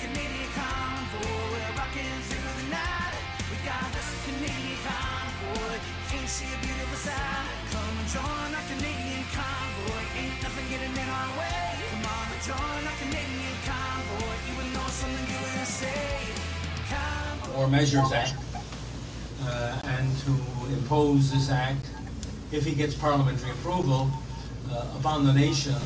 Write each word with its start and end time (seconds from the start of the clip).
Canadian 0.00 0.50
convoy. 0.56 1.28
We're 1.52 1.76
rocking 1.76 2.18
through 2.28 2.54
the 2.60 2.66
night. 2.72 3.14
We 3.52 3.56
got 3.68 3.84
this 3.92 4.10
Canadian 4.24 4.80
convoy. 4.88 5.76
Can't 6.08 6.24
a 6.24 6.58
beautiful 6.64 7.00
sight. 7.04 7.48
Come 7.72 7.94
and 8.00 8.08
join 8.08 8.50
our 8.56 8.66
Canadian 8.72 9.24
convoy. 9.36 10.02
Ain't 10.16 10.40
nothing 10.40 10.66
getting 10.72 10.94
in 10.96 11.08
our 11.08 11.30
way. 11.36 11.84
Come 11.92 12.06
on 12.08 12.26
and 12.32 12.42
join 12.48 12.82
our 12.88 12.98
Canadian 13.04 13.56
convoy. 13.68 14.34
You 14.48 14.54
will 14.56 14.70
know. 14.72 14.88
Convoy. 16.88 17.54
or 17.56 17.68
Measures 17.68 18.12
Act, 18.12 18.34
uh, 19.42 19.80
and 19.84 20.18
to 20.20 20.32
impose 20.74 21.30
this 21.30 21.50
act, 21.50 21.86
if 22.52 22.64
he 22.64 22.74
gets 22.74 22.94
parliamentary 22.94 23.50
approval, 23.52 24.10
uh, 24.70 24.98
upon 24.98 25.24
the 25.26 25.32
nation 25.32 25.76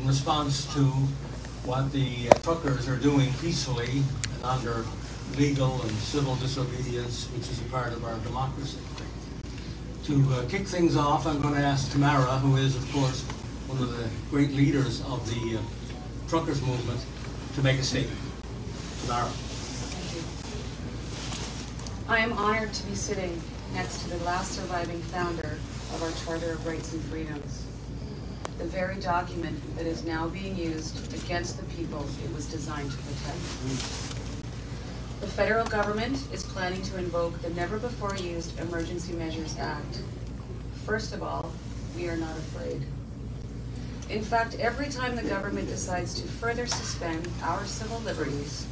in 0.00 0.06
response 0.06 0.72
to 0.74 0.92
what 1.64 1.92
the 1.92 2.28
truckers 2.42 2.88
are 2.88 2.96
doing 2.96 3.32
peacefully 3.40 4.02
and 4.34 4.44
under 4.44 4.84
legal 5.36 5.80
and 5.82 5.90
civil 5.92 6.34
disobedience, 6.36 7.26
which 7.34 7.48
is 7.50 7.60
a 7.60 7.64
part 7.64 7.92
of 7.92 8.04
our 8.04 8.18
democracy. 8.18 8.78
To 10.04 10.24
uh, 10.32 10.48
kick 10.48 10.66
things 10.66 10.96
off, 10.96 11.26
I'm 11.26 11.40
going 11.40 11.54
to 11.54 11.60
ask 11.60 11.92
Tamara, 11.92 12.38
who 12.38 12.56
is, 12.56 12.74
of 12.74 12.90
course, 12.92 13.22
one 13.68 13.82
of 13.82 13.96
the 13.96 14.08
great 14.30 14.52
leaders 14.52 15.02
of 15.02 15.24
the 15.28 15.58
uh, 15.58 15.62
truckers 16.28 16.60
movement, 16.62 17.00
to 17.54 17.62
make 17.62 17.78
a 17.78 17.84
statement. 17.84 18.18
Tamara. 19.02 19.30
I 22.08 22.18
am 22.18 22.32
honored 22.32 22.72
to 22.72 22.86
be 22.86 22.94
sitting 22.94 23.40
next 23.74 24.02
to 24.02 24.10
the 24.10 24.24
last 24.24 24.52
surviving 24.52 25.00
founder 25.02 25.58
of 25.94 26.02
our 26.02 26.10
Charter 26.24 26.52
of 26.52 26.66
Rights 26.66 26.92
and 26.92 27.02
Freedoms, 27.04 27.66
the 28.60 28.66
very 28.66 28.96
document 28.96 29.58
that 29.74 29.86
is 29.86 30.04
now 30.04 30.28
being 30.28 30.54
used 30.54 31.14
against 31.14 31.56
the 31.56 31.64
people 31.74 32.04
it 32.22 32.34
was 32.34 32.44
designed 32.44 32.90
to 32.90 32.96
protect. 32.98 33.38
The 35.22 35.26
federal 35.26 35.64
government 35.66 36.18
is 36.30 36.42
planning 36.42 36.82
to 36.82 36.98
invoke 36.98 37.40
the 37.40 37.48
never-before-used 37.50 38.60
Emergency 38.60 39.14
Measures 39.14 39.56
Act. 39.58 40.02
First 40.84 41.14
of 41.14 41.22
all, 41.22 41.50
we 41.96 42.06
are 42.08 42.18
not 42.18 42.36
afraid. 42.36 42.82
In 44.10 44.22
fact, 44.22 44.56
every 44.56 44.90
time 44.90 45.16
the 45.16 45.22
government 45.22 45.68
decides 45.68 46.20
to 46.20 46.28
further 46.28 46.66
suspend 46.66 47.26
our 47.42 47.64
civil 47.64 48.00
liberties, 48.00 48.66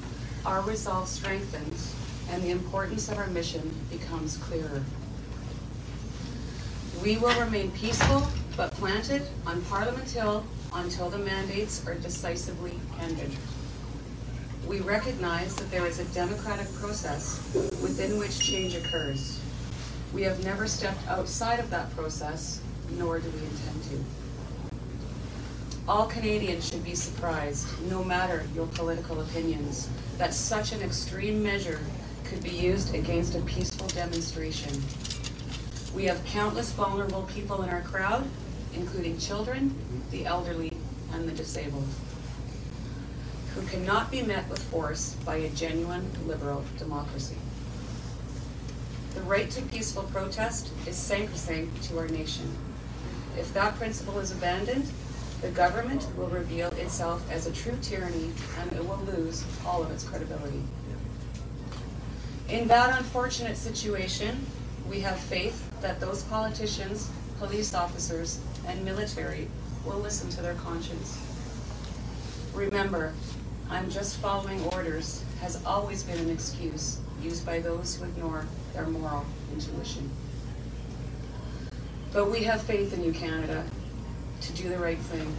our 0.45 0.61
resolve 0.61 1.08
strengthens 1.08 1.95
and 2.30 2.42
the 2.42 2.50
importance 2.50 3.08
of 3.08 3.17
our 3.17 3.28
mission 3.28 3.75
becomes 3.91 4.36
clearer. 4.36 4.83
We 7.02 7.17
will 7.17 7.41
remain 7.41 7.70
peaceful 7.70 8.28
but 8.59 8.73
planted 8.73 9.23
on 9.47 9.62
Parliament 9.67 10.11
Hill 10.11 10.45
until 10.75 11.09
the 11.09 11.17
mandates 11.17 11.87
are 11.87 11.95
decisively 11.95 12.73
ended. 13.01 13.31
We 14.67 14.81
recognize 14.81 15.55
that 15.55 15.70
there 15.70 15.87
is 15.87 16.01
a 16.01 16.05
democratic 16.06 16.70
process 16.75 17.41
within 17.55 18.19
which 18.19 18.41
change 18.41 18.75
occurs. 18.75 19.41
We 20.12 20.23
have 20.23 20.42
never 20.45 20.67
stepped 20.67 21.06
outside 21.06 21.61
of 21.61 21.70
that 21.70 21.95
process, 21.95 22.61
nor 22.98 23.20
do 23.20 23.31
we 23.31 23.39
intend 23.39 23.84
to. 23.84 24.05
All 25.86 26.06
Canadians 26.06 26.69
should 26.69 26.84
be 26.84 26.97
surprised, 26.97 27.69
no 27.89 28.03
matter 28.03 28.45
your 28.56 28.67
political 28.67 29.20
opinions, 29.20 29.89
that 30.19 30.34
such 30.34 30.73
an 30.73 30.83
extreme 30.83 31.41
measure 31.45 31.79
could 32.25 32.42
be 32.42 32.51
used 32.51 32.92
against 32.92 33.36
a 33.36 33.41
peaceful 33.42 33.86
demonstration. 33.86 34.83
We 35.95 36.05
have 36.06 36.23
countless 36.25 36.73
vulnerable 36.73 37.23
people 37.33 37.62
in 37.62 37.70
our 37.70 37.83
crowd, 37.83 38.29
including 38.74 39.19
children, 39.19 39.74
the 40.11 40.27
elderly, 40.27 40.72
and 41.12 41.28
the 41.28 41.33
disabled, 41.33 41.86
who 43.55 43.66
cannot 43.66 44.11
be 44.11 44.22
met 44.22 44.48
with 44.48 44.62
force 44.64 45.14
by 45.24 45.36
a 45.36 45.48
genuine 45.50 46.11
liberal 46.27 46.64
democracy. 46.78 47.36
The 49.14 49.22
right 49.22 49.50
to 49.50 49.62
peaceful 49.62 50.05
protest 50.05 50.70
is 50.86 50.96
sacrosanct 50.96 51.83
to 51.84 51.98
our 51.98 52.08
nation. 52.08 52.51
If 53.36 53.52
that 53.55 53.77
principle 53.77 54.18
is 54.18 54.33
abandoned, 54.33 54.90
the 55.40 55.50
government 55.50 56.06
will 56.17 56.29
reveal 56.29 56.68
itself 56.70 57.24
as 57.30 57.46
a 57.46 57.52
true 57.52 57.77
tyranny 57.80 58.30
and 58.61 58.73
it 58.73 58.85
will 58.86 59.00
lose 59.06 59.45
all 59.64 59.83
of 59.83 59.90
its 59.90 60.05
credibility. 60.05 60.62
In 62.48 62.67
that 62.68 62.98
unfortunate 62.98 63.56
situation, 63.56 64.45
we 64.89 65.00
have 65.00 65.18
faith 65.18 65.70
that 65.80 66.00
those 66.00 66.23
politicians, 66.24 67.11
police 67.39 67.74
officers, 67.74 68.40
and 68.68 68.84
military 68.84 69.48
will 69.84 69.98
listen 69.98 70.29
to 70.30 70.42
their 70.42 70.55
conscience. 70.55 71.18
Remember, 72.55 73.14
I'm 73.70 73.90
just 73.90 74.18
following 74.18 74.62
orders 74.67 75.24
has 75.40 75.64
always 75.64 76.02
been 76.02 76.18
an 76.18 76.30
excuse 76.30 77.01
used 77.23 77.45
by 77.45 77.58
those 77.58 77.96
who 77.96 78.05
ignore 78.05 78.46
their 78.74 78.86
moral 78.86 79.24
intuition. 79.52 80.11
But 82.12 82.30
we 82.30 82.45
have 82.45 82.62
faith 82.62 82.92
in 82.92 83.05
you, 83.05 83.12
Canada, 83.12 83.64
to 84.40 84.52
do 84.52 84.68
the 84.68 84.79
right 84.79 84.98
thing. 84.98 85.35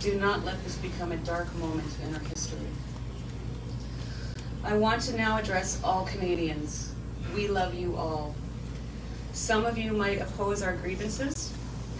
Do 0.00 0.18
not 0.18 0.44
let 0.44 0.62
this 0.64 0.76
become 0.76 1.12
a 1.12 1.16
dark 1.18 1.54
moment 1.56 1.88
in 2.04 2.14
our 2.14 2.20
history. 2.20 2.58
I 4.64 4.76
want 4.76 5.02
to 5.02 5.16
now 5.16 5.38
address 5.38 5.80
all 5.82 6.04
Canadians. 6.06 6.92
We 7.34 7.48
love 7.48 7.74
you 7.74 7.96
all. 7.96 8.34
Some 9.32 9.64
of 9.64 9.78
you 9.78 9.92
might 9.92 10.20
oppose 10.20 10.62
our 10.62 10.76
grievances. 10.76 11.52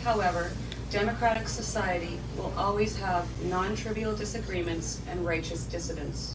However, 0.04 0.50
democratic 0.90 1.46
society 1.48 2.18
will 2.36 2.52
always 2.56 2.96
have 2.98 3.24
non-trivial 3.44 4.16
disagreements 4.16 5.00
and 5.08 5.24
righteous 5.24 5.64
dissidents. 5.64 6.34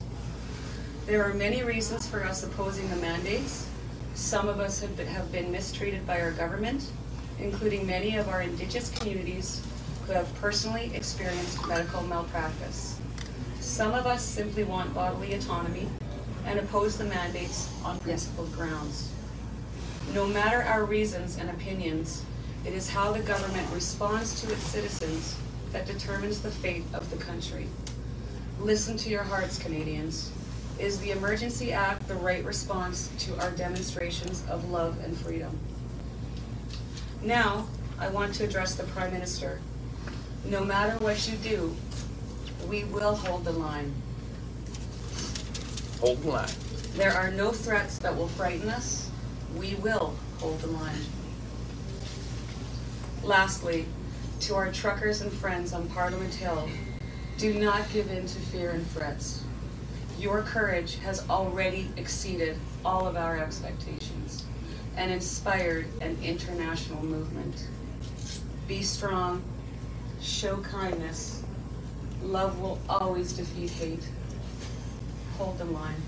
There 1.06 1.24
are 1.24 1.34
many 1.34 1.64
reasons 1.64 2.08
for 2.08 2.24
us 2.24 2.44
opposing 2.44 2.90
the 2.90 2.96
mandates. 2.96 3.68
Some 4.14 4.48
of 4.48 4.62
us 4.62 4.80
have 4.80 4.96
been, 4.96 5.08
have 5.08 5.32
been 5.34 5.52
mistreated 5.52 6.08
by 6.08 6.22
our 6.22 6.32
government, 6.32 6.90
including 7.40 7.86
many 7.86 8.16
of 8.16 8.30
our 8.30 8.42
Indigenous 8.42 8.90
communities 8.90 9.62
who 10.06 10.14
have 10.14 10.34
personally 10.36 10.92
experienced 10.96 11.68
medical 11.68 12.02
malpractice. 12.04 12.98
Some 13.60 13.94
of 13.94 14.06
us 14.06 14.24
simply 14.24 14.64
want 14.64 14.94
bodily 14.94 15.34
autonomy 15.34 15.90
and 16.46 16.58
oppose 16.58 16.98
the 16.98 17.04
mandates 17.04 17.70
on 17.84 18.00
principled 18.00 18.54
grounds. 18.54 19.12
No 20.14 20.26
matter 20.26 20.64
our 20.64 20.86
reasons 20.86 21.38
and 21.38 21.50
opinions, 21.50 22.24
it 22.68 22.74
is 22.74 22.90
how 22.90 23.14
the 23.14 23.22
government 23.22 23.66
responds 23.74 24.42
to 24.42 24.52
its 24.52 24.62
citizens 24.64 25.38
that 25.72 25.88
determines 25.88 26.42
the 26.42 26.52
fate 26.52 26.84
of 26.94 27.10
the 27.10 27.16
country. 27.16 27.66
Listen 28.60 28.98
to 28.98 29.10
your 29.10 29.24
hearts, 29.24 29.58
Canadians. 29.58 30.34
Is 30.78 31.00
the 31.00 31.12
Emergency 31.12 31.72
Act 31.72 32.06
the 32.10 32.16
right 32.16 32.44
response 32.44 33.10
to 33.20 33.40
our 33.40 33.52
demonstrations 33.52 34.44
of 34.50 34.70
love 34.70 35.00
and 35.06 35.16
freedom? 35.18 35.58
Now, 37.22 37.68
I 37.98 38.10
want 38.10 38.34
to 38.36 38.44
address 38.44 38.76
the 38.76 38.84
Prime 38.84 39.14
Minister. 39.14 39.62
No 40.44 40.66
matter 40.66 41.02
what 41.02 41.26
you 41.26 41.38
do, 41.38 41.74
we 42.68 42.84
will 42.84 43.16
hold 43.16 43.46
the 43.46 43.54
line. 43.54 43.94
Hold 46.02 46.22
the 46.22 46.32
line. 46.32 46.50
There 46.96 47.14
are 47.14 47.32
no 47.32 47.52
threats 47.52 47.98
that 48.00 48.16
will 48.16 48.28
frighten 48.28 48.68
us. 48.68 49.10
We 49.56 49.76
will 49.76 50.16
hold 50.40 50.60
the 50.60 50.68
line. 50.68 51.06
Lastly, 53.28 53.84
to 54.40 54.56
our 54.56 54.72
truckers 54.72 55.20
and 55.20 55.30
friends 55.30 55.74
on 55.74 55.90
Parliament 55.90 56.34
Hill, 56.34 56.70
do 57.38 57.54
not 57.54 57.84
give 57.92 58.10
in 58.10 58.26
to 58.26 58.40
fear 58.40 58.70
and 58.70 58.90
threats. 58.92 59.44
Your 60.18 60.44
courage 60.44 60.96
has 61.00 61.30
already 61.30 61.90
exceeded 61.98 62.58
all 62.86 63.06
of 63.06 63.18
our 63.18 63.38
expectations 63.38 64.46
and 64.96 65.12
inspired 65.12 65.88
an 66.00 66.18
international 66.24 67.04
movement. 67.04 67.68
Be 68.66 68.82
strong, 68.82 69.44
show 70.22 70.58
kindness. 70.60 71.44
Love 72.24 72.62
will 72.62 72.80
always 72.90 73.34
defeat 73.34 73.72
hate. 73.72 74.08
Hold 75.38 75.58
the 75.58 75.66
line. 75.66 76.02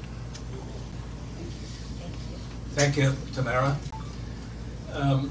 Thank 2.75 2.95
you, 2.95 3.13
Tamara. 3.33 3.77
Um, 4.93 5.29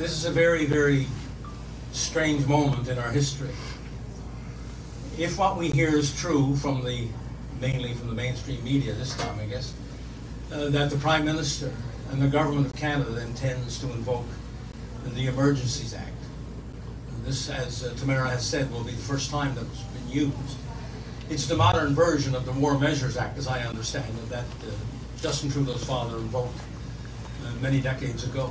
this 0.00 0.12
is 0.12 0.24
a 0.24 0.30
very, 0.30 0.64
very 0.64 1.06
strange 1.92 2.46
moment 2.46 2.88
in 2.88 2.98
our 2.98 3.10
history. 3.10 3.50
If 5.18 5.38
what 5.38 5.58
we 5.58 5.68
hear 5.68 5.94
is 5.94 6.18
true 6.18 6.56
from 6.56 6.82
the, 6.82 7.06
mainly 7.60 7.92
from 7.92 8.08
the 8.08 8.14
mainstream 8.14 8.64
media 8.64 8.94
this 8.94 9.14
time, 9.14 9.38
I 9.38 9.44
guess, 9.44 9.74
uh, 10.50 10.70
that 10.70 10.88
the 10.88 10.96
Prime 10.96 11.26
Minister 11.26 11.70
and 12.10 12.22
the 12.22 12.28
Government 12.28 12.66
of 12.66 12.74
Canada 12.76 13.20
intends 13.20 13.78
to 13.80 13.92
invoke 13.92 14.24
the 15.04 15.26
Emergencies 15.26 15.92
Act. 15.92 16.08
And 17.10 17.24
this, 17.26 17.50
as 17.50 17.84
uh, 17.84 17.92
Tamara 17.98 18.30
has 18.30 18.46
said, 18.46 18.72
will 18.72 18.84
be 18.84 18.92
the 18.92 19.02
first 19.02 19.30
time 19.30 19.54
that 19.56 19.66
it's 19.66 19.82
been 19.82 20.08
used. 20.08 20.56
It's 21.28 21.46
the 21.46 21.56
modern 21.56 21.94
version 21.94 22.34
of 22.34 22.46
the 22.46 22.52
War 22.52 22.78
Measures 22.78 23.18
Act, 23.18 23.36
as 23.36 23.46
I 23.46 23.64
understand 23.64 24.08
it, 24.16 24.30
that 24.30 24.44
uh, 24.44 24.70
Justin 25.20 25.50
Trudeau's 25.50 25.84
father 25.84 26.16
invoked 26.16 26.58
uh, 27.44 27.52
many 27.60 27.82
decades 27.82 28.24
ago, 28.24 28.50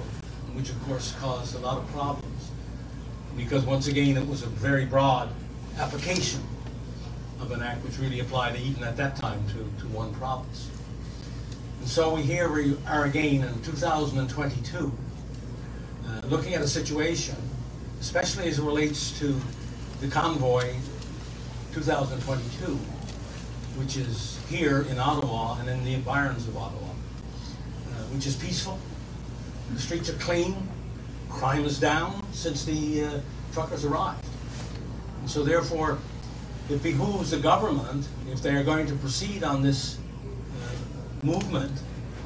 which 0.53 0.69
of 0.69 0.81
course 0.83 1.15
caused 1.19 1.55
a 1.55 1.59
lot 1.59 1.77
of 1.77 1.87
problems. 1.91 2.51
Because 3.37 3.65
once 3.65 3.87
again, 3.87 4.17
it 4.17 4.27
was 4.27 4.43
a 4.43 4.47
very 4.47 4.85
broad 4.85 5.29
application 5.77 6.41
of 7.39 7.51
an 7.51 7.61
act 7.61 7.83
which 7.83 7.97
really 7.99 8.19
applied 8.19 8.55
even 8.57 8.83
at 8.83 8.97
that 8.97 9.15
time 9.15 9.41
to, 9.47 9.81
to 9.81 9.87
one 9.89 10.13
province. 10.15 10.69
And 11.79 11.87
so 11.87 12.15
we 12.15 12.21
here 12.23 12.51
we 12.51 12.75
are 12.85 13.05
again 13.05 13.43
in 13.43 13.61
2022, 13.61 14.91
uh, 16.05 16.21
looking 16.27 16.53
at 16.53 16.61
a 16.61 16.67
situation, 16.67 17.35
especially 18.01 18.49
as 18.49 18.59
it 18.59 18.63
relates 18.63 19.17
to 19.19 19.39
the 20.01 20.07
convoy 20.09 20.75
2022, 21.73 22.73
which 23.77 23.95
is 23.95 24.39
here 24.49 24.81
in 24.89 24.99
Ottawa 24.99 25.57
and 25.59 25.69
in 25.69 25.83
the 25.85 25.93
environs 25.93 26.47
of 26.47 26.57
Ottawa, 26.57 26.89
uh, 26.89 28.03
which 28.11 28.27
is 28.27 28.35
peaceful. 28.35 28.77
The 29.73 29.79
streets 29.79 30.09
are 30.09 30.13
clean. 30.13 30.55
Crime 31.29 31.65
is 31.65 31.79
down 31.79 32.25
since 32.31 32.65
the 32.65 33.03
uh, 33.03 33.19
truckers 33.53 33.85
arrived. 33.85 34.25
And 35.21 35.29
so 35.29 35.43
therefore, 35.43 35.99
it 36.69 36.81
behooves 36.83 37.31
the 37.31 37.39
government, 37.39 38.07
if 38.31 38.41
they 38.41 38.55
are 38.55 38.63
going 38.63 38.87
to 38.87 38.95
proceed 38.95 39.43
on 39.43 39.61
this 39.61 39.97
uh, 39.97 41.25
movement 41.25 41.71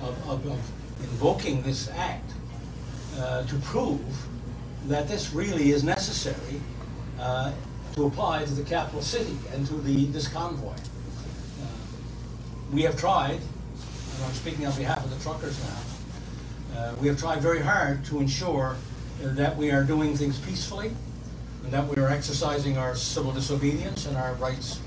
of, 0.01 0.29
of, 0.29 0.45
of 0.45 0.71
invoking 1.01 1.61
this 1.63 1.89
act, 1.91 2.31
uh, 3.17 3.43
to 3.45 3.55
prove 3.59 4.01
that 4.87 5.07
this 5.07 5.33
really 5.33 5.71
is 5.71 5.83
necessary 5.83 6.59
uh, 7.19 7.51
to 7.95 8.05
apply 8.05 8.43
to 8.43 8.53
the 8.53 8.63
capital 8.63 9.01
city 9.01 9.37
and 9.53 9.67
to 9.67 9.75
the, 9.75 10.05
this 10.07 10.27
convoy. 10.27 10.73
Uh, 10.73 11.65
we 12.71 12.81
have 12.81 12.97
tried, 12.97 13.39
and 13.39 14.23
I'm 14.25 14.33
speaking 14.33 14.65
on 14.65 14.75
behalf 14.75 15.03
of 15.03 15.09
the 15.09 15.23
truckers 15.23 15.59
now, 15.63 15.92
uh, 16.75 16.95
we 17.01 17.07
have 17.07 17.19
tried 17.19 17.41
very 17.41 17.61
hard 17.61 18.03
to 18.05 18.19
ensure 18.19 18.75
that 19.21 19.55
we 19.55 19.71
are 19.71 19.83
doing 19.83 20.15
things 20.15 20.39
peacefully 20.39 20.91
and 21.63 21.71
that 21.71 21.87
we 21.87 22.01
are 22.01 22.09
exercising 22.09 22.77
our 22.77 22.95
civil 22.95 23.31
disobedience 23.31 24.05
and 24.05 24.17
our 24.17 24.33
rights 24.35 24.79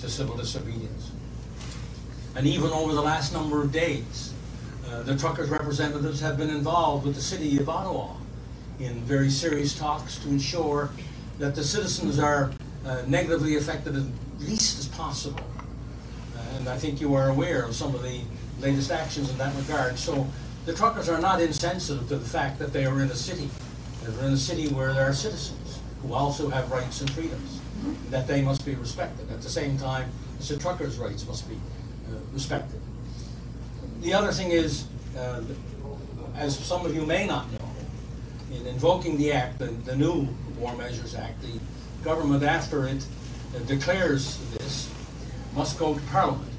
to 0.00 0.08
civil 0.08 0.36
disobedience. 0.36 1.10
And 2.34 2.46
even 2.46 2.70
over 2.70 2.92
the 2.92 3.02
last 3.02 3.32
number 3.32 3.62
of 3.62 3.72
days, 3.72 4.32
uh, 4.88 5.02
the 5.02 5.16
truckers' 5.16 5.48
representatives 5.48 6.20
have 6.20 6.36
been 6.36 6.50
involved 6.50 7.06
with 7.06 7.14
the 7.14 7.22
city 7.22 7.58
of 7.58 7.68
Ottawa 7.68 8.14
in 8.78 8.94
very 9.02 9.30
serious 9.30 9.76
talks 9.78 10.18
to 10.18 10.28
ensure 10.28 10.90
that 11.38 11.54
the 11.54 11.64
citizens 11.64 12.18
are 12.18 12.52
uh, 12.84 13.02
negatively 13.06 13.56
affected 13.56 13.96
as 13.96 14.06
least 14.40 14.78
as 14.78 14.88
possible. 14.88 15.40
Uh, 16.36 16.58
and 16.58 16.68
I 16.68 16.76
think 16.76 17.00
you 17.00 17.14
are 17.14 17.30
aware 17.30 17.62
of 17.62 17.74
some 17.74 17.94
of 17.94 18.02
the 18.02 18.20
latest 18.60 18.90
actions 18.90 19.30
in 19.30 19.38
that 19.38 19.54
regard. 19.56 19.98
So 19.98 20.26
the 20.66 20.74
truckers 20.74 21.08
are 21.08 21.20
not 21.20 21.40
insensitive 21.40 22.08
to 22.08 22.16
the 22.16 22.28
fact 22.28 22.58
that 22.58 22.72
they 22.72 22.84
are 22.84 23.00
in 23.00 23.10
a 23.10 23.14
city. 23.14 23.48
They're 24.02 24.26
in 24.26 24.34
a 24.34 24.36
city 24.36 24.68
where 24.68 24.92
there 24.92 25.08
are 25.08 25.14
citizens 25.14 25.78
who 26.02 26.12
also 26.12 26.50
have 26.50 26.70
rights 26.70 27.00
and 27.00 27.10
freedoms, 27.10 27.60
and 27.84 27.96
that 28.10 28.26
they 28.26 28.42
must 28.42 28.66
be 28.66 28.74
respected. 28.74 29.30
At 29.30 29.42
the 29.42 29.48
same 29.48 29.78
time, 29.78 30.10
the 30.46 30.56
truckers' 30.56 30.98
rights 30.98 31.26
must 31.26 31.48
be 31.48 31.54
uh, 31.54 32.18
respected. 32.32 32.80
The 34.00 34.12
other 34.12 34.32
thing 34.32 34.50
is, 34.50 34.86
uh, 35.16 35.40
as 36.36 36.58
some 36.58 36.84
of 36.84 36.94
you 36.94 37.06
may 37.06 37.26
not 37.26 37.50
know, 37.52 37.70
in 38.52 38.66
invoking 38.66 39.16
the 39.16 39.32
act, 39.32 39.58
the, 39.58 39.66
the 39.66 39.96
new 39.96 40.28
War 40.58 40.76
Measures 40.76 41.14
Act, 41.14 41.40
the 41.42 41.58
government, 42.04 42.42
after 42.42 42.86
it 42.86 43.04
uh, 43.54 43.60
declares 43.60 44.38
this, 44.58 44.90
must 45.54 45.78
go 45.78 45.94
to 45.94 46.00
Parliament 46.06 46.52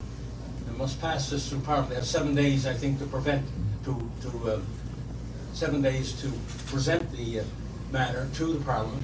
and 0.67 0.77
must 0.77 0.99
pass 0.99 1.29
this 1.29 1.49
through 1.49 1.59
Parliament. 1.59 1.89
They 1.89 1.95
have 1.95 2.05
seven 2.05 2.33
days, 2.35 2.65
I 2.65 2.73
think, 2.73 2.99
to 2.99 3.05
prevent, 3.05 3.45
to, 3.87 4.29
to 4.29 4.51
uh, 4.51 4.59
seven 5.53 5.81
days 5.81 6.11
to 6.21 6.31
present 6.67 7.09
the 7.13 7.39
uh, 7.39 7.43
matter 7.91 8.27
to 8.35 8.53
the 8.53 8.63
Parliament. 8.65 9.01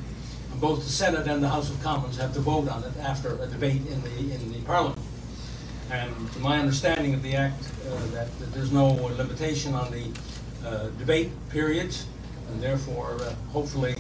And 0.52 0.60
both 0.60 0.84
the 0.84 0.90
Senate 0.90 1.26
and 1.28 1.42
the 1.42 1.48
House 1.48 1.70
of 1.70 1.82
Commons 1.82 2.18
have 2.18 2.34
to 2.34 2.42
vote 2.42 2.68
on 2.68 2.84
it 2.84 2.92
after 3.00 3.42
a 3.42 3.48
debate 3.48 3.82
in 3.88 4.02
the 4.02 4.36
in 4.36 4.52
the 4.52 4.60
Parliament. 4.66 5.00
And 5.90 6.12
to 6.34 6.40
my 6.40 6.60
understanding 6.60 7.14
of 7.14 7.24
the 7.24 7.36
Act, 7.36 7.64
uh, 7.88 8.06
that, 8.14 8.40
that 8.40 8.54
there's 8.54 8.72
no 8.72 8.88
limitation 8.88 9.74
on 9.74 9.92
the 9.92 10.06
uh, 10.66 10.88
debate 10.98 11.30
periods, 11.50 12.06
and 12.50 12.62
therefore, 12.62 13.18
uh, 13.22 13.34
hopefully, 13.52 13.96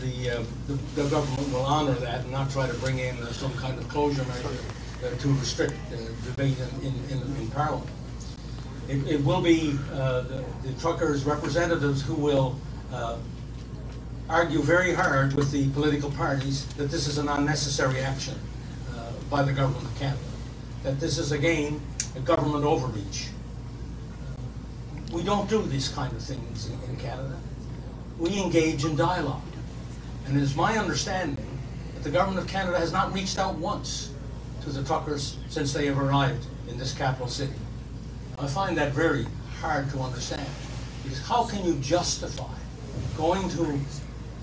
the, 0.00 0.30
uh, 0.30 0.42
the, 0.68 0.74
the 1.00 1.08
government 1.08 1.52
will 1.52 1.64
honor 1.64 1.94
that 1.94 2.20
and 2.20 2.30
not 2.30 2.50
try 2.50 2.66
to 2.66 2.74
bring 2.74 2.98
in 2.98 3.16
some 3.32 3.52
kind 3.54 3.78
of 3.78 3.88
closure 3.88 4.24
measure 4.24 4.48
to 5.18 5.28
restrict 5.34 5.74
debate 6.24 6.56
in, 6.58 6.86
in, 6.86 6.94
in, 7.10 7.36
in 7.36 7.50
Parliament. 7.50 7.90
It, 8.88 9.06
it 9.06 9.24
will 9.24 9.40
be 9.40 9.78
uh, 9.92 10.22
the, 10.22 10.44
the 10.62 10.80
truckers' 10.80 11.24
representatives 11.24 12.02
who 12.02 12.14
will 12.14 12.58
uh, 12.92 13.16
argue 14.28 14.60
very 14.60 14.92
hard 14.92 15.34
with 15.34 15.50
the 15.50 15.68
political 15.70 16.10
parties 16.10 16.66
that 16.74 16.90
this 16.90 17.06
is 17.06 17.18
an 17.18 17.28
unnecessary 17.28 18.00
action 18.00 18.38
uh, 18.94 19.10
by 19.30 19.42
the 19.42 19.52
government 19.52 19.84
of 19.84 19.98
Canada. 19.98 20.20
That 20.82 21.00
this 21.00 21.18
is 21.18 21.32
again 21.32 21.80
a 22.14 22.20
government 22.20 22.64
overreach. 22.64 23.28
We 25.12 25.22
don't 25.22 25.48
do 25.48 25.62
these 25.62 25.88
kind 25.88 26.12
of 26.12 26.22
things 26.22 26.68
in, 26.68 26.78
in 26.90 26.96
Canada. 26.96 27.38
We 28.18 28.40
engage 28.40 28.84
in 28.84 28.96
dialogue. 28.96 29.42
And 30.26 30.36
it 30.36 30.42
is 30.42 30.56
my 30.56 30.76
understanding 30.78 31.58
that 31.94 32.02
the 32.02 32.10
government 32.10 32.44
of 32.44 32.50
Canada 32.50 32.78
has 32.78 32.92
not 32.92 33.12
reached 33.12 33.38
out 33.38 33.56
once 33.56 34.10
to 34.62 34.70
the 34.70 34.82
truckers 34.82 35.38
since 35.48 35.72
they 35.72 35.86
have 35.86 35.98
arrived 35.98 36.46
in 36.68 36.78
this 36.78 36.92
capital 36.94 37.28
city. 37.28 37.52
I 38.38 38.46
find 38.46 38.76
that 38.78 38.92
very 38.92 39.26
hard 39.60 39.90
to 39.90 40.00
understand. 40.00 40.46
Because 41.02 41.20
how 41.26 41.44
can 41.44 41.64
you 41.64 41.74
justify 41.76 42.52
going 43.16 43.48
to 43.50 43.78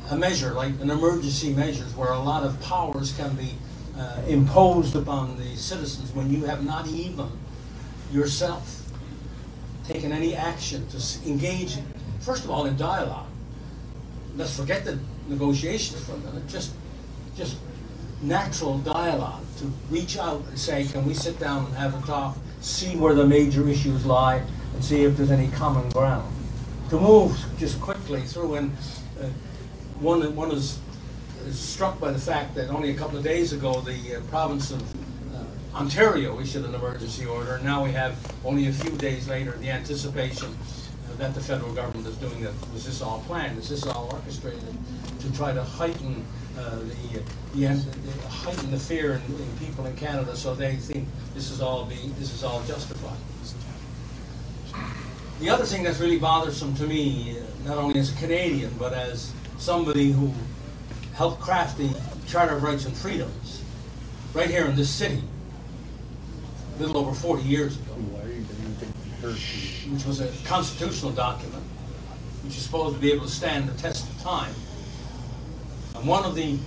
a 0.09 0.15
measure 0.15 0.51
like 0.51 0.71
an 0.81 0.89
emergency 0.89 1.53
measures 1.53 1.95
where 1.95 2.11
a 2.11 2.19
lot 2.19 2.43
of 2.43 2.59
powers 2.61 3.15
can 3.15 3.35
be 3.35 3.53
uh, 3.97 4.21
imposed 4.27 4.95
upon 4.95 5.37
the 5.37 5.55
citizens 5.55 6.11
when 6.13 6.31
you 6.31 6.45
have 6.45 6.65
not 6.65 6.87
even 6.87 7.29
yourself 8.11 8.89
taken 9.85 10.11
any 10.11 10.35
action 10.35 10.87
to 10.89 11.29
engage, 11.29 11.77
first 12.19 12.43
of 12.45 12.51
all, 12.51 12.65
in 12.65 12.77
dialogue. 12.77 13.27
Let's 14.35 14.55
forget 14.55 14.85
the 14.85 14.97
negotiations 15.27 16.03
for 16.05 16.13
a 16.13 16.17
minute. 16.17 16.47
Just, 16.47 16.73
just 17.35 17.57
natural 18.21 18.77
dialogue 18.79 19.43
to 19.57 19.71
reach 19.89 20.17
out 20.17 20.43
and 20.47 20.57
say, 20.57 20.85
can 20.85 21.05
we 21.05 21.13
sit 21.13 21.39
down 21.39 21.65
and 21.65 21.75
have 21.75 22.01
a 22.01 22.05
talk, 22.05 22.37
see 22.61 22.95
where 22.95 23.13
the 23.13 23.25
major 23.25 23.67
issues 23.67 24.05
lie, 24.05 24.43
and 24.73 24.83
see 24.83 25.03
if 25.03 25.17
there's 25.17 25.31
any 25.31 25.47
common 25.49 25.89
ground. 25.89 26.31
To 26.89 26.99
move 26.99 27.43
just 27.57 27.79
quickly 27.81 28.21
through, 28.21 28.55
and 28.55 28.75
uh, 29.19 29.27
one, 29.99 30.35
one 30.35 30.51
is, 30.51 30.79
is 31.45 31.57
struck 31.59 31.99
by 31.99 32.11
the 32.11 32.19
fact 32.19 32.55
that 32.55 32.69
only 32.69 32.91
a 32.91 32.95
couple 32.95 33.17
of 33.17 33.23
days 33.23 33.53
ago 33.53 33.81
the 33.81 34.17
uh, 34.17 34.21
province 34.29 34.71
of 34.71 34.81
uh, 35.33 35.77
Ontario 35.77 36.39
issued 36.39 36.65
an 36.65 36.75
emergency 36.75 37.25
order, 37.25 37.55
and 37.55 37.63
now 37.63 37.83
we 37.83 37.91
have 37.91 38.17
only 38.43 38.67
a 38.67 38.73
few 38.73 38.91
days 38.97 39.27
later 39.27 39.51
the 39.57 39.69
anticipation 39.69 40.47
uh, 40.47 41.15
that 41.17 41.33
the 41.33 41.41
federal 41.41 41.73
government 41.73 42.07
is 42.07 42.17
doing 42.17 42.41
that. 42.41 42.53
Was 42.73 42.85
this 42.85 43.01
all 43.01 43.23
planned? 43.27 43.57
Is 43.57 43.69
this 43.69 43.85
all 43.87 44.09
orchestrated 44.11 44.77
to 45.19 45.33
try 45.33 45.53
to 45.53 45.63
heighten 45.63 46.25
uh, 46.57 46.79
the, 46.79 47.19
the, 47.53 47.67
the 47.67 48.27
heighten 48.27 48.71
the 48.71 48.77
fear 48.77 49.21
in, 49.27 49.35
in 49.35 49.57
people 49.57 49.85
in 49.85 49.95
Canada 49.95 50.35
so 50.35 50.53
they 50.55 50.75
think 50.75 51.07
this 51.33 51.51
is 51.51 51.61
all 51.61 51.85
be 51.85 52.11
this 52.19 52.33
is 52.33 52.43
all 52.43 52.61
justified? 52.63 53.17
The 55.39 55.49
other 55.49 55.65
thing 55.65 55.83
that's 55.83 55.99
really 55.99 56.19
bothersome 56.19 56.75
to 56.75 56.83
me, 56.83 57.37
uh, 57.37 57.67
not 57.67 57.77
only 57.77 57.99
as 57.99 58.11
a 58.13 58.15
Canadian 58.17 58.73
but 58.77 58.93
as 58.93 59.33
somebody 59.57 60.11
who 60.11 60.33
helped 61.13 61.41
craft 61.41 61.77
the 61.77 61.95
Charter 62.27 62.55
of 62.55 62.63
Rights 62.63 62.85
and 62.85 62.95
Freedoms, 62.95 63.63
right 64.33 64.49
here 64.49 64.65
in 64.65 64.75
this 64.75 64.89
city, 64.89 65.21
a 66.77 66.81
little 66.81 66.97
over 66.97 67.13
40 67.13 67.43
years 67.43 67.75
ago, 67.75 67.93
which 69.21 70.05
was 70.05 70.19
a 70.19 70.31
constitutional 70.45 71.11
document, 71.11 71.63
which 72.43 72.57
is 72.57 72.63
supposed 72.63 72.95
to 72.95 73.01
be 73.01 73.11
able 73.11 73.25
to 73.25 73.31
stand 73.31 73.67
the 73.67 73.79
test 73.79 74.09
of 74.09 74.21
time. 74.21 74.53
And 76.01 76.09
one 76.09 76.25
of 76.25 76.33
the 76.33 76.57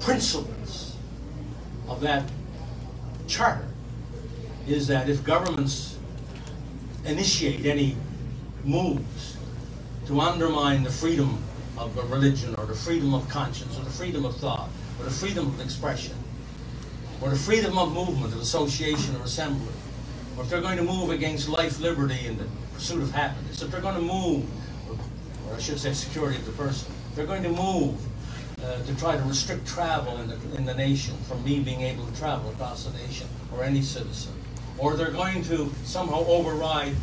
principles 0.00 0.96
of 1.86 2.00
that 2.00 2.24
charter 3.28 3.68
is 4.66 4.86
that 4.86 5.06
if 5.10 5.22
governments 5.22 5.98
initiate 7.04 7.66
any 7.66 7.94
moves 8.64 9.36
to 10.06 10.18
undermine 10.18 10.82
the 10.82 10.90
freedom 10.90 11.44
of 11.76 11.94
religion 12.10 12.54
or 12.56 12.64
the 12.64 12.74
freedom 12.74 13.12
of 13.12 13.28
conscience 13.28 13.78
or 13.78 13.84
the 13.84 13.90
freedom 13.90 14.24
of 14.24 14.34
thought 14.38 14.70
or 14.98 15.04
the 15.04 15.10
freedom 15.10 15.48
of 15.48 15.60
expression 15.60 16.14
or 17.20 17.28
the 17.28 17.36
freedom 17.36 17.76
of 17.76 17.92
movement, 17.92 18.32
of 18.32 18.40
association 18.40 19.14
or 19.16 19.24
assembly, 19.24 19.74
or 20.38 20.44
if 20.44 20.48
they're 20.48 20.62
going 20.62 20.78
to 20.78 20.82
move 20.82 21.10
against 21.10 21.50
life, 21.50 21.80
liberty, 21.80 22.28
and 22.28 22.38
the 22.38 22.46
pursuit 22.72 23.02
of 23.02 23.10
happiness, 23.12 23.60
if 23.60 23.70
they're 23.70 23.82
going 23.82 23.94
to 23.94 24.00
move, 24.00 24.46
or 25.50 25.54
I 25.54 25.58
should 25.58 25.78
say 25.78 25.92
security 25.92 26.38
of 26.38 26.46
the 26.46 26.52
person, 26.52 26.90
they're 27.14 27.26
going 27.26 27.42
to 27.42 27.50
move 27.50 28.00
uh, 28.64 28.82
to 28.84 28.94
try 28.96 29.16
to 29.16 29.22
restrict 29.24 29.66
travel 29.66 30.16
in 30.20 30.28
the, 30.28 30.38
in 30.56 30.64
the 30.64 30.74
nation 30.74 31.14
from 31.28 31.44
me 31.44 31.60
being 31.60 31.82
able 31.82 32.06
to 32.06 32.16
travel 32.16 32.48
across 32.50 32.84
the 32.84 32.98
nation 32.98 33.26
or 33.54 33.62
any 33.62 33.82
citizen, 33.82 34.32
or 34.78 34.94
they're 34.94 35.10
going 35.10 35.42
to 35.44 35.70
somehow 35.84 36.24
override 36.24 36.94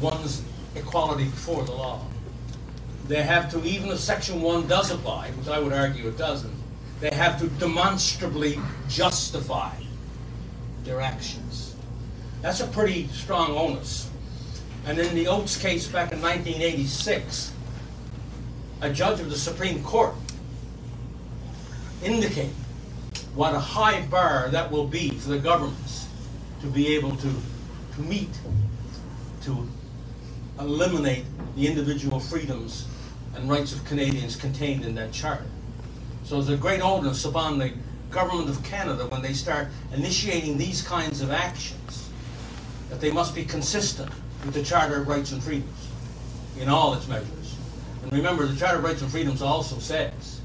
one's 0.00 0.42
equality 0.76 1.24
before 1.24 1.64
the 1.64 1.72
law. 1.72 2.00
They 3.08 3.22
have 3.22 3.50
to, 3.50 3.64
even 3.64 3.90
if 3.90 3.98
Section 3.98 4.42
1 4.42 4.68
does 4.68 4.90
apply, 4.90 5.30
which 5.30 5.48
I 5.48 5.58
would 5.58 5.72
argue 5.72 6.06
it 6.06 6.18
doesn't, 6.18 6.54
they 7.00 7.10
have 7.10 7.40
to 7.40 7.48
demonstrably 7.58 8.58
justify 8.88 9.74
their 10.84 11.00
actions. 11.00 11.74
That's 12.42 12.60
a 12.60 12.66
pretty 12.68 13.08
strong 13.08 13.50
onus. 13.50 14.10
And 14.86 14.98
in 14.98 15.14
the 15.14 15.26
Oakes 15.26 15.56
case 15.56 15.88
back 15.88 16.12
in 16.12 16.20
1986, 16.20 17.52
a 18.80 18.92
judge 18.92 19.20
of 19.20 19.30
the 19.30 19.36
Supreme 19.36 19.82
Court 19.82 20.14
indicated 22.02 22.54
what 23.34 23.54
a 23.54 23.60
high 23.60 24.02
bar 24.06 24.48
that 24.50 24.70
will 24.70 24.86
be 24.86 25.10
for 25.10 25.30
the 25.30 25.38
governments 25.38 26.08
to 26.60 26.66
be 26.66 26.94
able 26.94 27.14
to, 27.16 27.32
to 27.94 28.00
meet, 28.00 28.30
to 29.42 29.68
eliminate 30.58 31.24
the 31.56 31.66
individual 31.66 32.18
freedoms 32.18 32.86
and 33.34 33.48
rights 33.48 33.72
of 33.72 33.84
Canadians 33.84 34.34
contained 34.36 34.84
in 34.84 34.94
that 34.96 35.12
charter. 35.12 35.46
So 36.24 36.36
there's 36.36 36.48
a 36.48 36.60
great 36.60 36.80
onus 36.80 37.24
upon 37.24 37.58
the 37.58 37.72
government 38.10 38.48
of 38.48 38.62
Canada 38.64 39.06
when 39.06 39.22
they 39.22 39.32
start 39.32 39.68
initiating 39.92 40.58
these 40.58 40.82
kinds 40.82 41.20
of 41.20 41.30
actions 41.30 42.10
that 42.90 43.00
they 43.00 43.10
must 43.10 43.34
be 43.34 43.44
consistent 43.44 44.10
with 44.44 44.54
the 44.54 44.62
Charter 44.62 45.02
of 45.02 45.08
Rights 45.08 45.32
and 45.32 45.42
Freedoms 45.42 45.88
in 46.58 46.68
all 46.68 46.94
its 46.94 47.06
measures. 47.06 47.56
And 48.02 48.12
remember, 48.12 48.46
the 48.46 48.56
Charter 48.56 48.78
of 48.78 48.84
Rights 48.84 49.02
and 49.02 49.10
Freedoms 49.10 49.42
also 49.42 49.78
says, 49.78 50.37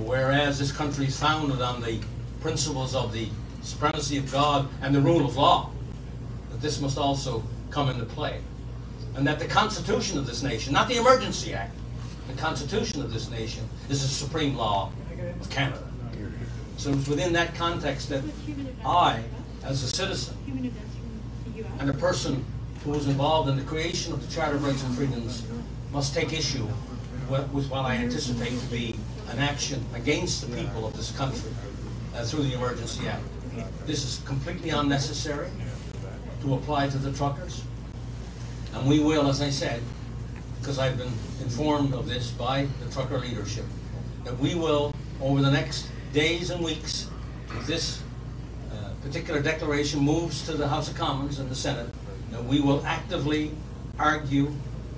whereas 0.00 0.58
this 0.58 0.72
country 0.72 1.06
is 1.06 1.18
founded 1.18 1.60
on 1.60 1.80
the 1.80 2.00
principles 2.40 2.94
of 2.94 3.12
the 3.12 3.28
supremacy 3.62 4.18
of 4.18 4.30
God 4.32 4.68
and 4.82 4.94
the 4.94 5.00
rule 5.00 5.24
of 5.24 5.36
law, 5.36 5.70
that 6.50 6.60
this 6.60 6.80
must 6.80 6.98
also 6.98 7.42
come 7.70 7.88
into 7.88 8.04
play. 8.04 8.40
And 9.14 9.26
that 9.26 9.38
the 9.38 9.46
Constitution 9.46 10.18
of 10.18 10.26
this 10.26 10.42
nation, 10.42 10.72
not 10.72 10.88
the 10.88 10.96
Emergency 10.96 11.52
Act, 11.52 11.74
the 12.28 12.40
Constitution 12.40 13.02
of 13.02 13.12
this 13.12 13.30
nation 13.30 13.68
is 13.88 14.02
the 14.02 14.08
supreme 14.08 14.56
law 14.56 14.92
of 15.40 15.50
Canada. 15.50 15.82
So 16.76 16.90
it's 16.92 17.08
within 17.08 17.32
that 17.34 17.54
context 17.54 18.08
that 18.08 18.22
I, 18.84 19.22
as 19.64 19.82
a 19.82 19.88
citizen, 19.88 20.36
and 21.78 21.90
a 21.90 21.94
person 21.94 22.44
who 22.84 22.92
was 22.92 23.06
involved 23.06 23.50
in 23.50 23.56
the 23.56 23.64
creation 23.64 24.12
of 24.12 24.26
the 24.26 24.34
Charter 24.34 24.56
of 24.56 24.64
Rights 24.64 24.82
and 24.84 24.96
Freedoms 24.96 25.44
must 25.92 26.14
take 26.14 26.32
issue 26.32 26.66
with 27.28 27.68
what 27.68 27.84
I 27.84 27.96
anticipate 27.96 28.58
to 28.58 28.66
be 28.66 28.96
an 29.30 29.38
action 29.38 29.84
against 29.94 30.48
the 30.48 30.56
people 30.56 30.86
of 30.86 30.96
this 30.96 31.16
country 31.16 31.50
uh, 32.14 32.24
through 32.24 32.42
the 32.42 32.54
Emergency 32.54 33.06
Act. 33.06 33.22
This 33.86 34.04
is 34.04 34.20
completely 34.26 34.70
unnecessary 34.70 35.50
to 36.42 36.54
apply 36.54 36.88
to 36.88 36.98
the 36.98 37.12
truckers. 37.12 37.62
And 38.74 38.88
we 38.88 39.00
will, 39.00 39.28
as 39.28 39.40
I 39.40 39.50
said, 39.50 39.82
because 40.60 40.78
I've 40.78 40.98
been 40.98 41.12
informed 41.42 41.94
of 41.94 42.08
this 42.08 42.30
by 42.30 42.66
the 42.84 42.90
trucker 42.92 43.18
leadership, 43.18 43.64
that 44.24 44.38
we 44.38 44.54
will, 44.54 44.94
over 45.20 45.40
the 45.40 45.50
next 45.50 45.88
days 46.12 46.50
and 46.50 46.62
weeks, 46.62 47.08
if 47.56 47.66
this 47.66 48.02
uh, 48.72 48.90
particular 49.02 49.40
declaration 49.40 50.00
moves 50.00 50.44
to 50.46 50.52
the 50.52 50.68
House 50.68 50.88
of 50.88 50.96
Commons 50.96 51.38
and 51.38 51.50
the 51.50 51.54
Senate, 51.54 51.88
that 52.30 52.44
we 52.44 52.60
will 52.60 52.84
actively 52.84 53.52
argue 53.98 54.52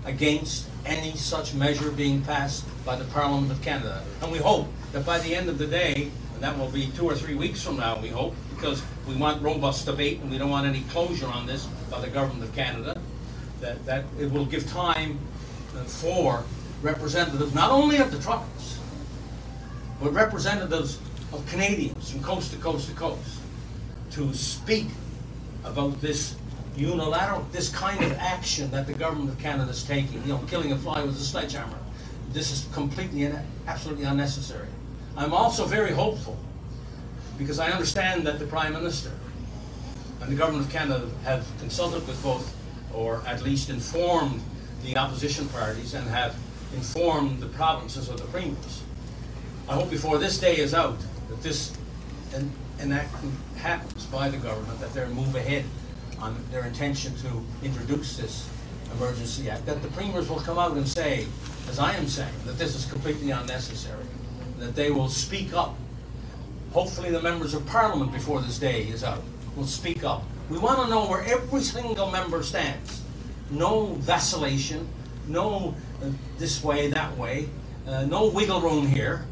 against 0.04 0.66
any 0.84 1.14
such 1.16 1.54
measure 1.54 1.90
being 1.90 2.22
passed 2.22 2.64
by 2.84 2.96
the 2.96 3.04
Parliament 3.06 3.52
of 3.52 3.62
Canada. 3.62 4.02
And 4.20 4.32
we 4.32 4.38
hope 4.38 4.68
that 4.92 5.06
by 5.06 5.18
the 5.20 5.34
end 5.34 5.48
of 5.48 5.58
the 5.58 5.66
day, 5.66 6.10
and 6.34 6.42
that 6.42 6.58
will 6.58 6.70
be 6.70 6.88
two 6.96 7.04
or 7.04 7.14
three 7.14 7.34
weeks 7.34 7.62
from 7.62 7.76
now, 7.76 8.00
we 8.00 8.08
hope, 8.08 8.34
because 8.54 8.82
we 9.06 9.14
want 9.14 9.42
robust 9.42 9.86
debate 9.86 10.20
and 10.20 10.30
we 10.30 10.38
don't 10.38 10.50
want 10.50 10.66
any 10.66 10.82
closure 10.90 11.26
on 11.26 11.46
this 11.46 11.66
by 11.90 12.00
the 12.00 12.08
Government 12.08 12.42
of 12.42 12.54
Canada, 12.54 13.00
that, 13.60 13.84
that 13.86 14.04
it 14.18 14.30
will 14.30 14.46
give 14.46 14.68
time 14.68 15.18
for 15.86 16.44
representatives, 16.82 17.54
not 17.54 17.70
only 17.70 17.98
of 17.98 18.10
the 18.10 18.18
truckers, 18.18 18.78
but 20.00 20.12
representatives 20.12 20.98
of 21.32 21.46
Canadians 21.46 22.10
from 22.10 22.22
coast 22.22 22.52
to 22.52 22.58
coast 22.58 22.88
to 22.88 22.94
coast, 22.94 23.38
to 24.10 24.34
speak 24.34 24.86
about 25.64 26.00
this 26.00 26.34
unilateral, 26.76 27.46
this 27.52 27.68
kind 27.68 28.02
of 28.02 28.12
action 28.14 28.70
that 28.70 28.86
the 28.86 28.92
government 28.92 29.30
of 29.30 29.38
Canada 29.38 29.70
is 29.70 29.84
taking, 29.84 30.22
you 30.22 30.28
know, 30.28 30.38
killing 30.48 30.72
a 30.72 30.78
fly 30.78 31.02
with 31.02 31.16
a 31.16 31.20
sledgehammer. 31.20 31.78
This 32.32 32.50
is 32.50 32.72
completely 32.72 33.24
and 33.24 33.38
absolutely 33.66 34.04
unnecessary. 34.04 34.68
I'm 35.16 35.34
also 35.34 35.66
very 35.66 35.92
hopeful 35.92 36.38
because 37.36 37.58
I 37.58 37.70
understand 37.70 38.26
that 38.26 38.38
the 38.38 38.46
Prime 38.46 38.72
Minister 38.72 39.10
and 40.20 40.32
the 40.32 40.36
Government 40.36 40.66
of 40.66 40.72
Canada 40.72 41.08
have 41.24 41.46
consulted 41.58 42.06
with 42.06 42.22
both, 42.22 42.54
or 42.94 43.22
at 43.26 43.42
least 43.42 43.68
informed 43.68 44.40
the 44.82 44.96
opposition 44.96 45.48
parties 45.48 45.94
and 45.94 46.08
have 46.08 46.36
informed 46.74 47.40
the 47.40 47.46
provinces 47.46 48.08
or 48.08 48.16
the 48.16 48.24
premiers. 48.24 48.82
I 49.68 49.74
hope 49.74 49.90
before 49.90 50.18
this 50.18 50.38
day 50.38 50.56
is 50.56 50.74
out 50.74 50.98
that 51.28 51.42
this 51.42 51.76
enactment 52.80 53.34
happens 53.56 54.06
by 54.06 54.28
the 54.28 54.38
government, 54.38 54.80
that 54.80 54.92
they'll 54.94 55.08
move 55.08 55.34
ahead 55.34 55.64
on 56.22 56.36
their 56.52 56.64
intention 56.64 57.12
to 57.16 57.66
introduce 57.66 58.16
this 58.16 58.48
emergency 58.94 59.50
act, 59.50 59.66
that 59.66 59.82
the 59.82 59.88
premiers 59.88 60.28
will 60.28 60.38
come 60.38 60.56
out 60.56 60.72
and 60.76 60.88
say, 60.88 61.26
as 61.68 61.80
I 61.80 61.94
am 61.94 62.06
saying, 62.06 62.32
that 62.46 62.56
this 62.58 62.76
is 62.76 62.86
completely 62.86 63.32
unnecessary, 63.32 64.04
that 64.58 64.76
they 64.76 64.92
will 64.92 65.08
speak 65.08 65.52
up. 65.52 65.76
Hopefully 66.72 67.10
the 67.10 67.20
members 67.20 67.54
of 67.54 67.66
parliament 67.66 68.12
before 68.12 68.40
this 68.40 68.58
day 68.58 68.84
is 68.84 69.02
out 69.02 69.22
will 69.56 69.66
speak 69.66 70.04
up. 70.04 70.22
We 70.48 70.58
want 70.58 70.80
to 70.80 70.88
know 70.88 71.06
where 71.06 71.22
every 71.22 71.60
single 71.60 72.10
member 72.10 72.42
stands. 72.42 73.02
No 73.50 73.86
vacillation, 73.94 74.88
no 75.26 75.74
uh, 76.02 76.10
this 76.38 76.62
way, 76.62 76.88
that 76.88 77.16
way, 77.18 77.48
uh, 77.86 78.04
no 78.04 78.28
wiggle 78.28 78.60
room 78.60 78.86
here. 78.86 79.26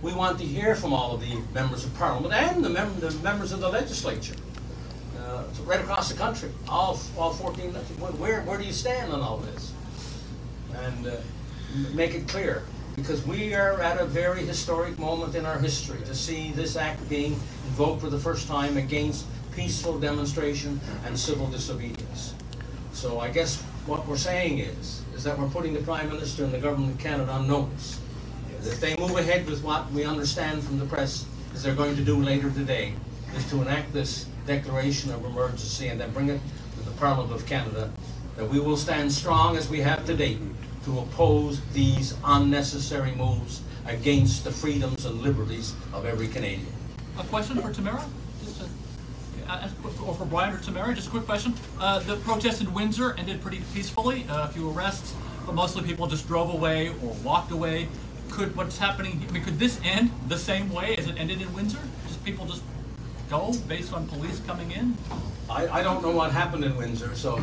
We 0.00 0.14
want 0.14 0.38
to 0.38 0.44
hear 0.44 0.74
from 0.74 0.92
all 0.92 1.14
of 1.14 1.20
the 1.20 1.36
members 1.52 1.84
of 1.84 1.94
parliament 1.94 2.32
and 2.32 2.64
the, 2.64 2.70
mem- 2.70 2.98
the 2.98 3.10
members 3.22 3.52
of 3.52 3.60
the 3.60 3.68
legislature 3.68 4.34
uh, 5.24 5.44
right 5.64 5.80
across 5.80 6.10
the 6.10 6.16
country, 6.16 6.50
all, 6.68 6.98
all 7.16 7.32
14, 7.32 7.70
where, 7.72 8.42
where 8.42 8.58
do 8.58 8.64
you 8.64 8.72
stand 8.72 9.12
on 9.12 9.20
all 9.20 9.38
this? 9.38 9.72
And 10.76 11.06
uh, 11.06 11.16
make 11.92 12.14
it 12.14 12.28
clear, 12.28 12.64
because 12.96 13.26
we 13.26 13.54
are 13.54 13.80
at 13.80 14.00
a 14.00 14.04
very 14.04 14.44
historic 14.44 14.98
moment 14.98 15.34
in 15.34 15.46
our 15.46 15.58
history 15.58 16.00
to 16.06 16.14
see 16.14 16.52
this 16.52 16.76
act 16.76 17.08
being 17.08 17.32
invoked 17.66 18.00
for 18.00 18.10
the 18.10 18.18
first 18.18 18.48
time 18.48 18.76
against 18.76 19.26
peaceful 19.54 19.98
demonstration 19.98 20.80
and 21.04 21.18
civil 21.18 21.46
disobedience. 21.46 22.34
So 22.92 23.20
I 23.20 23.30
guess 23.30 23.60
what 23.86 24.06
we're 24.06 24.16
saying 24.16 24.58
is, 24.58 25.02
is 25.14 25.24
that 25.24 25.38
we're 25.38 25.48
putting 25.48 25.74
the 25.74 25.80
Prime 25.80 26.08
Minister 26.08 26.44
and 26.44 26.52
the 26.52 26.58
Government 26.58 26.94
of 26.94 26.98
Canada 26.98 27.32
on 27.32 27.46
notice. 27.46 28.00
If 28.60 28.80
they 28.80 28.96
move 28.96 29.16
ahead 29.16 29.46
with 29.46 29.62
what 29.62 29.90
we 29.92 30.04
understand 30.04 30.62
from 30.62 30.78
the 30.78 30.86
press 30.86 31.26
is 31.54 31.62
they're 31.62 31.74
going 31.74 31.96
to 31.96 32.02
do 32.02 32.20
later 32.20 32.50
today, 32.50 32.94
is 33.36 33.48
to 33.50 33.62
enact 33.62 33.92
this 33.92 34.26
declaration 34.46 35.10
of 35.12 35.24
emergency 35.24 35.88
and 35.88 36.00
then 36.00 36.10
bring 36.12 36.28
it 36.28 36.40
to 36.76 36.84
the 36.84 36.90
Parliament 36.92 37.32
of 37.32 37.46
Canada, 37.46 37.90
that 38.36 38.48
we 38.48 38.60
will 38.60 38.76
stand 38.76 39.12
strong 39.12 39.56
as 39.56 39.68
we 39.68 39.80
have 39.80 40.04
to 40.06 40.14
date 40.14 40.38
to 40.84 40.98
oppose 40.98 41.60
these 41.72 42.14
unnecessary 42.24 43.12
moves 43.12 43.62
against 43.86 44.44
the 44.44 44.50
freedoms 44.50 45.04
and 45.04 45.20
liberties 45.22 45.74
of 45.92 46.04
every 46.04 46.28
Canadian. 46.28 46.66
A 47.18 47.24
question 47.24 47.60
for 47.60 47.72
Tamara? 47.72 48.04
Or 50.04 50.14
for 50.14 50.24
Brian 50.24 50.54
or 50.54 50.58
Tamara, 50.58 50.94
just 50.94 51.08
a 51.08 51.10
quick 51.10 51.26
question. 51.26 51.54
Uh, 51.78 51.98
The 52.00 52.16
protest 52.16 52.60
in 52.60 52.72
Windsor 52.72 53.14
ended 53.18 53.40
pretty 53.42 53.62
peacefully, 53.74 54.26
Uh, 54.28 54.44
a 54.44 54.48
few 54.48 54.70
arrests, 54.70 55.14
but 55.46 55.54
mostly 55.54 55.82
people 55.82 56.06
just 56.06 56.26
drove 56.26 56.52
away 56.52 56.88
or 56.88 57.14
walked 57.22 57.52
away. 57.52 57.88
Could, 58.30 58.56
what's 58.56 58.78
happening, 58.78 59.22
I 59.28 59.32
mean, 59.32 59.44
could 59.44 59.58
this 59.58 59.78
end 59.84 60.10
the 60.28 60.38
same 60.38 60.72
way 60.72 60.96
as 60.96 61.06
it 61.06 61.16
ended 61.18 61.40
in 61.40 61.52
Windsor? 61.54 61.78
Just 62.08 62.24
people 62.24 62.46
just 62.46 62.62
go 63.30 63.52
based 63.68 63.92
on 63.92 64.06
police 64.08 64.40
coming 64.46 64.70
in? 64.72 64.96
I, 65.50 65.68
I 65.68 65.82
don't 65.82 66.02
know 66.02 66.10
what 66.10 66.32
happened 66.32 66.64
in 66.64 66.76
Windsor, 66.76 67.14
so 67.14 67.40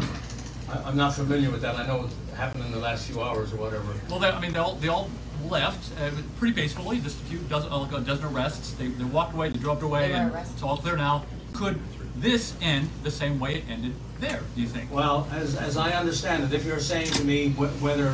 I, 0.70 0.78
I'm 0.86 0.98
not 0.98 1.14
familiar 1.14 1.52
with 1.52 1.62
that. 1.62 1.76
I 1.76 1.86
know 1.88 1.98
what 2.00 2.10
happened 2.38 2.66
in 2.66 2.72
the 2.72 2.80
last 2.80 3.06
few 3.08 3.22
hours 3.22 3.54
or 3.54 3.58
whatever. 3.58 3.94
Well, 4.10 4.20
they, 4.20 4.30
I 4.30 4.40
mean, 4.40 4.54
they 4.54 4.60
all, 4.60 4.76
they 4.76 4.88
all 4.88 5.10
left 5.50 5.92
uh, 6.00 6.10
pretty 6.38 6.54
peacefully, 6.54 7.00
just 7.00 7.20
a 7.20 7.24
few 7.26 7.40
dozen, 7.40 7.72
uh, 7.72 7.88
a 7.96 8.02
dozen 8.02 8.26
arrests. 8.26 8.72
They, 8.74 8.88
they 8.88 9.04
walked 9.04 9.34
away, 9.34 9.50
they 9.50 9.60
drove 9.60 9.82
away, 9.84 10.08
They 10.08 10.14
were 10.14 10.20
and 10.20 10.34
arrested. 10.34 10.54
it's 10.54 10.64
all 10.64 10.78
clear 10.78 10.96
now. 10.98 11.26
Could 11.54 11.80
this 12.16 12.54
end 12.62 12.90
the 13.04 13.12
same 13.12 13.40
way 13.40 13.56
it 13.56 13.64
ended 13.70 13.94
there, 14.20 14.42
do 14.56 14.62
you 14.62 14.68
think? 14.68 14.92
Well, 14.92 15.28
as, 15.32 15.56
as 15.58 15.78
I 15.78 15.92
understand 15.92 16.44
it, 16.44 16.54
if 16.54 16.66
you're 16.66 16.80
saying 16.80 17.08
to 17.14 17.24
me 17.24 17.50
wh- 17.50 17.82
whether, 17.82 18.10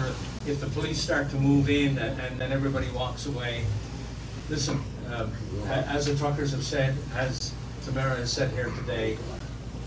if 0.45 0.59
the 0.61 0.67
police 0.67 0.99
start 1.01 1.29
to 1.31 1.35
move 1.35 1.69
in 1.69 1.97
and, 1.97 2.19
and 2.21 2.39
then 2.39 2.51
everybody 2.51 2.89
walks 2.91 3.25
away, 3.25 3.63
listen, 4.49 4.79
um, 5.13 5.31
a- 5.67 5.71
as 5.87 6.05
the 6.05 6.15
truckers 6.15 6.51
have 6.51 6.63
said, 6.63 6.95
as 7.15 7.46
Tamara 7.97 8.17
has 8.17 8.31
said 8.31 8.51
here 8.51 8.69
today, 8.69 9.17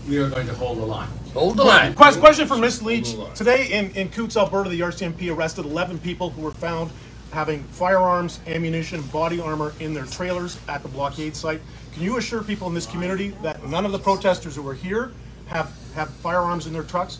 we 0.05 0.17
are 0.17 0.29
going 0.29 0.45
to 0.45 0.53
hold 0.53 0.79
the 0.79 0.85
line. 0.85 1.07
Hold 1.33 1.55
the 1.55 1.63
line. 1.63 1.93
Quest- 1.93 2.19
Question 2.19 2.45
for 2.45 2.57
Ms. 2.57 2.81
Lich. 2.81 3.15
Today 3.35 3.71
in, 3.71 3.89
in 3.91 4.09
Coutts, 4.09 4.35
Alberta, 4.35 4.69
the 4.69 4.81
RCMP 4.81 5.33
arrested 5.33 5.63
11 5.63 5.97
people 5.99 6.29
who 6.29 6.41
were 6.41 6.51
found 6.51 6.91
having 7.31 7.63
firearms, 7.63 8.41
ammunition, 8.47 9.01
body 9.13 9.39
armor 9.39 9.73
in 9.79 9.93
their 9.93 10.03
trailers 10.03 10.59
at 10.67 10.83
the 10.83 10.89
blockade 10.89 11.37
site. 11.37 11.61
Can 11.93 12.03
you 12.03 12.17
assure 12.17 12.43
people 12.43 12.67
in 12.67 12.73
this 12.73 12.85
community 12.85 13.29
that 13.43 13.65
none 13.65 13.85
of 13.85 13.93
the 13.93 13.99
protesters 13.99 14.57
who 14.57 14.61
were 14.61 14.73
here 14.73 15.13
have, 15.45 15.71
have 15.95 16.09
firearms 16.09 16.67
in 16.67 16.73
their 16.73 16.83
trucks 16.83 17.19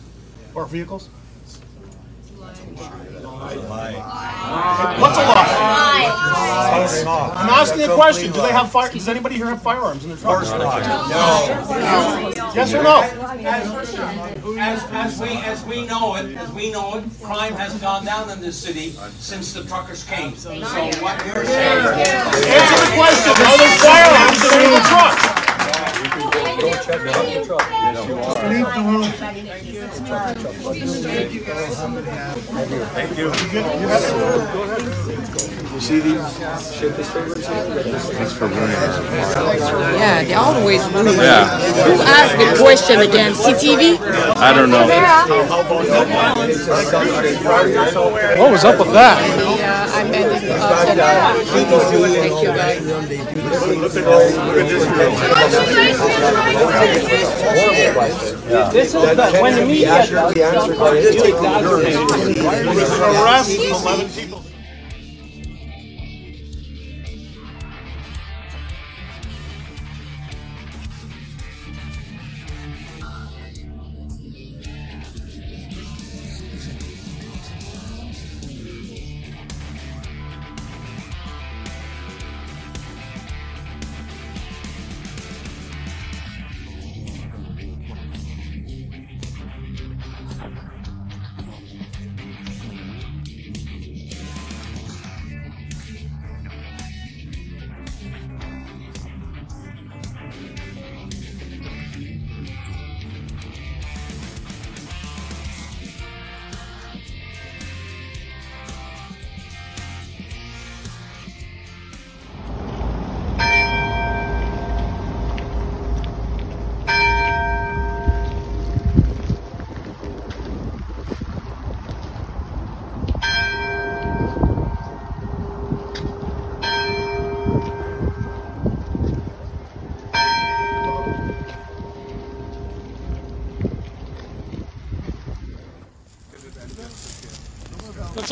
or 0.54 0.66
vehicles? 0.66 1.08
What's 5.00 5.18
a 5.18 5.22
lie? 5.22 5.72
I'm 7.36 7.50
asking 7.50 7.82
a 7.82 7.94
question. 7.94 8.32
Do 8.32 8.40
they 8.42 8.52
have 8.52 8.70
fire? 8.70 8.90
Does 8.90 9.08
anybody 9.08 9.36
here 9.36 9.46
have 9.46 9.62
firearms 9.62 10.04
in 10.04 10.10
their 10.10 10.18
truck? 10.18 10.42
No. 10.44 12.32
Yes 12.54 12.74
or 12.74 12.82
no? 12.82 13.02
As, 14.58 14.84
as 14.90 15.20
we, 15.20 15.28
as 15.28 15.64
we 15.64 15.86
know 15.86 16.16
it, 16.16 16.36
as 16.36 16.52
we 16.52 16.70
know 16.70 16.98
it, 16.98 17.04
crime 17.20 17.54
has 17.54 17.74
gone 17.80 18.04
down 18.04 18.30
in 18.30 18.40
this 18.40 18.56
city 18.56 18.94
since 19.18 19.52
the 19.52 19.64
truckers 19.64 20.04
came. 20.04 20.36
So 20.36 20.50
what 20.50 21.24
you're 21.26 21.44
saying, 21.44 21.86
Answer 21.86 22.78
the 22.84 22.92
question. 22.94 23.32
Are 23.32 23.58
there 23.58 23.78
firearms 23.78 24.42
in 24.52 24.70
the 24.72 24.82
truck? 24.88 25.41
Yeah, 39.98 40.22
they 40.24 40.34
always 40.34 40.84
rude. 40.92 41.16
Yeah. 41.16 41.48
Who 41.84 42.02
asked 42.02 42.36
the 42.36 42.54
question 42.62 43.00
again? 43.00 43.32
CTV? 43.32 43.98
I 44.36 44.52
don't 44.52 44.70
know. 44.70 44.86
What 48.38 48.50
was 48.52 48.64
up 48.64 48.78
with 48.78 48.92
that? 48.92 49.18
Yeah, 49.58 49.88
I 49.92 50.04
met 50.04 50.42
him. 50.42 50.52
Uh, 50.60 50.84
thank 52.12 52.42
you, 52.42 52.52
guys. 52.54 52.82
Arrest 63.12 63.50
11 63.50 64.08
people. 64.10 64.51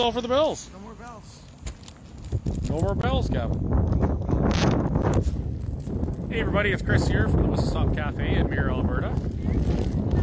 All 0.01 0.13
for 0.13 0.23
the 0.23 0.29
bells. 0.29 0.71
No 0.73 0.79
more 0.81 0.95
bells. 0.95 1.43
No 2.71 2.81
more 2.81 2.95
bells, 2.95 3.29
Gavin. 3.29 3.59
Hey 6.31 6.41
everybody, 6.41 6.73
it's 6.73 6.83
Chris 6.83 7.07
here 7.07 7.29
from 7.29 7.43
the 7.43 7.49
Whistle 7.49 7.91
Cafe 7.95 8.37
in 8.37 8.49
Mirror, 8.49 8.71
Alberta. 8.71 9.13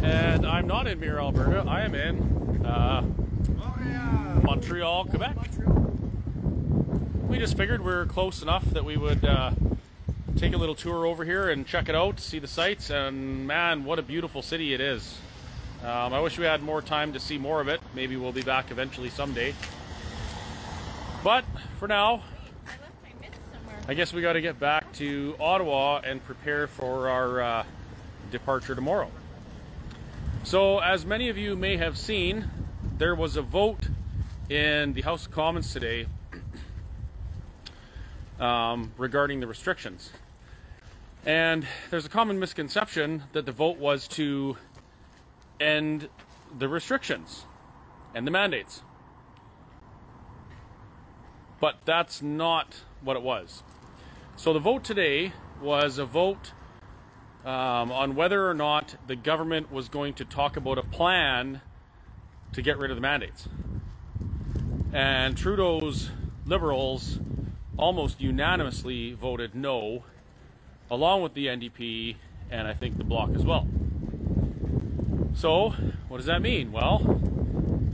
And 0.02 0.44
I'm 0.44 0.66
not 0.66 0.88
in 0.88 0.98
Mirror, 0.98 1.20
Alberta. 1.20 1.64
I 1.68 1.82
am 1.82 1.94
in 1.94 2.66
uh, 2.66 3.02
Montreal, 4.42 5.04
Quebec. 5.04 5.36
We 7.28 7.38
just 7.38 7.56
figured 7.56 7.84
we 7.84 7.92
are 7.92 8.06
close 8.06 8.42
enough 8.42 8.64
that 8.70 8.84
we 8.84 8.96
would 8.96 9.24
uh, 9.24 9.52
take 10.36 10.54
a 10.54 10.58
little 10.58 10.74
tour 10.74 11.06
over 11.06 11.24
here 11.24 11.50
and 11.50 11.64
check 11.64 11.88
it 11.88 11.94
out, 11.94 12.18
see 12.18 12.40
the 12.40 12.48
sights, 12.48 12.90
and 12.90 13.46
man, 13.46 13.84
what 13.84 14.00
a 14.00 14.02
beautiful 14.02 14.42
city 14.42 14.74
it 14.74 14.80
is. 14.80 15.18
Um, 15.88 16.12
I 16.12 16.20
wish 16.20 16.38
we 16.38 16.44
had 16.44 16.62
more 16.62 16.82
time 16.82 17.14
to 17.14 17.18
see 17.18 17.38
more 17.38 17.62
of 17.62 17.68
it. 17.68 17.80
Maybe 17.94 18.14
we'll 18.14 18.30
be 18.30 18.42
back 18.42 18.70
eventually 18.70 19.08
someday. 19.08 19.54
But 21.24 21.46
for 21.78 21.88
now, 21.88 22.24
I 23.88 23.94
guess 23.94 24.12
we 24.12 24.20
got 24.20 24.34
to 24.34 24.42
get 24.42 24.60
back 24.60 24.92
to 24.94 25.34
Ottawa 25.40 26.02
and 26.04 26.22
prepare 26.22 26.66
for 26.66 27.08
our 27.08 27.40
uh, 27.40 27.64
departure 28.30 28.74
tomorrow. 28.74 29.10
So, 30.44 30.78
as 30.78 31.06
many 31.06 31.30
of 31.30 31.38
you 31.38 31.56
may 31.56 31.78
have 31.78 31.96
seen, 31.96 32.50
there 32.98 33.14
was 33.14 33.36
a 33.36 33.42
vote 33.42 33.88
in 34.50 34.92
the 34.92 35.00
House 35.00 35.24
of 35.24 35.32
Commons 35.32 35.72
today 35.72 36.04
um, 38.38 38.92
regarding 38.98 39.40
the 39.40 39.46
restrictions. 39.46 40.10
And 41.24 41.66
there's 41.90 42.04
a 42.04 42.10
common 42.10 42.38
misconception 42.38 43.22
that 43.32 43.46
the 43.46 43.52
vote 43.52 43.78
was 43.78 44.06
to 44.08 44.58
end 45.60 46.08
the 46.56 46.68
restrictions 46.68 47.46
and 48.14 48.26
the 48.26 48.30
mandates. 48.30 48.82
But 51.60 51.78
that's 51.84 52.22
not 52.22 52.82
what 53.02 53.16
it 53.16 53.22
was. 53.22 53.62
So 54.36 54.52
the 54.52 54.60
vote 54.60 54.84
today 54.84 55.32
was 55.60 55.98
a 55.98 56.04
vote 56.04 56.52
um, 57.44 57.90
on 57.90 58.14
whether 58.14 58.48
or 58.48 58.54
not 58.54 58.96
the 59.06 59.16
government 59.16 59.72
was 59.72 59.88
going 59.88 60.14
to 60.14 60.24
talk 60.24 60.56
about 60.56 60.78
a 60.78 60.82
plan 60.82 61.60
to 62.52 62.62
get 62.62 62.78
rid 62.78 62.90
of 62.90 62.96
the 62.96 63.00
mandates. 63.00 63.48
And 64.92 65.36
Trudeau's 65.36 66.10
Liberals 66.46 67.18
almost 67.76 68.20
unanimously 68.20 69.12
voted 69.12 69.54
no, 69.54 70.04
along 70.90 71.22
with 71.22 71.34
the 71.34 71.46
NDP 71.46 72.16
and 72.50 72.66
I 72.66 72.74
think 72.74 72.96
the 72.96 73.04
Bloc 73.04 73.30
as 73.34 73.44
well. 73.44 73.66
So, 75.38 75.70
what 76.08 76.16
does 76.16 76.26
that 76.26 76.42
mean? 76.42 76.72
Well, 76.72 77.20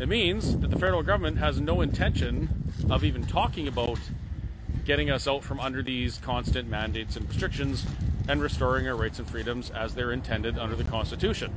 it 0.00 0.08
means 0.08 0.56
that 0.60 0.70
the 0.70 0.78
federal 0.78 1.02
government 1.02 1.36
has 1.36 1.60
no 1.60 1.82
intention 1.82 2.72
of 2.88 3.04
even 3.04 3.26
talking 3.26 3.68
about 3.68 3.98
getting 4.86 5.10
us 5.10 5.28
out 5.28 5.44
from 5.44 5.60
under 5.60 5.82
these 5.82 6.16
constant 6.16 6.70
mandates 6.70 7.16
and 7.16 7.28
restrictions 7.28 7.84
and 8.28 8.40
restoring 8.40 8.88
our 8.88 8.96
rights 8.96 9.18
and 9.18 9.28
freedoms 9.28 9.68
as 9.72 9.94
they're 9.94 10.10
intended 10.10 10.58
under 10.58 10.74
the 10.74 10.84
Constitution. 10.84 11.52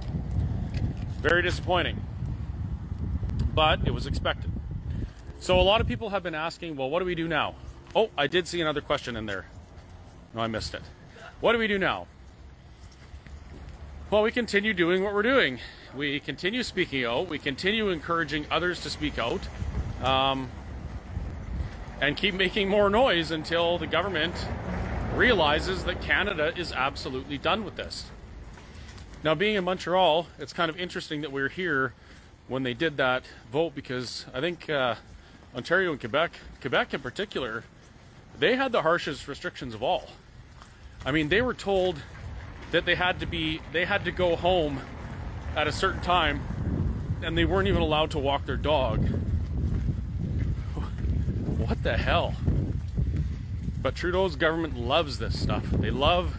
Very 1.22 1.42
disappointing. 1.42 2.02
But 3.56 3.88
it 3.88 3.94
was 3.94 4.08
expected. 4.08 4.52
So 5.40 5.58
a 5.58 5.64
lot 5.64 5.80
of 5.80 5.88
people 5.88 6.10
have 6.10 6.22
been 6.22 6.36
asking, 6.36 6.76
well, 6.76 6.90
what 6.90 7.00
do 7.00 7.06
we 7.06 7.16
do 7.16 7.30
now? 7.30 7.56
Oh, 7.96 8.10
I 8.18 8.28
did 8.28 8.46
see 8.46 8.60
another 8.60 8.82
question 8.82 9.16
in 9.16 9.26
there. 9.26 9.46
No, 10.34 10.42
I 10.42 10.48
missed 10.48 10.74
it. 10.74 10.82
What 11.40 11.54
do 11.54 11.60
we 11.60 11.68
do 11.68 11.80
now? 11.80 12.08
Well, 14.10 14.24
we 14.24 14.32
continue 14.32 14.74
doing 14.74 15.04
what 15.04 15.14
we're 15.14 15.22
doing. 15.22 15.60
We 15.94 16.22
continue 16.22 16.64
speaking 16.64 17.04
out. 17.04 17.28
We 17.28 17.40
continue 17.40 17.90
encouraging 17.90 18.46
others 18.50 18.80
to 18.84 18.90
speak 18.90 19.20
out. 19.20 19.42
Um, 20.02 20.50
and 22.00 22.16
keep 22.16 22.34
making 22.34 22.70
more 22.70 22.90
noise 22.90 23.32
until 23.32 23.78
the 23.78 23.86
government 23.86 24.34
realizes 25.14 25.84
that 25.84 26.02
Canada 26.02 26.54
is 26.56 26.72
absolutely 26.72 27.38
done 27.38 27.66
with 27.66 27.76
this. 27.76 28.06
Now, 29.26 29.36
being 29.36 29.56
in 29.56 29.66
Montreal, 29.66 30.28
it's 30.40 30.54
kind 30.54 30.70
of 30.70 30.80
interesting 30.80 31.20
that 31.20 31.34
we're 31.34 31.50
here 31.50 31.94
when 32.48 32.64
they 32.64 32.74
did 32.74 32.96
that 32.96 33.26
vote 33.52 33.76
because 33.76 34.26
I 34.34 34.40
think 34.40 34.70
uh, 34.70 34.96
Ontario 35.54 35.92
and 35.92 36.00
Quebec, 36.00 36.32
Quebec 36.62 36.94
in 36.94 37.02
particular, 37.02 37.66
they 38.40 38.56
had 38.56 38.72
the 38.72 38.84
harshest 38.84 39.28
restrictions 39.28 39.74
of 39.74 39.84
all. 39.84 40.12
I 41.06 41.12
mean, 41.12 41.28
they 41.28 41.42
were 41.42 41.54
told 41.54 41.98
that 42.72 42.86
they 42.86 42.96
had 42.96 43.20
to 43.20 43.26
be 43.26 43.62
they 43.72 43.86
had 43.86 44.06
to 44.06 44.12
go 44.12 44.36
home 44.36 44.82
at 45.56 45.68
a 45.68 45.72
certain 45.72 46.02
time 46.02 46.42
and 47.24 47.38
they 47.38 47.46
weren't 47.46 47.68
even 47.68 47.82
allowed 47.82 48.12
to 48.12 48.20
walk 48.20 48.46
their 48.46 48.58
dog. 48.58 49.06
What 51.58 51.82
the 51.84 51.98
hell? 51.98 52.36
But 53.82 53.96
Trudeau's 53.96 54.36
government 54.36 54.78
loves 54.78 55.20
this 55.20 55.40
stuff. 55.40 55.66
They 55.72 55.92
love 55.92 56.38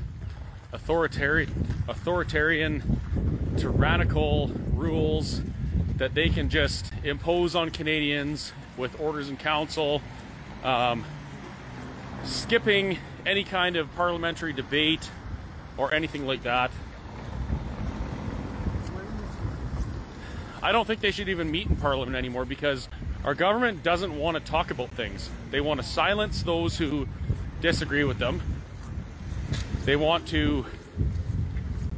authoritarian 0.73 1.83
authoritarian 1.89 3.01
tyrannical 3.57 4.49
rules 4.75 5.41
that 5.97 6.15
they 6.15 6.29
can 6.29 6.49
just 6.49 6.93
impose 7.03 7.57
on 7.57 7.71
Canadians 7.71 8.53
with 8.77 9.01
orders 9.01 9.29
in 9.29 9.37
council, 9.37 10.01
um, 10.63 11.05
skipping 12.25 12.99
any 13.27 13.43
kind 13.43 13.77
of 13.77 13.93
parliamentary 13.97 14.53
debate 14.53 15.11
or 15.79 15.95
anything 15.95 16.27
like 16.27 16.43
that. 16.43 16.71
I 20.61 20.73
don't 20.73 20.87
think 20.87 21.01
they 21.01 21.13
should 21.13 21.29
even 21.29 21.51
meet 21.51 21.69
in 21.69 21.77
Parliament 21.77 22.17
anymore 22.17 22.45
because 22.45 22.89
our 23.25 23.35
government 23.35 23.83
doesn't 23.83 24.19
want 24.19 24.37
to 24.37 24.43
talk 24.43 24.71
about 24.71 24.91
things. 24.91 25.31
They 25.51 25.61
want 25.61 25.81
to 25.81 25.87
silence 25.87 26.43
those 26.43 26.77
who 26.77 27.07
disagree 27.61 28.05
with 28.05 28.19
them. 28.19 28.43
They 29.85 29.97
want 29.97 30.29
to 30.29 30.67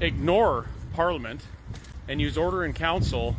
ignore 0.00 0.66
Parliament 0.92 1.42
and 2.06 2.20
use 2.20 2.36
order 2.36 2.64
in 2.64 2.74
council 2.74 3.36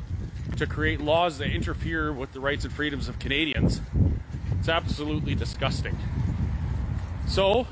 to 0.58 0.66
create 0.66 1.00
laws 1.00 1.38
that 1.38 1.50
interfere 1.50 2.12
with 2.12 2.34
the 2.34 2.40
rights 2.40 2.66
and 2.66 2.74
freedoms 2.74 3.08
of 3.08 3.20
Canadians. 3.20 3.82
It's 4.60 4.70
absolutely 4.70 5.36
disgusting. 5.36 5.98
So, 7.28 7.68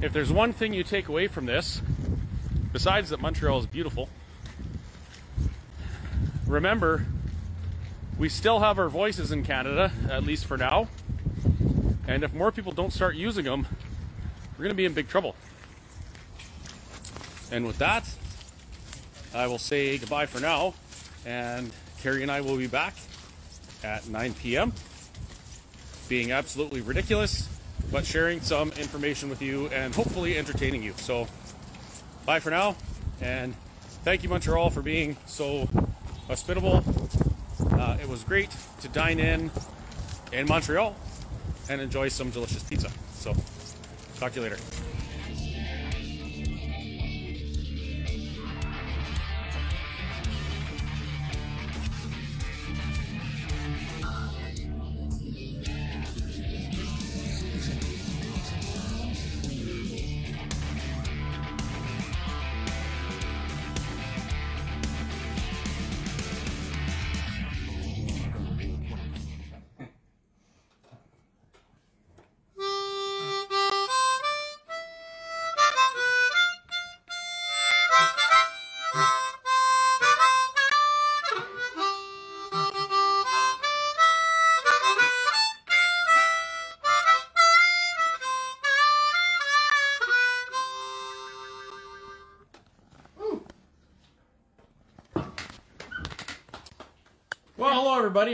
if 0.00 0.12
there's 0.12 0.32
one 0.32 0.52
thing 0.52 0.72
you 0.72 0.84
take 0.84 1.08
away 1.08 1.26
from 1.28 1.46
this, 1.46 1.82
besides 2.72 3.10
that 3.10 3.20
Montreal 3.20 3.58
is 3.58 3.66
beautiful, 3.66 4.08
remember 6.46 7.06
we 8.18 8.28
still 8.28 8.60
have 8.60 8.78
our 8.78 8.88
voices 8.88 9.30
in 9.30 9.44
Canada, 9.44 9.92
at 10.10 10.24
least 10.24 10.46
for 10.46 10.56
now. 10.56 10.88
And 12.06 12.24
if 12.24 12.34
more 12.34 12.50
people 12.50 12.72
don't 12.72 12.92
start 12.92 13.14
using 13.14 13.44
them, 13.44 13.66
we're 14.52 14.64
going 14.64 14.70
to 14.70 14.76
be 14.76 14.84
in 14.84 14.92
big 14.92 15.08
trouble. 15.08 15.36
And 17.52 17.66
with 17.66 17.78
that, 17.78 18.08
I 19.34 19.46
will 19.46 19.58
say 19.58 19.98
goodbye 19.98 20.26
for 20.26 20.40
now. 20.40 20.74
And 21.24 21.70
Kerry 22.00 22.22
and 22.22 22.30
I 22.30 22.40
will 22.40 22.56
be 22.56 22.66
back 22.66 22.94
at 23.84 24.08
9 24.08 24.34
p.m. 24.34 24.72
being 26.08 26.32
absolutely 26.32 26.80
ridiculous, 26.80 27.48
but 27.90 28.04
sharing 28.04 28.40
some 28.40 28.70
information 28.72 29.28
with 29.28 29.42
you 29.42 29.68
and 29.68 29.94
hopefully 29.94 30.36
entertaining 30.36 30.82
you. 30.82 30.92
So, 30.96 31.26
bye 32.26 32.40
for 32.40 32.50
now. 32.50 32.76
And 33.20 33.54
thank 34.04 34.22
you, 34.22 34.28
Montreal, 34.28 34.70
for 34.70 34.82
being 34.82 35.16
so 35.26 35.68
hospitable. 36.26 36.84
Uh, 37.72 37.96
it 38.00 38.08
was 38.08 38.24
great 38.24 38.50
to 38.80 38.88
dine 38.88 39.18
in 39.18 39.50
in 40.32 40.46
Montreal 40.46 40.94
and 41.70 41.80
enjoy 41.80 42.08
some 42.08 42.30
delicious 42.30 42.62
pizza. 42.62 42.90
So, 43.14 43.34
talk 44.18 44.32
to 44.32 44.40
you 44.40 44.42
later. 44.42 44.58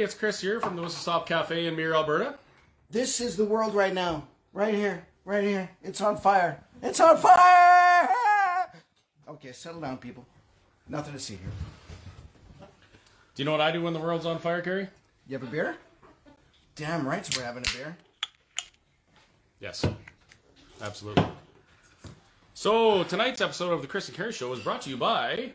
It's 0.05 0.13
Chris 0.13 0.39
here 0.39 0.61
from 0.61 0.77
the 0.77 0.83
Whistle 0.83 1.01
Stop 1.01 1.27
Cafe 1.27 1.65
in 1.65 1.77
Mirror, 1.77 1.95
Alberta. 1.95 2.35
This 2.91 3.23
is 3.23 3.39
the 3.39 3.45
world 3.47 3.75
right 3.75 3.95
now. 3.95 4.25
Right 4.53 4.75
here. 4.75 5.07
Right 5.25 5.43
here. 5.43 5.71
It's 5.83 5.99
on 6.03 6.19
fire. 6.19 6.63
It's 6.83 7.01
on 7.01 7.17
fire! 7.17 8.07
Okay, 9.27 9.53
settle 9.53 9.81
down, 9.81 9.97
people. 9.97 10.27
Nothing 10.91 11.15
to 11.15 11.19
see 11.19 11.37
here. 11.37 12.69
Do 13.35 13.43
you 13.43 13.47
know 13.47 13.53
what 13.53 13.63
I 13.63 13.73
do 13.73 13.81
when 13.81 13.95
the 13.95 13.99
world's 13.99 14.27
on 14.27 14.39
fire, 14.41 14.61
Kerry? 14.61 14.89
You 15.27 15.39
have 15.39 15.43
a 15.43 15.51
beer? 15.51 15.75
Damn 16.77 17.09
right 17.09 17.27
we're 17.35 17.43
having 17.43 17.65
a 17.65 17.75
beer. 17.75 17.97
Yes, 19.59 19.87
absolutely. 20.83 21.25
So 22.53 23.05
tonight's 23.05 23.41
episode 23.41 23.73
of 23.73 23.81
the 23.81 23.89
Chris 23.89 24.09
and 24.09 24.17
Kerry 24.19 24.33
Show 24.33 24.53
is 24.53 24.61
brought 24.61 24.83
to 24.83 24.91
you 24.91 24.99
by. 24.99 25.55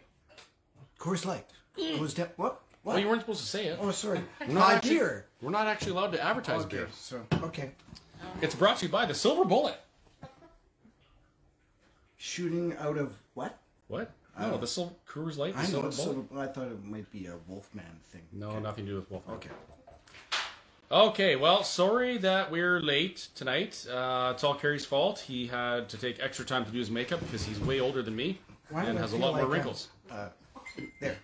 Coors 0.97 1.23
Light. 1.23 1.45
Coors 1.77 2.15
De- 2.15 2.31
what? 2.35 2.63
What? 2.83 2.93
Well, 2.93 3.01
you 3.01 3.09
weren't 3.09 3.21
supposed 3.21 3.41
to 3.41 3.45
say 3.45 3.65
it. 3.65 3.77
Oh, 3.81 3.91
sorry. 3.91 4.21
We're 4.39 4.53
My 4.53 4.75
actually, 4.75 4.95
beer. 4.95 5.25
We're 5.41 5.51
not 5.51 5.67
actually 5.67 5.91
allowed 5.91 6.13
to 6.13 6.23
advertise 6.23 6.61
Okay, 6.61 6.77
beer. 6.77 6.87
so, 6.93 7.21
okay. 7.43 7.71
It's 8.41 8.55
brought 8.55 8.77
to 8.77 8.85
you 8.85 8.91
by 8.91 9.05
the 9.05 9.13
Silver 9.13 9.45
Bullet. 9.45 9.75
Shooting 12.17 12.75
out 12.77 12.97
of 12.97 13.17
what? 13.33 13.57
What? 13.87 14.11
No, 14.39 14.57
the 14.57 14.67
Silver 14.67 14.93
Coors 15.09 15.37
Light. 15.37 15.53
The 15.53 15.59
I 15.59 15.63
know 15.63 15.89
Silver 15.89 15.89
Bullet. 16.21 16.29
sort 16.29 16.41
I 16.41 16.47
thought 16.47 16.67
it 16.67 16.83
might 16.85 17.11
be 17.11 17.25
a 17.27 17.35
Wolfman 17.47 17.83
thing. 18.11 18.21
No, 18.31 18.51
okay. 18.51 18.59
nothing 18.61 18.85
to 18.85 18.91
do 18.91 18.95
with 18.97 19.11
Wolfman. 19.11 19.35
Okay. 19.35 19.49
Okay, 20.91 21.35
well, 21.35 21.63
sorry 21.63 22.17
that 22.17 22.49
we're 22.49 22.79
late 22.79 23.27
tonight. 23.35 23.85
Uh, 23.91 24.31
it's 24.33 24.43
all 24.43 24.55
Kerry's 24.55 24.85
fault. 24.85 25.19
He 25.19 25.45
had 25.45 25.87
to 25.89 25.97
take 25.97 26.19
extra 26.19 26.43
time 26.45 26.65
to 26.65 26.71
do 26.71 26.79
his 26.79 26.89
makeup 26.89 27.19
because 27.19 27.43
he's 27.43 27.59
way 27.59 27.79
older 27.79 28.01
than 28.01 28.15
me 28.15 28.39
Why 28.69 28.85
and 28.85 28.97
has 28.97 29.13
a 29.13 29.17
lot 29.17 29.35
more 29.35 29.43
like, 29.43 29.49
uh, 29.49 29.49
wrinkles. 29.49 29.89
There. 30.99 31.17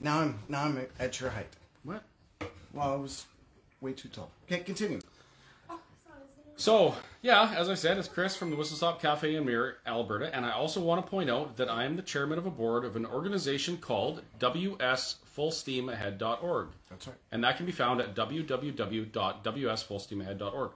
Now 0.00 0.20
I'm 0.20 0.38
now 0.48 0.64
I'm 0.64 0.86
at 0.98 1.20
your 1.20 1.30
height. 1.30 1.54
What? 1.84 2.02
Well, 2.72 2.92
I 2.92 2.96
was 2.96 3.26
way 3.80 3.92
too 3.92 4.08
tall. 4.08 4.32
Okay, 4.46 4.60
continue. 4.60 5.00
So, 6.56 6.94
yeah, 7.22 7.54
as 7.56 7.68
I 7.70 7.74
said, 7.74 7.96
it's 7.96 8.06
Chris 8.06 8.36
from 8.36 8.50
the 8.50 8.56
Whistle 8.56 8.76
Stop 8.76 9.00
Cafe 9.00 9.34
in 9.34 9.46
Mirror, 9.46 9.78
Alberta, 9.86 10.30
and 10.36 10.44
I 10.44 10.50
also 10.50 10.78
want 10.78 11.02
to 11.02 11.10
point 11.10 11.30
out 11.30 11.56
that 11.56 11.70
I 11.70 11.84
am 11.84 11.96
the 11.96 12.02
chairman 12.02 12.36
of 12.36 12.44
a 12.44 12.50
board 12.50 12.84
of 12.84 12.96
an 12.96 13.06
organization 13.06 13.78
called 13.78 14.20
WSFullSteamAhead.org. 14.38 16.68
That's 16.90 17.06
right. 17.06 17.16
And 17.32 17.42
that 17.44 17.56
can 17.56 17.64
be 17.64 17.72
found 17.72 18.02
at 18.02 18.14
www.wsfullsteamahead.org. 18.14 20.70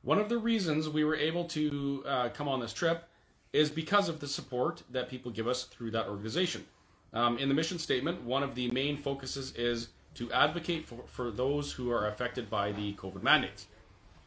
One 0.00 0.18
of 0.18 0.30
the 0.30 0.38
reasons 0.38 0.88
we 0.88 1.04
were 1.04 1.16
able 1.16 1.44
to 1.44 2.04
uh, 2.06 2.30
come 2.30 2.48
on 2.48 2.60
this 2.60 2.72
trip 2.72 3.06
is 3.52 3.70
because 3.70 4.08
of 4.08 4.20
the 4.20 4.28
support 4.28 4.82
that 4.90 5.10
people 5.10 5.30
give 5.30 5.46
us 5.46 5.64
through 5.64 5.90
that 5.90 6.08
organization. 6.08 6.64
Um, 7.12 7.38
in 7.38 7.48
the 7.48 7.54
mission 7.54 7.78
statement, 7.78 8.22
one 8.22 8.42
of 8.42 8.54
the 8.54 8.70
main 8.70 8.96
focuses 8.96 9.54
is 9.54 9.88
to 10.14 10.30
advocate 10.32 10.86
for, 10.86 10.98
for 11.06 11.30
those 11.30 11.72
who 11.72 11.90
are 11.90 12.08
affected 12.08 12.50
by 12.50 12.72
the 12.72 12.92
COVID 12.94 13.22
mandates. 13.22 13.66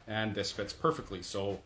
And 0.08 0.34
this 0.34 0.52
fits 0.52 0.74
perfectly. 0.74 1.22
So 1.22 1.60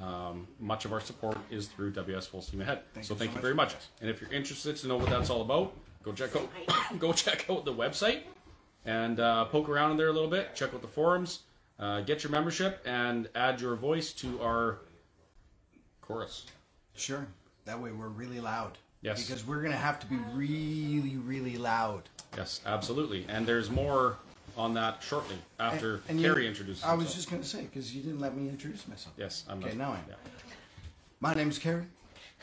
um, 0.00 0.46
much 0.58 0.84
of 0.84 0.92
our 0.92 1.00
support 1.00 1.36
is 1.50 1.66
through 1.66 1.92
WS 1.92 2.26
Full 2.26 2.42
Steam 2.42 2.62
Ahead. 2.62 2.80
so 3.02 3.14
thank 3.14 3.34
you 3.34 3.40
very 3.40 3.54
much. 3.54 3.74
And 4.00 4.08
if 4.08 4.20
you're 4.20 4.32
interested 4.32 4.76
to 4.76 4.88
know 4.88 4.96
what 4.96 5.10
that's 5.10 5.30
all 5.30 5.42
about, 5.42 5.74
go 6.02 6.12
check 6.12 6.34
out 6.34 6.48
go 6.98 7.12
check 7.12 7.48
out 7.50 7.64
the 7.64 7.72
website 7.72 8.22
and 8.84 9.20
uh, 9.20 9.44
poke 9.46 9.68
around 9.68 9.92
in 9.92 9.96
there 9.96 10.08
a 10.08 10.12
little 10.12 10.30
bit. 10.30 10.54
Check 10.54 10.74
out 10.74 10.82
the 10.82 10.88
forums, 10.88 11.40
uh, 11.78 12.00
get 12.00 12.24
your 12.24 12.32
membership, 12.32 12.82
and 12.84 13.28
add 13.34 13.60
your 13.60 13.76
voice 13.76 14.12
to 14.14 14.40
our 14.42 14.78
chorus. 16.00 16.46
Sure. 16.94 17.26
That 17.64 17.80
way 17.80 17.92
we're 17.92 18.08
really 18.08 18.40
loud. 18.40 18.78
Yes. 19.02 19.26
Because 19.26 19.44
we're 19.44 19.62
gonna 19.62 19.76
have 19.76 19.98
to 20.00 20.06
be 20.06 20.16
really, 20.32 21.16
really 21.16 21.56
loud. 21.58 22.08
Yes, 22.36 22.60
absolutely. 22.64 23.26
And 23.28 23.44
there's 23.46 23.68
more 23.70 24.16
on 24.56 24.74
that 24.74 25.02
shortly 25.02 25.36
after 25.58 26.00
And 26.08 26.20
you- 26.20 26.28
Kerry 26.32 26.46
introduces. 26.46 26.84
I 26.84 26.94
was 26.94 27.12
just 27.12 27.28
gonna 27.30 27.42
say 27.44 27.62
because 27.62 27.94
you 27.94 28.02
didn't 28.02 28.20
let 28.20 28.36
me 28.36 28.48
introduce 28.48 28.86
myself. 28.86 29.14
yes. 29.18 29.44
I'm 29.48 29.58
Okay, 29.58 29.74
not- 29.74 29.76
now 29.76 29.92
I 29.94 30.00
yeah. 30.08 30.14
My 31.20 31.34
name's 31.34 31.58
Kerry, 31.58 31.84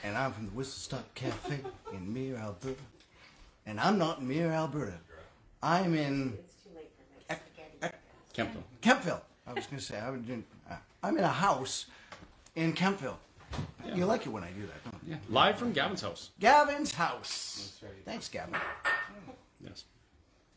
and 0.04 0.17
I'm 0.17 0.34
from 0.34 0.45
the 0.48 0.52
Whistle 0.52 0.74
Stop 0.80 1.13
Cafe 1.15 1.62
in 1.93 2.13
Mirror, 2.13 2.39
Alberta. 2.39 2.82
And 3.65 3.80
I'm 3.80 3.98
not 3.98 4.19
in 4.19 4.28
Mirror, 4.28 4.54
Alberta. 4.54 5.00
I'm 5.63 5.95
in 5.95 6.38
Kempton. 7.28 7.93
Kemptville. 8.34 8.63
Kemptville. 8.82 9.22
I 9.48 9.54
was 9.54 9.65
gonna 9.65 9.82
say 9.82 9.98
I 10.00 10.10
was 10.10 10.22
in, 10.28 10.43
uh, 10.69 10.76
I'm 11.04 11.17
in 11.17 11.24
a 11.24 11.28
house 11.28 11.86
in 12.56 12.74
Kemptville. 12.74 13.17
You 13.95 14.05
like 14.05 14.25
it 14.25 14.29
when 14.29 14.43
I 14.43 14.51
do 14.51 14.62
that, 14.62 14.83
don't 14.83 15.03
you? 15.07 15.13
Yeah. 15.13 15.17
Live 15.29 15.57
from 15.57 15.73
Gavin's 15.73 16.01
house. 16.01 16.29
Gavin's 16.39 16.93
house. 16.93 17.79
Thanks, 18.05 18.29
Gavin. 18.29 18.55
Yes. 19.62 19.83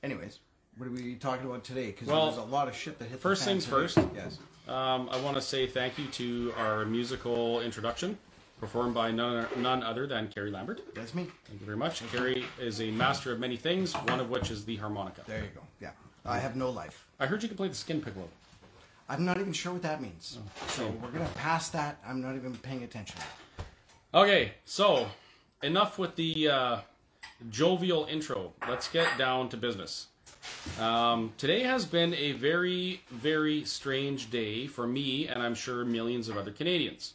Anyways, 0.05 0.39
what 0.77 0.87
are 0.87 0.93
we 0.93 1.17
talking 1.17 1.45
about 1.45 1.65
today? 1.65 1.87
Because 1.87 2.07
Well, 2.07 2.27
there's 2.27 2.39
a 2.39 2.43
lot 2.43 2.69
of 2.69 2.77
shit 2.77 3.01
that 3.01 3.07
hit. 3.09 3.19
first 3.21 3.41
the 3.43 3.47
fan 3.47 3.55
things 3.55 3.65
today. 3.65 3.77
first. 3.77 3.99
Yes. 4.15 4.39
Um, 4.69 5.09
I 5.11 5.21
want 5.21 5.35
to 5.37 5.43
say 5.43 5.67
thank 5.67 5.99
you 5.99 6.07
to 6.07 6.53
our 6.57 6.85
musical 6.85 7.61
introduction. 7.63 8.17
performed 8.61 8.95
by 8.95 9.11
none, 9.11 9.45
none 9.57 9.83
other 9.83 10.07
than 10.07 10.29
Kerry 10.29 10.53
Lambert. 10.53 10.83
That's 10.95 11.15
me. 11.15 11.27
Thank 11.47 11.59
you 11.59 11.67
very 11.67 11.77
much. 11.77 12.01
Kerry 12.13 12.45
is 12.61 12.81
a 12.81 12.93
master 12.93 13.33
of 13.33 13.41
many 13.41 13.57
things, 13.57 13.93
one 13.93 14.21
of 14.21 14.31
which 14.31 14.53
is 14.53 14.65
the 14.65 14.77
harmonica. 14.77 15.23
There 15.27 15.41
you 15.43 15.51
go. 15.53 15.63
Yeah. 15.81 15.91
I 16.25 16.39
have 16.39 16.55
no 16.55 16.71
life. 16.71 17.05
I 17.19 17.27
heard 17.27 17.43
you 17.43 17.49
can 17.49 17.57
play 17.57 17.67
the 17.67 17.75
skin 17.75 18.01
piccolo. 18.01 18.29
I'm 19.13 19.27
not 19.27 19.39
even 19.39 19.53
sure 19.53 19.75
what 19.75 19.83
that 19.83 20.01
means. 20.01 20.39
Oh, 20.41 20.67
So 20.69 20.89
we're 21.03 21.11
gonna 21.11 21.29
pass 21.35 21.69
that. 21.69 21.99
I'm 22.07 22.23
not 22.23 22.35
even 22.35 22.57
paying 22.57 22.83
attention. 22.83 23.21
Okay, 24.15 24.53
so 24.65 25.07
enough 25.63 25.99
with 25.99 26.17
the 26.17 26.49
uh, 26.49 26.79
jovial 27.51 28.07
intro. 28.07 28.55
Let's 28.67 28.89
get 28.89 29.07
down 29.19 29.51
to 29.51 29.59
business. 29.59 30.07
Um, 30.81 31.35
today 31.37 31.63
has 31.63 31.85
been 31.85 32.15
a 32.15 32.33
very, 32.33 33.03
very 33.11 33.65
strange 33.65 34.31
day 34.31 34.67
for 34.67 34.87
me, 34.87 35.29
and 35.29 35.43
I'm 35.43 35.55
sure 35.55 35.85
millions 35.85 36.31
of 36.31 36.39
other 36.39 36.51
Canadians. 36.51 37.13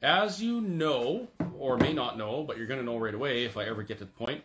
As 0.00 0.42
you 0.42 0.62
know, 0.62 1.28
or 1.58 1.76
may 1.76 1.92
not 1.92 2.16
know, 2.16 2.44
but 2.44 2.56
you're 2.56 2.66
going 2.66 2.80
to 2.80 2.86
know 2.86 2.98
right 2.98 3.14
away 3.14 3.44
if 3.44 3.58
I 3.58 3.64
ever 3.64 3.82
get 3.82 3.98
to 3.98 4.04
the 4.06 4.10
point, 4.10 4.42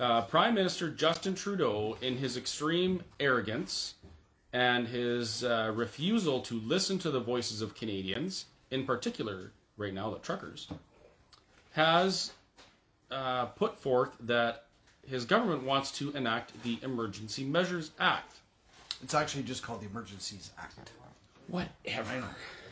uh, 0.00 0.22
Prime 0.22 0.54
Minister 0.54 0.88
Justin 0.88 1.34
Trudeau, 1.34 1.98
in 2.00 2.16
his 2.16 2.38
extreme 2.38 3.02
arrogance 3.20 3.94
and 4.52 4.88
his 4.88 5.44
uh, 5.44 5.72
refusal 5.74 6.40
to 6.42 6.60
listen 6.60 6.98
to 7.00 7.10
the 7.10 7.20
voices 7.20 7.62
of 7.62 7.74
Canadians, 7.74 8.46
in 8.70 8.84
particular, 8.84 9.52
right 9.76 9.94
now, 9.94 10.10
the 10.10 10.18
truckers, 10.18 10.68
has 11.72 12.32
uh, 13.10 13.46
put 13.46 13.78
forth 13.78 14.10
that 14.20 14.66
his 15.06 15.24
government 15.24 15.64
wants 15.64 15.90
to 15.92 16.10
enact 16.12 16.62
the 16.62 16.78
Emergency 16.82 17.44
Measures 17.44 17.90
Act. 17.98 18.36
It's 19.02 19.14
actually 19.14 19.42
just 19.42 19.62
called 19.62 19.80
the 19.80 19.86
Emergencies 19.86 20.50
Act. 20.58 20.92
Whatever. 21.48 22.24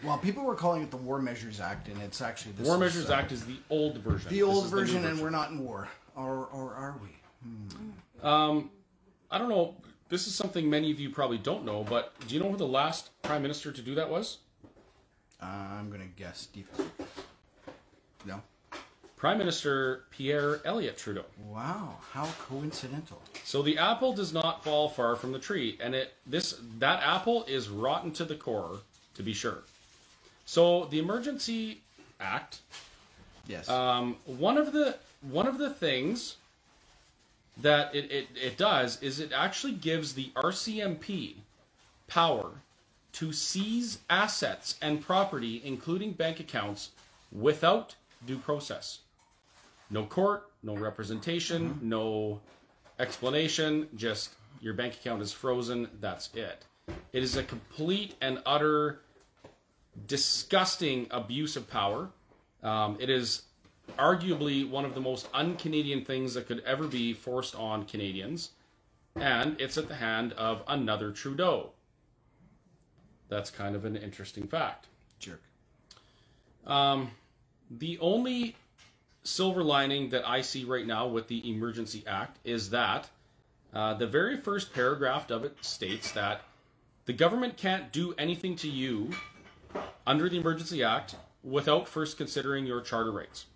Well, 0.05 0.17
people 0.19 0.45
were 0.45 0.55
calling 0.55 0.83
it 0.83 0.91
the 0.91 0.97
War 0.97 1.21
Measures 1.21 1.61
Act, 1.61 1.89
and 1.89 2.01
it's 2.03 2.21
actually 2.23 2.53
this 2.53 2.67
War 2.67 2.77
is, 2.77 2.81
Measures 2.81 3.11
uh, 3.11 3.15
Act 3.15 3.33
is 3.33 3.45
the 3.45 3.57
old 3.69 3.99
version. 3.99 4.31
the 4.31 4.37
This 4.37 4.45
old 4.45 4.65
is 4.65 4.71
the 4.71 4.77
new 4.77 4.83
version, 4.83 5.05
and 5.05 5.21
we're 5.21 5.31
not 5.31 5.51
in 5.51 5.59
war, 5.59 5.89
or 6.17 6.47
or 6.53 6.75
are 6.75 6.95
we? 7.03 7.09
I 9.31 9.39
don't 9.39 9.49
know. 9.49 9.75
This 10.11 10.27
is 10.27 10.35
something 10.35 10.69
many 10.69 10.91
of 10.91 10.99
you 10.99 11.09
probably 11.09 11.39
don't 11.39 11.65
know, 11.65 11.85
but 11.89 12.13
do 12.27 12.35
you 12.35 12.41
know 12.41 12.51
who 12.51 12.57
the 12.57 12.67
last 12.67 13.11
prime 13.23 13.43
minister 13.43 13.71
to 13.71 13.81
do 13.81 13.95
that 13.95 14.11
was? 14.11 14.39
Uh, 15.41 15.47
I'm 15.47 15.89
gonna 15.91 16.05
guess 16.17 16.41
Steve. 16.41 16.69
No. 18.27 18.43
Prime 19.17 19.37
Minister 19.39 20.05
Pierre 20.11 20.61
Elliott 20.65 20.97
Trudeau. 20.97 21.25
Wow, 21.47 21.97
how 22.13 22.25
coincidental. 22.49 23.21
So 23.45 23.61
the 23.63 23.77
apple 23.77 24.15
does 24.15 24.33
not 24.33 24.65
fall 24.65 24.89
far 24.89 25.15
from 25.15 25.33
the 25.33 25.39
tree, 25.39 25.79
and 25.81 25.95
it 25.95 26.15
this 26.27 26.59
that 26.79 27.03
apple 27.03 27.45
is 27.45 27.69
rotten 27.69 28.13
to 28.13 28.25
the 28.25 28.35
core, 28.35 28.79
to 29.15 29.23
be 29.23 29.33
sure. 29.35 29.59
So 30.47 30.87
the 30.87 30.99
Emergency 30.99 31.83
Act, 32.19 32.61
Yes. 33.47 33.69
um, 33.69 34.17
one 34.25 34.57
of 34.57 34.73
the 34.73 34.97
one 35.21 35.47
of 35.47 35.59
the 35.59 35.71
things 35.71 36.37
that 37.63 37.95
it, 37.95 38.11
it, 38.11 38.29
it 38.35 38.57
does 38.57 39.01
is 39.03 39.21
it 39.21 39.33
actually 39.33 39.73
gives 39.73 40.15
the 40.15 40.31
RCMP 40.37 41.37
power 42.07 42.51
to 43.13 43.33
seize 43.33 43.99
assets 44.09 44.77
and 44.81 45.01
property, 45.01 45.61
including 45.65 46.13
bank 46.13 46.41
accounts, 46.41 46.91
without 47.33 47.95
due 48.27 48.39
process. 48.39 49.01
No 49.91 50.05
court, 50.05 50.51
no 50.63 50.77
representation, 50.77 51.79
no 51.83 52.41
explanation, 52.99 53.89
just 53.97 54.31
your 54.61 54.75
bank 54.75 54.95
account 54.95 55.23
is 55.23 55.33
frozen, 55.33 55.89
that's 56.01 56.31
it. 56.35 56.65
It 57.13 57.23
is 57.23 57.37
a 57.37 57.43
complete 57.43 58.15
and 58.21 58.41
utter 58.47 59.01
disgusting 60.07 61.07
abuse 61.11 61.57
of 61.57 61.69
power. 61.69 62.11
Um, 62.63 62.97
it 63.01 63.11
is 63.11 63.43
arguably 63.97 64.69
one 64.69 64.85
of 64.85 64.95
the 64.95 65.01
most 65.01 65.29
un 65.35 65.57
Canadian 65.57 66.05
things 66.05 66.35
that 66.35 66.47
could 66.47 66.63
ever 66.65 66.87
be 66.87 67.13
forced 67.13 67.55
on 67.55 67.85
Canadians. 67.85 68.51
And 69.17 69.61
it's 69.61 69.77
at 69.77 69.89
the 69.89 69.97
hand 69.97 70.33
of 70.35 70.63
another 70.69 71.11
Trudeau. 71.13 71.71
That's 73.29 73.51
kind 73.51 73.75
of 73.77 73.85
an 73.85 73.97
interesting 73.97 74.47
fact. 74.47 74.87
Jerk. 75.19 75.43
The 77.71 77.99
only 78.01 78.57
silver 79.23 79.63
lining 79.63 80.11
that 80.11 80.27
I 80.27 80.41
see 80.41 80.65
right 80.65 80.87
now 80.87 81.07
with 81.07 81.29
the 81.29 81.49
Emergency 81.51 82.05
Act 82.07 82.39
is 82.45 82.71
that 82.71 83.09
uh, 83.73 83.95
the 83.95 84.07
very 84.07 84.37
first 84.37 84.73
paragraph 84.73 85.31
of 85.31 85.45
it 85.45 85.65
states 85.65 86.11
that 86.13 86.43
the 87.07 87.13
government 87.13 87.57
can't 87.57 87.93
do 87.93 88.15
anything 88.19 88.57
to 88.57 88.69
you 88.69 89.11
under 90.07 90.29
the 90.29 90.39
Emergency 90.39 90.83
Act 90.83 91.17
without 91.45 91.89
first 91.89 92.17
considering 92.17 92.67
your 92.67 92.81
charter 92.81 93.13
rights 93.13 93.47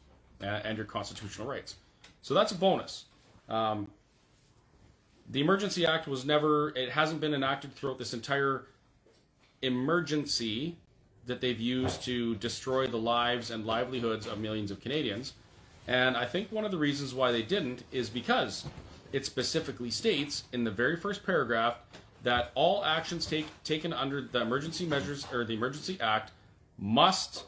and 0.40 0.76
your 0.76 0.86
constitutional 0.86 1.46
rights. 1.46 1.76
So 2.22 2.34
that's 2.34 2.52
a 2.52 2.56
bonus. 2.56 3.04
Um, 3.48 3.90
the 5.30 5.40
Emergency 5.40 5.86
Act 5.86 6.06
was 6.06 6.24
never, 6.24 6.70
it 6.70 6.90
hasn't 6.90 7.20
been 7.20 7.34
enacted 7.34 7.74
throughout 7.74 7.98
this 7.98 8.12
entire 8.12 8.66
emergency 9.62 10.76
that 11.26 11.40
they've 11.40 11.60
used 11.60 12.02
to 12.02 12.34
destroy 12.36 12.86
the 12.86 12.98
lives 12.98 13.50
and 13.50 13.64
livelihoods 13.64 14.26
of 14.26 14.38
millions 14.38 14.70
of 14.70 14.80
Canadians. 14.80 15.32
And 15.86 16.16
I 16.16 16.26
think 16.26 16.52
one 16.52 16.64
of 16.64 16.70
the 16.70 16.78
reasons 16.78 17.14
why 17.14 17.32
they 17.32 17.42
didn't 17.42 17.84
is 17.92 18.10
because 18.10 18.66
it 19.12 19.24
specifically 19.24 19.90
states 19.90 20.44
in 20.52 20.64
the 20.64 20.70
very 20.70 20.96
first 20.96 21.24
paragraph 21.24 21.78
that 22.22 22.50
all 22.54 22.84
actions 22.84 23.26
take, 23.26 23.46
taken 23.64 23.92
under 23.92 24.22
the 24.22 24.40
emergency 24.40 24.86
measures 24.86 25.26
or 25.32 25.44
the 25.44 25.54
Emergency 25.54 25.98
Act 26.00 26.32
must 26.78 27.44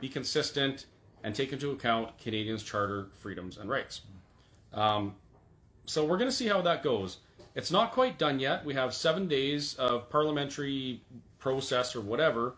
be 0.00 0.08
consistent 0.08 0.86
and 1.26 1.34
take 1.34 1.52
into 1.52 1.72
account 1.72 2.16
Canadians' 2.18 2.62
charter 2.62 3.08
freedoms 3.18 3.58
and 3.58 3.68
rights. 3.68 4.02
Um, 4.72 5.16
so 5.84 6.04
we're 6.04 6.18
going 6.18 6.30
to 6.30 6.36
see 6.36 6.46
how 6.46 6.62
that 6.62 6.84
goes. 6.84 7.16
It's 7.56 7.72
not 7.72 7.90
quite 7.90 8.16
done 8.16 8.38
yet. 8.38 8.64
We 8.64 8.74
have 8.74 8.94
seven 8.94 9.26
days 9.26 9.74
of 9.74 10.08
parliamentary 10.08 11.00
process 11.40 11.96
or 11.96 12.00
whatever 12.00 12.54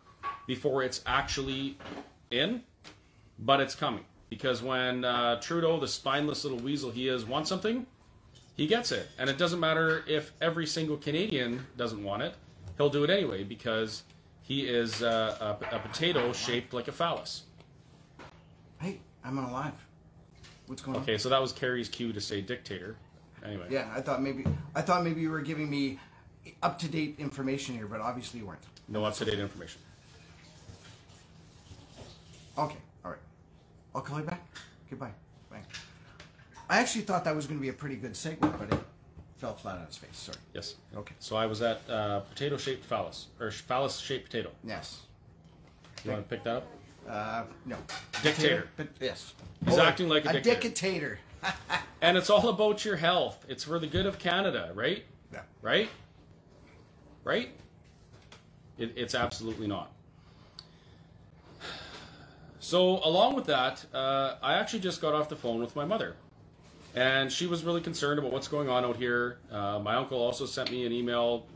before 0.47 0.83
it's 0.83 1.01
actually 1.07 1.79
in, 2.31 2.63
but 3.39 3.59
it's 3.61 3.75
coming. 3.75 4.05
Because 4.29 4.63
when 4.63 5.03
uh, 5.03 5.41
Trudeau, 5.41 5.81
the 5.81 5.89
spineless 5.89 6.45
little 6.45 6.59
weasel 6.59 6.91
he 6.91 7.09
is, 7.09 7.25
wants 7.25 7.49
something, 7.49 7.87
he 8.55 8.67
gets 8.67 8.93
it. 8.93 9.09
And 9.19 9.31
it 9.31 9.39
doesn't 9.39 9.61
matter 9.61 10.05
if 10.07 10.31
every 10.43 10.67
single 10.67 10.99
Canadian 10.99 11.65
doesn't 11.79 12.05
want 12.05 12.23
it, 12.23 12.35
he'll 12.77 12.91
do 12.91 13.03
it 13.03 13.09
anyway 13.09 13.45
because 13.45 14.03
he 14.43 14.69
is 14.69 15.03
uh, 15.03 15.57
a, 15.73 15.77
a 15.77 15.79
potato 15.79 16.35
shaped 16.35 16.75
like 16.75 16.89
a 16.89 16.93
phallus. 16.93 17.45
Hey, 18.81 19.01
I'm 19.25 19.39
alive. 19.39 19.73
What's 20.67 20.83
going 20.83 20.97
on? 20.97 21.03
Okay, 21.03 21.19
so 21.19 21.29
that 21.29 21.41
was 21.41 21.53
Kerry's 21.53 21.89
cue 21.89 22.13
to 22.13 22.21
say 22.21 22.41
dictator. 22.41 22.97
Anyway. 23.45 23.67
Yeah, 23.71 23.89
I 23.95 24.01
thought 24.01 24.23
maybe 24.23 24.45
I 24.75 24.83
thought 24.83 25.05
maybe 25.05 25.21
you 25.21 25.31
were 25.31 25.41
giving 25.41 25.71
me 25.71 25.99
up 26.63 26.79
to 26.81 26.89
date 26.89 27.17
information 27.19 27.75
here, 27.75 27.87
but 27.87 28.01
obviously 28.01 28.41
you 28.41 28.47
weren't. 28.47 28.61
No 28.89 29.05
up 29.05 29.15
to 29.15 29.25
date 29.25 29.39
information. 29.39 29.81
Okay, 32.57 32.77
all 33.05 33.13
right. 33.13 33.21
I'll 33.95 34.01
call 34.01 34.19
you 34.19 34.25
back. 34.25 34.45
Goodbye. 34.91 35.13
Bye. 35.51 35.63
I 36.69 36.79
actually 36.81 37.03
thought 37.03 37.25
that 37.25 37.37
was 37.37 37.47
going 37.47 37.59
to 37.59 37.63
be 37.63 37.69
a 37.69 37.73
pretty 37.73 37.97
good 37.97 38.17
segment, 38.17 38.59
but 38.59 38.73
it 38.73 38.85
fell 39.37 39.55
flat 39.55 39.77
on 39.77 39.85
its 39.85 39.97
face. 39.97 40.17
Sorry. 40.17 40.39
Yes. 40.53 40.75
Okay. 40.97 41.15
So 41.21 41.37
I 41.37 41.47
was 41.47 41.63
at 41.63 41.89
uh, 41.89 42.21
potato 42.21 42.57
shaped 42.57 42.85
phallus, 42.85 43.29
or 43.41 43.51
phallus 43.51 43.99
shaped 43.99 44.31
potato. 44.31 44.51
Yes. 44.65 45.03
You 46.05 46.11
want 46.11 46.29
to 46.29 46.35
pick 46.35 46.45
that 46.45 46.57
up? 46.57 46.67
Uh, 47.09 47.45
no. 47.65 47.77
Dictator. 48.23 48.69
But 48.77 48.89
yes. 49.01 49.33
He's 49.65 49.79
acting 49.79 50.09
like 50.09 50.27
a 50.27 50.31
a 50.31 50.33
dictator. 50.35 50.61
dictator. 50.61 51.19
And 52.01 52.17
it's 52.17 52.31
all 52.31 52.49
about 52.49 52.85
your 52.85 52.95
health. 52.95 53.45
It's 53.49 53.65
for 53.65 53.81
the 53.81 53.89
good 53.89 54.07
of 54.07 54.21
Canada, 54.21 54.71
right? 54.77 55.05
Yeah. 55.33 55.41
Right? 55.63 55.89
Right? 57.25 57.51
It, 58.79 58.93
it's 58.95 59.17
absolutely 59.17 59.67
not. 59.67 59.91
So, 62.61 63.01
along 63.05 63.35
with 63.35 63.47
that, 63.47 63.85
uh, 63.93 64.37
I 64.41 64.55
actually 64.55 64.79
just 64.79 65.01
got 65.01 65.13
off 65.13 65.29
the 65.29 65.35
phone 65.35 65.59
with 65.61 65.75
my 65.75 65.85
mother. 65.85 66.15
And 66.95 67.33
she 67.33 67.49
was 67.49 67.65
really 67.65 67.81
concerned 67.81 68.21
about 68.21 68.31
what's 68.31 68.49
going 68.49 68.69
on 68.69 68.85
out 68.85 68.97
here. 68.97 69.39
Uh, 69.51 69.81
my 69.81 69.97
uncle 69.97 70.19
also 70.19 70.47
sent 70.47 70.71
me 70.71 70.87
an 70.87 70.93
email 70.93 71.47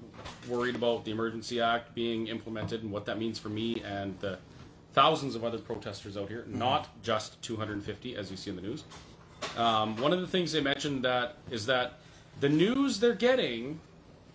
worried 0.49 0.75
about 0.75 1.05
the 1.05 1.11
Emergency 1.11 1.61
Act 1.61 1.95
being 1.95 2.27
implemented 2.29 2.83
and 2.83 2.91
what 2.91 3.07
that 3.07 3.19
means 3.19 3.39
for 3.39 3.49
me 3.49 3.83
and 3.85 4.19
the 4.21 4.39
thousands 4.93 5.35
of 5.35 5.45
other 5.45 5.59
protesters 5.59 6.17
out 6.17 6.29
here, 6.29 6.45
not 6.49 6.89
just 7.03 7.41
250 7.43 8.17
as 8.17 8.31
you 8.31 8.37
see 8.37 8.51
in 8.51 8.57
the 8.57 8.63
news. 8.63 8.85
Um, 9.57 9.97
one 9.97 10.13
of 10.13 10.21
the 10.21 10.27
things 10.27 10.53
they 10.53 10.61
mentioned 10.61 11.05
that 11.05 11.37
is 11.51 11.67
that 11.67 11.99
the 12.41 12.49
news 12.49 13.01
they're 13.01 13.15
getting 13.15 13.81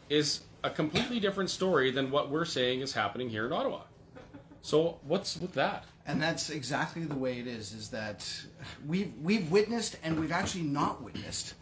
is 0.10 0.42
a 0.64 0.70
completely 0.70 1.20
different 1.20 1.50
story 1.50 1.92
than 1.92 2.12
what 2.12 2.30
we're 2.30 2.46
saying 2.46 2.82
is 2.82 2.94
happening 2.94 3.30
here 3.30 3.46
in 3.46 3.54
Ottawa. 3.54 3.82
So 4.62 5.00
what's 5.04 5.38
with 5.38 5.54
that? 5.54 5.86
And 6.06 6.22
that's 6.22 6.50
exactly 6.50 7.04
the 7.04 7.16
way 7.16 7.40
it 7.40 7.48
is. 7.48 7.74
Is 7.74 7.90
that 7.90 8.30
we've 8.86 9.14
we've 9.22 9.50
witnessed 9.52 9.98
and 10.04 10.20
we've 10.20 10.32
actually 10.32 10.64
not 10.64 11.02
witnessed 11.02 11.54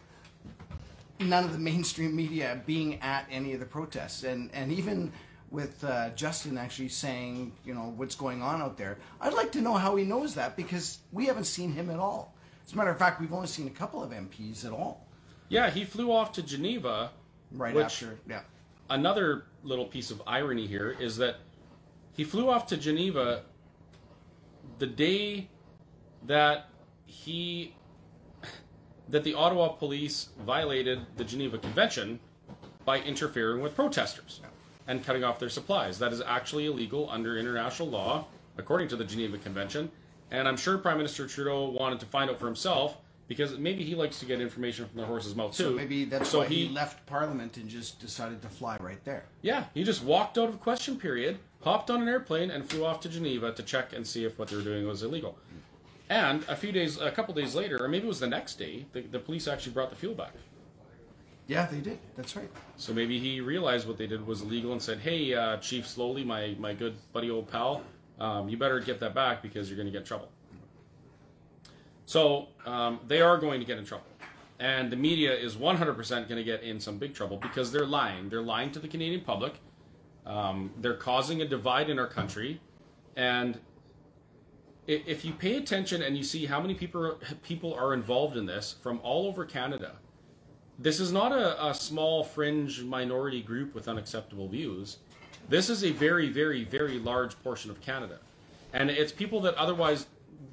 none 1.20 1.44
of 1.44 1.52
the 1.52 1.58
mainstream 1.58 2.14
media 2.14 2.60
being 2.66 3.00
at 3.00 3.26
any 3.30 3.52
of 3.54 3.60
the 3.60 3.66
protests, 3.66 4.24
and 4.24 4.50
and 4.52 4.72
even 4.72 5.12
with 5.50 5.84
uh, 5.84 6.10
Justin 6.10 6.58
actually 6.58 6.88
saying, 6.88 7.52
you 7.64 7.74
know, 7.74 7.92
what's 7.96 8.14
going 8.14 8.42
on 8.42 8.60
out 8.60 8.76
there. 8.76 8.98
I'd 9.20 9.32
like 9.32 9.52
to 9.52 9.60
know 9.60 9.74
how 9.74 9.96
he 9.96 10.04
knows 10.04 10.34
that 10.34 10.56
because 10.56 10.98
we 11.12 11.26
haven't 11.26 11.44
seen 11.44 11.72
him 11.72 11.90
at 11.90 11.98
all. 11.98 12.34
As 12.66 12.72
a 12.72 12.76
matter 12.76 12.90
of 12.90 12.98
fact, 12.98 13.20
we've 13.20 13.32
only 13.32 13.46
seen 13.46 13.68
a 13.68 13.70
couple 13.70 14.02
of 14.02 14.10
MPs 14.10 14.64
at 14.64 14.72
all. 14.72 15.06
Yeah, 15.48 15.70
he 15.70 15.84
flew 15.84 16.10
off 16.10 16.32
to 16.32 16.42
Geneva. 16.42 17.12
Right 17.52 17.74
which, 17.74 17.84
after, 17.84 18.18
yeah. 18.28 18.40
Another 18.90 19.44
little 19.62 19.84
piece 19.84 20.10
of 20.10 20.20
irony 20.26 20.66
here 20.66 20.96
is 20.98 21.16
that 21.18 21.36
he 22.12 22.24
flew 22.24 22.50
off 22.50 22.66
to 22.68 22.76
Geneva 22.76 23.42
the 24.78 24.86
day 24.86 25.48
that 26.26 26.68
he 27.06 27.74
that 29.08 29.22
the 29.22 29.34
Ottawa 29.34 29.68
police 29.68 30.30
violated 30.44 31.00
the 31.16 31.24
Geneva 31.24 31.58
Convention 31.58 32.18
by 32.84 33.00
interfering 33.00 33.60
with 33.60 33.76
protesters 33.76 34.40
and 34.86 35.04
cutting 35.04 35.24
off 35.24 35.38
their 35.38 35.48
supplies. 35.48 35.98
That 35.98 36.12
is 36.12 36.20
actually 36.20 36.66
illegal 36.66 37.08
under 37.10 37.36
international 37.38 37.88
law, 37.88 38.26
according 38.56 38.88
to 38.88 38.96
the 38.96 39.04
Geneva 39.04 39.38
Convention. 39.38 39.90
And 40.30 40.48
I'm 40.48 40.56
sure 40.56 40.78
Prime 40.78 40.96
Minister 40.96 41.26
Trudeau 41.26 41.70
wanted 41.70 42.00
to 42.00 42.06
find 42.06 42.30
out 42.30 42.38
for 42.38 42.46
himself 42.46 42.96
because 43.28 43.58
maybe 43.58 43.84
he 43.84 43.94
likes 43.94 44.18
to 44.20 44.26
get 44.26 44.40
information 44.40 44.86
from 44.86 45.00
the 45.00 45.06
horse's 45.06 45.34
mouth 45.34 45.56
too. 45.56 45.64
So 45.64 45.70
maybe 45.70 46.04
that's 46.04 46.30
so 46.30 46.40
why 46.40 46.46
he, 46.46 46.68
left 46.68 47.06
Parliament 47.06 47.56
and 47.56 47.68
just 47.68 48.00
decided 48.00 48.42
to 48.42 48.48
fly 48.48 48.76
right 48.80 49.02
there. 49.04 49.24
Yeah, 49.42 49.64
he 49.74 49.84
just 49.84 50.04
walked 50.04 50.38
out 50.38 50.48
of 50.48 50.60
question 50.60 50.96
period, 50.96 51.38
hopped 51.62 51.90
on 51.90 52.02
an 52.02 52.08
airplane, 52.08 52.50
and 52.50 52.68
flew 52.68 52.84
off 52.84 53.00
to 53.00 53.08
Geneva 53.08 53.52
to 53.52 53.62
check 53.62 53.92
and 53.92 54.06
see 54.06 54.24
if 54.24 54.38
what 54.38 54.48
they 54.48 54.56
were 54.56 54.62
doing 54.62 54.86
was 54.86 55.02
illegal. 55.02 55.36
And 56.08 56.44
a 56.48 56.54
few 56.54 56.70
days, 56.70 57.00
a 57.00 57.10
couple 57.10 57.34
days 57.34 57.54
later, 57.56 57.82
or 57.82 57.88
maybe 57.88 58.04
it 58.04 58.08
was 58.08 58.20
the 58.20 58.28
next 58.28 58.60
day, 58.60 58.86
the, 58.92 59.00
the 59.00 59.18
police 59.18 59.48
actually 59.48 59.72
brought 59.72 59.90
the 59.90 59.96
fuel 59.96 60.14
back. 60.14 60.32
Yeah, 61.46 61.66
they 61.66 61.80
did. 61.80 61.98
That's 62.16 62.34
right. 62.34 62.50
So 62.76 62.92
maybe 62.92 63.20
he 63.20 63.40
realized 63.40 63.86
what 63.86 63.98
they 63.98 64.06
did 64.06 64.26
was 64.26 64.42
illegal 64.42 64.72
and 64.72 64.82
said, 64.82 64.98
"Hey, 64.98 65.32
uh, 65.32 65.58
Chief 65.58 65.86
Sloly, 65.86 66.24
my 66.26 66.56
my 66.58 66.74
good 66.74 66.96
buddy, 67.12 67.30
old 67.30 67.48
pal, 67.48 67.82
um, 68.18 68.48
you 68.48 68.56
better 68.56 68.80
get 68.80 68.98
that 69.00 69.14
back 69.14 69.42
because 69.42 69.68
you're 69.68 69.76
going 69.76 69.86
to 69.86 69.92
get 69.92 70.00
in 70.00 70.06
trouble." 70.06 70.28
So 72.04 72.48
um, 72.64 73.00
they 73.06 73.20
are 73.20 73.38
going 73.38 73.60
to 73.60 73.66
get 73.66 73.78
in 73.78 73.84
trouble, 73.84 74.06
and 74.58 74.90
the 74.90 74.96
media 74.96 75.34
is 75.34 75.56
100% 75.56 76.28
going 76.28 76.36
to 76.36 76.44
get 76.44 76.62
in 76.62 76.80
some 76.80 76.98
big 76.98 77.14
trouble 77.14 77.36
because 77.36 77.70
they're 77.70 77.86
lying. 77.86 78.28
They're 78.28 78.42
lying 78.42 78.72
to 78.72 78.80
the 78.80 78.88
Canadian 78.88 79.22
public. 79.22 79.54
Um, 80.24 80.72
they're 80.78 80.96
causing 80.96 81.42
a 81.42 81.48
divide 81.48 81.90
in 81.90 81.98
our 82.00 82.08
country, 82.08 82.60
and 83.16 83.60
if 84.88 85.24
you 85.24 85.32
pay 85.32 85.56
attention 85.56 86.02
and 86.02 86.16
you 86.16 86.24
see 86.24 86.46
how 86.46 86.60
many 86.60 86.74
people 86.74 87.18
people 87.42 87.72
are 87.74 87.94
involved 87.94 88.36
in 88.36 88.46
this 88.46 88.76
from 88.82 89.00
all 89.02 89.26
over 89.26 89.44
Canada, 89.44 89.96
this 90.78 91.00
is 91.00 91.12
not 91.12 91.32
a, 91.32 91.66
a 91.66 91.74
small 91.74 92.22
fringe 92.22 92.82
minority 92.82 93.42
group 93.42 93.74
with 93.74 93.88
unacceptable 93.88 94.48
views. 94.48 94.98
This 95.48 95.70
is 95.70 95.84
a 95.84 95.92
very, 95.92 96.28
very, 96.28 96.64
very 96.64 96.98
large 96.98 97.40
portion 97.42 97.70
of 97.70 97.80
Canada. 97.80 98.18
And 98.72 98.90
it's 98.90 99.12
people 99.12 99.40
that 99.42 99.54
otherwise 99.54 100.06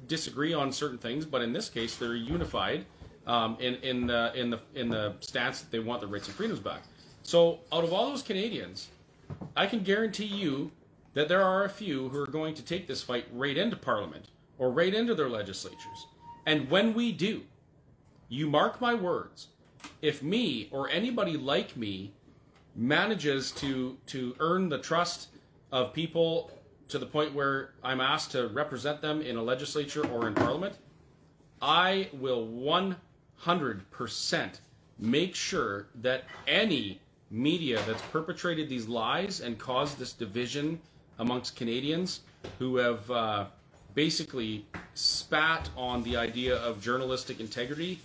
disagree 0.06 0.54
on 0.54 0.72
certain 0.72 0.98
things, 0.98 1.26
but 1.26 1.42
in 1.42 1.52
this 1.52 1.68
case, 1.68 1.96
they're 1.96 2.14
unified 2.14 2.86
um, 3.26 3.56
in, 3.60 3.74
in, 3.76 4.06
the, 4.06 4.32
in, 4.34 4.50
the, 4.50 4.60
in 4.74 4.88
the 4.88 5.14
stance 5.20 5.60
that 5.60 5.70
they 5.70 5.78
want 5.78 6.00
their 6.00 6.08
rights 6.08 6.26
and 6.28 6.36
freedoms 6.36 6.60
back. 6.60 6.82
So, 7.22 7.60
out 7.72 7.84
of 7.84 7.92
all 7.92 8.10
those 8.10 8.22
Canadians, 8.22 8.88
I 9.56 9.66
can 9.66 9.82
guarantee 9.82 10.26
you 10.26 10.70
that 11.14 11.28
there 11.28 11.42
are 11.42 11.64
a 11.64 11.70
few 11.70 12.10
who 12.10 12.20
are 12.20 12.26
going 12.26 12.54
to 12.54 12.62
take 12.62 12.86
this 12.86 13.02
fight 13.02 13.26
right 13.32 13.56
into 13.56 13.76
Parliament 13.76 14.26
or 14.58 14.70
right 14.70 14.94
into 14.94 15.14
their 15.14 15.28
legislatures. 15.28 16.06
And 16.44 16.70
when 16.70 16.92
we 16.92 17.12
do, 17.12 17.42
you 18.28 18.48
mark 18.48 18.80
my 18.80 18.94
words, 18.94 19.48
if 20.02 20.22
me 20.22 20.68
or 20.70 20.88
anybody 20.88 21.36
like 21.36 21.76
me 21.76 22.12
manages 22.76 23.50
to 23.52 23.96
to 24.06 24.34
earn 24.40 24.68
the 24.68 24.78
trust 24.78 25.28
of 25.70 25.92
people 25.92 26.50
to 26.88 26.98
the 26.98 27.06
point 27.06 27.34
where 27.34 27.70
I'm 27.82 28.00
asked 28.00 28.32
to 28.32 28.48
represent 28.48 29.00
them 29.00 29.22
in 29.22 29.36
a 29.36 29.42
legislature 29.42 30.06
or 30.06 30.28
in 30.28 30.34
parliament, 30.34 30.76
I 31.62 32.08
will 32.12 32.46
100% 32.46 34.58
make 34.98 35.34
sure 35.34 35.86
that 36.02 36.24
any 36.46 37.00
media 37.30 37.80
that's 37.86 38.02
perpetrated 38.12 38.68
these 38.68 38.86
lies 38.86 39.40
and 39.40 39.58
caused 39.58 39.98
this 39.98 40.12
division 40.12 40.78
amongst 41.18 41.56
Canadians 41.56 42.20
who 42.58 42.76
have 42.76 43.10
uh, 43.10 43.46
basically 43.94 44.66
spat 44.94 45.68
on 45.76 46.02
the 46.02 46.16
idea 46.16 46.56
of 46.56 46.80
journalistic 46.80 47.40
integrity, 47.40 48.00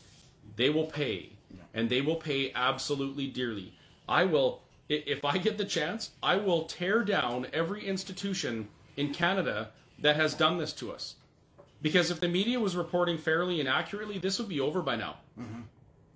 they 0.55 0.69
will 0.69 0.85
pay. 0.85 1.29
And 1.73 1.89
they 1.89 2.01
will 2.01 2.15
pay 2.15 2.51
absolutely 2.53 3.27
dearly. 3.27 3.73
I 4.07 4.25
will, 4.25 4.61
if 4.87 5.23
I 5.23 5.37
get 5.37 5.57
the 5.57 5.65
chance, 5.65 6.11
I 6.23 6.35
will 6.37 6.63
tear 6.63 7.03
down 7.03 7.47
every 7.53 7.85
institution 7.85 8.69
in 8.97 9.13
Canada 9.13 9.69
that 9.99 10.15
has 10.15 10.33
done 10.33 10.57
this 10.57 10.73
to 10.73 10.91
us. 10.91 11.15
Because 11.81 12.11
if 12.11 12.19
the 12.19 12.27
media 12.27 12.59
was 12.59 12.75
reporting 12.75 13.17
fairly 13.17 13.59
and 13.59 13.69
accurately, 13.69 14.17
this 14.17 14.39
would 14.39 14.49
be 14.49 14.59
over 14.59 14.81
by 14.81 14.95
now. 14.95 15.17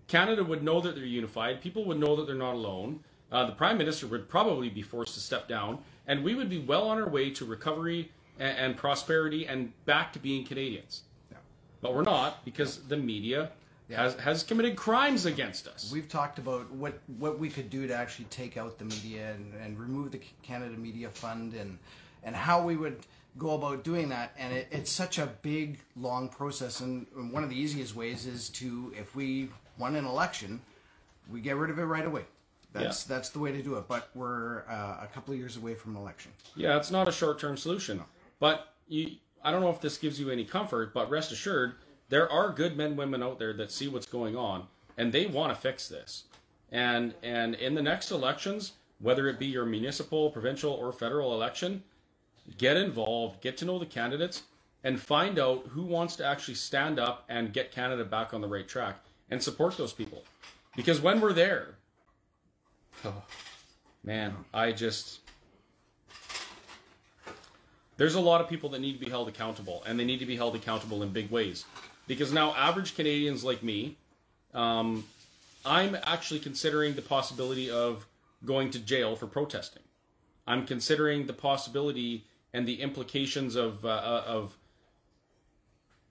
Canada 0.08 0.44
would 0.44 0.63
know 0.63 0.82
that 0.82 0.96
they're 0.96 1.06
unified. 1.06 1.62
People 1.62 1.86
would 1.86 2.00
know 2.00 2.16
that 2.16 2.28
they're 2.28 2.36
not 2.36 2.56
alone. 2.56 3.00
Uh, 3.32 3.46
the 3.46 3.54
prime 3.54 3.78
minister 3.78 4.06
would 4.08 4.30
probably 4.30 4.70
be 4.70 4.82
forced 4.82 5.13
to 5.16 5.20
step 5.20 5.48
down, 5.48 5.80
and 6.08 6.24
we 6.24 6.36
would 6.36 6.50
be 6.50 6.60
well 6.60 6.88
on 6.88 7.02
our 7.02 7.10
way 7.10 7.30
to 7.32 7.46
recovery 7.46 8.12
and, 8.38 8.58
and 8.58 8.78
prosperity 8.78 9.48
and 9.48 9.72
back 9.86 10.12
to 10.13 10.20
being 10.20 10.46
Canadians. 10.46 11.04
But 11.82 11.96
we're 11.96 12.04
not 12.04 12.46
because 12.46 12.84
the 12.84 12.98
media 12.98 13.52
has, 13.94 14.16
has 14.16 14.44
committed 14.44 14.76
crimes 14.76 15.26
against 15.26 15.68
us. 15.68 15.92
We've 15.92 16.10
talked 16.10 16.40
about 16.40 16.72
what, 16.72 17.00
what 17.18 17.40
we 17.40 17.50
could 17.50 17.70
do 17.70 17.88
to 17.88 17.94
actually 17.94 18.26
take 18.26 18.58
out 18.58 18.78
the 18.78 18.86
media 18.86 19.34
and, 19.34 19.54
and 19.62 19.80
remove 19.80 20.12
the 20.12 20.22
Canada 20.42 20.76
Media 20.76 21.10
Fund 21.10 21.54
and 21.54 21.78
and 22.24 22.36
how 22.36 22.64
we 22.64 22.76
would 22.78 23.06
go 23.38 23.56
about 23.56 23.84
doing 23.84 24.10
that. 24.10 24.32
And 24.38 24.54
it, 24.54 24.68
it's 24.72 24.92
such 24.92 25.18
a 25.18 25.28
big, 25.42 25.80
long 25.96 26.30
process. 26.30 26.80
And, 26.80 27.06
one 27.32 27.44
of 27.44 27.50
the 27.50 27.60
easiest 27.60 27.96
ways 27.96 28.26
is 28.26 28.50
to, 28.50 28.94
if 28.98 29.16
we 29.16 29.50
won 29.78 29.96
an 29.96 30.06
election, 30.06 30.62
we 31.32 31.42
get 31.42 31.58
rid 31.58 31.70
of 31.70 31.80
it 31.80 31.84
right 31.84 32.06
away. 32.06 32.24
That's 32.72 33.04
that's 33.04 33.30
the 33.30 33.38
way 33.38 33.52
to 33.52 33.62
do 33.62 33.76
it. 33.76 33.88
But 33.88 34.10
we're 34.16 34.64
uh, 34.68 34.98
a 35.04 35.10
couple 35.14 35.32
of 35.32 35.40
years 35.40 35.58
away 35.58 35.76
from 35.76 35.96
an 35.96 36.02
election. 36.02 36.32
Yeah, 36.56 36.76
it's 36.78 36.90
not 36.90 37.08
a 37.08 37.12
short-term 37.12 37.56
solution. 37.56 38.02
But 38.40 38.74
you, 38.88 39.12
I 39.44 39.52
don't 39.52 39.62
know 39.62 39.70
if 39.70 39.80
this 39.80 40.00
gives 40.00 40.20
you 40.20 40.32
any 40.32 40.44
comfort, 40.44 40.92
but 40.92 41.08
rest 41.12 41.32
assured, 41.32 41.76
there 42.10 42.30
are 42.32 42.52
good 42.52 42.78
men, 42.78 42.88
and 42.88 42.98
women 42.98 43.24
out 43.24 43.39
there 43.39 43.54
that 43.54 43.72
see 43.72 43.88
what's 43.88 44.06
going 44.06 44.36
on, 44.36 44.68
and 44.98 45.12
they 45.12 45.26
want 45.26 45.54
to 45.54 45.60
fix 45.60 45.88
this. 45.88 46.26
And 46.72 47.13
and 47.24 47.56
in 47.56 47.76
the 47.76 47.82
next 47.82 48.12
elections, 48.12 48.74
whether 49.00 49.28
it 49.28 49.39
be 49.39 49.46
your 49.46 49.66
municipal, 49.66 50.30
provincial, 50.30 50.72
or 50.72 50.92
federal 50.92 51.34
election, 51.34 51.84
get 52.58 52.78
involved, 52.78 53.42
get 53.42 53.58
to 53.58 53.66
know 53.66 53.80
the 53.80 53.86
candidates, 53.86 54.44
and 54.84 55.00
find 55.00 55.39
out 55.39 55.68
who 55.70 55.84
wants 55.84 56.16
to 56.18 56.26
actually 56.26 56.56
stand 56.56 57.00
up 57.00 57.24
and 57.30 57.54
get 57.54 57.72
Canada 57.72 58.04
back 58.04 58.34
on 58.34 58.42
the 58.42 58.48
right 58.48 58.68
track, 58.68 59.00
and 59.30 59.42
support 59.42 59.78
those 59.78 59.94
people. 59.94 60.24
Because 60.76 61.00
when 61.00 61.22
we're 61.22 61.34
there, 61.34 61.76
oh, 63.06 63.24
man, 64.04 64.36
I 64.54 64.72
just 64.72 65.20
there's 67.98 68.16
a 68.16 68.20
lot 68.20 68.42
of 68.42 68.50
people 68.50 68.70
that 68.70 68.80
need 68.80 68.94
to 68.94 69.00
be 69.00 69.10
held 69.10 69.28
accountable, 69.28 69.84
and 69.86 70.00
they 70.00 70.06
need 70.06 70.20
to 70.20 70.26
be 70.26 70.36
held 70.36 70.56
accountable 70.56 71.04
in 71.04 71.10
big 71.10 71.30
ways. 71.30 71.66
Because 72.08 72.34
now, 72.34 72.54
average 72.56 72.96
Canadians 72.96 73.44
like 73.44 73.63
me, 73.63 73.98
um, 74.54 75.06
I'm 75.66 75.96
actually 76.04 76.39
considering 76.39 76.96
the 76.96 77.02
possibility 77.02 77.70
of 77.70 78.06
going 78.46 78.70
to 78.72 78.80
jail 78.80 79.16
for 79.16 79.28
protesting. 79.28 79.84
I'm 80.46 80.66
considering 80.66 81.26
the 81.26 81.34
possibility 81.34 82.26
and 82.54 82.68
the 82.68 82.82
implications 82.82 83.56
of 83.56 83.86
uh, 83.86 83.89
uh, 83.89 84.24
of 84.28 84.58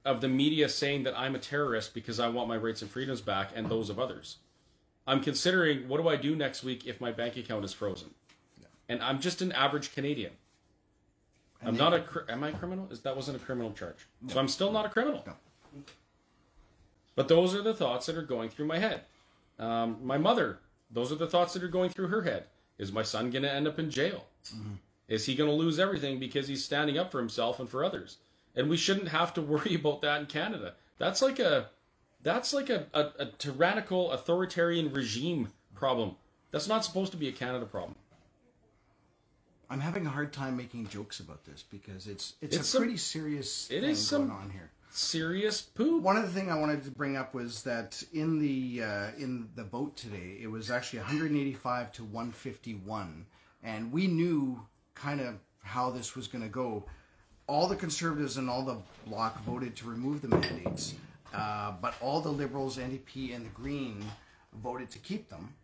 of 0.04 0.20
the 0.20 0.28
media 0.28 0.68
saying 0.68 1.04
that 1.04 1.16
I'm 1.16 1.34
a 1.34 1.38
terrorist 1.38 1.94
because 1.94 2.18
I 2.18 2.28
want 2.28 2.48
my 2.48 2.56
rights 2.56 2.82
and 2.82 2.90
freedoms 2.90 3.20
back 3.20 3.50
and 3.54 3.68
those 3.68 3.88
of 3.88 4.00
others. 4.00 4.38
I'm 5.06 5.20
considering 5.20 5.88
what 5.88 6.00
do 6.00 6.08
I 6.08 6.16
do 6.16 6.34
next 6.34 6.64
week 6.64 6.86
if 6.86 7.00
my 7.00 7.12
bank 7.12 7.36
account 7.36 7.64
is 7.64 7.72
frozen, 7.72 8.10
and 8.88 9.02
I'm 9.02 9.20
just 9.20 9.42
an 9.42 9.52
average 9.52 9.94
Canadian. 9.94 10.32
I'm 11.64 11.76
not 11.76 11.92
a. 11.92 12.04
Am 12.28 12.42
I 12.42 12.48
a 12.48 12.52
criminal? 12.52 12.88
Is 12.90 13.00
that 13.00 13.14
wasn't 13.14 13.36
a 13.36 13.40
criminal 13.40 13.72
charge? 13.72 14.08
So 14.28 14.40
I'm 14.40 14.48
still 14.48 14.72
not 14.72 14.86
a 14.86 14.88
criminal. 14.88 15.24
But 17.14 17.28
those 17.28 17.54
are 17.54 17.62
the 17.62 17.74
thoughts 17.74 18.06
that 18.06 18.16
are 18.16 18.22
going 18.22 18.48
through 18.48 18.66
my 18.66 18.78
head. 18.78 19.02
Um, 19.58 19.98
my 20.02 20.18
mother. 20.18 20.58
Those 20.90 21.12
are 21.12 21.16
the 21.16 21.26
thoughts 21.26 21.52
that 21.54 21.62
are 21.62 21.68
going 21.68 21.90
through 21.90 22.08
her 22.08 22.22
head. 22.22 22.44
Is 22.78 22.92
my 22.92 23.02
son 23.02 23.30
going 23.30 23.42
to 23.44 23.52
end 23.52 23.66
up 23.68 23.78
in 23.78 23.90
jail? 23.90 24.24
Is 25.08 25.26
he 25.26 25.34
going 25.34 25.48
to 25.50 25.54
lose 25.56 25.78
everything 25.78 26.18
because 26.18 26.48
he's 26.48 26.64
standing 26.64 26.98
up 26.98 27.12
for 27.12 27.18
himself 27.18 27.60
and 27.60 27.68
for 27.68 27.84
others? 27.84 28.18
And 28.56 28.68
we 28.68 28.76
shouldn't 28.76 29.08
have 29.08 29.32
to 29.34 29.42
worry 29.52 29.74
about 29.74 30.02
that 30.02 30.20
in 30.20 30.26
Canada. 30.26 30.74
That's 30.98 31.22
like 31.22 31.38
a 31.38 31.68
that's 32.22 32.52
like 32.54 32.70
a, 32.70 32.86
a, 32.94 33.06
a 33.18 33.26
tyrannical 33.26 34.12
authoritarian 34.12 34.92
regime 34.92 35.48
problem. 35.74 36.16
That's 36.50 36.68
not 36.68 36.84
supposed 36.84 37.10
to 37.12 37.18
be 37.18 37.28
a 37.28 37.32
Canada 37.32 37.64
problem. 37.66 37.96
I'm 39.70 39.80
having 39.80 40.06
a 40.06 40.10
hard 40.10 40.32
time 40.32 40.56
making 40.56 40.88
jokes 40.88 41.18
about 41.18 41.44
this 41.44 41.64
because 41.70 42.06
it's 42.06 42.34
it's, 42.42 42.56
It's 42.56 42.66
a 42.68 42.70
some- 42.70 42.82
pretty 42.82 42.96
serious 42.98 43.70
it 43.70 43.80
thing 43.80 43.90
is 43.90 44.06
some- 44.06 44.28
going 44.28 44.38
on 44.42 44.50
here. 44.50 44.70
Serious 44.94 45.62
poop. 45.62 46.02
One 46.02 46.18
of 46.18 46.22
the 46.22 46.28
things 46.28 46.50
I 46.50 46.58
wanted 46.58 46.84
to 46.84 46.90
bring 46.90 47.16
up 47.16 47.32
was 47.32 47.62
that 47.62 48.02
in 48.12 48.38
the 48.38 48.82
uh, 48.82 49.10
in 49.16 49.48
the 49.54 49.64
vote 49.64 49.96
today, 49.96 50.36
it 50.38 50.50
was 50.50 50.70
actually 50.70 50.98
185 50.98 51.92
to 51.92 52.04
151 52.04 53.24
and 53.62 53.90
we 53.92 54.06
knew 54.06 54.60
kind 54.94 55.20
of 55.20 55.36
how 55.62 55.90
this 55.90 56.14
was 56.14 56.28
going 56.28 56.44
to 56.44 56.50
go. 56.50 56.84
All 57.46 57.66
the 57.66 57.76
conservatives 57.76 58.36
and 58.36 58.48
all 58.50 58.64
the 58.64 58.76
bloc 59.06 59.42
voted 59.44 59.76
to 59.76 59.88
remove 59.88 60.22
the 60.22 60.28
mandates, 60.28 60.94
uh, 61.32 61.72
but 61.80 61.94
all 62.00 62.20
the 62.20 62.30
liberals, 62.30 62.78
NDP, 62.78 63.34
and 63.34 63.44
the 63.46 63.50
Green 63.50 64.04
voted 64.62 64.90
to 64.90 64.98
keep 64.98 65.28
them. 65.28 65.54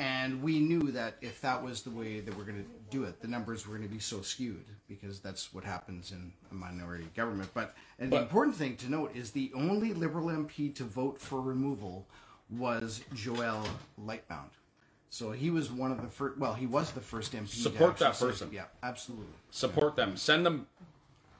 And 0.00 0.42
we 0.42 0.60
knew 0.60 0.92
that 0.92 1.16
if 1.20 1.40
that 1.40 1.62
was 1.62 1.82
the 1.82 1.90
way 1.90 2.20
that 2.20 2.36
we're 2.36 2.44
going 2.44 2.62
to 2.62 2.70
do 2.90 3.02
it, 3.04 3.20
the 3.20 3.26
numbers 3.26 3.66
were 3.66 3.76
going 3.76 3.88
to 3.88 3.92
be 3.92 3.98
so 4.00 4.22
skewed 4.22 4.64
because 4.88 5.18
that's 5.18 5.52
what 5.52 5.64
happens 5.64 6.12
in 6.12 6.32
a 6.52 6.54
minority 6.54 7.08
government. 7.16 7.50
But, 7.52 7.74
and 7.98 8.12
the 8.12 8.16
But- 8.16 8.22
important 8.22 8.56
thing 8.56 8.76
to 8.76 8.88
note 8.90 9.16
is 9.16 9.32
the 9.32 9.50
only 9.54 9.92
Liberal 9.92 10.28
MP 10.28 10.72
to 10.76 10.84
vote 10.84 11.20
for 11.20 11.40
removal 11.40 12.06
was 12.48 13.02
Joel 13.14 13.64
Lightbound. 14.00 14.50
So 15.10 15.32
he 15.32 15.50
was 15.50 15.70
one 15.72 15.90
of 15.90 16.00
the 16.02 16.08
first. 16.08 16.38
Well, 16.38 16.54
he 16.54 16.66
was 16.66 16.92
the 16.92 17.00
first 17.00 17.32
MP. 17.34 17.50
to 17.50 17.56
Support 17.56 17.96
that 17.96 18.14
say- 18.14 18.26
person. 18.26 18.50
Yeah, 18.52 18.64
absolutely. 18.82 19.26
support 19.50 19.96
them 19.96 20.16
send 20.16 20.44
them 20.46 20.66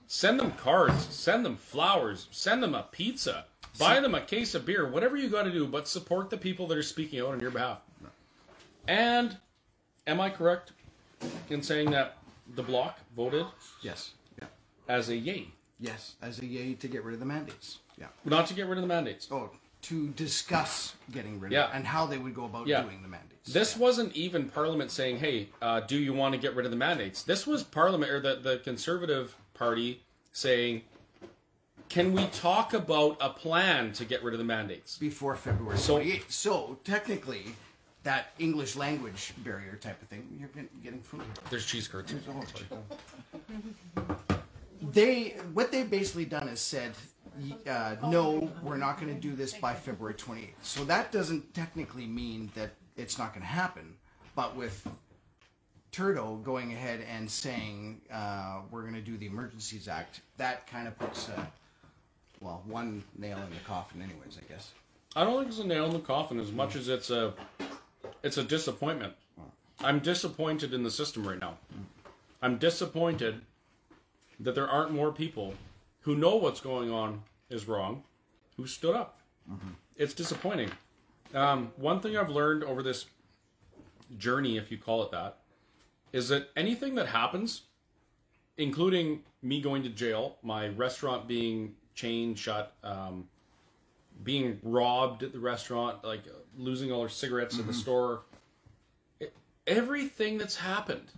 send 0.06 0.40
them 0.40 0.50
cards 0.52 1.06
send 1.14 1.44
them 1.44 1.54
flowers 1.56 2.26
send 2.30 2.62
them 2.62 2.74
a 2.74 2.82
pizza 2.90 3.44
buy 3.78 4.00
them 4.00 4.14
a 4.14 4.20
case 4.22 4.54
of 4.54 4.64
beer 4.64 4.88
whatever 4.88 5.14
you 5.18 5.28
got 5.28 5.42
to 5.42 5.50
do 5.52 5.66
but 5.66 5.86
support 5.86 6.30
the 6.30 6.36
people 6.38 6.66
that 6.66 6.78
are 6.78 6.82
speaking 6.82 7.20
out 7.20 7.28
on 7.28 7.40
your 7.40 7.50
behalf 7.50 7.82
and 8.88 9.36
am 10.06 10.20
i 10.20 10.28
correct 10.30 10.72
in 11.50 11.62
saying 11.62 11.90
that 11.90 12.16
the 12.56 12.62
bloc 12.62 12.98
voted 13.14 13.46
Yes. 13.82 14.12
Yeah. 14.40 14.48
as 14.88 15.08
a 15.10 15.16
yay 15.16 15.48
Yes, 15.80 16.14
as 16.20 16.40
a 16.40 16.46
yay 16.46 16.74
to 16.74 16.88
get 16.88 17.04
rid 17.04 17.14
of 17.14 17.20
the 17.20 17.26
mandates. 17.26 17.78
Yeah. 17.96 18.06
not 18.24 18.46
to 18.48 18.54
get 18.54 18.66
rid 18.66 18.78
of 18.78 18.82
the 18.82 18.88
mandates 18.88 19.28
Oh, 19.30 19.50
to 19.82 20.08
discuss 20.08 20.94
getting 21.12 21.38
rid 21.38 21.52
Yeah. 21.52 21.64
of 21.66 21.70
it 21.70 21.76
and 21.76 21.86
how 21.86 22.06
they 22.06 22.18
would 22.18 22.34
go 22.34 22.46
about 22.46 22.66
Yeah. 22.66 22.82
doing 22.82 23.02
the 23.02 23.08
mandates. 23.08 23.52
this 23.52 23.74
Yeah. 23.76 23.82
wasn't 23.82 24.14
even 24.16 24.48
parliament 24.48 24.90
saying 24.90 25.18
hey 25.18 25.50
uh, 25.62 25.80
do 25.80 25.96
you 25.98 26.12
want 26.14 26.34
to 26.34 26.40
get 26.40 26.54
rid 26.56 26.64
of 26.64 26.70
the 26.72 26.76
mandates 26.78 27.22
this 27.22 27.46
was 27.46 27.62
parliament 27.62 28.10
or 28.10 28.18
the, 28.20 28.36
the 28.36 28.58
conservative 28.58 29.36
party 29.54 30.02
saying 30.32 30.82
can 31.88 32.12
we 32.12 32.26
talk 32.26 32.74
about 32.74 33.16
a 33.20 33.30
plan 33.30 33.92
to 33.94 34.04
get 34.04 34.22
rid 34.22 34.34
of 34.34 34.38
the 34.38 34.44
mandates 34.44 34.98
before 34.98 35.34
February 35.36 35.78
So- 35.78 35.98
28th. 35.98 36.30
So 36.30 36.78
technically, 36.84 37.54
that 38.08 38.32
English 38.38 38.74
language 38.74 39.34
barrier 39.44 39.76
type 39.76 40.00
of 40.00 40.08
thing, 40.08 40.26
you're 40.40 40.48
getting 40.82 41.02
food 41.02 41.20
there's 41.50 41.66
cheese 41.66 41.86
curds 41.86 42.14
They 44.80 45.36
what 45.52 45.70
they've 45.70 45.90
basically 45.90 46.24
done 46.24 46.48
is 46.48 46.58
said, 46.58 46.92
uh, 47.68 47.96
no, 48.04 48.50
we're 48.62 48.78
not 48.78 48.98
going 48.98 49.14
to 49.14 49.20
do 49.20 49.34
this 49.36 49.52
by 49.52 49.74
February 49.74 50.14
28th. 50.14 50.54
So 50.62 50.84
that 50.84 51.12
doesn't 51.12 51.52
technically 51.52 52.06
mean 52.06 52.50
that 52.54 52.70
it's 52.96 53.18
not 53.18 53.34
going 53.34 53.42
to 53.42 53.52
happen. 53.62 53.94
But 54.34 54.56
with 54.56 54.88
Turdo 55.92 56.42
going 56.42 56.72
ahead 56.72 57.04
and 57.14 57.30
saying 57.30 58.00
uh, 58.10 58.60
we're 58.70 58.82
going 58.82 58.94
to 58.94 59.02
do 59.02 59.18
the 59.18 59.26
Emergencies 59.26 59.86
Act, 59.86 60.22
that 60.38 60.66
kind 60.66 60.88
of 60.88 60.98
puts, 60.98 61.28
uh, 61.28 61.44
well, 62.40 62.62
one 62.64 63.04
nail 63.18 63.36
in 63.36 63.50
the 63.50 63.64
coffin, 63.66 64.00
anyways. 64.00 64.38
I 64.42 64.50
guess. 64.50 64.70
I 65.14 65.24
don't 65.24 65.36
think 65.36 65.48
it's 65.48 65.58
a 65.58 65.66
nail 65.66 65.84
in 65.84 65.92
the 65.92 65.98
coffin 65.98 66.40
as 66.40 66.52
much 66.52 66.74
as 66.74 66.88
it's 66.88 67.10
a 67.10 67.34
it's 68.22 68.36
a 68.36 68.44
disappointment. 68.44 69.14
I'm 69.80 70.00
disappointed 70.00 70.74
in 70.74 70.82
the 70.82 70.90
system 70.90 71.26
right 71.26 71.40
now. 71.40 71.58
I'm 72.42 72.58
disappointed 72.58 73.42
that 74.40 74.54
there 74.54 74.68
aren't 74.68 74.92
more 74.92 75.12
people 75.12 75.54
who 76.00 76.16
know 76.16 76.36
what's 76.36 76.60
going 76.60 76.90
on 76.90 77.22
is 77.50 77.68
wrong, 77.68 78.02
who 78.56 78.66
stood 78.66 78.94
up. 78.94 79.18
It's 79.96 80.14
disappointing. 80.14 80.70
Um, 81.34 81.72
one 81.76 82.00
thing 82.00 82.16
I've 82.16 82.30
learned 82.30 82.64
over 82.64 82.82
this 82.82 83.06
journey, 84.16 84.56
if 84.56 84.70
you 84.70 84.78
call 84.78 85.02
it 85.02 85.10
that, 85.10 85.38
is 86.12 86.28
that 86.28 86.48
anything 86.56 86.94
that 86.94 87.06
happens, 87.06 87.62
including 88.56 89.20
me 89.42 89.60
going 89.60 89.82
to 89.82 89.88
jail, 89.88 90.36
my 90.42 90.68
restaurant 90.68 91.28
being 91.28 91.74
chained 91.94 92.38
shut, 92.38 92.74
um, 92.82 93.28
being 94.24 94.58
robbed 94.62 95.22
at 95.22 95.32
the 95.32 95.38
restaurant, 95.38 96.02
like 96.04 96.24
losing 96.58 96.92
all 96.92 97.00
our 97.00 97.08
cigarettes 97.08 97.58
in 97.58 97.66
the 97.66 97.72
store. 97.72 98.22
It, 99.20 99.32
everything 99.66 100.36
that's 100.36 100.56
happened 100.56 101.12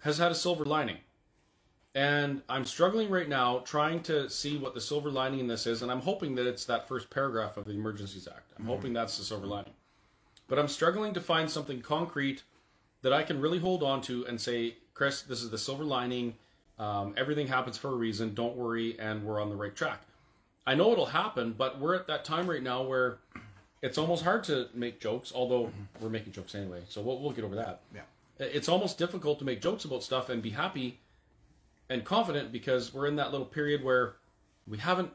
has 0.00 0.18
had 0.18 0.32
a 0.32 0.34
silver 0.34 0.64
lining. 0.64 0.98
And 1.94 2.40
I'm 2.48 2.64
struggling 2.64 3.10
right 3.10 3.28
now 3.28 3.58
trying 3.66 4.02
to 4.04 4.30
see 4.30 4.56
what 4.56 4.72
the 4.74 4.80
silver 4.80 5.10
lining 5.10 5.40
in 5.40 5.46
this 5.46 5.66
is, 5.66 5.82
and 5.82 5.90
I'm 5.90 6.00
hoping 6.00 6.34
that 6.36 6.46
it's 6.46 6.64
that 6.64 6.88
first 6.88 7.10
paragraph 7.10 7.58
of 7.58 7.66
the 7.66 7.72
Emergencies 7.72 8.26
Act. 8.26 8.52
I'm 8.58 8.64
hoping 8.64 8.94
that's 8.94 9.18
the 9.18 9.24
silver 9.24 9.46
lining. 9.46 9.74
But 10.48 10.58
I'm 10.58 10.68
struggling 10.68 11.12
to 11.14 11.20
find 11.20 11.50
something 11.50 11.82
concrete 11.82 12.44
that 13.02 13.12
I 13.12 13.22
can 13.22 13.40
really 13.40 13.58
hold 13.58 13.82
on 13.82 14.00
to 14.02 14.24
and 14.26 14.40
say, 14.40 14.76
Chris, 14.94 15.22
this 15.22 15.42
is 15.42 15.50
the 15.50 15.58
silver 15.58 15.84
lining. 15.84 16.34
Um, 16.78 17.14
everything 17.16 17.46
happens 17.46 17.76
for 17.76 17.88
a 17.88 17.94
reason. 17.94 18.32
Don't 18.34 18.56
worry, 18.56 18.98
and 18.98 19.22
we're 19.22 19.40
on 19.40 19.50
the 19.50 19.56
right 19.56 19.74
track. 19.74 20.02
I 20.66 20.74
know 20.74 20.92
it'll 20.92 21.06
happen, 21.06 21.54
but 21.56 21.78
we're 21.78 21.94
at 21.94 22.06
that 22.06 22.24
time 22.24 22.48
right 22.48 22.62
now 22.62 22.82
where 22.82 23.18
it's 23.82 23.98
almost 23.98 24.22
hard 24.22 24.44
to 24.44 24.68
make 24.74 25.00
jokes, 25.00 25.32
although 25.34 25.70
we're 26.00 26.08
making 26.08 26.32
jokes 26.32 26.54
anyway. 26.54 26.82
So 26.88 27.02
we'll, 27.02 27.20
we'll 27.20 27.32
get 27.32 27.44
over 27.44 27.56
that. 27.56 27.80
Yeah. 27.94 28.02
It's 28.38 28.68
almost 28.68 28.96
difficult 28.96 29.38
to 29.40 29.44
make 29.44 29.60
jokes 29.60 29.84
about 29.84 30.02
stuff 30.02 30.28
and 30.28 30.40
be 30.42 30.50
happy 30.50 30.98
and 31.90 32.04
confident 32.04 32.52
because 32.52 32.94
we're 32.94 33.06
in 33.06 33.16
that 33.16 33.32
little 33.32 33.46
period 33.46 33.84
where 33.84 34.14
we 34.66 34.78
haven't 34.78 35.10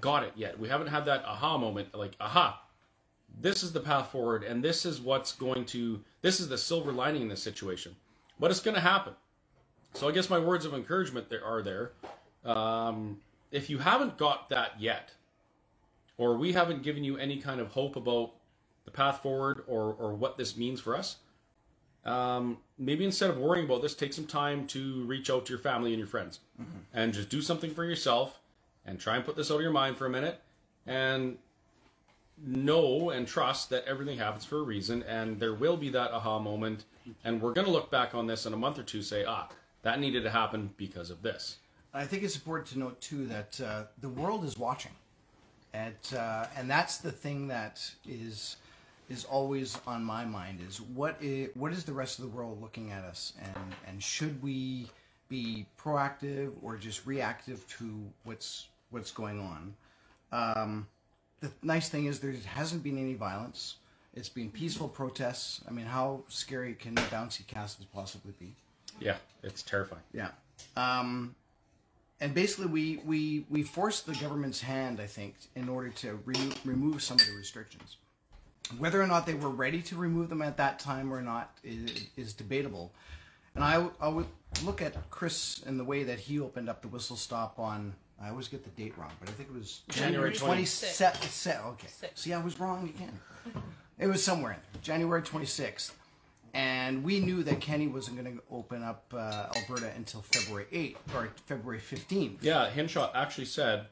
got 0.00 0.22
it 0.22 0.32
yet. 0.36 0.58
We 0.58 0.68
haven't 0.68 0.88
had 0.88 1.06
that 1.06 1.24
aha 1.24 1.58
moment 1.58 1.94
like, 1.94 2.12
aha, 2.20 2.62
this 3.40 3.62
is 3.62 3.72
the 3.72 3.80
path 3.80 4.12
forward 4.12 4.44
and 4.44 4.62
this 4.62 4.84
is 4.86 5.00
what's 5.00 5.32
going 5.32 5.64
to, 5.66 6.00
this 6.20 6.40
is 6.40 6.48
the 6.48 6.58
silver 6.58 6.92
lining 6.92 7.22
in 7.22 7.28
this 7.28 7.42
situation. 7.42 7.96
But 8.38 8.50
it's 8.50 8.60
going 8.60 8.74
to 8.74 8.80
happen. 8.80 9.14
So 9.94 10.08
I 10.08 10.12
guess 10.12 10.30
my 10.30 10.38
words 10.38 10.64
of 10.64 10.74
encouragement 10.74 11.28
there 11.28 11.44
are 11.44 11.62
there. 11.62 11.92
Um, 12.44 13.20
if 13.50 13.68
you 13.68 13.78
haven't 13.78 14.16
got 14.16 14.48
that 14.50 14.80
yet, 14.80 15.10
or 16.18 16.36
we 16.36 16.52
haven't 16.52 16.82
given 16.82 17.04
you 17.04 17.16
any 17.16 17.38
kind 17.38 17.60
of 17.60 17.68
hope 17.68 17.96
about 17.96 18.32
the 18.84 18.90
path 18.90 19.22
forward 19.22 19.62
or, 19.66 19.94
or 19.98 20.14
what 20.14 20.36
this 20.36 20.56
means 20.56 20.80
for 20.80 20.96
us, 20.96 21.16
um, 22.04 22.58
maybe 22.78 23.04
instead 23.04 23.30
of 23.30 23.38
worrying 23.38 23.64
about 23.64 23.82
this, 23.82 23.94
take 23.94 24.12
some 24.12 24.26
time 24.26 24.66
to 24.68 25.04
reach 25.04 25.30
out 25.30 25.46
to 25.46 25.52
your 25.52 25.60
family 25.60 25.90
and 25.90 25.98
your 25.98 26.08
friends 26.08 26.40
and 26.92 27.12
just 27.12 27.28
do 27.28 27.40
something 27.40 27.72
for 27.72 27.84
yourself 27.84 28.40
and 28.84 28.98
try 28.98 29.16
and 29.16 29.24
put 29.24 29.36
this 29.36 29.50
out 29.50 29.56
of 29.56 29.62
your 29.62 29.70
mind 29.70 29.96
for 29.96 30.06
a 30.06 30.10
minute 30.10 30.40
and 30.86 31.38
know 32.44 33.10
and 33.10 33.28
trust 33.28 33.70
that 33.70 33.84
everything 33.84 34.18
happens 34.18 34.44
for 34.44 34.58
a 34.58 34.62
reason 34.62 35.02
and 35.04 35.38
there 35.38 35.54
will 35.54 35.76
be 35.76 35.90
that 35.90 36.10
aha 36.10 36.40
moment 36.40 36.84
and 37.24 37.40
we're 37.40 37.52
going 37.52 37.66
to 37.66 37.72
look 37.72 37.90
back 37.90 38.14
on 38.14 38.26
this 38.26 38.46
in 38.46 38.52
a 38.52 38.56
month 38.56 38.78
or 38.78 38.82
two 38.82 39.02
say 39.02 39.24
ah 39.24 39.48
that 39.82 39.98
needed 40.00 40.22
to 40.22 40.30
happen 40.30 40.70
because 40.76 41.10
of 41.10 41.22
this. 41.22 41.58
I 41.92 42.06
think 42.06 42.22
it's 42.22 42.36
important 42.36 42.68
to 42.70 42.78
note 42.78 43.00
too 43.00 43.26
that 43.26 43.60
uh, 43.60 43.82
the 44.00 44.08
world 44.08 44.44
is 44.44 44.56
watching, 44.56 44.92
and 45.74 45.94
uh, 46.16 46.46
and 46.56 46.70
that's 46.70 46.98
the 46.98 47.12
thing 47.12 47.48
that 47.48 47.80
is 48.08 48.56
is 49.08 49.24
always 49.24 49.78
on 49.86 50.02
my 50.02 50.24
mind 50.24 50.60
is 50.66 50.80
what 50.80 51.16
is 51.20 51.50
what 51.54 51.72
is 51.72 51.84
the 51.84 51.92
rest 51.92 52.18
of 52.18 52.24
the 52.24 52.30
world 52.30 52.60
looking 52.60 52.92
at 52.92 53.04
us 53.04 53.32
and 53.42 53.74
and 53.86 54.02
should 54.02 54.42
we 54.42 54.86
be 55.32 55.64
proactive 55.82 56.52
or 56.62 56.76
just 56.76 57.06
reactive 57.06 57.66
to 57.66 58.04
what's 58.24 58.68
what's 58.90 59.10
going 59.10 59.40
on. 59.40 59.74
Um, 60.30 60.86
the 61.40 61.50
nice 61.62 61.88
thing 61.88 62.04
is 62.04 62.20
there 62.20 62.34
hasn't 62.44 62.82
been 62.82 62.98
any 62.98 63.14
violence. 63.14 63.76
It's 64.14 64.28
been 64.28 64.50
peaceful 64.50 64.88
protests. 64.88 65.62
I 65.66 65.70
mean, 65.70 65.86
how 65.86 66.24
scary 66.28 66.74
can 66.74 66.96
bouncy 66.96 67.46
castles 67.46 67.86
possibly 67.92 68.34
be? 68.38 68.54
yeah 69.00 69.16
it's 69.42 69.62
terrifying 69.62 70.02
Yeah. 70.12 70.28
Um, 70.76 71.34
and 72.22 72.32
basically, 72.32 72.66
we, 72.66 73.00
we, 73.04 73.44
we 73.50 73.64
forced 73.64 74.06
the 74.06 74.14
government's 74.14 74.60
hand, 74.60 75.00
I 75.00 75.06
think, 75.06 75.34
in 75.56 75.68
order 75.68 75.88
to 75.88 76.20
re- 76.24 76.52
remove 76.64 77.02
some 77.02 77.16
of 77.18 77.26
the 77.26 77.34
restrictions. 77.34 77.96
Whether 78.78 79.02
or 79.02 79.08
not 79.08 79.26
they 79.26 79.34
were 79.34 79.50
ready 79.50 79.82
to 79.82 79.96
remove 79.96 80.28
them 80.28 80.40
at 80.40 80.56
that 80.58 80.78
time 80.78 81.12
or 81.12 81.20
not 81.20 81.58
is, 81.64 82.06
is 82.16 82.32
debatable. 82.32 82.92
And 83.56 83.64
I, 83.64 83.84
I 84.00 84.06
would 84.06 84.28
look 84.64 84.80
at 84.80 85.10
Chris 85.10 85.64
and 85.66 85.80
the 85.80 85.84
way 85.84 86.04
that 86.04 86.20
he 86.20 86.38
opened 86.38 86.68
up 86.68 86.80
the 86.80 86.88
whistle 86.88 87.16
stop 87.16 87.58
on. 87.58 87.92
I 88.22 88.28
always 88.30 88.46
get 88.46 88.62
the 88.62 88.70
date 88.80 88.96
wrong, 88.96 89.10
but 89.18 89.28
I 89.28 89.32
think 89.32 89.48
it 89.48 89.54
was 89.54 89.80
January 89.88 90.30
27th. 90.32 91.28
Se- 91.28 91.58
okay. 91.66 91.88
See, 92.14 92.32
I 92.32 92.40
was 92.40 92.60
wrong 92.60 92.88
again. 92.88 93.18
It 93.98 94.06
was 94.06 94.22
somewhere 94.22 94.52
in 94.52 94.58
there, 94.72 94.80
January 94.80 95.22
26th. 95.22 95.90
And 96.54 97.02
we 97.02 97.18
knew 97.20 97.42
that 97.44 97.60
Kenney 97.60 97.86
wasn't 97.86 98.22
going 98.22 98.36
to 98.36 98.42
open 98.50 98.82
up 98.82 99.12
uh, 99.16 99.46
Alberta 99.56 99.90
until 99.96 100.20
February 100.20 100.66
8th 100.72 101.14
or 101.14 101.28
February 101.46 101.80
15th. 101.80 102.36
yeah 102.42 102.68
hinshaw 102.68 103.10
actually 103.14 103.46
said 103.46 103.86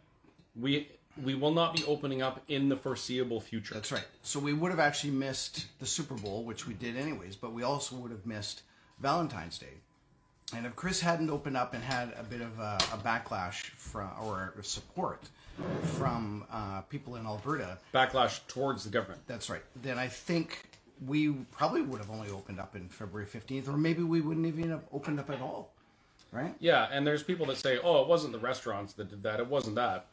we 0.55 0.89
we 1.23 1.35
will 1.35 1.53
not 1.53 1.75
be 1.75 1.85
opening 1.85 2.23
up 2.23 2.41
in 2.49 2.69
the 2.69 2.77
foreseeable 2.77 3.41
future 3.41 3.75
That's 3.75 3.93
right. 3.93 4.07
So 4.23 4.39
we 4.39 4.53
would 4.53 4.71
have 4.71 4.81
actually 4.81 5.11
missed 5.11 5.67
the 5.79 5.87
Super 5.87 6.15
Bowl, 6.15 6.45
which 6.45 6.67
we 6.67 6.75
did 6.75 6.97
anyways, 6.97 7.37
but 7.37 7.53
we 7.53 7.63
also 7.63 7.97
would 7.97 8.11
have 8.11 8.25
missed 8.27 8.63
Valentine's 9.01 9.59
Day. 9.59 9.75
And 10.55 10.67
if 10.67 10.75
Chris 10.77 11.01
hadn't 11.01 11.31
opened 11.31 11.57
up 11.57 11.75
and 11.75 11.83
had 11.83 12.13
a 12.19 12.23
bit 12.23 12.41
of 12.41 12.59
a, 12.59 12.79
a 12.93 12.99
backlash 12.99 13.71
from 13.71 14.11
or 14.23 14.55
support 14.63 15.23
from 15.97 16.45
uh, 16.51 16.81
people 16.83 17.17
in 17.17 17.27
Alberta, 17.27 17.79
backlash 17.93 18.41
towards 18.47 18.85
the 18.85 18.91
government 18.91 19.21
that's 19.27 19.51
right. 19.51 19.63
Then 19.83 19.99
I 19.99 20.09
think 20.09 20.65
we 21.07 21.31
probably 21.53 21.83
would 21.83 21.99
have 21.99 22.11
only 22.11 22.31
opened 22.31 22.61
up 22.61 22.77
in 22.77 22.89
February 22.89 23.27
15th, 23.27 23.69
or 23.69 23.77
maybe 23.77 24.03
we 24.03 24.21
wouldn't 24.21 24.47
even 24.47 24.71
have 24.71 24.83
opened 24.93 25.19
up 25.19 25.31
at 25.31 25.41
all, 25.41 25.73
right? 26.33 26.55
Yeah, 26.61 26.89
and 26.91 27.07
there's 27.07 27.23
people 27.23 27.47
that 27.47 27.57
say, 27.57 27.79
"Oh, 27.83 28.03
it 28.03 28.09
wasn't 28.09 28.33
the 28.33 28.39
restaurants 28.39 28.93
that 28.95 29.09
did 29.09 29.23
that. 29.23 29.41
It 29.41 29.47
wasn't 29.47 29.77
that." 29.77 30.07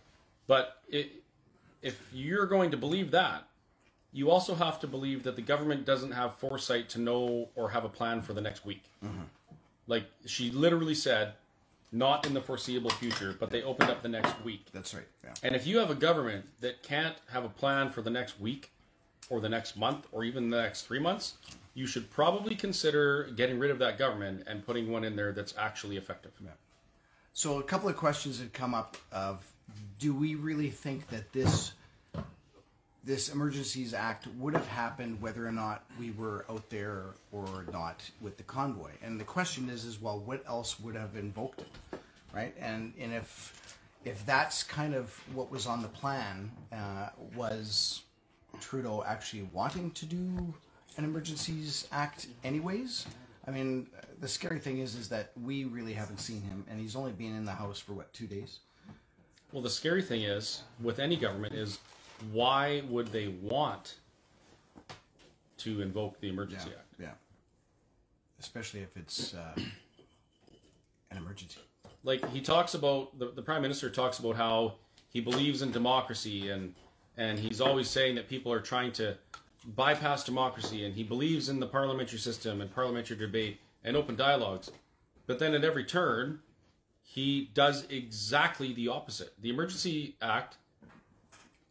But 0.48 0.82
it, 0.88 1.12
if 1.82 2.02
you're 2.14 2.46
going 2.46 2.72
to 2.72 2.78
believe 2.78 3.12
that, 3.12 3.48
you 4.14 4.32
also 4.32 4.56
have 4.56 4.80
to 4.80 4.88
believe 4.88 5.24
that 5.24 5.36
the 5.36 5.42
government 5.42 5.86
doesn't 5.86 6.12
have 6.12 6.36
foresight 6.36 6.90
to 6.90 7.00
know 7.00 7.50
or 7.56 7.70
have 7.70 7.84
a 7.84 7.90
plan 7.90 8.22
for 8.22 8.34
the 8.34 8.42
next 8.42 8.66
week. 8.66 8.84
Mm-hmm. 9.04 9.24
Like 9.88 10.06
she 10.26 10.52
literally 10.52 10.96
said, 10.96 11.34
not 11.92 12.26
in 12.26 12.34
the 12.34 12.42
foreseeable 12.42 12.90
future, 12.92 13.36
but 13.38 13.50
they 13.50 13.62
opened 13.62 13.90
up 13.90 14.02
the 14.02 14.10
next 14.10 14.34
week. 14.44 14.66
That's 14.74 14.94
right. 14.94 15.08
Yeah. 15.24 15.34
And 15.44 15.56
if 15.56 15.68
you 15.68 15.78
have 15.80 15.90
a 15.90 15.96
government 15.96 16.46
that 16.62 16.84
can't 16.84 17.16
have 17.32 17.44
a 17.44 17.50
plan 17.50 17.90
for 17.90 18.02
the 18.02 18.10
next 18.10 18.40
week 18.40 18.72
or 19.30 19.40
the 19.40 19.50
next 19.50 19.78
month 19.78 20.08
or 20.12 20.24
even 20.24 20.50
the 20.50 20.62
next 20.62 20.84
three 20.84 21.00
months, 21.00 21.36
you 21.74 21.86
should 21.86 22.10
probably 22.10 22.56
consider 22.56 23.30
getting 23.36 23.60
rid 23.60 23.72
of 23.72 23.80
that 23.80 23.98
government 23.98 24.44
and 24.48 24.66
putting 24.66 24.92
one 24.92 25.04
in 25.04 25.16
there 25.16 25.32
that's 25.32 25.54
actually 25.58 25.98
effective. 25.98 26.32
So 27.34 27.60
a 27.60 27.64
couple 27.64 27.88
of 27.88 27.96
questions 27.96 28.40
had 28.40 28.52
come 28.52 28.74
up 28.74 28.98
of, 29.12 29.46
do 30.00 30.14
we 30.14 30.36
really 30.36 30.72
think 30.72 31.08
that 31.10 31.32
this 31.34 31.74
this 33.04 33.30
Emergencies 33.30 33.94
Act 33.94 34.28
would 34.38 34.54
have 34.54 34.68
happened 34.68 35.22
whether 35.22 35.48
or 35.48 35.52
not 35.52 35.86
we 35.98 36.12
were 36.12 36.46
out 36.50 36.70
there 36.70 37.06
or 37.32 37.66
not 37.72 38.10
with 38.20 38.36
the 38.38 38.44
convoy? 38.44 38.90
And 39.02 39.20
the 39.20 39.24
question 39.24 39.70
is, 39.70 39.86
is 39.86 40.02
well, 40.02 40.20
what 40.20 40.44
else 40.46 40.80
would 40.80 40.96
have 40.96 41.16
invoked 41.16 41.62
it, 41.62 42.00
right? 42.34 42.54
And 42.60 42.94
and 43.00 43.14
if 43.14 43.78
if 44.04 44.26
that's 44.26 44.64
kind 44.64 44.94
of 44.94 45.14
what 45.34 45.52
was 45.52 45.68
on 45.68 45.82
the 45.82 45.88
plan, 45.88 46.52
uh, 46.74 47.10
was 47.36 48.02
Trudeau 48.60 49.03
actually 49.08 49.49
wanting 49.53 49.91
to 49.91 50.05
do 50.05 50.53
an 50.97 51.03
Emergencies 51.03 51.88
Act 51.91 52.28
anyways? 52.43 53.08
I 53.47 53.51
mean, 53.51 53.88
the 54.20 54.28
scary 54.28 54.60
thing 54.60 54.80
is, 54.80 54.95
is 54.95 55.08
that 55.10 55.32
we 55.41 55.64
really 55.66 55.93
haven't 55.93 56.20
seen 56.20 56.41
him, 56.41 56.66
and 56.70 56.80
he's 56.80 56.95
only 56.95 57.14
been 57.14 57.36
in 57.36 57.45
the 57.45 57.53
house 57.53 57.80
for 57.80 57.93
what 57.93 58.12
two 58.14 58.28
days. 58.28 58.60
Well, 59.53 59.62
the 59.62 59.70
scary 59.70 60.01
thing 60.01 60.24
is 60.24 60.64
with 60.82 60.99
any 60.99 61.16
government 61.16 61.53
is 61.53 61.80
why 62.32 62.84
would 62.89 63.08
they 63.08 63.30
want 63.41 63.95
to 65.60 65.82
invoke 65.82 66.20
the 66.20 66.30
Emergency 66.30 66.70
Act? 66.78 66.93
Yeah. 66.99 67.12
Especially 68.39 68.82
if 68.82 68.95
it's 68.97 69.34
uh, 69.34 69.60
an 71.12 71.18
emergency. 71.18 71.60
Like 72.03 72.28
he 72.30 72.41
talks 72.41 72.74
about 72.74 73.18
the, 73.18 73.32
the 73.32 73.41
prime 73.41 73.62
minister 73.62 73.89
talks 73.89 74.20
about 74.20 74.36
how 74.36 74.76
he 75.10 75.22
believes 75.22 75.62
in 75.62 75.72
democracy 75.72 76.49
and 76.49 76.74
and 77.18 77.39
he's 77.39 77.59
always 77.59 77.89
saying 77.89 78.15
that 78.15 78.30
people 78.30 78.51
are 78.53 78.61
trying 78.61 78.91
to 78.93 79.18
bypass 79.76 80.24
democracy 80.24 80.86
and 80.86 80.95
he 80.95 81.03
believes 81.03 81.49
in 81.49 81.59
the 81.59 81.68
parliamentary 81.68 82.20
system 82.20 82.61
and 82.61 82.74
parliamentary 82.74 83.18
debate 83.18 83.59
and 83.84 83.97
open 83.97 84.15
dialogues. 84.15 84.72
But 85.26 85.39
then 85.39 85.53
at 85.53 85.65
every 85.65 85.84
turn, 85.84 86.39
he 87.01 87.49
does 87.53 87.86
exactly 87.89 88.74
the 88.74 88.88
opposite. 88.88 89.34
The 89.41 89.49
Emergency 89.49 90.15
Act 90.22 90.57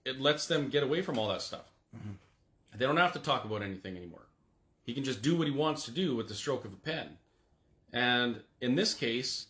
it 0.06 0.20
lets 0.20 0.46
them 0.46 0.68
get 0.68 0.84
away 0.84 1.02
from 1.02 1.18
all 1.18 1.28
that 1.28 1.42
stuff. 1.42 1.72
Mm-hmm. 1.94 2.12
They 2.78 2.86
don't 2.86 2.96
have 2.96 3.12
to 3.14 3.18
talk 3.18 3.44
about 3.44 3.60
anything 3.60 3.96
anymore. 3.96 4.26
He 4.84 4.94
can 4.94 5.02
just 5.02 5.20
do 5.20 5.36
what 5.36 5.48
he 5.48 5.52
wants 5.52 5.84
to 5.86 5.90
do 5.90 6.14
with 6.14 6.28
the 6.28 6.34
stroke 6.34 6.64
of 6.64 6.72
a 6.72 6.76
pen. 6.76 7.18
And 7.92 8.40
in 8.60 8.76
this 8.76 8.94
case, 8.94 9.46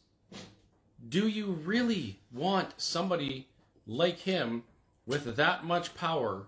do 1.09 1.29
you 1.29 1.47
really 1.65 2.19
want 2.33 2.73
somebody 2.79 3.49
like 3.87 4.21
him 4.21 4.65
with 5.07 5.37
that 5.37 5.65
much 5.65 5.95
power 5.95 6.47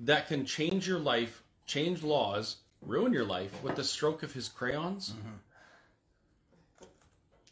that 0.00 0.28
can 0.28 0.44
change 0.44 0.86
your 0.86 0.98
life, 0.98 1.42
change 1.66 2.02
laws, 2.02 2.56
ruin 2.82 3.12
your 3.12 3.24
life 3.24 3.62
with 3.62 3.76
the 3.76 3.84
stroke 3.84 4.22
of 4.22 4.32
his 4.32 4.48
crayons? 4.48 5.14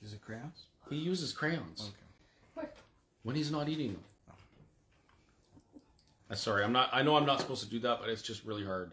Is 0.05 0.13
it 0.13 0.21
crayons? 0.23 0.67
He 0.89 0.97
uses 0.97 1.33
crayons 1.33 1.91
Okay. 2.57 2.69
when 3.23 3.35
he's 3.35 3.51
not 3.51 3.69
eating 3.69 3.93
them. 3.95 4.05
Uh, 6.31 6.35
sorry, 6.35 6.65
I'm 6.65 6.73
not. 6.73 6.91
I 6.93 7.03
know 7.03 7.17
I'm 7.17 7.27
not 7.27 7.41
supposed 7.41 7.63
to 7.63 7.71
do 7.71 7.79
that, 7.81 8.01
but 8.01 8.09
it's 8.09 8.23
just 8.23 8.45
really 8.45 8.65
hard, 8.65 8.93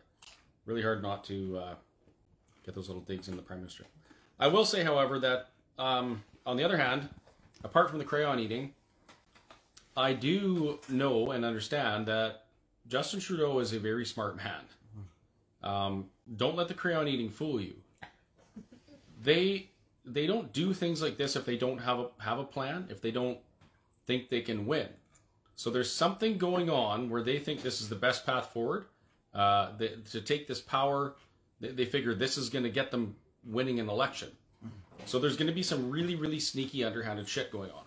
really 0.66 0.84
hard 0.84 1.01
not 1.01 1.24
to 1.26 1.58
uh, 1.58 1.74
get 2.64 2.76
those 2.76 2.88
little 2.88 3.01
digs 3.01 3.28
in 3.28 3.36
the 3.36 3.41
prime 3.41 3.60
minister. 3.60 3.86
I 4.39 4.47
will 4.47 4.66
say, 4.66 4.84
however, 4.84 5.20
that 5.20 5.49
um, 5.80 6.24
on 6.45 6.58
the 6.58 6.64
other 6.64 6.78
hand, 6.78 7.10
apart 7.64 7.89
from 7.89 7.97
the 7.97 8.06
crayon 8.06 8.39
eating, 8.39 8.74
I 9.95 10.13
do 10.13 10.79
know 10.89 11.31
and 11.31 11.45
understand 11.45 12.07
that 12.07 12.45
Justin 12.87 13.19
Trudeau 13.19 13.59
is 13.59 13.73
a 13.73 13.79
very 13.79 14.05
smart 14.05 14.35
man. 14.35 14.61
Um, 15.61 16.09
don't 16.35 16.55
let 16.55 16.67
the 16.67 16.73
crayon 16.73 17.07
eating 17.07 17.29
fool 17.29 17.61
you. 17.61 17.75
They 19.21 19.69
they 20.05 20.27
don't 20.27 20.51
do 20.51 20.73
things 20.73 21.01
like 21.01 21.17
this 21.17 21.35
if 21.37 21.45
they 21.45 21.55
don't 21.55 21.77
have 21.77 21.99
a 21.99 22.09
have 22.17 22.39
a 22.39 22.43
plan. 22.43 22.87
If 22.89 23.01
they 23.01 23.11
don't 23.11 23.37
think 24.05 24.29
they 24.29 24.41
can 24.41 24.65
win. 24.65 24.89
So 25.55 25.69
there's 25.69 25.91
something 25.91 26.37
going 26.37 26.69
on 26.69 27.09
where 27.09 27.21
they 27.23 27.39
think 27.39 27.61
this 27.61 27.79
is 27.79 27.87
the 27.87 27.95
best 27.95 28.25
path 28.25 28.47
forward. 28.47 28.85
Uh, 29.33 29.69
to 30.11 30.21
take 30.21 30.47
this 30.47 30.59
power, 30.59 31.15
they, 31.59 31.69
they 31.69 31.85
figure 31.85 32.13
this 32.13 32.37
is 32.37 32.49
going 32.49 32.63
to 32.63 32.69
get 32.69 32.91
them 32.91 33.15
winning 33.45 33.79
an 33.79 33.89
election. 33.89 34.29
So 35.05 35.19
there's 35.19 35.37
going 35.37 35.47
to 35.47 35.53
be 35.53 35.63
some 35.63 35.89
really, 35.89 36.15
really 36.15 36.39
sneaky, 36.39 36.83
underhanded 36.83 37.27
shit 37.27 37.51
going 37.51 37.71
on. 37.71 37.83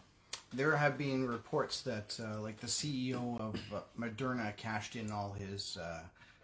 There 0.53 0.76
have 0.76 0.97
been 0.97 1.26
reports 1.26 1.82
that, 1.82 2.18
uh, 2.22 2.40
like 2.40 2.61
the 2.61 2.66
CEO 2.66 3.38
of 3.40 3.57
uh, 3.74 3.80
Moderna 3.99 4.57
cashed 4.57 4.97
in 4.97 5.11
all 5.11 5.32
his 5.38 5.76
uh, 5.76 6.01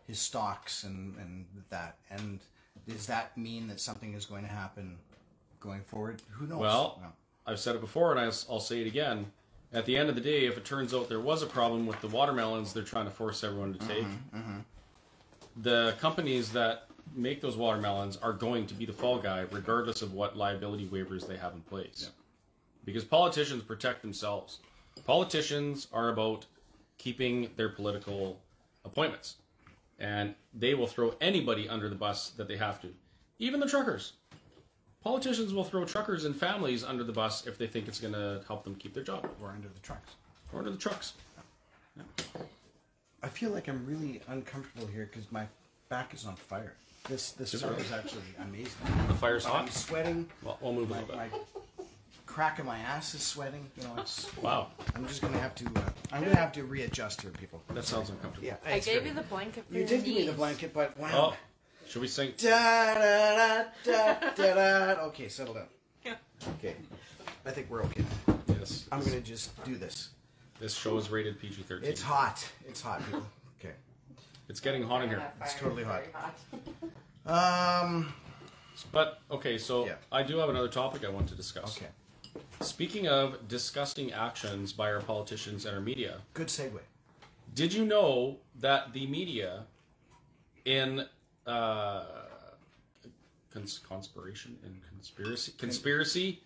his 0.07 0.18
stocks 0.18 0.84
and 0.84 1.16
and 1.18 1.44
that. 1.70 1.96
And 2.11 2.40
does 2.88 3.07
that 3.07 3.36
mean 3.38 3.68
that 3.68 3.80
something 3.80 4.14
is 4.14 4.26
going 4.26 4.42
to 4.42 4.50
happen 4.50 4.96
going 5.61 5.82
forward? 5.82 6.20
Who 6.32 6.46
knows? 6.46 6.59
Well, 6.59 6.98
No. 7.03 7.09
I've 7.46 7.59
said 7.61 7.74
it 7.74 7.80
before, 7.80 8.12
and 8.12 8.20
I'll 8.20 8.61
say 8.61 8.80
it 8.82 8.86
again. 8.86 9.26
At 9.72 9.86
the 9.86 9.96
end 9.96 10.09
of 10.11 10.14
the 10.14 10.20
day, 10.20 10.44
if 10.46 10.57
it 10.59 10.64
turns 10.64 10.92
out 10.92 11.09
there 11.09 11.18
was 11.20 11.42
a 11.42 11.46
problem 11.46 11.86
with 11.86 12.00
the 12.00 12.09
watermelons 12.09 12.72
they're 12.72 12.82
trying 12.84 13.07
to 13.07 13.11
force 13.11 13.42
everyone 13.42 13.72
to 13.72 13.78
take, 13.88 14.05
the 15.62 15.94
companies 15.98 16.53
that 16.53 16.86
make 17.14 17.40
those 17.40 17.57
watermelons 17.57 18.16
are 18.18 18.32
going 18.32 18.66
to 18.66 18.74
be 18.74 18.84
the 18.84 18.92
fall 18.92 19.18
guy, 19.18 19.44
regardless 19.50 20.03
of 20.03 20.12
what 20.12 20.36
liability 20.36 20.86
waivers 20.86 21.26
they 21.26 21.36
have 21.36 21.53
in 21.55 21.61
place. 21.62 22.11
Because 22.85 23.05
politicians 23.05 23.62
protect 23.62 24.03
themselves. 24.03 24.59
Politicians 25.07 25.87
are 25.93 26.09
about 26.11 26.47
keeping 26.99 27.51
their 27.57 27.68
political 27.68 28.41
appointments, 28.85 29.37
and 29.99 30.35
they 30.53 30.74
will 30.74 30.87
throw 30.87 31.14
anybody 31.20 31.68
under 31.68 31.89
the 31.89 31.95
bus 31.95 32.30
that 32.30 32.49
they 32.49 32.57
have 32.57 32.80
to, 32.83 32.89
even 33.39 33.61
the 33.61 33.68
truckers. 33.68 34.14
Politicians 35.03 35.53
will 35.53 35.64
throw 35.64 35.85
truckers 35.85 36.24
and 36.24 36.37
families 36.37 36.85
under 36.85 37.03
the 37.03 37.12
bus 37.12 37.47
if 37.47 37.59
they 37.59 37.66
think 37.66 37.89
it's 37.89 37.99
going 38.01 38.12
to 38.14 38.43
help 38.47 38.62
them 38.64 38.74
keep 38.76 38.95
their 38.95 39.03
job 39.03 39.28
Or 39.43 39.49
under 39.51 39.68
the 39.68 39.80
trucks. 39.80 40.12
or 40.53 40.61
under 40.61 40.70
the 40.70 40.76
trucks. 40.78 41.14
I 43.22 43.28
feel 43.28 43.51
like 43.51 43.68
I'm 43.68 43.85
really 43.87 44.20
uncomfortable 44.28 44.87
here 44.89 45.09
because 45.12 45.30
my 45.33 45.47
back 45.89 46.14
is 46.14 46.24
on 46.24 46.37
fire. 46.37 46.74
This 47.09 47.33
this 47.33 47.49
Is 47.55 47.55
it 47.55 47.59
sun 47.64 47.70
really? 47.72 47.83
is 47.85 47.93
actually 47.93 48.22
amazing. 48.41 48.72
The 49.09 49.14
fire's 49.14 49.45
hot. 49.45 49.62
I'm 49.62 49.68
sweating. 49.70 50.28
Well, 50.43 50.57
we'll 50.61 50.72
move 50.72 50.91
a 50.91 50.95
My, 50.95 51.01
little 51.01 51.16
bit. 51.16 51.33
my 51.33 51.39
crack 52.33 52.59
of 52.59 52.64
my 52.66 52.78
ass 52.78 53.14
is 53.14 53.22
sweating. 53.22 53.70
You 53.76 53.85
know, 53.85 53.95
it's. 53.99 54.26
Wow, 54.43 54.68
I'm 54.97 55.07
just 55.07 55.20
gonna 55.22 55.39
have 55.39 55.55
to. 55.57 55.66
Uh, 55.66 55.83
I'm 56.12 56.22
gonna 56.24 56.35
have 56.37 56.53
to 56.53 56.64
readjust 56.64 57.20
here, 57.22 57.30
people. 57.30 57.62
that 57.74 57.85
sounds 57.85 58.11
uncomfortable. 58.11 58.47
Yeah, 58.47 58.57
I 58.66 58.72
it's 58.72 58.87
gave 58.87 58.97
very- 59.03 59.09
you 59.09 59.14
the 59.14 59.22
blanket 59.22 59.64
for 59.68 59.74
You 59.74 59.80
your 59.80 59.89
did 59.89 60.05
give 60.05 60.14
me 60.14 60.20
the 60.22 60.26
knees. 60.28 60.37
blanket, 60.37 60.74
but 60.74 60.97
wow. 60.99 61.11
Oh, 61.12 61.37
should 61.89 62.03
we 62.03 62.09
sing? 62.09 62.33
Da, 62.39 62.95
da, 62.95 63.64
da, 63.85 64.14
da, 64.14 64.30
da, 64.35 64.55
da. 64.95 65.01
Okay, 65.09 65.28
settle 65.28 65.55
down. 65.55 65.66
Okay, 66.59 66.74
I 67.47 67.51
think 67.51 67.70
we're 67.70 67.85
okay. 67.85 68.03
now. 68.26 68.39
Yes. 68.59 68.87
I'm 68.91 69.03
gonna 69.05 69.20
just 69.20 69.62
do 69.64 69.76
this. 69.76 70.09
This 70.59 70.74
show 70.74 70.97
is 70.97 71.11
rated 71.11 71.41
PG-13. 71.41 71.83
It's 71.85 72.03
hot. 72.03 72.49
It's 72.66 72.80
hot, 72.80 73.05
people. 73.05 73.26
Okay. 73.61 73.74
It's 74.49 74.61
getting 74.61 74.83
hot 74.83 75.03
in 75.03 75.09
here. 75.11 75.22
It's 75.41 75.55
totally 75.55 75.85
hot. 75.85 76.03
Um. 77.26 78.12
But 78.91 79.20
okay, 79.30 79.59
so 79.59 79.87
Yeah. 79.87 79.95
I 80.11 80.22
do 80.24 80.39
have 80.39 80.49
another 80.49 80.68
topic 80.68 81.05
I 81.05 81.11
want 81.11 81.28
to 81.28 81.35
discuss. 81.35 81.76
Okay. 81.76 81.87
Speaking 82.61 83.09
of 83.09 83.49
disgusting 83.49 84.12
actions 84.12 84.72
by 84.72 84.93
our 84.93 85.01
politicians 85.01 85.64
and 85.66 85.74
our 85.74 85.80
media, 85.80 86.18
Good 86.35 86.47
segue. 86.47 86.78
did 87.55 87.72
you 87.72 87.85
know 87.85 88.39
that 88.61 88.93
the 88.93 89.07
media, 89.07 89.64
in 90.64 91.05
uh, 91.47 92.05
cons- 93.53 93.80
conspiration 93.87 94.57
and 94.64 94.80
conspiracy, 94.89 95.53
conspiracy 95.59 96.41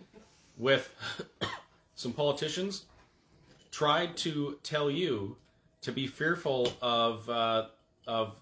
with 0.57 0.95
some 1.95 2.13
politicians, 2.13 2.87
tried 3.71 4.17
to 4.19 4.59
tell 4.63 4.91
you 4.91 5.37
to 5.83 5.93
be 5.93 6.07
fearful 6.07 6.73
of 6.81 7.29
uh, 7.29 7.67
of 8.07 8.41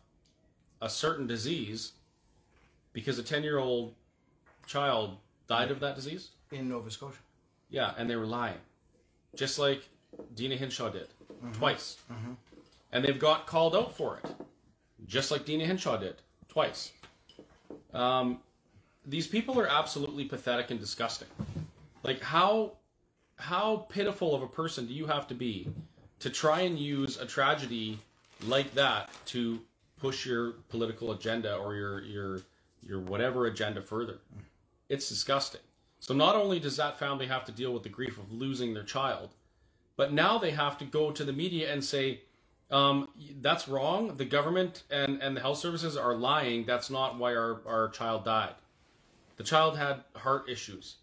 a 0.80 0.88
certain 0.88 1.26
disease 1.26 1.92
because 2.92 3.18
a 3.18 3.22
ten 3.22 3.42
year 3.42 3.58
old 3.58 3.94
child 4.66 5.16
died 5.48 5.70
of 5.72 5.80
that 5.80 5.96
disease? 5.96 6.28
In 6.52 6.68
Nova 6.68 6.90
Scotia. 6.90 7.18
Yeah, 7.70 7.92
and 7.98 8.08
they 8.08 8.16
were 8.16 8.26
lying, 8.26 8.58
just 9.34 9.58
like 9.58 9.82
Deena 10.34 10.56
Hinshaw 10.56 10.90
did 10.90 11.08
mm-hmm. 11.32 11.52
twice, 11.52 11.96
mm-hmm. 12.12 12.32
and 12.92 13.04
they've 13.04 13.18
got 13.18 13.46
called 13.46 13.74
out 13.74 13.96
for 13.96 14.18
it, 14.18 14.30
just 15.06 15.30
like 15.30 15.44
Deena 15.44 15.64
Hinshaw 15.64 15.96
did. 15.96 16.16
twice. 16.48 16.92
Um, 17.92 18.40
these 19.06 19.26
people 19.26 19.58
are 19.60 19.68
absolutely 19.68 20.24
pathetic 20.24 20.70
and 20.70 20.80
disgusting. 20.80 21.28
Like 22.02 22.20
how 22.22 22.72
how 23.36 23.86
pitiful 23.88 24.34
of 24.34 24.42
a 24.42 24.46
person 24.46 24.86
do 24.86 24.94
you 24.94 25.06
have 25.06 25.26
to 25.28 25.34
be 25.34 25.68
to 26.20 26.30
try 26.30 26.60
and 26.60 26.78
use 26.78 27.18
a 27.18 27.26
tragedy 27.26 27.98
like 28.46 28.72
that 28.74 29.10
to 29.26 29.60
push 29.98 30.24
your 30.24 30.52
political 30.68 31.12
agenda 31.12 31.56
or 31.56 31.74
your 31.74 32.02
your 32.02 32.40
your 32.82 33.00
whatever 33.00 33.46
agenda 33.46 33.80
further? 33.80 34.20
Mm. 34.36 34.42
It's 34.88 35.08
disgusting. 35.08 35.62
So 36.04 36.12
not 36.12 36.36
only 36.36 36.60
does 36.60 36.76
that 36.76 36.98
family 36.98 37.28
have 37.28 37.46
to 37.46 37.52
deal 37.52 37.72
with 37.72 37.82
the 37.82 37.88
grief 37.88 38.18
of 38.18 38.30
losing 38.30 38.74
their 38.74 38.82
child, 38.82 39.30
but 39.96 40.12
now 40.12 40.36
they 40.36 40.50
have 40.50 40.76
to 40.76 40.84
go 40.84 41.10
to 41.10 41.24
the 41.24 41.32
media 41.32 41.72
and 41.72 41.82
say, 41.82 42.20
um, 42.70 43.08
that's 43.40 43.68
wrong. 43.68 44.14
The 44.18 44.26
government 44.26 44.82
and, 44.90 45.22
and 45.22 45.34
the 45.34 45.40
health 45.40 45.56
services 45.56 45.96
are 45.96 46.14
lying. 46.14 46.66
That's 46.66 46.90
not 46.90 47.16
why 47.18 47.34
our, 47.34 47.62
our 47.66 47.88
child 47.88 48.26
died. 48.26 48.52
The 49.38 49.44
child 49.44 49.78
had 49.78 50.04
heart 50.14 50.46
issues, 50.46 50.96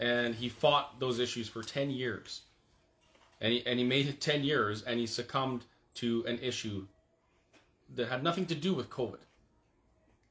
and 0.00 0.34
he 0.34 0.48
fought 0.48 0.98
those 0.98 1.20
issues 1.20 1.48
for 1.48 1.62
10 1.62 1.92
years. 1.92 2.40
And 3.40 3.52
he, 3.52 3.66
and 3.66 3.78
he 3.78 3.84
made 3.84 4.08
it 4.08 4.20
10 4.20 4.42
years, 4.42 4.82
and 4.82 4.98
he 4.98 5.06
succumbed 5.06 5.64
to 5.94 6.24
an 6.26 6.40
issue 6.40 6.88
that 7.94 8.08
had 8.08 8.24
nothing 8.24 8.46
to 8.46 8.56
do 8.56 8.74
with 8.74 8.90
COVID. 8.90 9.20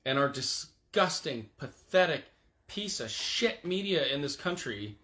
And 0.03 0.19
our 0.19 0.27
disgusting, 0.27 1.51
pathetic 1.57 2.25
piece 2.67 2.99
of 2.99 3.09
shit 3.09 3.65
media 3.65 4.05
in 4.07 4.21
this 4.21 4.35
country 4.35 4.95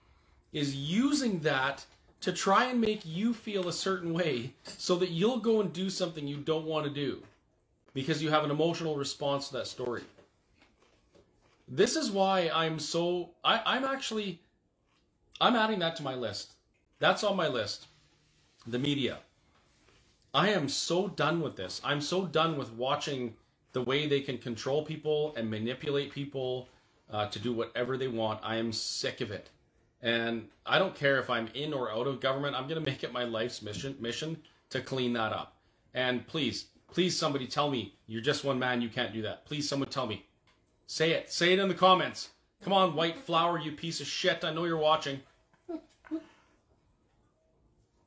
is 0.52 0.76
using 0.76 1.40
that 1.40 1.86
to 2.22 2.32
try 2.32 2.66
and 2.66 2.80
make 2.80 3.02
you 3.06 3.34
feel 3.34 3.68
a 3.68 3.74
certain 3.74 4.14
way 4.14 4.54
so 4.78 4.96
that 4.96 5.10
you'll 5.10 5.40
go 5.40 5.60
and 5.60 5.74
do 5.74 5.90
something 5.90 6.28
you 6.28 6.38
don't 6.38 6.66
want 6.66 6.86
to 6.86 6.92
do 6.92 7.22
because 7.94 8.22
you 8.22 8.30
have 8.30 8.44
an 8.44 8.52
emotional 8.52 8.96
response 8.96 9.48
to 9.48 9.54
that 9.54 9.68
story. 9.68 10.04
This 11.68 11.96
is 11.96 12.12
why 12.12 12.50
I'm 12.54 12.80
so 12.80 13.32
I, 13.44 13.62
I'm 13.66 13.84
actually 13.84 14.40
I'm 15.42 15.56
adding 15.56 15.80
that 15.80 15.96
to 15.98 16.04
my 16.04 16.16
list. 16.16 16.54
That's 17.00 17.24
on 17.24 17.36
my 17.36 17.48
list. 17.48 17.88
The 18.68 18.80
media. 18.80 19.18
I 20.34 20.50
am 20.50 20.70
so 20.70 21.08
done 21.08 21.42
with 21.42 21.56
this. 21.56 21.82
I'm 21.84 22.02
so 22.02 22.26
done 22.26 22.58
with 22.58 22.72
watching 22.74 23.36
the 23.74 23.82
way 23.82 24.08
they 24.08 24.22
can 24.22 24.38
control 24.38 24.84
people 24.84 25.34
and 25.36 25.50
manipulate 25.50 26.12
people 26.12 26.68
uh, 27.10 27.28
to 27.28 27.40
do 27.40 27.54
whatever 27.54 27.98
they 27.98 28.08
want. 28.08 28.40
I 28.44 28.58
am 28.58 28.72
sick 28.72 29.22
of 29.22 29.32
it. 29.32 29.50
And 30.02 30.50
I 30.66 30.80
don't 30.80 30.96
care 30.96 31.20
if 31.20 31.30
I'm 31.30 31.48
in 31.54 31.74
or 31.74 31.92
out 31.92 32.08
of 32.08 32.20
government. 32.20 32.56
I'm 32.56 32.68
going 32.68 32.84
to 32.84 32.92
make 32.92 33.04
it 33.04 33.14
my 33.14 33.24
life's 33.24 33.62
mission 33.62 33.96
mission 34.00 34.38
to 34.70 34.82
clean 34.82 35.14
that 35.14 35.32
up. 35.32 35.56
And 35.94 36.28
please, 36.28 36.66
please, 36.92 37.18
somebody 37.18 37.48
tell 37.48 37.70
me 37.70 37.96
you're 38.08 38.22
just 38.22 38.44
one 38.44 38.60
man. 38.60 38.82
You 38.82 38.90
can't 38.90 39.14
do 39.14 39.22
that. 39.22 39.46
Please, 39.46 39.68
someone 39.68 39.90
tell 39.90 40.08
me. 40.08 40.26
Say 40.88 41.12
it. 41.12 41.32
Say 41.32 41.54
it 41.54 41.60
in 41.60 41.70
the 41.70 41.74
comments. 41.74 42.30
Come 42.64 42.74
on, 42.74 42.96
white 42.96 43.20
flower, 43.20 43.60
you 43.60 43.74
piece 43.74 44.00
of 44.00 44.08
shit. 44.08 44.44
I 44.44 44.54
know 44.54 44.64
you're 44.64 44.78
watching. 44.78 45.20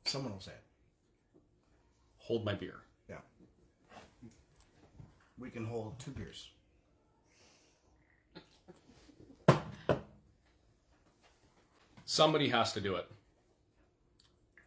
Someone 0.05 0.33
will 0.33 0.41
say 0.41 0.53
it. 0.53 0.63
Hold 2.19 2.45
my 2.45 2.55
beer. 2.55 2.77
Yeah. 3.09 3.17
We 5.39 5.51
can 5.51 5.65
hold 5.65 5.99
two 5.99 6.11
beers. 6.13 6.49
Somebody 12.11 12.49
has 12.49 12.73
to 12.73 12.81
do 12.81 12.95
it. 12.95 13.07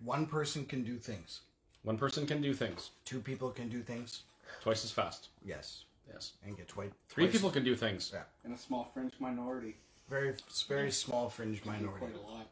One 0.04 0.26
person 0.28 0.66
can 0.66 0.84
do 0.84 0.98
things. 0.98 1.42
One 1.84 1.98
person 1.98 2.28
can 2.28 2.42
do 2.42 2.54
things 2.54 2.92
Two 3.06 3.20
people 3.22 3.50
can 3.50 3.70
do 3.70 3.82
things. 3.82 4.24
twice 4.62 4.84
as 4.84 4.92
fast. 4.92 5.30
Yes. 5.44 5.86
Yes. 6.12 6.34
And 6.46 6.58
get 6.58 6.68
twice. 6.68 6.90
Three 7.08 7.26
twice- 7.26 7.34
people 7.34 7.50
can 7.52 7.64
do 7.64 7.76
things. 7.76 8.12
Yeah. 8.14 8.24
in 8.46 8.52
a 8.52 8.58
small 8.58 8.90
fringe 8.94 9.14
minority. 9.20 9.78
Very, 10.10 10.34
very 10.68 10.92
small 10.92 11.30
fringe 11.30 11.64
minority. 11.66 12.00
Quite 12.08 12.16
a 12.16 12.28
lot. 12.28 12.48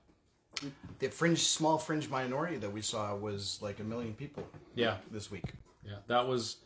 The 0.99 1.09
fringe, 1.09 1.39
small 1.39 1.77
fringe 1.77 2.09
minority 2.09 2.57
that 2.57 2.71
we 2.71 2.81
saw 2.81 3.15
was 3.15 3.59
like 3.61 3.79
a 3.79 3.83
million 3.83 4.13
people 4.13 4.47
Yeah. 4.75 4.97
this 5.11 5.29
week. 5.29 5.53
Yeah. 5.83 5.97
That 6.07 6.27
was 6.27 6.57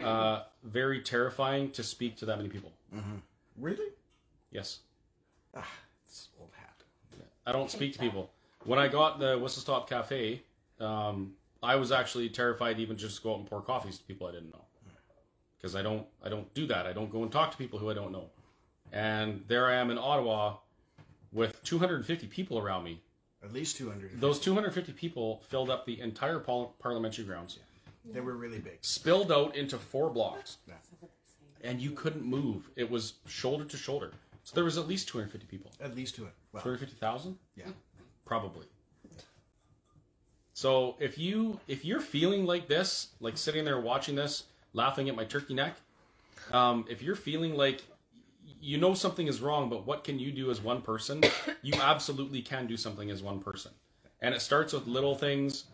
uh, 0.00 0.42
very 0.62 1.00
terrifying 1.00 1.70
to 1.72 1.82
speak 1.82 2.16
to 2.18 2.26
that 2.26 2.36
many 2.36 2.48
people. 2.50 2.72
Really? 3.56 3.88
Yes. 4.50 4.80
Ah, 5.54 5.66
it's 6.04 6.28
old 6.38 6.50
hat. 6.56 6.82
I 7.50 7.52
don't 7.52 7.68
speak 7.70 7.92
to 7.94 7.98
people. 7.98 8.30
When 8.64 8.78
I 8.78 8.86
got 8.86 9.18
the 9.18 9.36
Whistle 9.36 9.60
Stop 9.60 9.88
Cafe, 9.88 10.40
um, 10.78 11.32
I 11.60 11.74
was 11.74 11.90
actually 11.90 12.28
terrified 12.28 12.78
even 12.78 12.96
just 12.96 13.16
to 13.16 13.22
go 13.24 13.32
out 13.32 13.40
and 13.40 13.48
pour 13.50 13.60
coffees 13.60 13.98
to 13.98 14.04
people 14.04 14.28
I 14.28 14.30
didn't 14.30 14.52
know, 14.54 14.64
because 15.58 15.74
I 15.74 15.82
don't 15.82 16.06
I 16.24 16.28
don't 16.28 16.52
do 16.54 16.64
that. 16.68 16.86
I 16.86 16.92
don't 16.92 17.10
go 17.10 17.24
and 17.24 17.32
talk 17.32 17.50
to 17.50 17.56
people 17.56 17.80
who 17.80 17.90
I 17.90 17.94
don't 17.94 18.12
know. 18.12 18.26
And 18.92 19.42
there 19.48 19.66
I 19.66 19.74
am 19.74 19.90
in 19.90 19.98
Ottawa, 19.98 20.58
with 21.32 21.60
250 21.64 22.28
people 22.28 22.56
around 22.56 22.84
me. 22.84 23.00
At 23.42 23.52
least 23.52 23.76
200. 23.78 24.20
Those 24.20 24.38
250 24.38 24.92
people 24.92 25.42
filled 25.48 25.70
up 25.70 25.86
the 25.86 26.00
entire 26.00 26.38
par- 26.38 26.70
parliamentary 26.78 27.24
grounds, 27.24 27.58
They 28.04 28.20
were 28.20 28.34
really 28.36 28.58
big. 28.60 28.78
spilled 28.82 29.32
out 29.32 29.56
into 29.56 29.76
four 29.76 30.10
blocks, 30.10 30.58
Yeah. 30.68 30.74
and 31.62 31.80
you 31.80 31.90
couldn't 31.92 32.22
move. 32.24 32.70
It 32.76 32.88
was 32.90 33.14
shoulder 33.26 33.64
to 33.64 33.76
shoulder. 33.76 34.12
So 34.50 34.56
there 34.56 34.64
was 34.64 34.78
at 34.78 34.88
least 34.88 35.06
250 35.06 35.46
people. 35.46 35.70
At 35.80 35.94
least 35.94 36.16
two. 36.16 36.26
Well, 36.52 36.60
250,000? 36.60 37.38
yeah. 37.54 37.66
probably 38.24 38.66
so 40.52 40.96
if 40.98 41.16
you 41.16 41.60
if 41.68 41.84
you're 41.84 42.00
feeling 42.00 42.44
like 42.44 42.66
this 42.66 43.10
like 43.20 43.38
sitting 43.38 43.64
there 43.64 43.80
watching 43.80 44.16
this 44.16 44.44
laughing 44.72 45.08
at 45.08 45.14
my 45.14 45.24
turkey 45.24 45.54
neck 45.54 45.76
um, 46.50 46.84
if 46.90 47.00
you're 47.00 47.14
feeling 47.14 47.54
like 47.54 47.84
you 48.60 48.76
know 48.76 48.92
something 48.92 49.28
is 49.28 49.40
wrong 49.40 49.70
but 49.70 49.86
what 49.86 50.02
can 50.02 50.18
you 50.18 50.32
do 50.32 50.50
as 50.50 50.60
one 50.60 50.82
person 50.82 51.22
you 51.62 51.72
absolutely 51.80 52.42
can 52.42 52.66
do 52.66 52.76
something 52.76 53.08
as 53.08 53.22
one 53.22 53.38
person 53.38 53.70
and 54.20 54.34
it 54.34 54.40
starts 54.40 54.72
with 54.72 54.88
little 54.88 55.14
things 55.14 55.66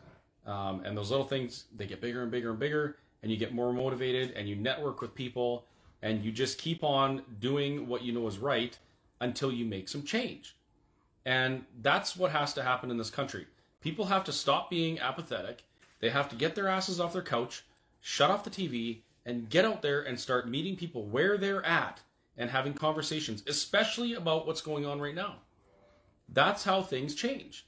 um, 0.47 0.83
and 0.85 0.95
those 0.95 1.11
little 1.11 1.27
things 1.27 1.65
they 1.75 1.87
get 1.87 2.03
bigger 2.03 2.23
and 2.23 2.31
bigger 2.31 2.51
and 2.51 2.59
bigger 2.59 2.99
and 3.23 3.33
you 3.33 3.39
get 3.39 3.55
more 3.55 3.73
motivated 3.73 4.33
and 4.33 4.47
you 4.47 4.55
network 4.55 5.01
with 5.01 5.15
people 5.15 5.65
and 6.07 6.25
you 6.25 6.31
just 6.31 6.59
keep 6.59 6.85
on 6.85 7.23
doing 7.41 7.89
what 7.89 8.03
you 8.03 8.13
know 8.13 8.27
is 8.27 8.39
right 8.39 8.79
until 9.21 9.51
you 9.51 9.65
make 9.65 9.89
some 9.89 10.03
change 10.03 10.57
and 11.27 11.65
that's 11.83 12.17
what 12.17 12.31
has 12.31 12.55
to 12.55 12.63
happen 12.63 12.91
in 12.91 12.97
this 12.97 13.11
country. 13.11 13.47
People 13.81 14.07
have 14.07 14.23
to 14.25 14.33
stop 14.33 14.71
being 14.71 15.01
apathetic. 15.01 15.65
They 15.99 16.09
have 16.09 16.29
to 16.29 16.37
get 16.37 16.55
their 16.55 16.69
asses 16.69 17.01
off 17.01 17.13
their 17.13 17.21
couch, 17.21 17.65
shut 18.01 18.31
off 18.31 18.45
the 18.45 18.51
TV, 18.51 19.01
and 19.27 19.51
get 19.51 19.65
out 19.65 19.83
there 19.83 20.03
and 20.03 20.19
start 20.19 20.49
meeting 20.49 20.77
people 20.77 21.03
where 21.05 21.37
they're 21.37 21.67
at 21.67 22.01
and 22.37 22.49
having 22.49 22.75
conversations, 22.75 23.43
especially 23.49 24.15
about 24.15 24.47
what's 24.47 24.61
going 24.61 24.87
on 24.87 25.01
right 25.01 25.15
now. 25.17 25.35
That's 26.29 26.63
how 26.63 26.83
things 26.83 27.15
change. 27.17 27.67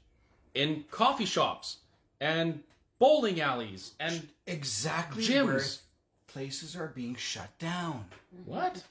In 0.54 0.84
coffee 0.90 1.24
shops 1.24 1.78
and 2.20 2.62
bowling 3.00 3.40
alleys 3.40 3.92
and 3.98 4.28
Exactly 4.46 5.24
Gyms. 5.24 5.80
Places 6.28 6.76
are 6.76 6.88
being 6.94 7.16
shut 7.16 7.58
down. 7.58 8.04
what? 8.44 8.82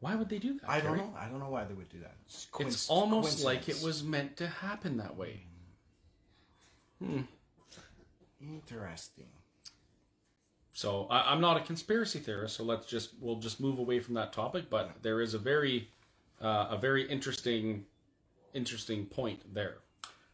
Why 0.00 0.14
would 0.14 0.28
they 0.28 0.38
do 0.38 0.58
that? 0.60 0.68
I 0.68 0.80
don't 0.80 0.96
know. 0.96 1.14
I 1.18 1.26
don't 1.28 1.38
know 1.38 1.48
why 1.50 1.64
they 1.64 1.74
would 1.74 1.88
do 1.88 2.00
that. 2.00 2.14
It's, 2.26 2.46
It's 2.58 2.88
almost 2.88 3.44
like 3.44 3.60
it 3.60 3.72
coincidence. 3.72 3.84
was 3.84 4.02
meant 4.02 4.36
to 4.38 4.46
happen 4.46 4.96
that 4.98 5.16
way. 5.16 5.42
Hmm. 7.02 7.22
interesting. 8.40 9.26
So 10.72 11.06
I, 11.10 11.32
I'm 11.32 11.40
not 11.40 11.56
a 11.56 11.60
conspiracy 11.60 12.18
theorist, 12.18 12.56
so 12.56 12.64
let's 12.64 12.86
just 12.86 13.10
we'll 13.20 13.38
just 13.38 13.60
move 13.60 13.78
away 13.78 14.00
from 14.00 14.14
that 14.14 14.32
topic. 14.32 14.68
But 14.70 15.02
there 15.02 15.20
is 15.20 15.34
a 15.34 15.38
very 15.38 15.88
uh, 16.42 16.68
a 16.70 16.76
very 16.76 17.08
interesting 17.08 17.86
interesting 18.52 19.06
point 19.06 19.54
there. 19.54 19.78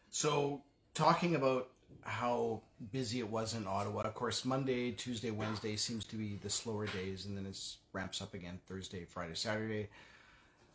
So, 0.09 0.61
talking 0.93 1.35
about 1.35 1.69
how 2.03 2.61
busy 2.91 3.19
it 3.19 3.29
was 3.29 3.53
in 3.53 3.65
Ottawa, 3.67 4.01
of 4.01 4.13
course, 4.13 4.45
Monday, 4.45 4.91
Tuesday, 4.91 5.31
Wednesday 5.31 5.75
seems 5.75 6.05
to 6.05 6.15
be 6.15 6.39
the 6.41 6.49
slower 6.49 6.87
days, 6.87 7.25
and 7.25 7.37
then 7.37 7.45
it 7.45 7.57
ramps 7.93 8.21
up 8.21 8.33
again 8.33 8.59
Thursday, 8.67 9.05
Friday, 9.05 9.35
Saturday. 9.35 9.89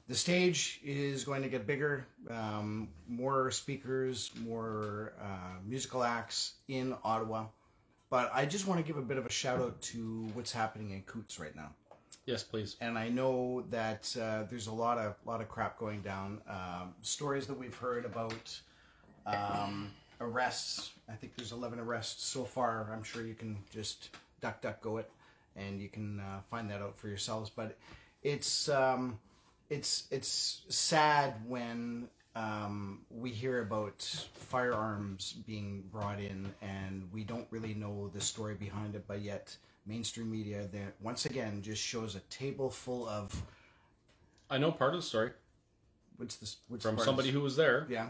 The 0.08 0.14
stage 0.14 0.80
is 0.84 1.24
going 1.24 1.42
to 1.42 1.48
get 1.48 1.66
bigger, 1.66 2.06
um, 2.30 2.88
more 3.08 3.50
speakers, 3.50 4.30
more 4.40 5.14
uh, 5.20 5.58
musical 5.66 6.04
acts 6.04 6.54
in 6.68 6.94
Ottawa. 7.02 7.46
But 8.08 8.30
I 8.32 8.46
just 8.46 8.68
want 8.68 8.80
to 8.80 8.86
give 8.86 8.98
a 8.98 9.02
bit 9.02 9.18
of 9.18 9.26
a 9.26 9.30
shout 9.30 9.60
out 9.60 9.80
to 9.82 10.28
what's 10.34 10.52
happening 10.52 10.90
in 10.90 11.02
Coutts 11.02 11.40
right 11.40 11.56
now 11.56 11.70
Yes, 12.26 12.42
please. 12.42 12.76
and 12.80 12.98
I 12.98 13.08
know 13.08 13.64
that 13.70 14.14
uh, 14.20 14.44
there's 14.50 14.66
a 14.66 14.72
lot 14.72 14.98
of 14.98 15.14
lot 15.24 15.40
of 15.40 15.48
crap 15.48 15.78
going 15.78 16.02
down. 16.02 16.40
Um, 16.48 16.94
stories 17.02 17.46
that 17.46 17.56
we've 17.56 17.74
heard 17.76 18.04
about 18.04 18.60
um, 19.26 19.90
arrests. 20.20 20.90
I 21.08 21.14
think 21.14 21.36
there's 21.36 21.52
11 21.52 21.78
arrests 21.78 22.24
so 22.24 22.44
far. 22.44 22.90
I'm 22.92 23.02
sure 23.02 23.24
you 23.24 23.34
can 23.34 23.58
just 23.72 24.10
duck 24.40 24.60
duck 24.60 24.80
go 24.80 24.98
it, 24.98 25.10
and 25.54 25.80
you 25.80 25.88
can 25.88 26.20
uh, 26.20 26.40
find 26.50 26.70
that 26.70 26.82
out 26.82 26.98
for 26.98 27.08
yourselves. 27.08 27.50
But 27.50 27.76
it's 28.22 28.68
um, 28.68 29.18
it's 29.70 30.08
it's 30.10 30.62
sad 30.68 31.34
when 31.46 32.08
um, 32.34 33.00
we 33.10 33.30
hear 33.30 33.62
about 33.62 34.02
firearms 34.34 35.34
being 35.46 35.84
brought 35.92 36.20
in, 36.20 36.52
and 36.60 37.08
we 37.12 37.24
don't 37.24 37.46
really 37.50 37.74
know 37.74 38.10
the 38.12 38.20
story 38.20 38.54
behind 38.54 38.94
it, 38.94 39.04
but 39.06 39.20
yet 39.20 39.56
mainstream 39.86 40.30
media 40.30 40.66
that 40.72 40.94
once 41.00 41.26
again 41.26 41.62
just 41.62 41.80
shows 41.80 42.16
a 42.16 42.20
table 42.28 42.68
full 42.68 43.08
of 43.08 43.42
I 44.50 44.58
know 44.58 44.72
part 44.72 44.94
of 44.94 45.00
the 45.00 45.06
story 45.06 45.30
what's 46.16 46.36
this 46.36 46.56
what's 46.68 46.84
from 46.84 46.98
somebody 46.98 47.30
who 47.30 47.40
was 47.40 47.56
there. 47.56 47.86
yeah 47.88 48.08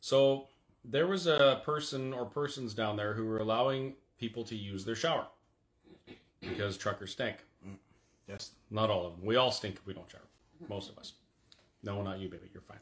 So 0.00 0.46
there 0.88 1.06
was 1.06 1.26
a 1.26 1.60
person 1.64 2.12
or 2.12 2.24
persons 2.24 2.74
down 2.74 2.96
there 2.96 3.14
who 3.14 3.24
were 3.24 3.38
allowing 3.38 3.94
people 4.18 4.44
to 4.44 4.54
use 4.54 4.84
their 4.84 4.94
shower 4.94 5.26
because 6.40 6.76
truckers 6.76 7.12
stink. 7.12 7.36
yes 8.28 8.52
Not 8.70 8.90
all 8.90 9.06
of 9.06 9.16
them. 9.16 9.26
We 9.26 9.36
all 9.36 9.50
stink 9.50 9.76
if 9.76 9.86
we 9.86 9.94
don't 9.94 10.10
shower. 10.10 10.20
Most 10.68 10.90
of 10.90 10.98
us. 10.98 11.14
No, 11.82 12.02
not 12.02 12.18
you, 12.18 12.28
baby. 12.28 12.48
You're 12.52 12.62
fine. 12.62 12.78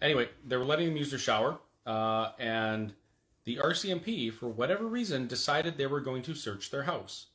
Anyway, 0.00 0.28
they 0.46 0.56
were 0.56 0.64
letting 0.64 0.88
them 0.88 0.96
use 0.96 1.10
their 1.10 1.18
shower, 1.18 1.58
uh, 1.86 2.30
and 2.38 2.94
the 3.44 3.56
RCMP, 3.56 4.32
for 4.32 4.48
whatever 4.48 4.86
reason, 4.86 5.26
decided 5.26 5.76
they 5.76 5.86
were 5.86 6.00
going 6.00 6.22
to 6.22 6.34
search 6.34 6.70
their 6.70 6.84
house. 6.84 7.26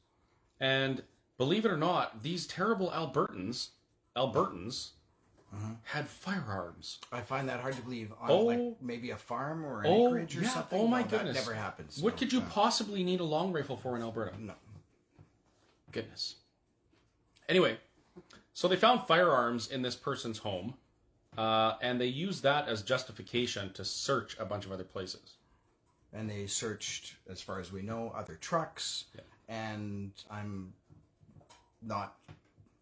And 0.60 1.04
believe 1.38 1.64
it 1.66 1.72
or 1.72 1.78
not, 1.78 2.24
these 2.24 2.48
terrible 2.48 2.90
Albertans, 2.90 3.70
Albertans, 4.18 4.92
had 5.84 6.08
firearms. 6.08 7.00
I 7.12 7.22
find 7.22 7.48
that 7.50 7.60
hard 7.60 7.76
to 7.76 7.82
believe 7.82 8.12
on 8.20 8.30
Oh. 8.32 8.40
like 8.46 8.82
maybe 8.82 9.12
a 9.12 9.18
farm 9.18 9.66
or 9.66 9.82
an 9.82 9.88
Oh, 9.88 10.08
acreage 10.10 10.38
or 10.38 10.42
yeah. 10.42 10.50
something. 10.50 10.80
Oh 10.80 10.88
my 10.88 11.02
No, 11.02 11.08
goodness. 11.08 11.36
that 11.36 11.42
never 11.42 11.54
happens. 11.54 12.02
What 12.02 12.14
No, 12.14 12.20
could 12.20 12.34
you 12.34 12.40
no. 12.42 12.46
possibly 12.48 13.04
need 13.04 13.20
a 13.20 13.24
long 13.26 13.52
rifle 13.54 13.78
for 13.78 13.96
in 13.96 14.02
Alberta? 14.02 14.40
No. 14.40 14.56
Goodness. 15.92 16.36
Anyway, 17.48 17.80
so 18.54 18.68
they 18.68 18.76
found 18.76 19.08
firearms 19.08 19.68
in 19.70 19.82
this 19.82 19.96
person's 19.96 20.40
home, 20.40 20.76
uh, 21.38 21.76
and 21.82 22.00
they 22.02 22.08
used 22.08 22.44
that 22.44 22.68
as 22.68 22.82
justification 22.82 23.72
to 23.74 23.86
search 23.86 24.38
a 24.40 24.46
bunch 24.46 24.66
of 24.66 24.72
other 24.72 24.84
places. 24.86 25.36
and 26.14 26.30
they 26.30 26.48
searched, 26.48 27.16
as 27.28 27.42
far 27.42 27.60
as 27.60 27.74
we 27.74 27.82
know, 27.82 28.10
other 28.16 28.36
trucks. 28.36 29.04
And 29.50 30.14
I'm 30.32 30.74
not. 31.82 32.18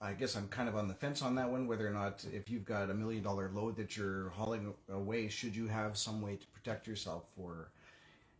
I 0.03 0.11
guess 0.11 0.35
I'm 0.35 0.49
kind 0.49 0.67
of 0.67 0.75
on 0.75 0.89
the 0.89 0.93
fence 0.93 1.21
on 1.21 1.35
that 1.35 1.49
one. 1.49 1.65
Whether 1.65 1.87
or 1.87 1.91
not, 1.91 2.25
if 2.33 2.49
you've 2.49 2.65
got 2.65 2.89
a 2.89 2.93
million 2.93 3.23
dollar 3.23 3.49
load 3.53 3.77
that 3.77 3.95
you're 3.95 4.29
hauling 4.29 4.73
away, 4.91 5.29
should 5.29 5.55
you 5.55 5.67
have 5.67 5.97
some 5.97 6.21
way 6.21 6.35
to 6.35 6.47
protect 6.47 6.87
yourself 6.87 7.23
for? 7.37 7.69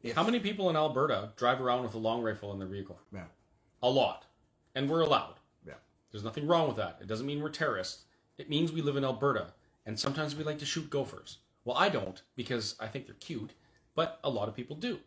If, 0.03 0.13
How 0.13 0.23
many 0.23 0.41
people 0.41 0.69
in 0.69 0.75
Alberta 0.75 1.31
drive 1.37 1.61
around 1.61 1.83
with 1.83 1.93
a 1.93 1.97
long 1.97 2.21
rifle 2.21 2.51
in 2.51 2.59
their 2.59 2.67
vehicle? 2.67 2.99
Yeah, 3.13 3.23
A 3.81 3.89
lot. 3.89 4.25
And 4.75 4.89
we're 4.89 5.01
allowed. 5.01 5.35
yeah. 5.65 5.75
There's 6.11 6.25
nothing 6.25 6.47
wrong 6.47 6.67
with 6.67 6.75
that. 6.77 6.97
It 6.99 7.07
doesn't 7.07 7.25
mean 7.25 7.41
we're 7.41 7.49
terrorists. 7.49 8.03
It 8.37 8.49
means 8.49 8.73
we 8.73 8.81
live 8.81 8.97
in 8.97 9.05
Alberta, 9.05 9.53
and 9.85 9.97
sometimes 9.97 10.35
we 10.35 10.43
like 10.43 10.59
to 10.59 10.65
shoot 10.65 10.89
gophers. 10.89 11.37
Well, 11.63 11.77
I 11.77 11.87
don't 11.87 12.21
because 12.35 12.75
I 12.79 12.87
think 12.87 13.05
they're 13.05 13.15
cute, 13.15 13.51
but 13.95 14.19
a 14.25 14.29
lot 14.29 14.49
of 14.49 14.55
people 14.55 14.75
do. 14.75 14.99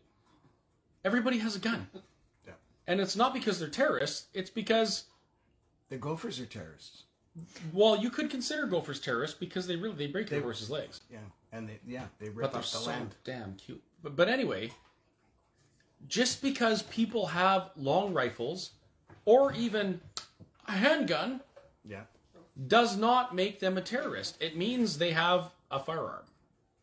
Everybody 1.05 1.37
has 1.37 1.55
a 1.55 1.59
gun. 1.59 1.87
Yeah. 2.47 2.53
And 2.87 2.99
it's 2.99 3.15
not 3.15 3.33
because 3.33 3.59
they're 3.59 3.69
terrorists, 3.69 4.27
it's 4.33 4.49
because 4.49 5.03
The 5.89 5.97
gophers 5.97 6.39
are 6.39 6.45
terrorists. 6.45 7.03
well, 7.73 7.95
you 7.97 8.09
could 8.09 8.29
consider 8.29 8.65
gophers 8.67 8.99
terrorists 8.99 9.37
because 9.37 9.67
they 9.67 9.75
really 9.75 9.95
they 9.95 10.07
break 10.07 10.29
their 10.29 10.41
horses' 10.41 10.69
legs. 10.69 11.01
Yeah, 11.11 11.19
and 11.51 11.69
they 11.69 11.79
yeah 11.87 12.05
they 12.19 12.27
But 12.29 12.35
rip 12.35 12.51
they're 12.51 12.59
up 12.59 12.65
the 12.65 12.69
so 12.77 12.89
land. 12.89 13.15
damn 13.23 13.53
cute. 13.55 13.81
But, 14.03 14.15
but 14.15 14.27
anyway, 14.29 14.71
just 16.07 16.41
because 16.41 16.83
people 16.83 17.27
have 17.27 17.71
long 17.75 18.13
rifles 18.13 18.71
or 19.25 19.53
even 19.53 19.99
a 20.67 20.71
handgun 20.73 21.41
Yeah, 21.87 22.01
does 22.67 22.97
not 22.97 23.33
make 23.35 23.59
them 23.59 23.77
a 23.77 23.81
terrorist. 23.81 24.37
It 24.41 24.57
means 24.57 24.97
they 24.97 25.11
have 25.11 25.51
a 25.71 25.79
firearm. 25.79 26.25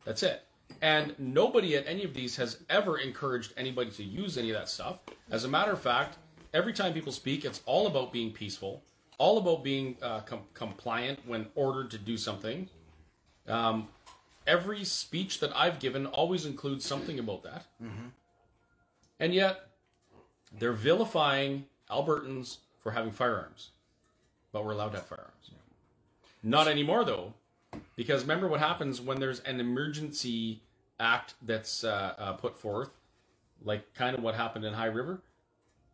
That's 0.05 0.23
it. 0.23 0.43
And 0.83 1.15
nobody 1.19 1.77
at 1.77 1.87
any 1.87 2.05
of 2.05 2.15
these 2.15 2.37
has 2.37 2.63
ever 2.69 2.99
encouraged 2.99 3.53
anybody 3.57 3.91
to 3.93 4.03
use 4.03 4.37
any 4.37 4.51
of 4.51 4.57
that 4.57 4.69
stuff. 4.69 4.99
As 5.31 5.45
a 5.45 5.49
matter 5.49 5.73
of 5.73 5.81
fact, 5.81 6.19
every 6.53 6.73
time 6.73 6.93
people 6.93 7.13
speak, 7.13 7.45
it's 7.45 7.61
all 7.65 7.87
about 7.87 8.13
being 8.13 8.33
peaceful, 8.33 8.83
all 9.19 9.39
about 9.39 9.63
being 9.65 9.97
uh, 10.03 10.21
com- 10.21 10.43
compliant 10.55 11.21
when 11.27 11.47
ordered 11.55 11.91
to 11.93 11.99
do 11.99 12.17
something. 12.17 12.69
Um, 13.47 13.89
every 14.47 14.85
speech 14.85 15.41
that 15.41 15.51
I've 15.57 15.79
given 15.79 16.07
always 16.07 16.47
includes 16.47 16.85
something 16.85 17.19
about 17.19 17.43
that. 17.45 17.67
And 19.21 19.33
yet, 19.35 19.69
they're 20.59 20.73
vilifying 20.73 21.67
Albertans 21.91 22.59
for 22.83 22.93
having 22.93 23.13
firearms, 23.13 23.71
but 24.53 24.65
we're 24.65 24.73
allowed 24.73 24.91
to 24.91 24.99
have 24.99 25.07
firearms. 25.07 25.51
Not 26.43 26.69
anymore, 26.69 27.05
though, 27.05 27.33
because 27.97 28.23
remember 28.23 28.49
what 28.49 28.61
happens 28.61 29.01
when 29.01 29.19
there's 29.21 29.41
an 29.41 29.61
emergency 29.61 30.61
act 31.01 31.35
that's 31.43 31.85
uh, 31.85 32.15
uh, 32.19 32.33
put 32.35 32.57
forth, 32.57 32.91
like 33.65 33.95
kind 33.95 34.17
of 34.17 34.23
what 34.23 34.35
happened 34.35 34.65
in 34.65 34.75
High 34.75 34.87
River. 34.87 35.21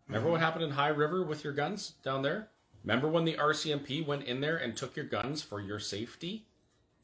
Remember 0.08 0.30
what 0.30 0.40
happened 0.40 0.64
in 0.64 0.70
High 0.70 0.88
River 0.88 1.22
with 1.22 1.44
your 1.44 1.52
guns 1.52 1.92
down 2.02 2.22
there? 2.22 2.48
Remember 2.84 3.08
when 3.08 3.24
the 3.24 3.34
RCMP 3.34 4.04
went 4.06 4.24
in 4.24 4.40
there 4.40 4.56
and 4.56 4.76
took 4.76 4.96
your 4.96 5.04
guns 5.04 5.42
for 5.42 5.60
your 5.60 5.78
safety? 5.78 6.44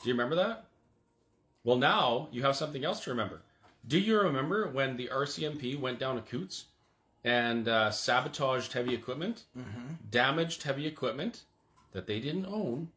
Do 0.03 0.09
you 0.09 0.15
remember 0.15 0.37
that? 0.37 0.65
Well, 1.65 1.77
now 1.77 2.29
you 2.33 2.43
have 2.43 2.57
something 2.57 2.85
else 2.85 3.01
to 3.05 3.11
remember. 3.11 3.43
Do 3.87 3.99
you 3.99 4.19
remember 4.21 4.69
when 4.69 4.97
the 4.97 5.09
RCMP 5.13 5.79
went 5.79 5.99
down 5.99 6.17
to 6.17 6.23
Coutts 6.23 6.65
and 7.25 7.69
uh, 7.69 7.91
sabotaged 7.91 8.73
heavy 8.73 8.95
equipment, 8.95 9.45
damaged 10.11 10.63
heavy 10.63 10.87
equipment 10.87 11.43
that 11.93 12.07
they 12.07 12.21
didn't 12.21 12.47
own, 12.47 12.89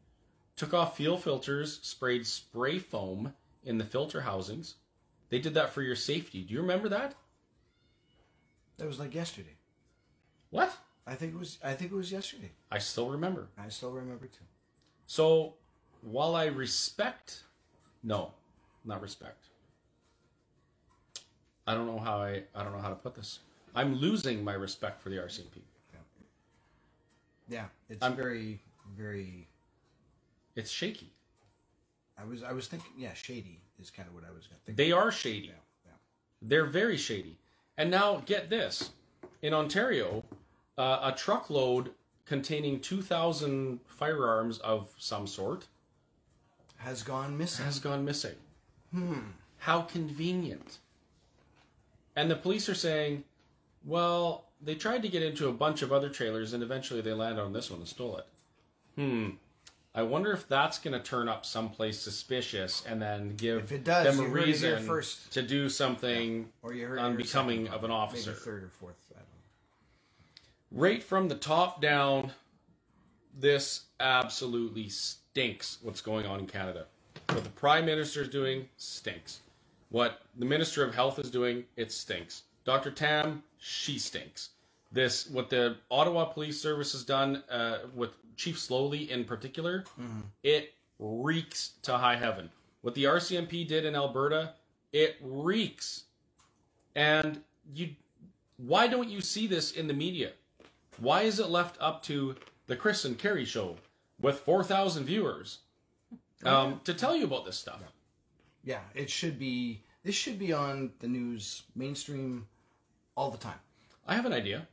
took 0.56 0.72
off 0.74 0.96
fuel 0.96 1.16
filters, 1.18 1.80
sprayed 1.82 2.26
spray 2.26 2.78
foam 2.78 3.34
in 3.64 3.78
the 3.78 3.84
filter 3.84 4.22
housings? 4.22 4.76
They 5.28 5.38
did 5.38 5.54
that 5.54 5.72
for 5.72 5.82
your 5.82 5.96
safety. 5.96 6.42
Do 6.42 6.54
you 6.54 6.60
remember 6.60 6.88
that? 6.88 7.14
that 8.78 8.86
was 8.86 8.98
like 8.98 9.14
yesterday. 9.14 9.56
What? 10.48 10.74
I 11.06 11.14
think 11.14 11.34
it 11.34 11.38
was. 11.38 11.58
I 11.64 11.74
think 11.74 11.92
it 11.92 11.94
was 11.94 12.12
yesterday. 12.12 12.50
I 12.70 12.78
still 12.78 13.08
remember. 13.10 13.48
I 13.58 13.68
still 13.68 13.90
remember 13.90 14.26
too. 14.26 14.44
So, 15.06 15.54
while 16.02 16.36
I 16.36 16.46
respect, 16.46 17.42
no, 18.02 18.32
not 18.84 19.00
respect. 19.02 19.44
I 21.66 21.74
don't 21.74 21.86
know 21.86 21.98
how 21.98 22.18
I 22.22 22.42
I 22.54 22.62
don't 22.62 22.72
know 22.72 22.80
how 22.82 22.88
to 22.90 22.94
put 22.94 23.14
this. 23.14 23.40
I'm 23.74 23.94
losing 23.94 24.42
my 24.44 24.54
respect 24.54 25.00
for 25.00 25.08
the 25.10 25.16
RCMP. 25.16 25.62
Yeah, 27.48 27.64
it's 27.88 28.00
I'm- 28.02 28.14
very, 28.14 28.60
very. 28.96 29.48
It's 30.54 30.70
shaky. 30.70 31.12
I 32.16 32.24
was. 32.24 32.42
I 32.44 32.52
was 32.52 32.68
thinking. 32.68 32.92
Yeah, 32.96 33.12
shady 33.14 33.60
is 33.80 33.90
kind 33.90 34.08
of 34.08 34.14
what 34.14 34.24
I 34.24 34.30
was 34.32 34.46
thinking. 34.46 34.76
They 34.76 34.92
are 34.92 35.10
shady. 35.10 35.46
Yeah, 35.48 35.52
yeah. 35.86 35.92
They're 36.42 36.66
very 36.66 36.96
shady. 36.96 37.38
And 37.76 37.90
now 37.90 38.22
get 38.26 38.50
this: 38.50 38.90
in 39.42 39.52
Ontario, 39.54 40.22
uh, 40.78 41.10
a 41.12 41.12
truckload 41.16 41.90
containing 42.26 42.80
2,000 42.80 43.80
firearms 43.86 44.58
of 44.58 44.88
some 44.98 45.26
sort 45.26 45.66
Has 46.78 47.02
gone 47.02 47.36
missing. 47.36 47.64
has 47.64 47.78
gone 47.80 48.04
missing. 48.04 48.36
Hmm. 48.92 49.18
How 49.58 49.82
convenient. 49.82 50.78
And 52.16 52.30
the 52.30 52.36
police 52.36 52.68
are 52.68 52.74
saying, 52.74 53.24
well, 53.84 54.44
they 54.62 54.74
tried 54.74 55.02
to 55.02 55.08
get 55.08 55.22
into 55.22 55.48
a 55.48 55.52
bunch 55.52 55.82
of 55.82 55.92
other 55.92 56.08
trailers 56.08 56.52
and 56.52 56.62
eventually 56.62 57.00
they 57.00 57.12
landed 57.12 57.40
on 57.42 57.52
this 57.52 57.70
one 57.70 57.80
and 57.80 57.88
stole 57.88 58.16
it. 58.18 58.26
Hmm. 58.96 59.30
I 59.92 60.02
wonder 60.02 60.32
if 60.32 60.46
that's 60.46 60.78
going 60.78 60.92
to 60.96 61.02
turn 61.04 61.28
up 61.28 61.44
someplace 61.44 61.98
suspicious 61.98 62.84
and 62.88 63.02
then 63.02 63.34
give 63.36 63.82
does, 63.82 64.04
them 64.16 64.20
a 64.24 64.28
you 64.28 64.28
heard 64.34 64.42
it 64.48 64.56
here 64.58 64.74
reason 64.76 64.86
first. 64.86 65.32
to 65.32 65.42
do 65.42 65.68
something 65.68 66.48
or 66.62 66.72
you 66.74 66.86
heard 66.86 67.00
unbecoming 67.00 67.66
of 67.68 67.82
an 67.82 67.90
maybe 67.90 67.92
officer. 67.92 68.32
third 68.32 68.62
or 68.64 68.68
fourth. 68.68 68.94
I 70.70 70.74
don't 70.74 70.82
know. 70.82 70.88
Right 70.88 71.02
from 71.02 71.28
the 71.28 71.34
top 71.34 71.80
down, 71.80 72.32
this 73.38 73.84
absolutely 73.98 74.88
stinks 74.88 75.78
what's 75.82 76.00
going 76.00 76.26
on 76.26 76.40
in 76.40 76.46
Canada. 76.46 76.86
What 77.28 77.44
the 77.44 77.50
Prime 77.50 77.86
Minister 77.86 78.22
is 78.22 78.28
doing 78.28 78.68
stinks. 78.76 79.40
What 79.90 80.20
the 80.38 80.44
Minister 80.46 80.84
of 80.84 80.94
Health 80.94 81.18
is 81.18 81.30
doing, 81.30 81.64
it 81.76 81.92
stinks. 81.92 82.42
Dr. 82.64 82.90
Tam, 82.90 83.42
she 83.58 83.98
stinks. 83.98 84.50
This, 84.92 85.28
what 85.30 85.50
the 85.50 85.76
Ottawa 85.90 86.24
Police 86.26 86.60
Service 86.60 86.92
has 86.92 87.04
done 87.04 87.42
uh, 87.50 87.78
with 87.94 88.10
Chief 88.36 88.56
Sloly 88.56 89.08
in 89.08 89.24
particular, 89.24 89.84
it 90.42 90.74
reeks 90.98 91.74
to 91.82 91.96
high 91.96 92.16
heaven. 92.16 92.50
What 92.82 92.94
the 92.94 93.04
RCMP 93.04 93.66
did 93.66 93.84
in 93.84 93.94
Alberta, 93.94 94.54
it 94.92 95.16
reeks. 95.20 96.04
And 96.94 97.42
you, 97.74 97.90
why 98.56 98.88
don't 98.88 99.08
you 99.08 99.20
see 99.20 99.46
this 99.46 99.72
in 99.72 99.86
the 99.86 99.94
media? 99.94 100.32
Why 101.00 101.22
is 101.22 101.40
it 101.40 101.48
left 101.48 101.76
up 101.80 102.02
to 102.04 102.36
the 102.66 102.76
Chris 102.76 103.04
and 103.04 103.18
Kerry 103.18 103.44
show 103.44 103.76
with 104.20 104.38
4,000 104.40 105.04
viewers 105.04 105.58
um, 106.44 106.80
to 106.84 106.94
tell 106.94 107.16
you 107.16 107.24
about 107.24 107.46
this 107.46 107.56
stuff? 107.56 107.80
Yeah, 108.62 108.80
it 108.94 109.10
should 109.10 109.38
be. 109.38 109.82
This 110.04 110.14
should 110.14 110.38
be 110.38 110.52
on 110.52 110.92
the 111.00 111.08
news, 111.08 111.62
mainstream, 111.74 112.46
all 113.16 113.30
the 113.30 113.38
time. 113.38 113.58
I 114.06 114.14
have 114.14 114.26
an 114.26 114.32
idea. 114.32 114.68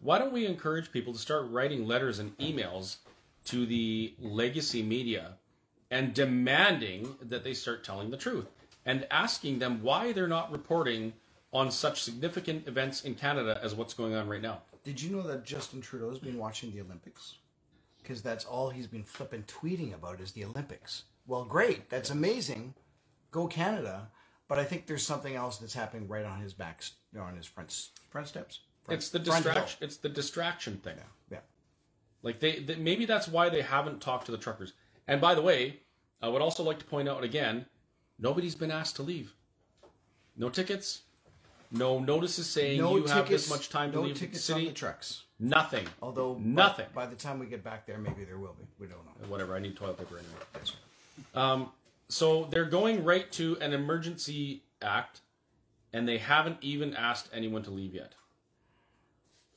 Why 0.00 0.18
don't 0.18 0.32
we 0.32 0.46
encourage 0.46 0.92
people 0.92 1.12
to 1.12 1.18
start 1.18 1.50
writing 1.50 1.86
letters 1.86 2.18
and 2.18 2.36
emails 2.38 2.96
to 3.46 3.66
the 3.66 4.14
legacy 4.18 4.82
media 4.82 5.32
and 5.90 6.14
demanding 6.14 7.14
that 7.22 7.44
they 7.44 7.54
start 7.54 7.84
telling 7.84 8.10
the 8.10 8.16
truth 8.16 8.46
and 8.84 9.06
asking 9.10 9.58
them 9.58 9.82
why 9.82 10.12
they're 10.12 10.26
not 10.26 10.50
reporting 10.50 11.12
on 11.52 11.70
such 11.70 12.02
significant 12.02 12.66
events 12.66 13.02
in 13.02 13.14
Canada 13.14 13.60
as 13.62 13.74
what's 13.74 13.94
going 13.94 14.14
on 14.14 14.28
right 14.28 14.42
now. 14.42 14.62
Did 14.84 15.00
you 15.00 15.14
know 15.14 15.22
that 15.22 15.44
Justin 15.44 15.80
Trudeau's 15.80 16.18
been 16.18 16.38
watching 16.38 16.72
the 16.72 16.80
Olympics? 16.80 17.36
Because 18.02 18.20
that's 18.20 18.44
all 18.44 18.68
he's 18.68 18.88
been 18.88 19.04
flipping 19.04 19.44
tweeting 19.44 19.94
about 19.94 20.20
is 20.20 20.32
the 20.32 20.44
Olympics. 20.44 21.04
Well, 21.26 21.44
great. 21.44 21.88
That's 21.88 22.10
amazing. 22.10 22.74
Go 23.30 23.46
Canada. 23.46 24.08
But 24.48 24.58
I 24.58 24.64
think 24.64 24.86
there's 24.86 25.06
something 25.06 25.34
else 25.34 25.58
that's 25.58 25.72
happening 25.72 26.08
right 26.08 26.24
on 26.24 26.40
his 26.40 26.52
back, 26.52 26.82
on 27.18 27.36
his 27.36 27.46
front 27.46 27.88
front 28.10 28.28
steps. 28.28 28.60
Front, 28.84 28.98
It's 28.98 29.08
the 29.08 29.20
distraction. 29.20 29.78
It's 29.80 29.96
the 29.96 30.08
distraction 30.08 30.78
thing. 30.78 30.96
Yeah. 31.30 31.38
Like 32.22 32.40
they, 32.40 32.58
they, 32.58 32.74
maybe 32.76 33.04
that's 33.04 33.28
why 33.28 33.48
they 33.48 33.62
haven't 33.62 34.00
talked 34.00 34.26
to 34.26 34.32
the 34.32 34.38
truckers. 34.38 34.72
And 35.06 35.20
by 35.20 35.34
the 35.34 35.42
way, 35.42 35.80
I 36.20 36.28
would 36.28 36.42
also 36.42 36.62
like 36.62 36.78
to 36.80 36.84
point 36.84 37.08
out 37.08 37.24
again, 37.24 37.66
nobody's 38.18 38.54
been 38.54 38.70
asked 38.70 38.96
to 38.96 39.02
leave. 39.02 39.34
No 40.36 40.48
tickets. 40.48 41.02
No 41.72 41.98
notices 41.98 42.48
saying 42.48 42.78
No 42.78 42.90
you 42.96 43.02
tickets. 43.02 43.12
have 43.14 43.28
this 43.28 43.50
much 43.50 43.70
time 43.70 43.90
to 43.92 43.96
no 43.98 44.02
leave 44.04 44.14
the 44.14 44.20
tickets 44.20 44.48
on 44.50 44.56
city. 44.56 44.68
the 44.68 44.74
trucks. 44.74 45.24
Nothing. 45.40 45.86
Although 46.02 46.38
nothing. 46.38 46.86
By, 46.94 47.06
the 47.06 47.16
time 47.16 47.38
we 47.38 47.46
get 47.46 47.64
back 47.64 47.86
there, 47.86 47.98
maybe 47.98 48.24
there 48.24 48.38
will 48.38 48.54
be. 48.58 48.64
We 48.78 48.86
don't 48.86 49.04
know. 49.04 49.28
Whatever. 49.28 49.56
I 49.56 49.58
need 49.58 49.74
toilet 49.74 49.98
paper 49.98 50.18
anyway. 50.18 50.44
That's 50.52 50.72
Um, 51.34 51.70
so 52.08 52.44
they're 52.50 52.66
going 52.66 53.02
right 53.04 53.30
to 53.32 53.56
an 53.60 53.72
emergency 53.72 54.64
act, 54.82 55.22
and 55.92 56.06
they 56.06 56.18
haven't 56.18 56.58
even 56.60 56.94
asked 56.94 57.30
anyone 57.32 57.62
to 57.64 57.70
leave 57.70 57.94
yet. 57.94 58.14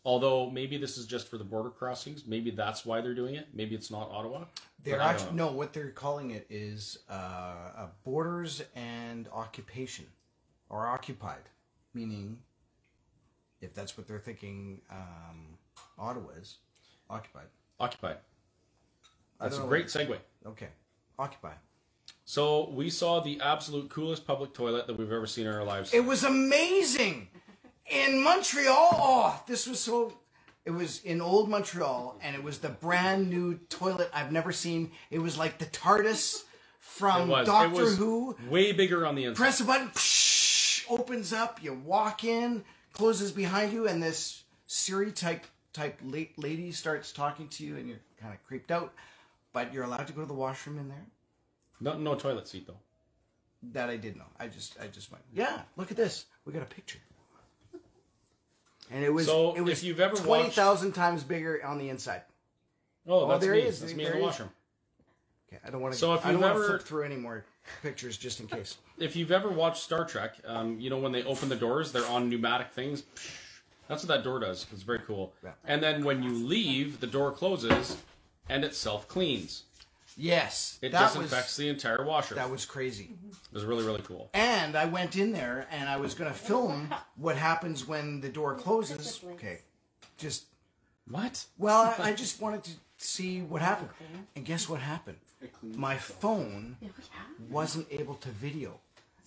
Although 0.06 0.50
maybe 0.52 0.78
this 0.78 0.98
is 0.98 1.06
just 1.08 1.28
for 1.28 1.38
the 1.38 1.44
border 1.44 1.70
crossings. 1.70 2.26
Maybe 2.26 2.52
that's 2.52 2.86
why 2.86 3.02
they're 3.02 3.16
doing 3.16 3.36
it. 3.36 3.48
Maybe 3.54 3.76
it's 3.76 3.92
not 3.92 4.10
Ottawa. 4.12 4.46
They're 4.84 4.98
But 5.00 5.04
I 5.04 5.06
don't 5.12 5.22
actually 5.22 5.36
no. 5.36 5.52
What 5.52 5.74
they're 5.74 5.90
calling 5.90 6.32
it 6.32 6.46
is 6.50 7.00
uh, 7.10 7.14
uh, 7.14 7.88
borders 8.04 8.62
and 8.76 9.28
occupation, 9.34 10.06
or 10.70 10.86
occupied, 10.88 11.42
meaning, 11.96 12.38
if 13.62 13.74
that's 13.74 13.98
what 13.98 14.08
they're 14.08 14.20
thinking, 14.20 14.82
um, 14.92 15.58
Ottawa 15.98 16.32
is 16.40 16.58
occupied. 17.10 17.48
occupied. 17.80 18.18
That's 19.40 19.58
a 19.58 19.62
great 19.62 19.88
segue. 19.88 20.18
Okay, 20.46 20.68
occupy. 21.20 21.54
So 22.24 22.70
we 22.70 22.90
saw 22.90 23.20
the 23.20 23.40
absolute 23.42 23.90
coolest 23.90 24.26
public 24.26 24.54
toilet 24.54 24.88
that 24.88 24.98
we've 24.98 25.12
ever 25.12 25.28
seen 25.28 25.46
in 25.48 25.54
our 25.54 25.64
lives. 25.64 25.94
It 25.94 26.06
was 26.06 26.24
amazing 26.24 27.28
in 27.90 28.24
Montreal. 28.24 28.90
Oh, 28.94 29.44
this 29.48 29.68
was 29.68 29.80
so. 29.80 30.14
It 30.66 30.72
was 30.72 31.04
in 31.04 31.22
old 31.22 31.50
Montreal, 31.50 32.18
and 32.24 32.36
it 32.36 32.44
was 32.44 32.58
the 32.60 32.70
brand 32.70 33.30
new 33.30 33.60
toilet 33.70 34.10
I've 34.14 34.32
never 34.32 34.52
seen. 34.52 34.92
It 35.12 35.20
was 35.20 35.38
like 35.38 35.60
the 35.60 35.66
TARDIS 35.66 36.38
It 36.38 36.46
from 36.80 37.28
was. 37.28 37.46
Doctor 37.46 37.80
it 37.82 37.84
was 37.84 37.98
Who. 37.98 38.36
way 38.50 38.72
bigger 38.72 39.06
on 39.06 39.14
the 39.16 39.26
inside. 39.26 39.38
press 39.44 39.60
a 39.60 39.66
button, 39.66 39.92
opens 40.90 41.34
up, 41.34 41.62
you 41.64 41.74
walk 41.74 42.24
in, 42.24 42.64
closes 42.94 43.32
behind 43.32 43.74
you, 43.74 43.88
and 43.88 44.02
this 44.02 44.44
Siri 44.68 45.12
type 45.12 45.46
type 45.74 46.00
lady 46.38 46.72
starts 46.72 47.12
talking 47.12 47.48
to 47.50 47.66
you, 47.66 47.76
and 47.78 47.88
you're 47.88 48.00
kind 48.22 48.34
of 48.34 48.44
creeped 48.48 48.72
out, 48.72 48.94
but 49.54 49.74
you're 49.74 49.84
allowed 49.84 50.08
to 50.08 50.14
go 50.14 50.22
to 50.22 50.28
the 50.28 50.34
washroom 50.34 50.80
in 50.80 50.88
there. 50.90 51.06
No, 51.82 51.98
no 51.98 52.16
toilet 52.16 52.48
seat 52.48 52.66
though. 52.68 52.78
That 53.74 53.90
I 53.90 53.98
did 53.98 54.16
know. 54.16 54.26
I 54.40 54.48
just 54.48 54.78
I 54.82 54.88
just 54.88 55.12
went, 55.12 55.24
yeah, 55.34 55.62
look 55.76 55.92
at 55.92 55.98
this. 55.98 56.26
We 56.46 56.54
got 56.54 56.62
a 56.62 56.66
picture. 56.66 57.00
And 58.92 59.04
it 59.04 59.12
was 59.12 59.26
So, 59.26 59.56
it 59.56 59.62
was 59.62 59.80
if 59.80 59.84
you've 59.84 60.00
ever 60.00 60.16
twenty 60.16 60.52
watched- 60.56 60.96
times 60.96 61.24
bigger 61.24 61.66
on 61.66 61.78
the 61.80 61.90
inside. 61.90 62.22
Oh, 63.08 63.22
oh 63.22 63.28
that's 63.30 63.44
there 63.44 63.54
me. 63.54 63.62
is. 63.62 63.80
That's 63.82 63.94
me 63.94 64.04
There 64.04 64.14
in 64.14 64.20
the 64.20 64.26
washroom. 64.26 64.50
Okay, 65.50 65.60
I 65.66 65.70
don't 65.72 65.82
want 65.82 65.94
to. 65.96 66.00
So 66.00 66.14
if 66.14 66.26
you've 66.26 66.42
ever- 66.42 66.68
flip 66.68 66.82
through 66.84 67.04
any 67.04 67.16
more 67.16 67.46
pictures 67.82 68.18
just 68.18 68.40
in 68.40 68.48
case. 68.48 68.78
If 68.98 69.16
you've 69.16 69.32
ever 69.32 69.50
watched 69.50 69.84
Star 69.84 70.06
Trek, 70.06 70.36
um, 70.46 70.80
you 70.80 70.90
know 70.90 70.98
when 70.98 71.12
they 71.12 71.24
open 71.24 71.50
the 71.50 71.56
doors, 71.56 71.92
they're 71.92 72.06
on 72.08 72.30
pneumatic 72.30 72.72
things. 72.72 73.04
That's 73.88 74.04
what 74.04 74.08
that 74.10 74.24
door 74.24 74.40
does. 74.40 74.66
It's 74.72 74.82
very 74.82 75.00
cool. 75.00 75.34
Yeah. 75.44 75.52
And 75.66 75.82
then 75.84 76.04
when 76.04 76.24
you 76.24 76.32
leave, 76.32 77.00
the 77.00 77.08
door 77.08 77.32
closes, 77.32 77.98
and 78.50 78.64
it 78.64 78.74
self 78.76 79.08
cleans. 79.08 79.64
Yes, 80.18 80.80
It 80.82 80.94
disinfects 80.94 81.32
was 81.50 81.58
the 81.58 81.68
entire 81.68 82.06
washer. 82.06 82.36
that 82.36 82.50
was 82.50 82.66
crazy. 82.66 83.10
it 83.30 83.54
was 83.54 83.66
really 83.66 83.84
really 83.86 84.02
cool. 84.04 84.30
And 84.34 84.78
I 84.78 84.86
went 84.86 85.18
in 85.18 85.34
there 85.34 85.68
and 85.72 85.90
I 85.90 85.98
was 85.98 86.14
going 86.14 86.32
to 86.32 86.38
film 86.38 86.94
what 87.18 87.36
happens 87.36 87.86
when 87.86 88.22
the 88.22 88.30
door 88.30 88.56
closes. 88.56 89.20
Okay. 89.34 89.60
Just, 90.18 90.46
What? 91.10 91.44
well, 91.58 91.94
I, 92.00 92.12
I 92.12 92.14
just 92.14 92.40
wanted 92.42 92.64
to 92.64 92.72
see 92.98 93.42
what 93.42 93.62
happened. 93.62 93.90
And 94.38 94.46
guess 94.46 94.70
what 94.70 94.80
happened? 94.80 95.18
My 95.64 95.96
phone 95.96 96.78
wasn't 97.50 97.88
able 97.92 98.16
to 98.16 98.30
video. 98.30 98.80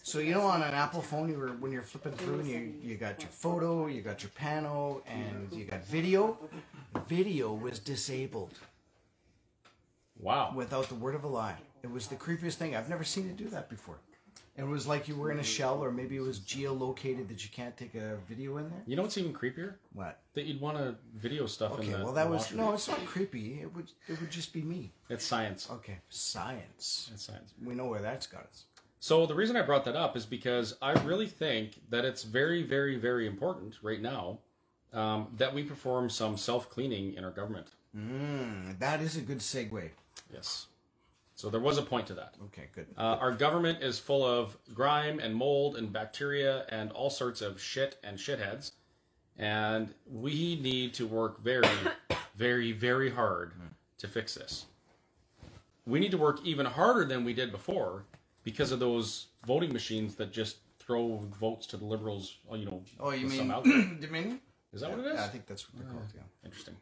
So, 0.03 0.21
you 0.21 0.33
know, 0.33 0.43
on 0.43 0.63
an 0.63 0.73
Apple 0.73 1.03
phone, 1.03 1.29
you 1.29 1.37
were, 1.39 1.49
when 1.49 1.71
you're 1.71 1.83
flipping 1.83 2.13
through 2.13 2.41
and 2.41 2.49
you, 2.49 2.73
you 2.83 2.95
got 2.97 3.21
your 3.21 3.31
photo, 3.31 3.89
you 3.89 4.01
got 4.01 4.23
your 4.23 4.31
pano, 4.31 5.03
and 5.07 5.53
you 5.53 5.65
got 5.65 5.85
video. 5.85 6.39
Video 7.09 7.53
was 7.53 7.79
disabled 7.79 8.55
Wow. 10.19 10.53
without 10.55 10.89
the 10.89 10.95
word 10.95 11.15
of 11.15 11.25
a 11.25 11.29
lie. 11.29 11.57
It 11.83 11.91
was 11.91 12.07
the 12.09 12.17
creepiest 12.17 12.55
thing. 12.55 12.75
I've 12.75 12.89
never 12.89 13.05
seen 13.05 13.29
it 13.29 13.37
do 13.37 13.49
that 13.51 13.69
before. 13.69 13.99
It 14.59 14.67
was 14.67 14.89
like 14.89 15.07
you 15.07 15.15
were 15.15 15.31
in 15.31 15.39
a 15.39 15.45
shell, 15.45 15.83
or 15.85 15.93
maybe 15.93 16.17
it 16.17 16.21
was 16.21 16.41
geolocated 16.41 17.29
that 17.29 17.45
you 17.45 17.51
can't 17.51 17.77
take 17.77 17.95
a 17.95 18.17
video 18.29 18.57
in 18.57 18.69
there. 18.69 18.83
You 18.87 18.97
know 18.97 19.03
what's 19.03 19.17
even 19.17 19.33
creepier? 19.33 19.75
What? 19.93 20.19
That 20.35 20.47
you'd 20.47 20.61
want 20.61 20.77
to 20.79 20.97
video 21.17 21.47
stuff 21.47 21.73
Okay, 21.75 21.87
in 21.87 21.93
the 21.93 22.05
well 22.05 22.13
that 22.13 22.29
was 22.29 22.53
no, 22.53 22.73
it's 22.73 22.89
not 22.89 23.05
creepy. 23.07 23.61
It 23.63 23.73
would 23.75 23.91
it 24.09 24.21
would 24.21 24.31
just 24.31 24.53
be 24.53 24.63
me. 24.63 24.93
It's 25.09 25.25
science. 25.25 25.69
Okay, 25.71 25.99
science. 26.09 27.09
It's 27.15 27.23
science. 27.23 27.55
We 27.65 27.75
know 27.75 27.87
where 27.87 28.03
that's 28.03 28.27
got 28.27 28.43
us. 28.43 28.65
So 29.01 29.27
the 29.27 29.35
reason 29.35 29.57
I 29.57 29.63
brought 29.63 29.85
that 29.85 29.95
up 29.95 30.17
is 30.17 30.27
because 30.27 30.77
I 30.83 30.93
really 31.05 31.29
think 31.29 31.81
that 31.91 32.05
it's 32.05 32.25
very, 32.25 32.65
very, 32.65 32.97
very 32.97 33.29
important 33.29 33.77
right 33.81 34.03
now 34.03 34.39
um, 34.93 35.29
that 35.37 35.55
we 35.55 35.63
perform 35.63 36.11
some 36.11 36.37
self 36.37 36.69
cleaning 36.69 37.15
in 37.15 37.25
our 37.25 37.31
government. 37.31 37.69
Mm, 37.97 38.79
that 38.81 39.01
is 39.01 39.17
a 39.17 39.21
good 39.21 39.39
segue. 39.39 39.91
Yes. 40.33 40.67
So 41.39 41.49
there 41.51 41.61
was 41.61 41.79
a 41.79 41.83
point 41.83 42.09
to 42.09 42.15
that. 42.15 42.35
Okay, 42.47 42.65
good. 42.75 42.89
Uh, 42.97 43.17
our 43.21 43.31
government 43.31 43.81
is 43.81 43.97
full 43.97 44.27
of 44.27 44.57
grime 44.75 45.21
and 45.21 45.33
mold 45.33 45.77
and 45.77 45.93
bacteria 45.93 46.67
and 46.69 46.91
all 46.91 47.11
sorts 47.11 47.43
of 47.43 47.61
shit 47.61 47.97
and 48.03 48.19
shitheads. 48.19 48.73
And 49.37 49.95
we 50.11 50.59
need 50.61 50.95
to 50.95 51.07
work 51.07 51.41
very, 51.41 51.69
very, 52.35 52.73
very 52.73 53.09
hard 53.09 53.53
to 53.99 54.09
fix 54.09 54.35
this. 54.35 54.67
We 55.87 56.01
need 56.01 56.11
to 56.11 56.19
work 56.19 56.41
even 56.43 56.67
harder 56.67 57.05
than 57.05 57.25
we 57.25 57.35
did 57.35 57.53
before 57.53 58.03
because 58.43 58.73
of 58.73 58.81
those 58.81 59.27
voting 59.47 59.73
machines 59.73 60.17
that 60.17 60.33
just 60.33 60.57
throw 60.81 61.23
votes 61.39 61.69
to 61.69 61.77
the 61.77 61.85
liberals, 61.85 62.39
uh, 62.51 62.57
you 62.57 62.65
know. 62.65 62.83
oh, 62.99 63.13
you 63.13 63.29
mean. 63.29 63.47
Dominion? 64.01 64.41
Is 64.73 64.81
that 64.81 64.91
what 64.91 64.99
it 64.99 65.07
is? 65.07 65.15
Yeah, 65.15 65.25
I 65.25 65.29
think 65.29 65.47
that's 65.47 65.69
what 65.69 65.81
they're 65.81 65.93
called. 65.93 66.09
Yeah. 66.17 66.23
Interesting. 66.45 66.75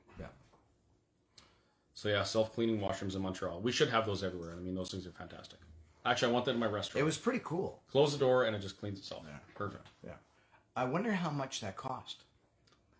So 1.97 2.11
yeah, 2.11 2.25
self-cleaning 2.25 2.79
washrooms 2.79 3.17
in 3.17 3.23
Montreal. 3.23 3.61
We 3.63 3.73
should 3.73 3.89
have 3.89 4.05
those 4.05 4.23
everywhere. 4.23 4.55
I 4.55 4.61
mean, 4.61 4.75
those 4.75 4.91
things 4.91 5.07
are 5.07 5.13
fantastic. 5.13 5.59
Actually, 6.05 6.29
I 6.29 6.33
want 6.35 6.45
that 6.45 6.53
in 6.53 6.61
my 6.61 6.67
restaurant. 6.67 7.01
It 7.01 7.05
was 7.05 7.17
pretty 7.17 7.41
cool. 7.43 7.81
Close 7.91 8.13
the 8.13 8.19
door 8.19 8.45
and 8.45 8.55
it 8.55 8.61
just 8.61 8.79
cleans 8.79 8.99
itself. 8.99 9.25
Yeah. 9.27 9.39
Perfect. 9.55 9.89
Yeah. 10.05 10.13
I 10.77 10.85
wonder 10.85 11.13
how 11.13 11.31
much 11.31 11.63
that 11.63 11.77
cost. 11.77 12.25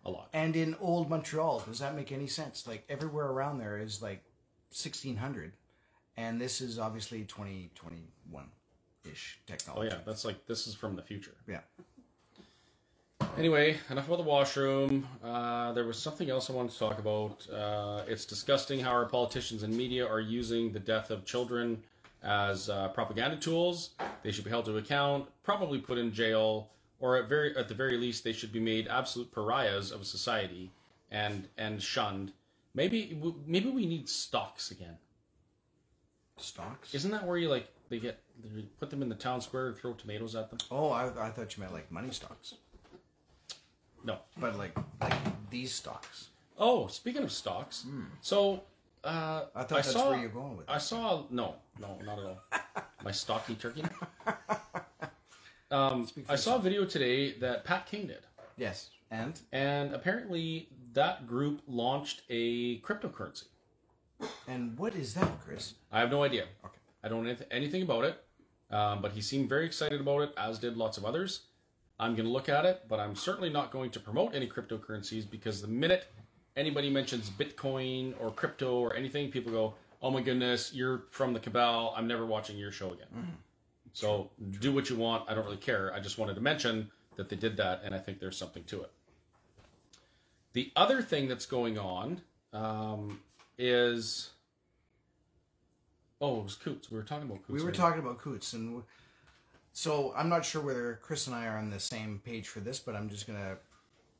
A 0.03 0.09
lot. 0.09 0.29
And 0.33 0.55
in 0.55 0.75
old 0.81 1.11
Montreal, 1.11 1.59
does 1.67 1.77
that 1.77 1.95
make 1.95 2.11
any 2.11 2.25
sense? 2.25 2.65
Like 2.65 2.85
everywhere 2.89 3.27
around 3.27 3.59
there 3.59 3.77
is 3.77 4.01
like 4.01 4.23
1600, 4.69 5.53
and 6.15 6.41
this 6.41 6.59
is 6.59 6.79
obviously 6.79 7.19
2021 7.25 8.45
ish 9.11 9.39
technology. 9.45 9.89
Oh 9.91 9.95
yeah, 9.95 10.01
that's 10.05 10.25
like 10.25 10.47
this 10.47 10.65
is 10.65 10.73
from 10.73 10.95
the 10.95 11.01
future. 11.03 11.35
Yeah. 11.47 11.59
Anyway, 13.37 13.77
enough 13.91 14.07
about 14.07 14.17
the 14.17 14.23
washroom. 14.23 15.07
Uh, 15.23 15.71
there 15.73 15.85
was 15.85 15.99
something 15.99 16.27
else 16.27 16.49
I 16.49 16.53
wanted 16.53 16.71
to 16.71 16.79
talk 16.79 16.97
about. 16.97 17.47
Uh, 17.53 18.01
it's 18.07 18.25
disgusting 18.25 18.79
how 18.79 18.89
our 18.89 19.05
politicians 19.05 19.61
and 19.61 19.77
media 19.77 20.07
are 20.07 20.19
using 20.19 20.73
the 20.73 20.79
death 20.79 21.11
of 21.11 21.23
children 21.23 21.83
as 22.23 22.67
uh, 22.67 22.87
propaganda 22.87 23.37
tools. 23.37 23.91
They 24.23 24.31
should 24.31 24.43
be 24.43 24.49
held 24.49 24.65
to 24.65 24.77
account, 24.77 25.27
probably 25.43 25.77
put 25.77 25.99
in 25.99 26.11
jail, 26.11 26.69
or 26.99 27.15
at 27.15 27.29
very 27.29 27.55
at 27.55 27.67
the 27.67 27.75
very 27.75 27.95
least, 27.95 28.23
they 28.23 28.33
should 28.33 28.51
be 28.51 28.59
made 28.59 28.87
absolute 28.87 29.31
pariahs 29.31 29.91
of 29.91 30.07
society 30.07 30.71
and 31.11 31.47
and 31.59 31.81
shunned. 31.81 32.31
Maybe 32.73 33.21
maybe 33.45 33.69
we 33.69 33.85
need 33.85 34.09
stocks 34.09 34.71
again. 34.71 34.97
Stocks? 36.37 36.95
Isn't 36.95 37.11
that 37.11 37.25
where 37.25 37.37
you 37.37 37.49
like 37.49 37.67
they 37.89 37.99
get 37.99 38.19
they 38.43 38.63
put 38.79 38.89
them 38.89 39.03
in 39.03 39.09
the 39.09 39.15
town 39.15 39.41
square 39.41 39.67
and 39.67 39.77
throw 39.77 39.93
tomatoes 39.93 40.35
at 40.35 40.49
them? 40.49 40.57
Oh, 40.71 40.89
I, 40.89 41.27
I 41.27 41.29
thought 41.29 41.55
you 41.55 41.61
meant 41.61 41.73
like 41.73 41.91
money 41.91 42.11
stocks, 42.11 42.55
No. 44.03 44.19
but 44.37 44.57
like 44.57 44.75
like 45.01 45.13
these 45.49 45.73
stocks. 45.73 46.29
Oh, 46.57 46.87
speaking 46.87 47.23
of 47.23 47.31
stocks, 47.31 47.85
so 48.21 48.63
uh, 49.03 49.41
Hmm. 49.41 49.59
I 49.59 49.63
thought 49.63 49.69
that's 49.69 49.91
saw, 49.91 50.09
where 50.09 50.19
you're 50.19 50.29
going 50.29 50.57
with 50.57 50.69
I 50.69 50.77
saw 50.79 51.23
no, 51.29 51.55
no, 51.79 51.97
not 52.05 52.19
at 52.19 52.25
all. 52.25 52.41
My 53.03 53.11
stocky 53.11 53.55
turkey. 53.55 53.83
Um, 55.69 56.07
I 56.29 56.37
saw 56.37 56.55
a 56.55 56.59
video 56.59 56.85
today 56.85 57.33
that 57.39 57.65
Pat 57.65 57.87
King 57.87 58.07
did, 58.07 58.21
Yes, 58.55 58.89
and 59.11 59.37
and 59.51 59.93
apparently 59.93 60.69
that 60.93 61.27
group 61.27 61.61
launched 61.67 62.21
a 62.29 62.79
cryptocurrency. 62.79 63.47
and 64.47 64.77
what 64.79 64.95
is 64.95 65.13
that, 65.15 65.29
Chris? 65.43 65.73
I 65.91 65.99
have 65.99 66.09
no 66.09 66.23
idea. 66.23 66.45
Okay. 66.63 66.77
I 67.03 67.09
don't 67.09 67.25
know 67.25 67.33
anyth- 67.33 67.45
anything 67.51 67.81
about 67.81 68.05
it, 68.05 68.23
um, 68.71 69.01
but 69.01 69.11
he 69.11 69.19
seemed 69.21 69.49
very 69.49 69.65
excited 69.65 69.99
about 69.99 70.21
it, 70.21 70.33
as 70.37 70.57
did 70.57 70.77
lots 70.77 70.97
of 70.97 71.03
others. 71.03 71.41
I'm 71.99 72.13
going 72.15 72.25
to 72.25 72.31
look 72.31 72.49
at 72.49 72.65
it, 72.65 72.83
but 72.87 72.99
I'm 72.99 73.15
certainly 73.15 73.49
not 73.49 73.71
going 73.71 73.89
to 73.91 73.99
promote 73.99 74.35
any 74.35 74.47
cryptocurrencies 74.47 75.29
because 75.29 75.61
the 75.61 75.67
minute 75.67 76.07
anybody 76.55 76.89
mentions 76.89 77.29
Bitcoin 77.29 78.13
or 78.19 78.31
crypto 78.31 78.77
or 78.79 78.95
anything, 78.95 79.31
people 79.31 79.51
go, 79.51 79.73
"Oh 80.01 80.11
my 80.11 80.21
goodness, 80.21 80.73
you're 80.73 81.03
from 81.11 81.33
the 81.33 81.39
cabal. 81.39 81.93
I'm 81.97 82.07
never 82.07 82.25
watching 82.25 82.57
your 82.57 82.71
show 82.71 82.93
again." 82.93 83.37
So 83.93 84.29
do 84.59 84.71
what 84.71 84.91
you 84.91 84.95
want. 84.95 85.27
I 85.27 85.33
don't 85.33 85.43
really 85.45 85.57
care. 85.57 85.91
I 85.91 85.99
just 85.99 86.19
wanted 86.19 86.35
to 86.35 86.41
mention 86.41 86.91
that 87.15 87.29
they 87.29 87.35
did 87.35 87.57
that, 87.57 87.81
and 87.83 87.95
I 87.95 87.97
think 87.97 88.19
there's 88.19 88.37
something 88.37 88.63
to 88.65 88.83
it. 88.83 88.91
The 90.53 90.71
other 90.75 91.01
thing 91.01 91.27
that's 91.27 91.45
going 91.47 91.79
on 91.79 92.21
um, 92.53 93.19
is. 93.57 94.31
Oh, 96.21 96.39
it 96.39 96.43
was 96.43 96.55
Coutts. 96.55 96.91
We 96.91 96.97
were 96.97 97.03
talking 97.03 97.27
about 97.27 97.39
Coutts. 97.39 97.49
We 97.49 97.61
were 97.61 97.67
right? 97.67 97.75
talking 97.75 97.99
about 97.99 98.19
Coutts, 98.19 98.53
and 98.53 98.83
so 99.77 100.11
I'm 100.17 100.27
not 100.27 100.43
sure 100.43 100.63
whether 100.63 100.97
Chris 101.03 101.27
and 101.27 101.35
I 101.35 101.45
are 101.45 101.55
on 101.59 101.69
the 101.69 101.79
same 101.79 102.19
page 102.25 102.47
for 102.47 102.61
this, 102.61 102.79
but 102.79 102.95
I'm 102.95 103.09
just 103.09 103.27
gonna 103.27 103.57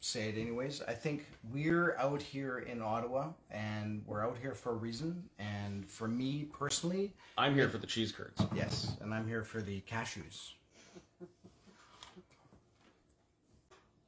say 0.01 0.29
it 0.29 0.37
anyways. 0.37 0.83
I 0.87 0.93
think 0.93 1.25
we're 1.51 1.97
out 1.97 2.21
here 2.21 2.59
in 2.59 2.79
Ottawa, 2.79 3.29
and 3.49 4.03
we're 4.05 4.23
out 4.23 4.37
here 4.39 4.53
for 4.53 4.73
a 4.73 4.75
reason. 4.75 5.23
And 5.39 5.89
for 5.89 6.07
me 6.07 6.47
personally, 6.53 7.11
I'm 7.39 7.55
here 7.55 7.69
for 7.69 7.79
the 7.79 7.87
cheese 7.87 8.11
curds. 8.11 8.39
yes, 8.53 8.97
and 9.01 9.11
I'm 9.11 9.27
here 9.27 9.43
for 9.43 9.59
the 9.59 9.81
cashews. 9.89 10.51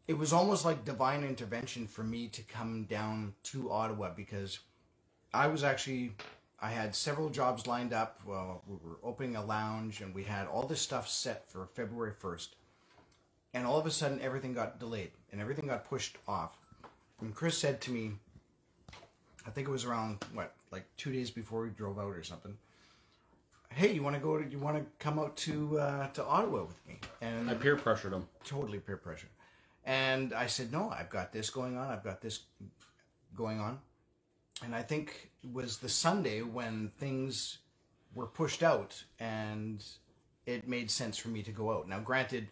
It 0.08 0.20
was 0.20 0.32
almost 0.32 0.66
like 0.66 0.86
divine 0.86 1.24
intervention 1.24 1.88
for 1.88 2.04
me 2.04 2.28
to 2.28 2.44
come 2.44 2.84
down 2.84 3.34
to 3.46 3.72
Ottawa 3.72 4.12
because 4.16 4.60
I 5.34 5.48
was 5.48 5.64
actually 5.64 6.14
I 6.62 6.70
had 6.72 6.94
several 6.94 7.30
jobs 7.30 7.68
lined 7.68 7.94
up. 7.94 8.20
Well, 8.26 8.62
we 8.68 8.76
were 8.76 8.98
opening 9.04 9.36
a 9.36 9.44
lounge 9.44 10.02
and 10.02 10.14
we 10.14 10.24
had 10.24 10.48
all 10.48 10.64
this 10.64 10.82
stuff 10.82 11.08
set 11.08 11.50
for 11.50 11.68
February 11.74 12.12
1st. 12.12 12.50
And 13.54 13.66
all 13.66 13.80
of 13.80 13.86
a 13.86 13.92
sudden 13.92 14.20
everything 14.22 14.54
got 14.54 14.80
delayed 14.80 15.12
and 15.32 15.40
everything 15.40 15.68
got 15.68 15.86
pushed 15.86 16.18
off. 16.28 16.58
And 17.22 17.34
Chris 17.34 17.58
said 17.58 17.82
to 17.82 17.92
me, 17.92 18.12
I 19.48 19.52
think 19.52 19.68
it 19.68 19.72
was 19.72 19.86
around 19.86 20.24
what, 20.34 20.54
like 20.72 20.86
2 20.98 21.12
days 21.12 21.32
before 21.32 21.62
we 21.64 21.70
drove 21.70 21.98
out 21.98 22.16
or 22.16 22.24
something. 22.24 22.58
Hey, 23.72 23.94
you 23.94 24.04
want 24.04 24.16
to 24.16 24.22
go 24.22 24.38
to 24.42 24.50
you 24.50 24.58
want 24.58 24.78
to 24.78 24.86
come 24.98 25.20
out 25.20 25.38
to 25.38 25.80
uh, 25.80 26.08
to 26.08 26.26
Ottawa 26.26 26.64
with 26.64 26.88
me? 26.88 27.00
And 27.22 27.50
I 27.50 27.54
peer 27.54 27.76
pressured 27.76 28.14
him. 28.14 28.28
totally 28.44 28.80
peer 28.80 28.98
pressure. 28.98 29.28
And 29.86 30.34
I 30.34 30.48
said, 30.48 30.72
no, 30.72 30.90
I've 30.90 31.10
got 31.10 31.32
this 31.32 31.50
going 31.50 31.78
on. 31.78 31.88
I've 31.90 32.04
got 32.04 32.20
this 32.22 32.42
going 33.36 33.60
on. 33.60 33.80
And 34.64 34.76
I 34.76 34.82
think 34.82 35.29
was 35.54 35.78
the 35.78 35.90
Sunday 35.90 36.42
when 36.42 36.92
things 36.98 37.60
were 38.16 38.26
pushed 38.26 38.64
out 38.64 39.04
and 39.20 39.84
it 40.46 40.68
made 40.68 40.90
sense 40.90 41.18
for 41.18 41.30
me 41.30 41.44
to 41.44 41.52
go 41.52 41.72
out. 41.72 41.88
Now, 41.88 42.00
granted, 42.00 42.48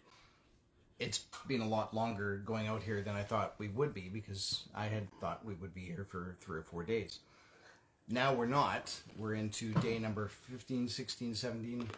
it's 0.98 1.18
been 1.46 1.60
a 1.60 1.68
lot 1.68 1.94
longer 1.94 2.38
going 2.44 2.66
out 2.66 2.82
here 2.82 3.02
than 3.02 3.14
I 3.14 3.22
thought 3.22 3.54
we 3.58 3.68
would 3.68 3.94
be 3.94 4.08
because 4.08 4.64
I 4.74 4.86
had 4.86 5.08
thought 5.20 5.44
we 5.44 5.54
would 5.54 5.74
be 5.74 5.82
here 5.82 6.06
for 6.08 6.36
three 6.40 6.58
or 6.58 6.62
four 6.62 6.82
days. 6.82 7.20
Now 8.08 8.32
we're 8.34 8.46
not. 8.46 8.94
We're 9.16 9.34
into 9.34 9.72
day 9.74 9.98
number 9.98 10.28
15, 10.28 10.88
16, 10.88 11.34
17. 11.34 11.88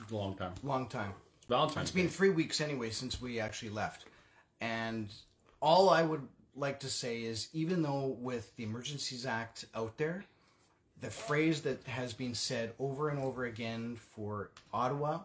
It's 0.00 0.10
a 0.10 0.16
long 0.16 0.34
time. 0.34 0.52
Long 0.62 0.88
time. 0.88 1.14
Valentine's 1.48 1.84
It's 1.84 1.90
been 1.92 2.06
Day. 2.06 2.12
three 2.12 2.30
weeks 2.30 2.60
anyway 2.60 2.90
since 2.90 3.20
we 3.20 3.38
actually 3.40 3.70
left. 3.70 4.06
And 4.60 5.08
all 5.60 5.88
I 5.88 6.02
would 6.02 6.26
like 6.56 6.80
to 6.80 6.88
say 6.88 7.22
is 7.22 7.48
even 7.52 7.82
though 7.82 8.16
with 8.20 8.54
the 8.56 8.64
Emergencies 8.64 9.26
Act 9.26 9.66
out 9.74 9.96
there, 9.98 10.24
the 11.00 11.10
phrase 11.10 11.60
that 11.62 11.82
has 11.86 12.12
been 12.12 12.34
said 12.34 12.72
over 12.78 13.10
and 13.10 13.18
over 13.18 13.44
again 13.44 13.96
for 13.96 14.50
Ottawa 14.72 15.20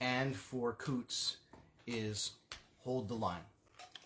and 0.00 0.36
for 0.36 0.72
Coutts 0.72 1.38
is 1.86 2.32
hold 2.84 3.08
the 3.08 3.14
line. 3.14 3.40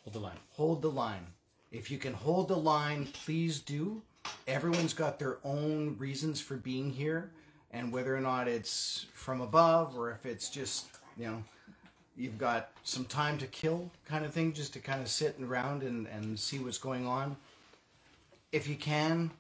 Hold 0.05 0.15
the 0.15 0.21
line. 0.21 0.39
Hold 0.53 0.83
the 0.83 0.91
line. 0.91 1.27
If 1.73 1.91
you 1.91 1.99
can 1.99 2.15
hold 2.15 2.49
the 2.49 2.57
line, 2.57 3.09
please 3.13 3.61
do. 3.61 4.03
Everyone's 4.47 4.95
got 4.95 5.19
their 5.19 5.39
own 5.45 5.97
reasons 5.99 6.41
for 6.41 6.57
being 6.57 6.91
here, 6.91 7.31
and 7.71 7.93
whether 7.93 8.17
or 8.17 8.21
not 8.21 8.49
it's 8.49 9.07
from 9.13 9.41
above 9.41 9.97
or 9.97 10.11
if 10.11 10.27
it's 10.27 10.51
just, 10.51 10.87
you 11.17 11.27
know, 11.27 11.45
you've 12.21 12.39
got 12.39 12.71
some 12.85 13.07
time 13.07 13.39
to 13.39 13.47
kill 13.47 13.91
kind 14.05 14.25
of 14.25 14.33
thing, 14.33 14.53
just 14.53 14.75
to 14.75 14.79
kind 14.79 15.01
of 15.01 15.09
sit 15.09 15.37
around 15.43 15.83
and, 15.83 16.07
and 16.07 16.39
see 16.39 16.59
what's 16.59 16.79
going 16.79 17.07
on. 17.07 17.37
If 18.53 18.69
you 18.69 18.77
can, 18.77 19.31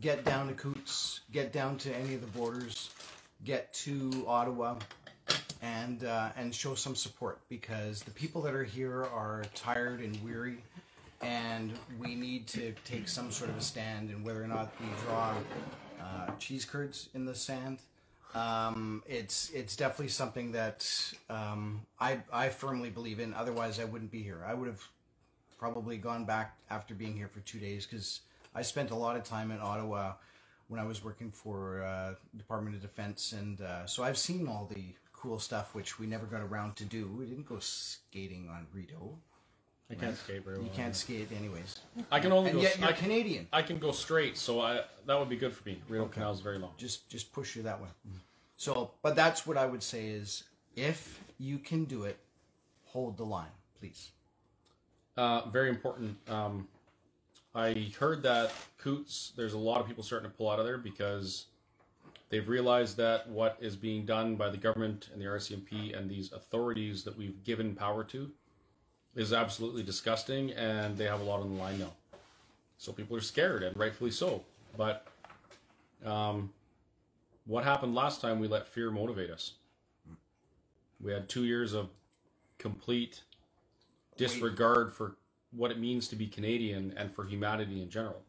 get 0.00 0.24
down 0.24 0.48
to 0.48 0.54
Coutts, 0.54 1.20
get 1.30 1.52
down 1.52 1.76
to 1.78 1.94
any 1.94 2.14
of 2.14 2.20
the 2.22 2.38
borders, 2.38 2.90
get 3.44 3.72
to 3.74 4.24
Ottawa, 4.26 4.76
and 5.60 6.04
uh, 6.04 6.30
and 6.36 6.54
show 6.54 6.74
some 6.74 6.96
support 6.96 7.38
because 7.48 8.02
the 8.02 8.10
people 8.10 8.40
that 8.42 8.54
are 8.54 8.64
here 8.64 9.04
are 9.04 9.44
tired 9.54 10.00
and 10.00 10.16
weary, 10.24 10.58
and 11.20 11.72
we 12.00 12.14
need 12.14 12.46
to 12.48 12.74
take 12.84 13.08
some 13.08 13.30
sort 13.30 13.50
of 13.50 13.58
a 13.58 13.60
stand. 13.60 14.10
And 14.10 14.24
whether 14.24 14.42
or 14.42 14.48
not 14.48 14.72
we 14.80 14.86
draw 15.04 15.34
uh, 16.00 16.30
cheese 16.38 16.64
curds 16.64 17.10
in 17.14 17.26
the 17.26 17.34
sand, 17.34 17.78
um, 18.34 19.02
it's 19.06 19.50
it's 19.50 19.76
definitely 19.76 20.08
something 20.08 20.52
that 20.52 20.88
um, 21.28 21.82
I 22.00 22.20
I 22.32 22.48
firmly 22.48 22.90
believe 22.90 23.20
in. 23.20 23.34
Otherwise, 23.34 23.78
I 23.78 23.84
wouldn't 23.84 24.10
be 24.10 24.22
here. 24.22 24.44
I 24.46 24.54
would 24.54 24.68
have 24.68 24.82
probably 25.58 25.96
gone 25.96 26.24
back 26.24 26.56
after 26.70 26.94
being 26.94 27.16
here 27.16 27.28
for 27.28 27.40
two 27.40 27.58
days 27.58 27.86
because 27.86 28.20
I 28.54 28.62
spent 28.62 28.90
a 28.90 28.94
lot 28.94 29.16
of 29.16 29.24
time 29.24 29.50
in 29.50 29.60
Ottawa 29.60 30.14
when 30.68 30.80
I 30.80 30.84
was 30.84 31.04
working 31.04 31.30
for 31.30 31.82
uh, 31.82 32.14
Department 32.36 32.74
of 32.74 32.82
Defense, 32.82 33.32
and 33.32 33.60
uh, 33.60 33.86
so 33.86 34.02
I've 34.02 34.18
seen 34.18 34.48
all 34.48 34.68
the 34.72 34.94
cool 35.12 35.38
stuff 35.38 35.74
which 35.74 35.98
we 35.98 36.06
never 36.06 36.26
got 36.26 36.40
around 36.40 36.76
to 36.76 36.84
do. 36.84 37.06
We 37.16 37.26
didn't 37.26 37.46
go 37.46 37.58
skating 37.60 38.48
on 38.48 38.66
Rideau. 38.72 39.18
I 39.92 39.94
can't 39.94 40.16
skate 40.16 40.44
very 40.44 40.56
well. 40.56 40.64
You 40.64 40.72
can't 40.74 40.96
skate 40.96 41.28
anyways, 41.36 41.80
I 42.10 42.18
can 42.18 42.32
only 42.32 42.50
and 42.50 42.58
go. 42.58 42.62
yet 42.64 42.78
you're 42.78 42.88
I 42.88 42.92
can, 42.92 43.04
Canadian. 43.04 43.48
I 43.52 43.62
can 43.62 43.78
go 43.78 43.92
straight, 43.92 44.38
so 44.38 44.60
I 44.60 44.80
that 45.06 45.18
would 45.18 45.28
be 45.28 45.36
good 45.36 45.52
for 45.52 45.68
me. 45.68 45.80
Rideau 45.88 46.06
Canal 46.06 46.32
is 46.32 46.40
very 46.40 46.58
long. 46.58 46.72
Just 46.78 47.08
just 47.08 47.32
push 47.32 47.54
you 47.56 47.62
that 47.62 47.80
way. 47.80 47.88
So, 48.56 48.92
but 49.02 49.16
that's 49.16 49.46
what 49.46 49.56
I 49.56 49.66
would 49.66 49.82
say 49.82 50.06
is 50.06 50.44
if 50.76 51.20
you 51.38 51.58
can 51.58 51.84
do 51.84 52.04
it, 52.04 52.18
hold 52.84 53.16
the 53.16 53.24
line, 53.24 53.50
please. 53.78 54.12
Uh, 55.16 55.48
very 55.50 55.68
important. 55.68 56.16
Um, 56.28 56.68
I 57.54 57.92
heard 57.98 58.22
that 58.22 58.52
Coutts. 58.82 59.32
There's 59.36 59.52
a 59.52 59.58
lot 59.58 59.80
of 59.80 59.86
people 59.86 60.02
starting 60.02 60.30
to 60.30 60.36
pull 60.36 60.48
out 60.48 60.58
of 60.58 60.64
there 60.64 60.78
because 60.78 61.46
they've 62.30 62.48
realized 62.48 62.96
that 62.96 63.28
what 63.28 63.58
is 63.60 63.76
being 63.76 64.06
done 64.06 64.36
by 64.36 64.48
the 64.48 64.56
government 64.56 65.10
and 65.12 65.20
the 65.20 65.26
RCMP 65.26 65.96
and 65.96 66.08
these 66.08 66.32
authorities 66.32 67.04
that 67.04 67.16
we've 67.16 67.44
given 67.44 67.74
power 67.74 68.04
to 68.04 68.30
is 69.14 69.32
absolutely 69.32 69.82
disgusting, 69.82 70.52
and 70.52 70.96
they 70.96 71.04
have 71.04 71.20
a 71.20 71.24
lot 71.24 71.40
on 71.40 71.54
the 71.54 71.60
line 71.60 71.78
now. 71.78 71.92
So 72.78 72.92
people 72.92 73.16
are 73.16 73.20
scared, 73.20 73.62
and 73.62 73.76
rightfully 73.76 74.10
so. 74.10 74.42
But 74.76 75.06
um, 76.04 76.50
what 77.46 77.64
happened 77.64 77.94
last 77.94 78.20
time? 78.20 78.40
We 78.40 78.48
let 78.48 78.66
fear 78.66 78.90
motivate 78.90 79.30
us. 79.30 79.52
We 81.00 81.12
had 81.12 81.28
two 81.28 81.44
years 81.44 81.74
of 81.74 81.90
complete 82.58 83.22
disregard 84.16 84.92
for 84.92 85.16
what 85.50 85.70
it 85.70 85.78
means 85.78 86.08
to 86.08 86.16
be 86.16 86.26
Canadian 86.26 86.94
and 86.96 87.12
for 87.12 87.24
humanity 87.24 87.82
in 87.82 87.90
general. 87.90 88.22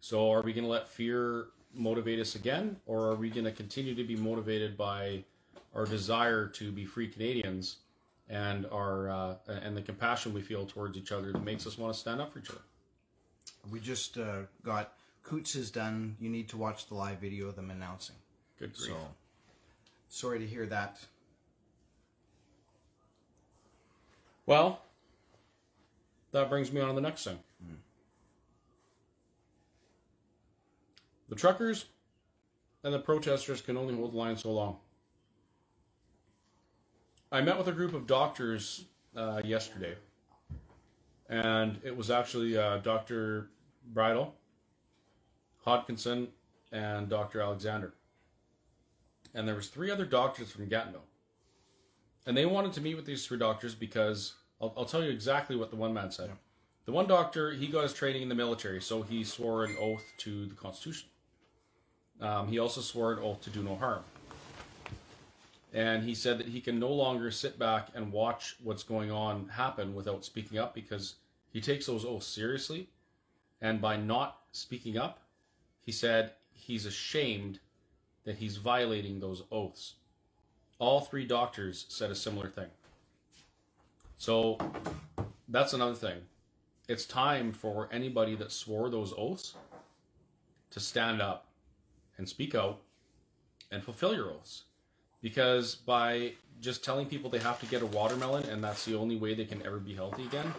So, 0.00 0.30
are 0.30 0.42
we 0.42 0.52
going 0.52 0.64
to 0.64 0.70
let 0.70 0.88
fear 0.88 1.46
motivate 1.74 2.18
us 2.18 2.34
again, 2.34 2.76
or 2.86 3.08
are 3.08 3.14
we 3.14 3.30
going 3.30 3.44
to 3.44 3.52
continue 3.52 3.94
to 3.94 4.04
be 4.04 4.16
motivated 4.16 4.76
by 4.76 5.24
our 5.74 5.86
desire 5.86 6.46
to 6.46 6.72
be 6.72 6.84
free 6.84 7.08
Canadians 7.08 7.76
and 8.30 8.64
our 8.72 9.10
uh, 9.10 9.34
and 9.48 9.76
the 9.76 9.82
compassion 9.82 10.32
we 10.32 10.40
feel 10.40 10.64
towards 10.64 10.96
each 10.96 11.12
other 11.12 11.32
that 11.32 11.44
makes 11.44 11.66
us 11.66 11.76
want 11.76 11.92
to 11.92 12.00
stand 12.00 12.20
up 12.20 12.32
for 12.32 12.38
each 12.38 12.48
other? 12.48 12.60
We 13.70 13.80
just 13.80 14.16
uh, 14.16 14.42
got 14.64 14.94
Coutts 15.22 15.54
is 15.54 15.70
done. 15.70 16.16
You 16.18 16.30
need 16.30 16.48
to 16.50 16.56
watch 16.56 16.86
the 16.86 16.94
live 16.94 17.18
video 17.18 17.48
of 17.48 17.56
them 17.56 17.70
announcing. 17.70 18.16
Good 18.58 18.74
grief. 18.74 18.90
So, 18.90 18.96
sorry 20.08 20.38
to 20.38 20.46
hear 20.46 20.64
that. 20.66 20.98
Well, 24.46 24.80
that 26.32 26.48
brings 26.48 26.72
me 26.72 26.80
on 26.80 26.88
to 26.88 26.94
the 26.94 27.00
next 27.00 27.24
thing. 27.24 27.38
The 31.28 31.36
truckers 31.36 31.84
and 32.82 32.92
the 32.92 32.98
protesters 32.98 33.60
can 33.60 33.76
only 33.76 33.94
hold 33.94 34.12
the 34.12 34.16
line 34.16 34.36
so 34.36 34.52
long. 34.52 34.78
I 37.32 37.40
met 37.40 37.56
with 37.56 37.68
a 37.68 37.72
group 37.72 37.94
of 37.94 38.08
doctors 38.08 38.86
uh, 39.16 39.40
yesterday, 39.44 39.94
and 41.28 41.78
it 41.84 41.96
was 41.96 42.10
actually 42.10 42.58
uh, 42.58 42.78
Dr. 42.78 43.50
Bridle, 43.92 44.34
Hodkinson, 45.64 46.26
and 46.72 47.08
Dr. 47.08 47.40
Alexander. 47.40 47.94
And 49.32 49.46
there 49.46 49.54
was 49.54 49.68
three 49.68 49.92
other 49.92 50.04
doctors 50.04 50.50
from 50.50 50.66
Gatineau. 50.66 51.02
And 52.26 52.36
they 52.36 52.46
wanted 52.46 52.72
to 52.72 52.80
meet 52.80 52.96
with 52.96 53.06
these 53.06 53.24
three 53.24 53.38
doctors 53.38 53.76
because 53.76 54.34
I'll, 54.60 54.74
I'll 54.76 54.84
tell 54.84 55.04
you 55.04 55.10
exactly 55.10 55.54
what 55.54 55.70
the 55.70 55.76
one 55.76 55.94
man 55.94 56.10
said. 56.10 56.30
The 56.84 56.92
one 56.92 57.06
doctor, 57.06 57.52
he 57.52 57.68
got 57.68 57.84
his 57.84 57.92
training 57.92 58.22
in 58.22 58.28
the 58.28 58.34
military, 58.34 58.80
so 58.80 59.02
he 59.02 59.22
swore 59.22 59.64
an 59.64 59.76
oath 59.78 60.02
to 60.18 60.46
the 60.46 60.54
Constitution. 60.56 61.08
Um, 62.20 62.48
he 62.48 62.58
also 62.58 62.80
swore 62.80 63.12
an 63.12 63.20
oath 63.20 63.40
to 63.42 63.50
do 63.50 63.62
no 63.62 63.76
harm. 63.76 64.02
And 65.72 66.02
he 66.02 66.14
said 66.14 66.38
that 66.38 66.48
he 66.48 66.60
can 66.60 66.78
no 66.78 66.90
longer 66.90 67.30
sit 67.30 67.58
back 67.58 67.88
and 67.94 68.12
watch 68.12 68.56
what's 68.62 68.82
going 68.82 69.10
on 69.10 69.48
happen 69.48 69.94
without 69.94 70.24
speaking 70.24 70.58
up 70.58 70.74
because 70.74 71.14
he 71.52 71.60
takes 71.60 71.86
those 71.86 72.04
oaths 72.04 72.26
seriously. 72.26 72.88
And 73.60 73.80
by 73.80 73.96
not 73.96 74.38
speaking 74.52 74.98
up, 74.98 75.20
he 75.80 75.92
said 75.92 76.32
he's 76.52 76.86
ashamed 76.86 77.60
that 78.24 78.36
he's 78.36 78.56
violating 78.56 79.20
those 79.20 79.42
oaths. 79.52 79.94
All 80.78 81.00
three 81.00 81.26
doctors 81.26 81.86
said 81.88 82.10
a 82.10 82.14
similar 82.14 82.48
thing. 82.48 82.68
So 84.18 84.58
that's 85.48 85.72
another 85.72 85.94
thing. 85.94 86.18
It's 86.88 87.04
time 87.04 87.52
for 87.52 87.88
anybody 87.92 88.34
that 88.36 88.50
swore 88.50 88.90
those 88.90 89.14
oaths 89.16 89.54
to 90.70 90.80
stand 90.80 91.22
up 91.22 91.46
and 92.18 92.28
speak 92.28 92.54
out 92.54 92.80
and 93.70 93.84
fulfill 93.84 94.14
your 94.14 94.30
oaths. 94.30 94.64
Because 95.22 95.74
by 95.74 96.32
just 96.60 96.84
telling 96.84 97.06
people 97.06 97.30
they 97.30 97.38
have 97.38 97.60
to 97.60 97.66
get 97.66 97.82
a 97.82 97.86
watermelon 97.86 98.44
and 98.48 98.62
that's 98.62 98.84
the 98.84 98.94
only 98.96 99.16
way 99.16 99.34
they 99.34 99.44
can 99.44 99.64
ever 99.66 99.78
be 99.78 99.94
healthy 99.94 100.24
again, 100.24 100.52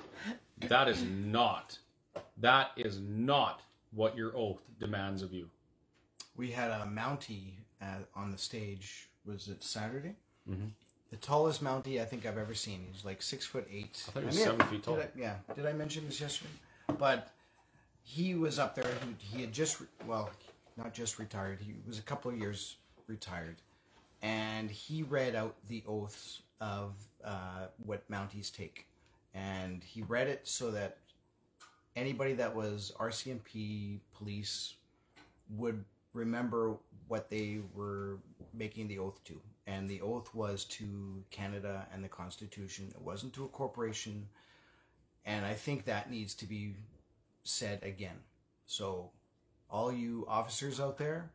that 0.68 0.88
is 0.88 1.03
not, 1.03 1.78
that 2.38 2.72
is 2.76 2.99
not 2.99 3.62
what 3.91 4.16
your 4.16 4.36
oath 4.36 4.62
demands 4.80 5.22
of 5.22 5.34
you. 5.34 5.49
We 6.36 6.51
had 6.51 6.72
a 6.72 6.86
Mountie 6.91 7.53
uh, 7.82 7.86
on 8.16 8.32
the 8.32 8.38
stage. 8.38 9.09
Was 9.26 9.47
it 9.47 9.64
Saturday? 9.64 10.16
Mm-hmm. 10.49 10.68
The 11.12 11.18
tallest 11.18 11.64
Mountie 11.64 12.01
I 12.01 12.05
think 12.05 12.26
I've 12.26 12.38
ever 12.38 12.55
seen. 12.55 12.88
He's 12.91 13.03
like 13.03 13.22
six 13.22 13.45
foot 13.45 13.68
eight. 13.72 14.03
I 14.07 14.12
thought 14.12 14.20
he 14.22 14.26
was 14.28 14.36
may 14.36 14.41
have- 14.43 14.51
seven 14.53 14.68
feet 14.68 14.84
tall. 14.84 14.95
Did 14.95 15.05
I, 15.05 15.09
yeah. 15.20 15.36
Did 15.55 15.66
I 15.66 15.74
mention 15.74 16.05
this 16.07 16.22
yesterday? 16.22 16.51
But 16.97 17.32
he 18.03 18.34
was 18.34 18.59
up 18.59 18.76
there. 18.76 18.86
He, 19.20 19.38
he 19.38 19.41
had 19.41 19.51
just 19.51 19.82
well, 20.07 20.30
not 20.78 20.93
just 20.93 21.20
retired. 21.20 21.59
He 21.62 21.74
was 21.86 21.99
a 21.99 22.03
couple 22.03 22.32
of 22.32 22.38
years 22.38 22.78
retired, 23.07 23.57
and 24.22 24.69
he 24.69 25.03
read 25.03 25.36
out 25.36 25.55
the 25.67 25.84
oaths 25.88 26.41
of 26.59 26.93
uh, 27.24 27.67
what 27.84 28.09
Mounties 28.09 28.51
take, 28.51 28.88
and 29.34 29.84
he 29.84 30.01
read 30.01 30.28
it 30.28 30.47
so 30.47 30.72
that 30.72 30.97
anybody 31.95 32.34
that 32.34 32.55
was 32.55 32.91
RCMP 32.99 33.99
police 34.15 34.76
would 35.49 35.84
remember 36.13 36.78
what 37.07 37.30
they 37.30 37.59
were 37.74 38.19
making 38.53 38.88
the 38.88 38.97
oath 38.97 39.24
to. 39.26 39.39
And 39.67 39.89
the 39.89 40.01
oath 40.01 40.34
was 40.34 40.65
to 40.65 41.24
Canada 41.30 41.88
and 41.93 42.03
the 42.03 42.09
Constitution. 42.09 42.88
It 42.89 43.01
wasn't 43.01 43.34
to 43.34 43.45
a 43.45 43.47
corporation. 43.47 44.28
And 45.26 45.45
I 45.45 45.53
think 45.53 45.86
that 45.86 46.09
needs 46.09 46.34
to 46.36 46.45
be 46.45 46.76
said 47.43 47.80
again. 47.84 48.17
So, 48.65 49.11
all 49.69 49.91
you 49.91 50.26
officers 50.28 50.80
out 50.80 50.97
there, 50.97 51.32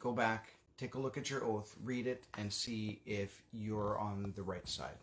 go 0.00 0.12
back, 0.12 0.53
take 0.76 0.94
a 0.94 0.98
look 0.98 1.16
at 1.18 1.30
your 1.30 1.44
oath, 1.44 1.76
read 1.84 2.06
it, 2.06 2.24
and 2.36 2.52
see 2.52 3.00
if 3.06 3.42
you're 3.52 3.98
on 3.98 4.32
the 4.36 4.42
right 4.42 4.66
side. 4.68 4.98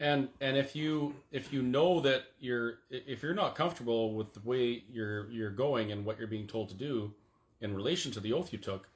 and 0.00 0.28
and 0.40 0.56
if 0.56 0.74
you 0.74 1.14
if 1.30 1.52
you 1.52 1.62
know 1.62 2.00
that 2.00 2.24
you're 2.40 2.78
if 2.90 3.22
you're 3.22 3.34
not 3.34 3.54
comfortable 3.54 4.14
with 4.14 4.32
the 4.34 4.40
way 4.40 4.82
you're 4.92 5.30
you're 5.30 5.50
going 5.50 5.92
and 5.92 6.04
what 6.04 6.18
you're 6.18 6.26
being 6.28 6.46
told 6.48 6.68
to 6.68 6.74
do 6.74 7.12
in 7.60 7.74
relation 7.74 8.10
to 8.12 8.20
the 8.20 8.32
oath 8.32 8.52
you 8.52 8.58
took 8.58 8.88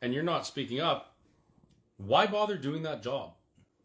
and 0.00 0.14
you're 0.14 0.22
not 0.22 0.46
speaking 0.46 0.80
up 0.80 1.14
why 1.98 2.26
bother 2.26 2.56
doing 2.56 2.82
that 2.82 3.02
job 3.02 3.32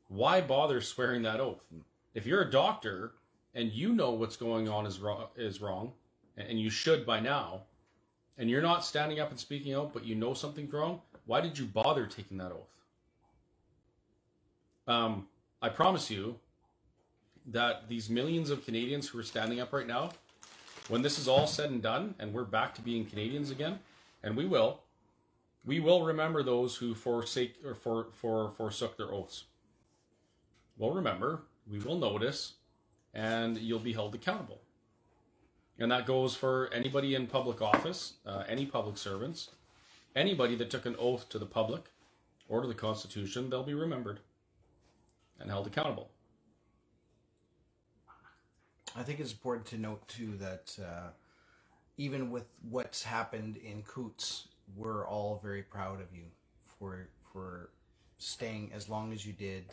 why 0.08 0.40
bother 0.40 0.80
swearing 0.82 1.24
that 1.24 1.42
oath 1.42 1.66
if 2.14 2.26
you're 2.26 2.42
a 2.42 2.50
doctor 2.52 3.12
and 3.54 3.72
you 3.74 3.94
know 3.94 4.12
what's 4.12 4.38
going 4.38 4.70
on 4.70 4.86
is 4.86 5.00
wrong 5.00 5.28
is 5.36 5.60
wrong 5.62 5.92
and 6.38 6.58
you 6.60 6.70
should 6.70 7.06
by 7.06 7.20
now 7.20 7.64
and 8.38 8.50
you're 8.50 8.62
not 8.62 8.86
standing 8.86 9.20
up 9.20 9.30
and 9.30 9.40
speaking 9.40 9.74
out 9.74 9.92
but 9.94 10.06
you 10.06 10.16
know 10.16 10.34
something's 10.34 10.72
wrong 10.72 11.02
why 11.32 11.42
did 11.42 11.58
you 11.58 11.66
bother 11.66 12.06
taking 12.06 12.38
that 12.38 12.52
oath 12.52 12.74
um, 14.88 15.28
i 15.62 15.70
promise 15.70 16.10
you 16.12 16.40
that 17.46 17.90
these 17.90 18.10
millions 18.10 18.50
of 18.50 18.66
Canadians 18.66 19.08
who 19.08 19.20
are 19.20 19.24
standing 19.24 19.60
up 19.60 19.74
right 19.74 19.88
now, 19.88 20.12
when 20.88 21.02
this 21.02 21.18
is 21.18 21.28
all 21.28 21.48
said 21.48 21.70
and 21.70 21.82
done 21.82 22.16
and 22.20 22.34
we're 22.34 22.44
back 22.44 22.76
to 22.76 22.82
being 22.82 23.06
Canadians 23.06 23.52
again, 23.52 23.80
and 24.24 24.36
we 24.36 24.46
will, 24.46 24.82
we 25.66 25.80
will 25.80 26.04
remember 26.04 26.44
those 26.44 26.76
who 26.78 26.94
forsake 26.96 27.56
or 27.66 27.76
for, 27.76 28.08
for 28.12 28.50
forsook 28.50 28.98
their 28.98 29.12
oaths. 29.12 29.46
We'll 30.78 30.92
remember, 30.92 31.44
we 31.70 31.80
will 31.80 31.98
notice, 31.98 32.54
and 33.14 33.58
you'll 33.58 33.80
be 33.80 33.94
held 33.94 34.16
accountable. 34.16 34.62
And 35.78 35.92
that 35.92 36.06
goes 36.06 36.36
for 36.36 36.70
anybody 36.74 37.16
in 37.16 37.28
public 37.28 37.62
office, 37.62 38.14
uh, 38.26 38.44
any 38.48 38.66
public 38.66 38.98
servants, 38.98 39.50
anybody 40.16 40.56
that 40.56 40.70
took 40.70 40.86
an 40.86 40.96
oath 41.00 41.30
to 41.30 41.40
the 41.40 41.46
public 41.46 41.92
or 42.48 42.62
to 42.62 42.68
the 42.68 42.74
Constitution, 42.74 43.50
they'll 43.50 43.64
be 43.64 43.74
remembered 43.74 44.20
and 45.40 45.50
held 45.50 45.68
accountable. 45.68 46.10
I 48.96 49.04
think 49.04 49.20
it's 49.20 49.32
important 49.32 49.66
to 49.68 49.78
note 49.78 50.06
too 50.08 50.36
that 50.38 50.78
uh, 50.84 51.10
even 51.98 52.30
with 52.30 52.46
what's 52.70 53.04
happened 53.04 53.58
in 53.58 53.84
Coutts, 53.84 54.48
we're 54.76 55.08
all 55.08 55.40
very 55.42 55.64
proud 55.64 56.02
of 56.02 56.08
you 56.14 56.26
for 56.66 57.08
for 57.32 57.70
staying 58.18 58.72
as 58.74 58.90
long 58.90 59.14
as 59.14 59.26
you 59.26 59.34
did, 59.34 59.66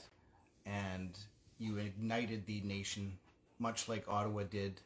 and 0.65 1.19
you 1.59 1.79
ignited 1.79 2.47
the 2.47 2.61
nation, 2.61 3.19
much 3.59 3.89
like 3.89 4.05
Ottawa 4.09 4.45
did. 4.45 4.81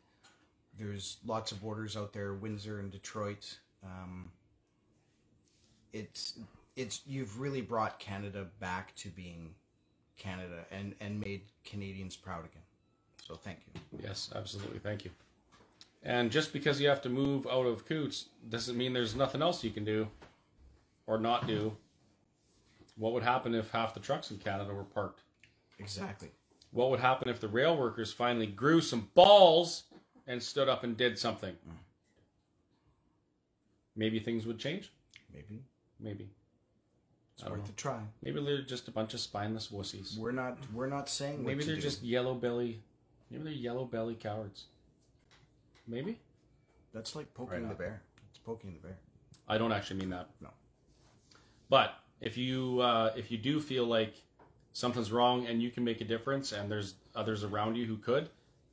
There's 0.78 1.18
lots 1.26 1.52
of 1.52 1.60
borders 1.60 1.96
out 1.96 2.14
there, 2.14 2.32
Windsor 2.32 2.80
and 2.80 2.90
Detroit. 2.90 3.58
Um, 3.84 4.30
it's 5.92 6.38
it's 6.76 7.02
you've 7.06 7.38
really 7.40 7.60
brought 7.60 7.98
Canada 7.98 8.46
back 8.60 8.94
to 8.96 9.08
being 9.10 9.54
Canada 10.16 10.64
and 10.70 10.94
and 11.00 11.20
made 11.20 11.42
Canadians 11.64 12.16
proud 12.16 12.44
again. 12.44 12.62
So 13.26 13.34
thank 13.34 13.58
you. 13.66 13.80
Yes, 14.02 14.30
absolutely. 14.34 14.78
Thank 14.78 15.04
you. 15.04 15.10
And 16.02 16.30
just 16.30 16.52
because 16.52 16.80
you 16.80 16.88
have 16.88 17.02
to 17.02 17.08
move 17.08 17.46
out 17.46 17.66
of 17.66 17.86
Coutts 17.86 18.26
doesn't 18.48 18.76
mean 18.76 18.92
there's 18.92 19.14
nothing 19.14 19.40
else 19.40 19.62
you 19.62 19.70
can 19.70 19.84
do 19.84 20.08
or 21.06 21.18
not 21.18 21.46
do. 21.46 21.76
What 22.96 23.12
would 23.12 23.22
happen 23.22 23.54
if 23.54 23.70
half 23.70 23.94
the 23.94 24.00
trucks 24.00 24.30
in 24.30 24.38
Canada 24.38 24.74
were 24.74 24.84
parked? 24.84 25.20
Exactly. 25.78 26.30
What 26.72 26.90
would 26.90 27.00
happen 27.00 27.28
if 27.28 27.40
the 27.40 27.48
rail 27.48 27.76
workers 27.76 28.12
finally 28.12 28.46
grew 28.46 28.80
some 28.80 29.10
balls 29.14 29.84
and 30.26 30.42
stood 30.42 30.68
up 30.68 30.84
and 30.84 30.96
did 30.96 31.18
something? 31.18 31.52
Mm. 31.52 31.76
Maybe 33.94 34.18
things 34.18 34.46
would 34.46 34.58
change. 34.58 34.92
Maybe 35.32 35.62
Maybe. 36.02 36.28
it's 37.34 37.48
worth 37.48 37.68
a 37.68 37.72
try. 37.72 38.00
Maybe 38.22 38.42
they're 38.44 38.62
just 38.62 38.88
a 38.88 38.90
bunch 38.90 39.14
of 39.14 39.20
spineless 39.20 39.68
wussies. 39.68 40.18
We're 40.18 40.32
not 40.32 40.58
we're 40.74 40.86
not 40.88 41.08
saying 41.08 41.44
Maybe 41.44 41.60
to 41.60 41.66
they're 41.66 41.76
do. 41.76 41.82
just 41.82 42.02
yellow 42.02 42.34
belly. 42.34 42.80
Maybe 43.30 43.44
they're 43.44 43.52
yellow 43.52 43.84
belly 43.84 44.14
cowards. 44.16 44.64
Maybe. 45.86 46.18
that's 46.92 47.16
like 47.16 47.32
poking 47.34 47.60
Right 47.60 47.68
the 47.68 47.74
bear. 47.74 48.02
It's 48.30 48.38
poking 48.38 48.72
the 48.74 48.80
bear. 48.86 48.96
I 49.48 49.58
don't 49.58 49.72
actually 49.72 50.00
mean 50.00 50.10
that. 50.10 50.28
No. 50.40 50.48
But 51.68 51.94
if 52.20 52.36
you 52.36 52.80
uh, 52.80 53.12
if 53.16 53.30
you 53.30 53.38
do 53.38 53.60
feel 53.60 53.84
like 53.86 54.14
something's 54.72 55.12
wrong 55.12 55.46
and 55.46 55.62
you 55.62 55.70
can 55.70 55.84
make 55.84 56.00
a 56.00 56.04
difference, 56.04 56.52
and 56.52 56.70
there's 56.70 56.94
others 57.14 57.44
around 57.44 57.76
you 57.76 57.84
who 57.86 57.96
could, 57.96 58.28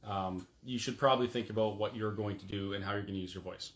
um, 0.05 0.47
you 0.63 0.77
should 0.79 0.97
probably 0.97 1.27
think 1.27 1.49
about 1.49 1.77
what 1.77 1.95
you're 1.95 2.11
going 2.11 2.37
to 2.37 2.45
do 2.45 2.73
and 2.73 2.83
how 2.83 2.91
you're 2.93 3.01
going 3.01 3.13
to 3.15 3.19
use 3.19 3.33
your 3.33 3.43
voice. 3.43 3.71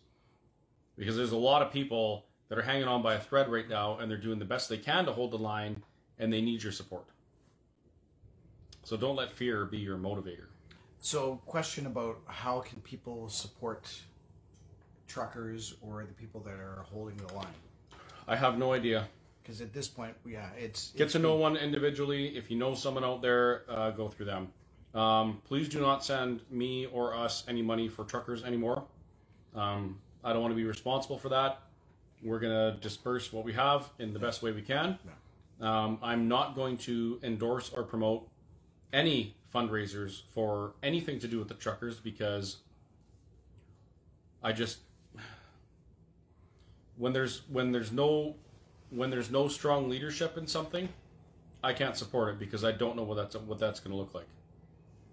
Because 0.97 1.17
there's 1.17 1.31
a 1.31 1.37
lot 1.37 1.61
of 1.61 1.71
people 1.71 2.25
that 2.53 2.59
are 2.59 2.65
hanging 2.65 2.87
on 2.87 3.01
by 3.01 3.15
a 3.15 3.19
thread 3.19 3.49
right 3.49 3.67
now, 3.67 3.97
and 3.97 4.11
they're 4.11 4.15
doing 4.15 4.37
the 4.37 4.45
best 4.45 4.69
they 4.69 4.77
can 4.77 5.05
to 5.05 5.11
hold 5.11 5.31
the 5.31 5.37
line, 5.39 5.81
and 6.19 6.31
they 6.31 6.39
need 6.39 6.61
your 6.61 6.71
support. 6.71 7.05
So 8.83 8.95
don't 8.95 9.15
let 9.15 9.31
fear 9.31 9.65
be 9.65 9.79
your 9.79 9.97
motivator. 9.97 10.45
So, 10.99 11.41
question 11.47 11.87
about 11.87 12.19
how 12.27 12.59
can 12.59 12.79
people 12.81 13.27
support 13.27 13.91
truckers 15.07 15.73
or 15.81 16.05
the 16.05 16.13
people 16.13 16.41
that 16.41 16.53
are 16.53 16.85
holding 16.91 17.17
the 17.17 17.33
line? 17.33 17.47
I 18.27 18.35
have 18.35 18.59
no 18.59 18.71
idea. 18.71 19.07
Because 19.41 19.59
at 19.59 19.73
this 19.73 19.87
point, 19.87 20.13
yeah, 20.23 20.49
it's 20.55 20.91
Get 20.91 21.05
it's 21.05 21.13
to 21.13 21.19
know 21.19 21.35
one 21.35 21.57
individually. 21.57 22.37
If 22.37 22.51
you 22.51 22.57
know 22.57 22.75
someone 22.75 23.03
out 23.03 23.23
there, 23.23 23.63
uh, 23.67 23.89
go 23.89 24.09
through 24.09 24.27
them. 24.27 24.49
Um, 24.93 25.41
please 25.43 25.67
do 25.67 25.81
not 25.81 26.05
send 26.05 26.41
me 26.51 26.85
or 26.85 27.15
us 27.15 27.45
any 27.47 27.63
money 27.63 27.89
for 27.89 28.05
truckers 28.05 28.43
anymore. 28.43 28.83
Um, 29.55 29.97
I 30.23 30.33
don't 30.33 30.43
want 30.43 30.51
to 30.51 30.55
be 30.55 30.65
responsible 30.65 31.17
for 31.17 31.29
that. 31.29 31.59
We're 32.23 32.39
going 32.39 32.73
to 32.73 32.79
disperse 32.79 33.33
what 33.33 33.43
we 33.43 33.53
have 33.53 33.89
in 33.99 34.13
the 34.13 34.19
best 34.19 34.41
way 34.41 34.51
we 34.51 34.61
can. 34.61 34.97
Um, 35.61 35.99
I'm 36.01 36.27
not 36.27 36.55
going 36.55 36.77
to 36.79 37.19
endorse 37.23 37.69
or 37.69 37.83
promote 37.83 38.27
any 38.91 39.35
fundraisers 39.53 40.21
for 40.31 40.73
anything 40.81 41.19
to 41.19 41.27
do 41.27 41.39
with 41.39 41.47
the 41.47 41.53
truckers 41.53 41.99
because 41.99 42.57
I 44.43 44.51
just 44.51 44.79
when 46.97 47.13
there's 47.13 47.41
when 47.49 47.71
there's 47.71 47.91
no 47.91 48.35
when 48.89 49.09
there's 49.09 49.31
no 49.31 49.47
strong 49.47 49.89
leadership 49.89 50.37
in 50.37 50.47
something, 50.47 50.89
I 51.63 51.73
can't 51.73 51.95
support 51.95 52.29
it 52.29 52.39
because 52.39 52.63
I 52.63 52.71
don't 52.71 52.95
know 52.95 53.03
what 53.03 53.15
that's 53.15 53.35
what 53.35 53.59
that's 53.59 53.79
going 53.79 53.91
to 53.91 53.97
look 53.97 54.13
like. 54.13 54.27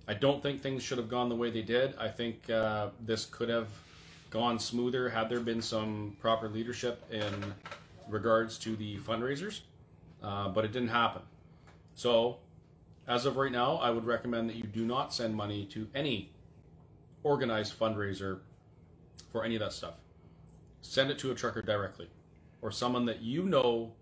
I 0.09 0.15
don't 0.15 0.43
think 0.43 0.61
things 0.61 0.83
should 0.83 0.99
have 0.99 1.09
gone 1.09 1.29
the 1.29 1.37
way 1.37 1.51
they 1.51 1.63
did. 1.63 1.95
I 1.97 2.09
think 2.09 2.51
uh, 2.51 2.89
this 3.01 3.27
could 3.27 3.49
have 3.49 3.69
gone 4.31 4.59
smoother 4.59 5.09
had 5.09 5.29
there 5.29 5.41
been 5.41 5.61
some 5.61 6.17
proper 6.21 6.49
leadership 6.49 7.05
in 7.11 7.55
regards 8.09 8.59
to 8.59 8.77
the 8.77 8.97
fundraisers, 8.99 9.61
uh, 10.23 10.49
but 10.49 10.65
it 10.65 10.73
didn't 10.73 10.89
happen. 10.89 11.23
So, 11.95 12.39
as 13.09 13.27
of 13.27 13.37
right 13.37 13.51
now, 13.51 13.77
I 13.77 13.91
would 13.91 14.07
recommend 14.07 14.49
that 14.49 14.57
you 14.57 14.63
do 14.63 14.85
not 14.85 15.13
send 15.13 15.35
money 15.35 15.67
to 15.67 15.89
any 15.95 16.31
organized 17.25 17.79
fundraiser 17.79 18.39
for 19.33 19.45
any 19.45 19.57
of 19.57 19.61
that 19.61 19.73
stuff. 19.73 19.95
Send 20.81 21.11
it 21.11 21.19
to 21.19 21.33
a 21.33 21.35
trucker 21.35 21.61
directly 21.61 22.09
or 22.63 22.71
someone 22.71 23.05
that 23.07 23.21
you 23.21 23.43
know 23.45 23.93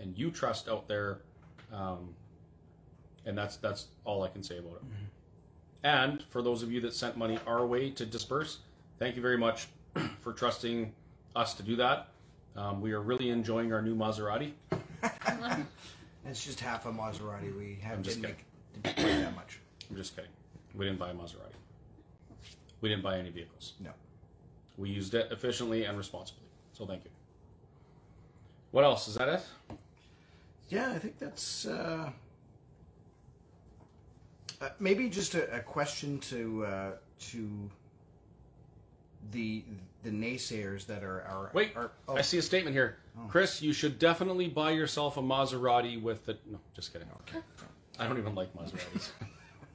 and 0.00 0.16
you 0.18 0.30
trust 0.30 0.68
out 0.68 0.88
there. 0.88 1.20
Um, 1.72 2.14
and 3.24 3.36
that's 3.36 3.56
that's 3.56 3.86
all 4.04 4.22
I 4.22 4.28
can 4.28 4.42
say 4.42 4.58
about 4.58 4.76
it. 4.76 4.82
And 5.82 6.22
for 6.30 6.42
those 6.42 6.62
of 6.62 6.72
you 6.72 6.80
that 6.82 6.94
sent 6.94 7.16
money 7.16 7.38
our 7.46 7.66
way 7.66 7.90
to 7.90 8.04
disperse, 8.04 8.58
thank 8.98 9.16
you 9.16 9.22
very 9.22 9.38
much 9.38 9.68
for 10.20 10.32
trusting 10.32 10.92
us 11.34 11.54
to 11.54 11.62
do 11.62 11.76
that. 11.76 12.08
Um, 12.56 12.80
we 12.80 12.92
are 12.92 13.00
really 13.00 13.30
enjoying 13.30 13.72
our 13.72 13.82
new 13.82 13.94
Maserati. 13.94 14.52
It's 16.28 16.44
just 16.44 16.58
half 16.58 16.86
a 16.86 16.90
Maserati. 16.90 17.56
We 17.56 17.78
have 17.82 17.98
I'm 17.98 18.02
just 18.02 18.20
didn't 18.20 18.36
make 18.82 18.96
didn't 18.96 19.22
that 19.22 19.36
much. 19.36 19.60
I'm 19.88 19.96
just 19.96 20.16
kidding. 20.16 20.30
We 20.74 20.84
didn't 20.84 20.98
buy 20.98 21.10
a 21.10 21.14
Maserati. 21.14 21.54
We 22.80 22.88
didn't 22.88 23.04
buy 23.04 23.18
any 23.18 23.30
vehicles. 23.30 23.74
No. 23.80 23.90
We 24.76 24.90
used 24.90 25.14
it 25.14 25.30
efficiently 25.30 25.84
and 25.84 25.96
responsibly. 25.96 26.48
So 26.72 26.84
thank 26.84 27.04
you. 27.04 27.10
What 28.72 28.84
else? 28.84 29.08
Is 29.08 29.14
that 29.14 29.28
it? 29.28 29.40
Yeah, 30.68 30.90
I 30.90 30.98
think 30.98 31.18
that's 31.18 31.66
uh, 31.66 32.10
uh, 34.60 34.68
maybe 34.80 35.08
just 35.08 35.34
a, 35.34 35.56
a 35.56 35.60
question 35.60 36.18
to 36.20 36.66
uh, 36.66 36.90
to 37.30 37.70
the 39.32 39.64
the 40.02 40.10
naysayers 40.10 40.86
that 40.86 41.02
are 41.02 41.22
are 41.22 41.50
Wait, 41.52 41.76
Are, 41.76 41.90
oh, 42.08 42.16
I 42.16 42.22
see 42.22 42.38
a 42.38 42.42
statement 42.42 42.74
here. 42.74 42.98
Oh. 43.18 43.26
Chris, 43.28 43.60
you 43.60 43.72
should 43.72 43.98
definitely 43.98 44.48
buy 44.48 44.70
yourself 44.70 45.16
a 45.16 45.22
Maserati 45.22 46.00
with 46.00 46.24
the. 46.26 46.38
No, 46.50 46.58
just 46.74 46.92
kidding. 46.92 47.08
Okay. 47.22 47.44
I 47.98 48.06
don't 48.06 48.18
even 48.18 48.34
like 48.34 48.54
Maseratis. 48.54 49.10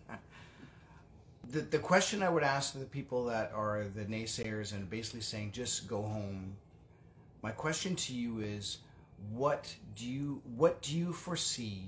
the 1.51 1.61
the 1.61 1.79
question 1.79 2.23
I 2.23 2.29
would 2.29 2.43
ask 2.43 2.77
the 2.77 2.85
people 2.85 3.25
that 3.25 3.51
are 3.53 3.85
the 3.95 4.05
naysayers 4.05 4.73
and 4.73 4.89
basically 4.89 5.21
saying 5.21 5.51
just 5.51 5.87
go 5.87 6.01
home. 6.01 6.55
My 7.41 7.51
question 7.51 7.95
to 7.95 8.13
you 8.13 8.39
is, 8.39 8.77
what 9.31 9.75
do 9.95 10.07
you 10.07 10.41
what 10.55 10.81
do 10.81 10.97
you 10.97 11.11
foresee 11.11 11.85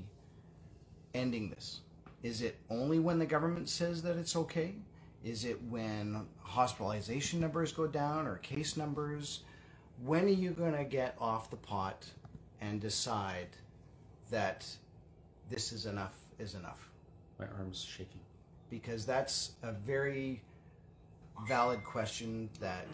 ending 1.13 1.49
this? 1.49 1.81
Is 2.23 2.41
it 2.41 2.57
only 2.69 2.99
when 2.99 3.19
the 3.19 3.25
government 3.25 3.69
says 3.69 4.01
that 4.03 4.17
it's 4.17 4.35
okay? 4.35 4.75
Is 5.23 5.45
it 5.45 5.59
when 5.69 6.25
hospitalization 6.41 7.39
numbers 7.39 7.71
go 7.71 7.87
down 7.87 8.27
or 8.27 8.37
case 8.37 8.75
numbers? 8.75 9.41
When 10.03 10.25
are 10.25 10.27
you 10.27 10.51
going 10.51 10.75
to 10.75 10.83
get 10.83 11.15
off 11.19 11.49
the 11.49 11.55
pot 11.55 12.05
and 12.59 12.81
decide 12.81 13.47
that 14.31 14.65
this 15.49 15.71
is 15.71 15.85
enough 15.85 16.15
is 16.39 16.55
enough? 16.55 16.89
My 17.39 17.45
arm's 17.57 17.81
shaking. 17.83 18.19
because 18.69 19.05
that's 19.05 19.51
a 19.63 19.71
very 19.71 20.41
valid 21.47 21.83
question 21.83 22.49
that 22.59 22.85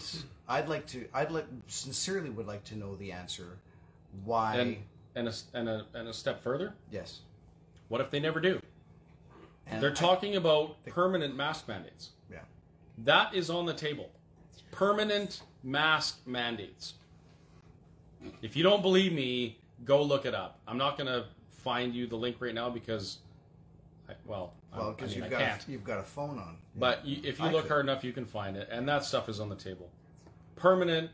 I'd 0.47 0.69
like 0.69 0.85
to 0.87 1.05
I'd 1.13 1.31
like 1.31 1.45
sincerely 1.67 2.29
would 2.29 2.47
like 2.47 2.63
to 2.65 2.75
know 2.77 2.95
the 2.95 3.11
answer 3.11 3.57
why 4.23 4.55
And 4.55 4.77
and 5.15 5.27
a, 5.27 5.33
and 5.53 5.69
a 5.69 5.85
and 5.93 6.07
a 6.07 6.13
step 6.13 6.41
further. 6.41 6.73
yes 6.91 7.19
What 7.89 8.01
if 8.01 8.11
they 8.11 8.19
never 8.19 8.39
do? 8.39 8.61
And 9.69 9.81
They're 9.81 9.91
I- 9.91 9.95
talking 9.95 10.35
about 10.35 10.83
permanent 10.85 11.35
mask 11.35 11.67
mandates. 11.67 12.11
yeah 12.31 12.39
That 12.99 13.33
is 13.33 13.49
on 13.49 13.65
the 13.65 13.73
table. 13.73 14.09
Permanent 14.71 15.41
mask 15.63 16.19
mandates. 16.25 16.93
If 18.41 18.55
you 18.55 18.63
don't 18.63 18.81
believe 18.81 19.13
me, 19.13 19.57
go 19.85 20.01
look 20.03 20.25
it 20.25 20.35
up. 20.35 20.59
I'm 20.67 20.77
not 20.77 20.97
going 20.97 21.07
to 21.07 21.25
find 21.49 21.93
you 21.93 22.07
the 22.07 22.15
link 22.17 22.37
right 22.39 22.53
now 22.53 22.69
because, 22.69 23.19
I, 24.09 24.13
well, 24.25 24.53
I- 24.73 24.77
well 24.79 24.89
I, 24.89 24.91
because 24.93 25.11
mean, 25.11 25.23
you've 25.23 25.27
I 25.27 25.29
got 25.29 25.39
can't. 25.41 25.67
a, 25.67 25.71
you've 25.71 25.83
got 25.83 25.99
a 25.99 26.03
phone 26.03 26.37
on 26.39 26.57
But 26.75 27.05
you, 27.05 27.21
if 27.23 27.39
you 27.39 27.45
I 27.45 27.51
look 27.51 27.63
could. 27.63 27.71
hard 27.71 27.85
enough, 27.85 28.03
you 28.03 28.11
can 28.13 28.25
find 28.25 28.55
it, 28.57 28.67
and 28.71 28.87
that 28.89 29.03
stuff 29.03 29.29
is 29.29 29.39
on 29.39 29.49
the 29.49 29.55
table. 29.55 29.89
Permanent, 30.55 31.09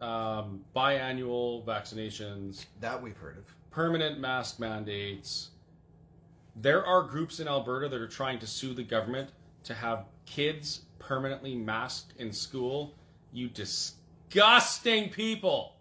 um, 0.00 0.64
biannual 0.74 1.64
vaccinations, 1.64 2.64
that 2.80 3.00
we've 3.00 3.16
heard 3.16 3.38
of 3.38 3.44
permanent 3.70 4.18
mask 4.18 4.58
mandates. 4.58 5.50
There 6.56 6.84
are 6.84 7.02
groups 7.02 7.40
in 7.40 7.48
Alberta 7.48 7.88
that 7.88 8.00
are 8.00 8.08
trying 8.08 8.38
to 8.40 8.46
sue 8.46 8.74
the 8.74 8.82
government 8.82 9.30
to 9.64 9.74
have 9.74 10.04
kids 10.26 10.82
permanently 10.98 11.54
masked 11.54 12.12
in 12.18 12.32
school. 12.32 12.94
You 13.32 13.48
disgusting 13.48 15.10
people. 15.10 15.76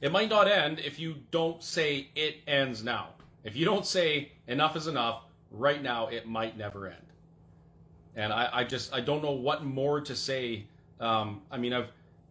It 0.00 0.12
might 0.12 0.30
not 0.30 0.48
end 0.48 0.78
if 0.78 0.98
you 0.98 1.16
don't 1.30 1.62
say 1.62 2.08
it 2.14 2.36
ends 2.46 2.84
now. 2.84 3.08
If 3.44 3.56
you 3.56 3.64
don't 3.64 3.84
say 3.84 4.32
enough 4.46 4.76
is 4.76 4.86
enough 4.86 5.22
right 5.50 5.82
now, 5.82 6.06
it 6.08 6.26
might 6.26 6.56
never 6.56 6.86
end. 6.86 6.96
And 8.14 8.32
I, 8.32 8.48
I 8.52 8.64
just 8.64 8.92
I 8.92 9.00
don't 9.00 9.22
know 9.22 9.32
what 9.32 9.64
more 9.64 10.00
to 10.00 10.14
say. 10.14 10.66
Um, 11.00 11.42
I 11.50 11.58
mean, 11.58 11.72
I've 11.72 11.90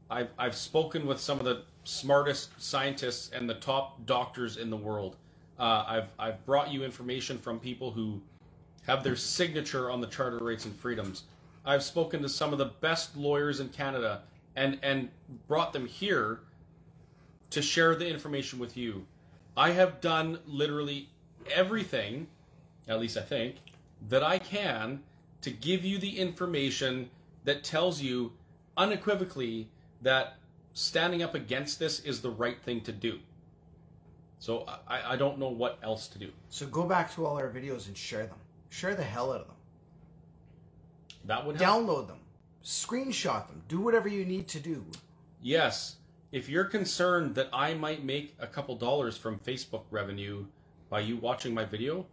I've 0.10 0.30
I've 0.38 0.56
spoken 0.56 1.06
with 1.06 1.20
some 1.20 1.40
of 1.40 1.46
the 1.46 1.64
smartest 1.88 2.50
scientists 2.62 3.32
and 3.34 3.50
the 3.50 3.54
top 3.54 4.06
doctors 4.06 4.58
in 4.58 4.70
the 4.70 4.78
world. 4.78 5.16
Uh, 5.58 5.86
I've 5.88 6.12
I've 6.20 6.46
brought 6.46 6.72
you 6.72 6.84
information 6.84 7.38
from 7.38 7.60
people 7.60 7.92
who 7.92 8.22
have 8.86 9.04
their 9.04 9.16
signature 9.16 9.90
on 9.90 10.02
the 10.02 10.08
Charter 10.08 10.38
Rights 10.38 10.66
and 10.66 10.76
Freedoms. 10.76 11.24
I've 11.66 11.84
spoken 11.84 12.22
to 12.22 12.30
some 12.30 12.52
of 12.52 12.60
the 12.60 12.72
best 12.82 13.16
lawyers 13.16 13.60
in 13.60 13.70
Canada 13.70 14.24
and 14.56 14.78
and 14.84 15.10
brought 15.48 15.72
them 15.72 15.88
here 15.88 16.42
to 17.52 17.62
share 17.62 17.96
the 17.96 18.08
information 18.08 18.60
with 18.60 18.76
you. 18.76 19.06
I 19.56 19.72
have 19.72 20.02
done 20.02 20.40
literally 20.46 21.10
everything, 21.50 22.28
at 22.88 23.00
least 23.00 23.18
I 23.18 23.22
think, 23.22 23.56
that 24.10 24.24
I 24.24 24.40
can 24.40 25.02
to 25.42 25.52
give 25.52 25.86
you 25.86 25.98
the 25.98 26.20
information 26.20 27.10
that 27.46 27.64
tells 27.64 28.02
you 28.02 28.34
unequivocally 28.76 29.70
that 30.02 30.38
standing 30.78 31.24
up 31.24 31.34
against 31.34 31.80
this 31.80 32.00
is 32.02 32.22
the 32.22 32.30
right 32.30 32.62
thing 32.62 32.82
to 32.82 32.92
do. 32.92 33.18
So 34.38 34.66
I, 34.88 35.14
I 35.14 35.16
don't 35.16 35.40
know 35.40 35.50
what 35.50 35.80
else 35.82 36.08
to 36.10 36.20
do. 36.20 36.30
so 36.50 36.68
go 36.68 36.84
back 36.84 37.14
to 37.16 37.26
all 37.26 37.36
our 37.38 37.50
videos 37.50 37.88
and 37.88 37.98
share 37.98 38.28
them 38.28 38.38
share 38.70 38.94
the 38.94 39.04
hell 39.04 39.32
out 39.34 39.42
of 39.42 39.48
them 39.48 39.56
That 41.26 41.46
would 41.46 41.60
help. 41.60 41.68
download 41.88 42.08
them 42.08 42.20
screenshot 42.64 43.48
them 43.48 43.64
do 43.68 43.80
whatever 43.80 44.08
you 44.08 44.24
need 44.26 44.48
to 44.50 44.60
do 44.60 44.86
Yes, 45.42 45.96
if 46.32 46.48
you're 46.50 46.66
concerned 46.66 47.34
that 47.36 47.48
I 47.54 47.74
might 47.74 48.04
make 48.04 48.36
a 48.40 48.48
couple 48.48 48.76
dollars 48.76 49.16
from 49.18 49.40
Facebook 49.40 49.84
revenue 49.90 50.46
by 50.90 51.00
you 51.00 51.16
watching 51.18 51.54
my 51.54 51.64
video, 51.66 52.06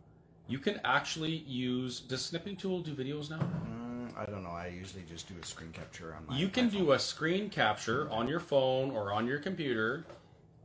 you 0.47 0.59
can 0.59 0.81
actually 0.85 1.37
use. 1.47 2.01
Does 2.01 2.23
Snipping 2.25 2.57
Tool 2.57 2.81
do 2.83 2.95
videos 2.95 3.31
now? 3.31 3.39
Mm, 3.41 3.84
I 4.17 4.25
don't 4.27 4.43
know 4.43 4.51
I 4.51 4.69
usually 4.69 5.03
just 5.09 5.29
do 5.29 5.35
a 5.41 5.45
screen 5.45 5.73
capture 5.73 6.15
on 6.15 6.27
my 6.27 6.37
You 6.37 6.49
can 6.49 6.69
iPhone. 6.71 6.73
do 6.73 6.93
a 6.93 6.99
screen 6.99 7.51
capture 7.51 8.09
on 8.11 8.29
your 8.29 8.41
phone 8.41 8.91
or 8.91 9.13
on 9.13 9.27
your 9.27 9.39
computer, 9.39 10.05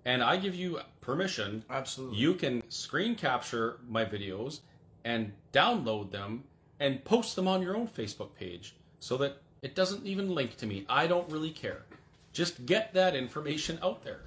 and 0.06 0.22
I 0.24 0.38
give 0.38 0.56
you 0.56 0.80
permission. 1.02 1.64
absolutely 1.70 2.18
You 2.18 2.34
can 2.36 2.64
screen 2.70 3.16
capture 3.16 3.80
my 3.88 4.06
videos 4.06 4.60
and 5.04 5.32
download 5.54 6.12
them 6.12 6.44
and 6.80 7.04
post 7.04 7.36
them 7.36 7.48
on 7.48 7.62
your 7.62 7.76
own 7.76 7.88
Facebook 7.88 8.34
page 8.36 8.76
so 9.00 9.18
that 9.18 9.42
it 9.62 9.76
doesn't 9.76 10.06
even 10.06 10.34
link 10.34 10.56
to 10.58 10.66
me. 10.66 10.86
I 10.88 11.08
don't 11.08 11.30
really 11.32 11.52
care. 11.52 11.86
Just 12.32 12.66
get 12.66 12.94
that 12.94 13.16
information 13.16 13.80
out 13.82 14.04
there. 14.04 14.22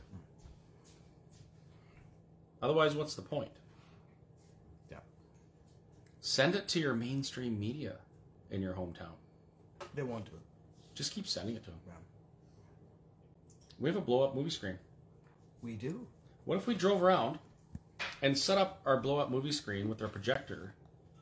Otherwise, 2.60 2.94
what's 2.94 3.14
the 3.14 3.22
point? 3.22 3.50
yeah 4.90 4.98
Send 6.20 6.54
it 6.54 6.68
to 6.68 6.80
your 6.80 6.94
mainstream 6.94 7.58
media 7.58 7.94
in 8.52 8.62
your 8.62 8.74
hometown. 8.74 9.14
they 9.94 10.02
won't 10.02 10.24
do 10.26 10.30
it 10.32 10.42
Just 10.94 11.12
keep 11.12 11.26
sending 11.26 11.56
it 11.56 11.64
to 11.64 11.70
them. 11.70 11.80
Yeah. 11.86 11.92
We 13.80 13.88
have 13.88 13.96
a 13.96 14.00
blow 14.00 14.22
up 14.22 14.34
movie 14.36 14.50
screen. 14.50 14.78
we 15.62 15.72
do 15.74 16.06
What 16.44 16.58
if 16.58 16.66
we 16.68 16.74
drove 16.74 17.02
around 17.02 17.38
and 18.20 18.36
set 18.38 18.58
up 18.58 18.80
our 18.86 18.98
blow 19.00 19.18
up 19.18 19.30
movie 19.30 19.52
screen 19.52 19.88
with 19.88 20.00
our 20.02 20.08
projector 20.08 20.74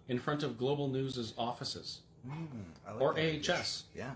in 0.09 0.19
front 0.19 0.43
of 0.43 0.59
Global 0.59 0.89
News' 0.89 1.33
offices? 1.39 2.01
Mm, 2.29 2.47
I 2.87 2.93
like 2.93 3.01
Or 3.01 3.17
idea. 3.19 3.55
AHS. 3.55 3.85
yeah 3.95 4.13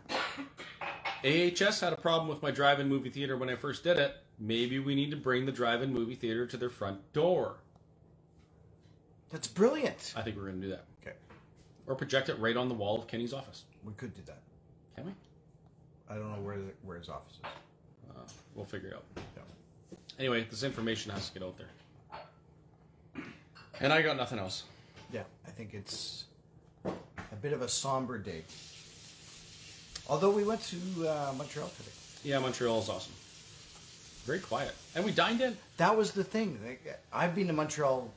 AHS 1.25 1.81
had 1.81 1.93
a 1.95 1.97
problem 1.97 2.29
with 2.29 2.43
my 2.43 2.51
drive 2.51 2.81
in 2.81 2.89
movie 2.89 3.09
theater 3.11 3.37
when 3.37 3.49
I 3.49 3.55
first 3.57 3.83
did 3.85 3.97
it. 3.99 4.15
Maybe 4.39 4.79
we 4.79 4.95
need 4.95 5.11
to 5.13 5.17
bring 5.17 5.47
the 5.47 5.53
drive 5.53 5.81
in 5.81 5.93
movie 5.93 6.15
theater 6.17 6.45
to 6.47 6.57
their 6.59 6.69
front 6.69 7.13
door. 7.15 7.57
that's 9.31 9.47
brilliant 9.49 10.13
I 10.17 10.23
think 10.23 10.37
we're 10.37 10.47
going 10.49 10.61
to 10.61 10.67
do 10.67 10.71
that. 10.73 10.85
Or 11.87 11.95
project 11.95 12.29
it 12.29 12.39
right 12.39 12.57
on 12.57 12.69
the 12.69 12.75
wall 12.75 12.99
of 12.99 13.07
Kenney's 13.07 13.33
office. 13.33 13.65
we 13.85 13.93
could 13.95 14.15
do 14.15 14.23
that 14.27 14.39
Can 14.97 15.07
we? 15.07 15.13
I 16.09 16.15
don't 16.15 16.31
know 16.31 16.41
where 16.41 16.57
the, 16.57 16.71
where 16.83 16.99
his 16.99 17.09
office 17.09 17.35
is. 17.35 17.41
Uh, 18.11 18.21
we'll 18.55 18.65
figure 18.65 18.89
it 18.89 18.95
out. 18.95 19.05
Yeah. 19.17 19.43
Anyway, 20.19 20.47
this 20.51 20.63
information 20.63 21.11
has 21.13 21.29
to 21.29 21.39
get 21.39 21.47
out 21.47 21.57
there. 21.59 23.23
And 23.81 23.93
I 23.93 24.03
got 24.03 24.17
nothing 24.17 24.39
else. 24.39 24.63
Yeah, 25.13 25.23
I 25.47 25.51
think 25.51 25.75
it's 25.75 26.25
a 26.87 27.37
bit 27.43 27.53
of 27.53 27.63
a 27.63 27.69
somber 27.69 28.19
day. 28.19 28.43
Although 30.09 30.31
we 30.31 30.45
went 30.45 30.61
to 30.63 30.77
uh, 31.09 31.33
Montreal 31.37 31.69
today. 31.77 31.91
Yeah, 32.23 32.39
Montreal 32.39 32.79
is 32.81 32.89
awesome. 32.89 33.13
very 34.25 34.39
quiet, 34.39 34.75
and 34.95 35.05
we 35.05 35.11
dined 35.13 35.41
in. 35.41 35.57
That 35.79 35.97
was 35.97 36.13
the 36.13 36.25
thing. 36.25 36.59
Like, 36.65 37.01
I've 37.13 37.35
been 37.35 37.49
to 37.49 37.53
Montreal 37.53 38.11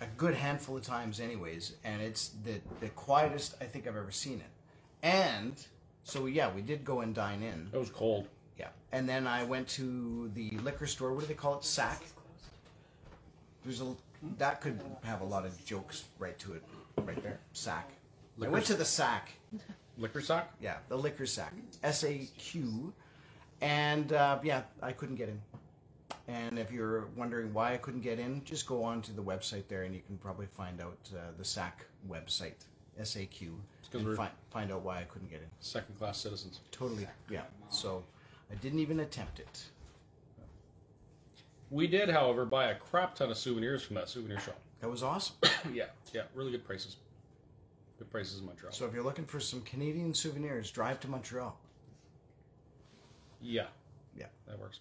a 0.00 0.06
good 0.16 0.34
handful 0.34 0.76
of 0.76 0.84
times, 0.84 1.20
anyways, 1.20 1.74
and 1.84 2.00
it's 2.02 2.30
the 2.44 2.60
the 2.80 2.88
quietest 2.90 3.56
I 3.60 3.64
think 3.64 3.86
I've 3.86 3.96
ever 3.96 4.10
seen 4.10 4.40
it. 4.40 4.50
And 5.02 5.54
so 6.04 6.26
yeah, 6.26 6.52
we 6.52 6.62
did 6.62 6.84
go 6.84 7.00
and 7.00 7.14
dine 7.14 7.42
in. 7.42 7.68
It 7.72 7.78
was 7.78 7.90
cold. 7.90 8.28
Yeah, 8.58 8.68
and 8.92 9.08
then 9.08 9.26
I 9.26 9.44
went 9.44 9.68
to 9.68 10.30
the 10.34 10.50
liquor 10.58 10.86
store. 10.86 11.12
What 11.12 11.20
do 11.22 11.26
they 11.26 11.34
call 11.34 11.58
it? 11.58 11.64
Sack. 11.64 12.02
There's 13.64 13.80
a 13.80 13.94
that 14.38 14.60
could 14.60 14.80
have 15.04 15.20
a 15.20 15.24
lot 15.24 15.46
of 15.46 15.64
jokes 15.64 16.04
right 16.18 16.38
to 16.40 16.54
it, 16.54 16.62
right 16.96 17.22
there. 17.22 17.38
Sack. 17.52 17.90
I 18.42 18.48
went 18.48 18.66
to 18.66 18.74
the 18.74 18.84
sack. 18.84 19.30
Liquor 19.96 20.20
sack. 20.20 20.52
Yeah, 20.60 20.76
the 20.88 20.96
liquor 20.96 21.26
sack. 21.26 21.52
S 21.82 22.04
A 22.04 22.28
Q. 22.38 22.92
And 23.60 24.12
uh, 24.12 24.38
yeah, 24.44 24.62
I 24.80 24.92
couldn't 24.92 25.16
get 25.16 25.28
in. 25.28 25.40
And 26.28 26.58
if 26.58 26.70
you're 26.70 27.06
wondering 27.16 27.54
why 27.54 27.72
I 27.72 27.78
couldn't 27.78 28.02
get 28.02 28.18
in, 28.18 28.44
just 28.44 28.66
go 28.66 28.84
on 28.84 29.00
to 29.02 29.12
the 29.12 29.22
website 29.22 29.66
there 29.68 29.84
and 29.84 29.94
you 29.94 30.02
can 30.06 30.18
probably 30.18 30.44
find 30.46 30.78
out 30.80 30.98
uh, 31.14 31.20
the 31.38 31.44
SAC 31.44 31.86
website, 32.08 32.66
SAQ, 33.00 33.48
and 33.94 34.14
fi- 34.16 34.30
find 34.50 34.70
out 34.70 34.82
why 34.82 34.98
I 35.00 35.04
couldn't 35.04 35.30
get 35.30 35.40
in. 35.40 35.48
Second 35.60 35.96
class 35.98 36.18
citizens. 36.18 36.60
Totally, 36.70 37.06
yeah. 37.30 37.44
So 37.70 38.04
I 38.52 38.56
didn't 38.56 38.80
even 38.80 39.00
attempt 39.00 39.40
it. 39.40 39.64
We 41.70 41.86
did, 41.86 42.10
however, 42.10 42.44
buy 42.44 42.66
a 42.66 42.74
crap 42.74 43.14
ton 43.14 43.30
of 43.30 43.38
souvenirs 43.38 43.82
from 43.82 43.96
that 43.96 44.08
souvenir 44.10 44.38
shop. 44.40 44.58
That 44.80 44.90
was 44.90 45.02
awesome. 45.02 45.36
yeah, 45.72 45.84
yeah, 46.12 46.22
really 46.34 46.50
good 46.50 46.64
prices. 46.64 46.96
Good 47.98 48.10
prices 48.10 48.40
in 48.40 48.46
Montreal. 48.46 48.72
so 48.72 48.86
if 48.86 48.92
you're 48.94 49.02
looking 49.02 49.24
for 49.24 49.40
some 49.40 49.60
Canadian 49.62 50.12
souvenirs, 50.14 50.70
drive 50.70 51.00
to 51.00 51.08
Montreal. 51.08 51.58
yeah, 53.42 53.66
Yeah. 54.16 54.26
that 54.46 54.58
works. 54.60 54.80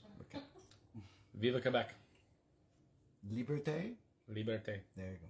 Viva 1.39 1.61
Quebec. 1.61 1.93
Liberté? 3.34 3.93
Liberté. 4.31 4.80
There 4.95 5.11
you 5.11 5.18
go. 5.18 5.27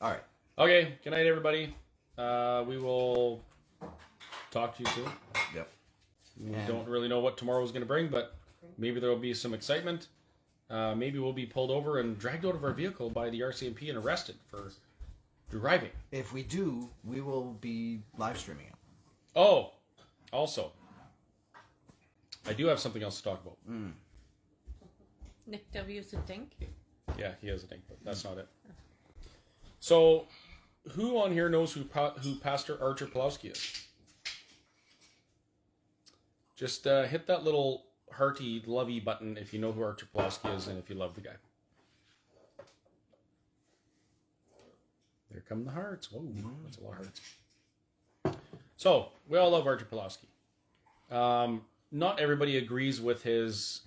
All 0.00 0.10
right. 0.10 0.22
Okay, 0.58 0.98
good 1.04 1.10
night, 1.10 1.26
everybody. 1.26 1.74
Uh, 2.18 2.64
we 2.66 2.78
will 2.78 3.42
talk 4.50 4.76
to 4.76 4.82
you 4.82 4.88
soon. 4.90 5.08
Yep. 5.54 5.70
We 6.38 6.54
And- 6.54 6.66
don't 6.68 6.88
really 6.88 7.08
know 7.08 7.20
what 7.20 7.36
tomorrow 7.38 7.62
is 7.62 7.70
going 7.72 7.82
to 7.82 7.86
bring, 7.86 8.08
but 8.08 8.34
maybe 8.78 9.00
there 9.00 9.10
will 9.10 9.18
be 9.18 9.34
some 9.34 9.54
excitement. 9.54 10.08
Uh, 10.68 10.94
maybe 10.94 11.18
we'll 11.18 11.32
be 11.32 11.46
pulled 11.46 11.70
over 11.70 11.98
and 12.00 12.18
dragged 12.18 12.44
out 12.46 12.54
of 12.54 12.64
our 12.64 12.72
vehicle 12.72 13.10
by 13.10 13.28
the 13.30 13.40
RCMP 13.42 13.88
and 13.90 13.98
arrested 13.98 14.36
for 14.48 14.72
driving. 15.50 15.90
If 16.10 16.32
we 16.32 16.42
do, 16.42 16.88
we 17.04 17.20
will 17.20 17.52
be 17.60 18.02
live 18.16 18.38
streaming 18.38 18.66
it. 18.66 18.74
Oh, 19.36 19.72
also, 20.32 20.72
I 22.46 22.54
do 22.54 22.66
have 22.66 22.80
something 22.80 23.02
else 23.02 23.18
to 23.18 23.22
talk 23.24 23.42
about. 23.42 23.58
Nick 25.52 25.70
W's 25.70 26.14
a 26.14 26.16
dink. 26.16 26.52
Yeah, 27.18 27.32
he 27.42 27.48
has 27.48 27.62
a 27.62 27.66
thing, 27.66 27.82
but 27.86 27.98
that's 28.02 28.24
not 28.24 28.38
it. 28.38 28.48
So, 29.80 30.26
who 30.92 31.18
on 31.18 31.30
here 31.30 31.50
knows 31.50 31.74
who 31.74 31.84
who 32.22 32.36
Pastor 32.36 32.82
Archer 32.82 33.06
Pawlowski 33.06 33.52
is? 33.52 33.86
Just 36.56 36.86
uh, 36.86 37.02
hit 37.04 37.26
that 37.26 37.44
little 37.44 37.84
hearty, 38.10 38.62
lovey 38.66 38.98
button 38.98 39.36
if 39.36 39.52
you 39.52 39.60
know 39.60 39.72
who 39.72 39.82
Archer 39.82 40.06
Pawlowski 40.14 40.56
is 40.56 40.68
and 40.68 40.78
if 40.78 40.88
you 40.88 40.96
love 40.96 41.14
the 41.14 41.20
guy. 41.20 41.36
There 45.30 45.42
come 45.46 45.64
the 45.64 45.70
hearts. 45.70 46.10
Whoa, 46.10 46.26
that's 46.64 46.78
a 46.78 46.82
lot 46.82 46.92
of 46.92 47.10
hearts. 48.24 48.40
So, 48.78 49.08
we 49.28 49.36
all 49.36 49.50
love 49.50 49.66
Archer 49.66 49.84
Pawlowski. 49.84 51.14
Um, 51.14 51.62
not 51.90 52.20
everybody 52.20 52.56
agrees 52.56 53.02
with 53.02 53.22
his 53.22 53.82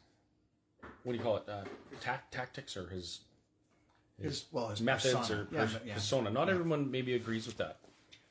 what 1.05 1.13
do 1.13 1.17
you 1.17 1.23
call 1.23 1.37
it? 1.37 1.43
Uh, 1.47 1.63
tac- 2.01 2.29
tactics 2.31 2.75
or 2.75 2.87
his 2.89 3.19
His, 4.21 4.45
well, 4.51 4.69
his 4.69 4.81
methods 4.81 5.13
persona. 5.15 5.41
or 5.41 5.47
Yeah, 5.51 5.69
yeah. 5.85 5.93
persona. 5.93 6.29
Not 6.31 6.49
everyone 6.49 6.89
maybe 6.91 7.13
agrees 7.13 7.45
with 7.45 7.57
that, 7.57 7.77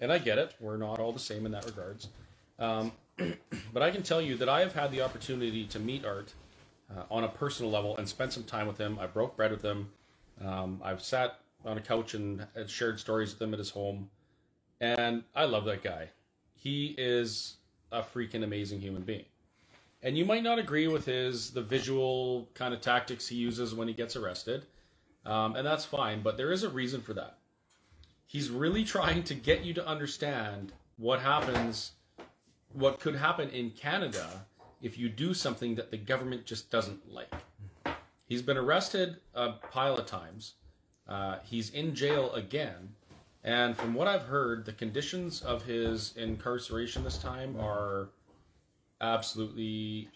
and 0.01 0.13
I 0.13 0.19
get 0.19 0.39
it. 0.39 0.55
We're 0.61 0.77
not 0.77 0.99
all 0.99 1.13
the 1.13 1.19
same 1.21 1.47
in 1.47 1.53
that 1.53 1.65
regards. 1.65 2.09
Um, 2.59 2.93
but 3.73 3.83
I 3.83 3.91
can 3.91 4.03
tell 4.03 4.21
you 4.21 4.37
that 4.39 4.49
I 4.49 4.61
have 4.61 4.75
had 4.75 4.91
the 4.91 5.03
opportunity 5.03 5.65
to 5.67 5.79
meet 5.79 6.05
Art 6.05 6.33
uh, 6.95 7.03
on 7.11 7.23
a 7.25 7.29
personal 7.29 7.71
level 7.71 7.97
and 7.97 8.09
spend 8.09 8.33
some 8.33 8.43
time 8.45 8.67
with 8.67 8.79
him. 8.79 8.99
I 8.99 9.07
broke 9.07 9.37
bread 9.37 9.53
with 9.53 9.63
him. 9.63 9.91
Um, 10.45 10.81
I've 10.85 11.01
sat 11.03 11.39
on 11.65 11.79
a 11.79 11.81
couch 11.81 12.15
and 12.15 12.45
shared 12.67 12.99
stories 12.99 13.33
with 13.33 13.41
him 13.41 13.53
at 13.53 13.59
his 13.59 13.71
home, 13.71 14.11
and 14.81 15.23
I 15.35 15.45
love 15.45 15.65
that 15.67 15.83
guy. 15.85 16.09
He 16.55 16.95
is 16.99 17.55
a 17.93 18.03
freaking 18.03 18.43
amazing 18.43 18.81
human 18.81 19.03
being. 19.03 19.25
And 20.05 20.19
you 20.19 20.27
might 20.27 20.43
not 20.43 20.59
agree 20.59 20.87
with 20.87 21.07
his 21.07 21.51
the 21.51 21.63
visual 21.63 22.47
kind 22.53 22.75
of 22.75 22.83
tactics 22.83 23.27
he 23.27 23.37
uses 23.37 23.75
when 23.75 23.89
he 23.89 23.95
gets 23.95 24.17
arrested. 24.17 24.67
Um, 25.25 25.57
and 25.57 25.67
that's 25.67 25.87
fine, 25.87 26.21
but 26.23 26.37
there 26.37 26.53
is 26.53 26.63
a 26.63 26.69
reason 26.69 27.01
for 27.01 27.15
that. 27.15 27.39
He's 28.27 28.51
really 28.51 28.85
trying 28.85 29.23
to 29.25 29.35
get 29.35 29.65
you 29.65 29.73
to 29.73 29.87
understand 29.87 30.73
what 30.99 31.21
happens, 31.21 31.93
what 32.75 33.01
could 33.01 33.17
happen 33.17 33.49
in 33.49 33.71
Canada 33.71 34.45
if 34.83 34.99
you 34.99 35.09
do 35.09 35.33
something 35.33 35.75
that 35.77 35.91
the 35.91 35.97
government 35.97 36.45
just 36.45 36.71
doesn't 36.71 37.11
like. 37.11 37.33
He's 38.27 38.43
been 38.43 38.59
arrested 38.59 39.17
a 39.35 39.53
pile 39.53 39.97
of 39.97 40.05
times. 40.05 40.55
Uh, 41.09 41.39
he's 41.45 41.71
in 41.71 41.95
jail 41.95 42.31
again. 42.35 42.91
And 43.43 43.75
from 43.75 43.95
what 43.95 44.09
I've 44.09 44.25
heard, 44.25 44.67
the 44.67 44.73
conditions 44.73 45.41
of 45.41 45.65
his 45.65 46.15
incarceration 46.17 47.05
this 47.05 47.17
time 47.17 47.57
are 47.59 48.09
absolutely 49.05 50.09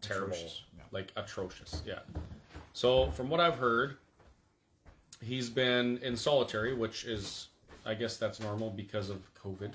terrible. 0.00 0.34
Atrocious, 0.34 0.62
yeah. 0.76 0.84
Like 0.90 1.12
atrocious, 1.16 1.82
yeah. 1.86 2.00
So, 2.72 3.10
from 3.10 3.28
what 3.28 3.40
I've 3.40 3.56
heard, 3.56 3.96
he's 5.22 5.50
been 5.50 5.98
in 5.98 6.16
solitary, 6.16 6.74
which 6.74 7.04
is, 7.04 7.48
I 7.84 7.94
guess 7.94 8.16
that's 8.16 8.40
normal 8.40 8.70
because 8.70 9.10
of 9.10 9.18
COVID. 9.34 9.72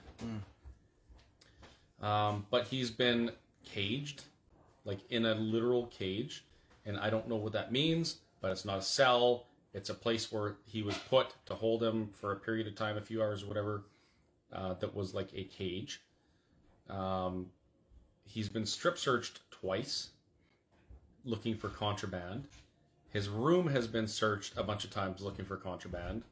Um, 2.02 2.46
but 2.50 2.68
he's 2.68 2.92
been 2.92 3.32
caged, 3.64 4.24
like 4.86 5.00
in 5.10 5.26
a 5.26 5.36
literal 5.36 5.88
cage, 5.88 6.44
and 6.86 6.98
I 6.98 7.10
don't 7.10 7.28
know 7.28 7.36
what 7.36 7.54
that 7.54 7.72
means. 7.72 8.18
But 8.42 8.52
it's 8.52 8.66
not 8.66 8.80
a 8.80 8.84
cell; 8.84 9.46
it's 9.74 9.90
a 9.90 9.96
place 9.96 10.32
where 10.32 10.56
he 10.66 10.84
was 10.84 10.98
put 11.10 11.34
to 11.48 11.56
hold 11.56 11.84
him 11.84 12.10
for 12.14 12.32
a 12.32 12.36
period 12.36 12.68
of 12.68 12.76
time, 12.76 12.98
a 12.98 13.02
few 13.02 13.22
hours, 13.22 13.44
or 13.44 13.48
whatever. 13.48 13.84
Uh, 14.54 14.74
that 14.76 14.96
was 14.96 15.14
like 15.14 15.30
a 15.36 15.44
cage. 15.44 16.02
Um, 16.90 17.48
he's 18.28 18.50
been 18.50 18.66
strip 18.66 18.98
searched 18.98 19.40
twice, 19.52 20.10
looking 21.26 21.56
for 21.56 21.70
contraband. 21.70 22.46
His 23.12 23.30
room 23.30 23.68
has 23.68 23.88
been 23.88 24.08
searched 24.08 24.58
a 24.58 24.64
bunch 24.64 24.84
of 24.84 24.92
times 24.92 25.22
looking 25.22 25.46
for 25.46 25.56
contraband. 25.56 26.24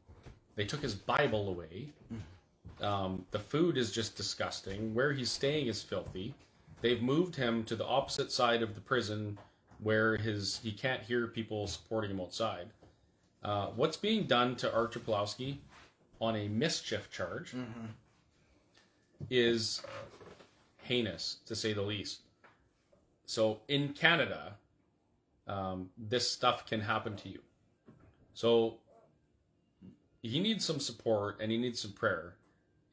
They 0.56 0.66
took 0.66 0.82
his 0.82 0.96
Bible 0.96 1.50
away. 1.50 1.90
Um, 2.82 3.26
the 3.32 3.40
food 3.40 3.78
is 3.78 3.92
just 3.92 4.16
disgusting. 4.16 4.94
Where 4.94 5.14
he's 5.14 5.32
staying 5.32 5.68
is 5.68 5.82
filthy. 5.82 6.34
They've 6.82 7.02
moved 7.02 7.36
him 7.36 7.64
to 7.66 7.76
the 7.76 7.86
opposite 7.86 8.32
side 8.32 8.62
of 8.62 8.76
the 8.76 8.82
prison 8.82 9.38
where 9.82 10.18
his 10.18 10.60
he 10.64 10.72
can't 10.72 11.02
hear 11.02 11.28
people 11.28 11.68
supporting 11.68 12.12
him 12.12 12.22
outside. 12.22 12.68
Uh, 13.44 13.68
what's 13.76 13.98
being 13.98 14.24
done 14.24 14.56
to 14.58 14.74
Archer 14.74 15.00
Pawlowski 15.00 15.58
on 16.20 16.36
a 16.36 16.48
mischief 16.48 17.10
charge 17.12 17.54
is 19.30 19.82
heinous, 20.86 21.38
to 21.46 21.56
say 21.56 21.74
the 21.74 21.82
least. 21.82 22.22
So 23.26 23.60
in 23.68 23.90
Canada, 23.94 24.54
um, 25.48 25.90
this 25.98 26.30
stuff 26.30 26.66
can 26.66 26.80
happen 26.80 27.16
to 27.18 27.30
you. 27.30 27.40
So 28.34 28.78
he 30.22 30.40
needs 30.40 30.64
some 30.64 30.80
support 30.80 31.38
and 31.42 31.52
he 31.52 31.58
needs 31.58 31.80
some 31.82 31.94
prayer. 31.94 32.36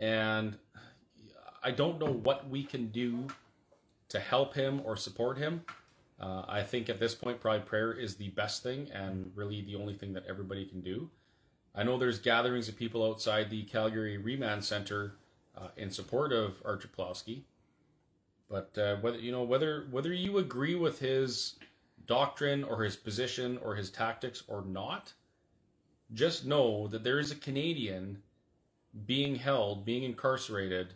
And 0.01 0.57
I 1.63 1.71
don't 1.71 1.99
know 2.01 2.13
what 2.13 2.49
we 2.49 2.65
can 2.65 2.89
do 2.89 3.27
to 4.09 4.19
help 4.19 4.55
him 4.55 4.81
or 4.85 4.97
support 4.97 5.39
him. 5.39 5.63
Uh, 6.21 6.45
I 6.49 6.63
think 6.63 6.89
at 6.89 7.01
this 7.01 7.15
point, 7.15 7.41
probably 7.41 7.61
prayer 7.61 7.93
is 7.93 8.17
the 8.17 8.29
best 8.31 8.63
thing 8.63 8.89
and 8.93 9.31
really 9.35 9.63
the 9.63 9.77
only 9.77 9.95
thing 9.95 10.13
that 10.15 10.25
everybody 10.29 10.65
can 10.65 10.81
do. 10.81 11.11
I 11.75 11.83
know 11.83 11.99
there's 11.99 12.19
gatherings 12.19 12.69
of 12.69 12.77
people 12.77 13.05
outside 13.05 13.49
the 13.51 13.63
Calgary 13.65 14.19
Remand 14.19 14.65
Center 14.65 15.15
uh, 15.57 15.69
in 15.77 15.91
support 15.91 16.33
of 16.33 16.63
Archer 16.65 16.89
Pawlowski. 16.89 17.43
But 18.53 18.77
uh, 18.77 18.97
whether 18.97 19.19
you 19.19 19.33
know 19.33 19.45
whether 19.45 19.87
whether 19.91 20.13
you 20.13 20.37
agree 20.37 20.75
with 20.75 20.99
his 20.99 21.55
doctrine 22.07 22.65
or 22.65 22.85
his 22.85 22.97
position 22.97 23.59
or 23.65 23.75
his 23.75 23.91
tactics 23.91 24.43
or 24.47 24.63
not, 24.63 25.15
just 26.13 26.45
know 26.45 26.87
that 26.89 27.03
there 27.03 27.19
is 27.19 27.31
a 27.31 27.37
Canadian 27.37 28.23
being 29.07 29.37
held, 29.37 29.87
being 29.87 30.03
incarcerated 30.03 30.93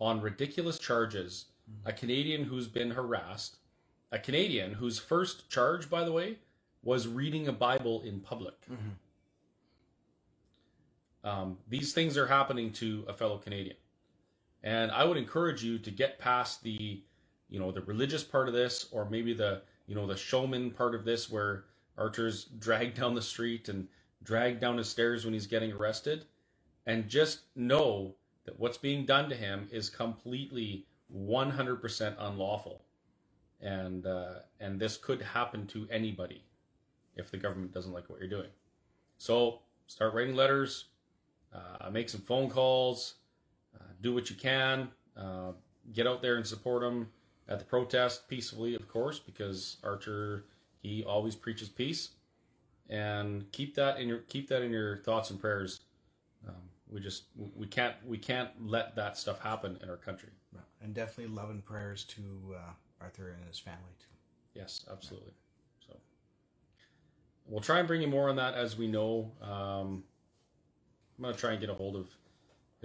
on 0.00 0.20
ridiculous 0.20 0.80
charges. 0.80 1.44
A 1.84 1.92
Canadian 1.92 2.42
who's 2.42 2.66
been 2.66 2.90
harassed. 2.90 3.58
A 4.10 4.18
Canadian 4.18 4.74
whose 4.74 4.98
first 4.98 5.48
charge, 5.48 5.88
by 5.88 6.02
the 6.04 6.10
way, 6.12 6.38
was 6.82 7.06
reading 7.06 7.46
a 7.46 7.52
Bible 7.52 8.02
in 8.02 8.18
public. 8.18 8.54
Um, 11.22 11.58
these 11.68 11.92
things 11.92 12.16
are 12.16 12.26
happening 12.26 12.72
to 12.74 13.04
a 13.08 13.12
fellow 13.12 13.38
Canadian. 13.38 13.76
And 14.66 14.90
I 14.90 15.04
would 15.04 15.16
encourage 15.16 15.62
you 15.62 15.78
to 15.78 15.92
get 15.92 16.18
past 16.18 16.60
the, 16.64 17.00
you 17.48 17.60
know, 17.60 17.70
the 17.70 17.82
religious 17.82 18.24
part 18.24 18.48
of 18.48 18.54
this, 18.54 18.88
or 18.90 19.08
maybe 19.08 19.32
the 19.32 19.62
you 19.86 19.94
know, 19.94 20.08
the 20.08 20.16
showman 20.16 20.72
part 20.72 20.96
of 20.96 21.04
this 21.04 21.30
where 21.30 21.66
Archer's 21.96 22.44
dragged 22.58 22.98
down 22.98 23.14
the 23.14 23.22
street 23.22 23.68
and 23.68 23.86
dragged 24.24 24.60
down 24.60 24.76
his 24.76 24.88
stairs 24.88 25.24
when 25.24 25.32
he's 25.32 25.46
getting 25.46 25.72
arrested. 25.72 26.24
And 26.84 27.08
just 27.08 27.42
know 27.54 28.16
that 28.44 28.58
what's 28.58 28.76
being 28.76 29.06
done 29.06 29.28
to 29.28 29.36
him 29.36 29.68
is 29.70 29.88
completely 29.88 30.84
100% 31.16 32.16
unlawful. 32.18 32.82
And, 33.60 34.04
uh, 34.04 34.40
and 34.58 34.80
this 34.80 34.96
could 34.96 35.22
happen 35.22 35.68
to 35.68 35.86
anybody 35.92 36.42
if 37.14 37.30
the 37.30 37.36
government 37.36 37.72
doesn't 37.72 37.92
like 37.92 38.10
what 38.10 38.18
you're 38.18 38.28
doing. 38.28 38.50
So 39.18 39.60
start 39.86 40.12
writing 40.12 40.34
letters, 40.34 40.86
uh, 41.54 41.88
make 41.88 42.08
some 42.08 42.20
phone 42.20 42.50
calls, 42.50 43.14
do 44.00 44.14
what 44.14 44.30
you 44.30 44.36
can, 44.36 44.88
uh, 45.16 45.52
get 45.92 46.06
out 46.06 46.22
there 46.22 46.36
and 46.36 46.46
support 46.46 46.82
them 46.82 47.08
at 47.48 47.58
the 47.58 47.64
protest 47.64 48.28
peacefully, 48.28 48.74
of 48.74 48.88
course, 48.88 49.18
because 49.18 49.76
Archer 49.84 50.44
he 50.82 51.04
always 51.04 51.34
preaches 51.34 51.68
peace, 51.68 52.10
and 52.88 53.50
keep 53.52 53.74
that 53.74 53.98
in 53.98 54.08
your 54.08 54.18
keep 54.18 54.48
that 54.48 54.62
in 54.62 54.70
your 54.70 54.98
thoughts 54.98 55.30
and 55.30 55.40
prayers. 55.40 55.80
Um, 56.46 56.54
we 56.88 57.00
just 57.00 57.24
we 57.56 57.66
can't 57.66 57.94
we 58.06 58.18
can't 58.18 58.50
let 58.64 58.94
that 58.96 59.16
stuff 59.16 59.40
happen 59.40 59.78
in 59.82 59.90
our 59.90 59.96
country. 59.96 60.30
And 60.82 60.94
definitely 60.94 61.34
love 61.34 61.50
and 61.50 61.64
prayers 61.64 62.04
to 62.04 62.22
uh, 62.54 62.72
Arthur 63.00 63.30
and 63.30 63.44
his 63.48 63.58
family 63.58 63.94
too. 63.98 64.14
Yes, 64.54 64.84
absolutely. 64.90 65.32
So 65.84 65.96
we'll 67.46 67.60
try 67.60 67.78
and 67.78 67.88
bring 67.88 68.02
you 68.02 68.08
more 68.08 68.28
on 68.28 68.36
that 68.36 68.54
as 68.54 68.76
we 68.76 68.86
know. 68.86 69.32
Um, 69.42 70.04
I'm 71.18 71.24
gonna 71.24 71.34
try 71.34 71.52
and 71.52 71.60
get 71.60 71.70
a 71.70 71.74
hold 71.74 71.96
of 71.96 72.08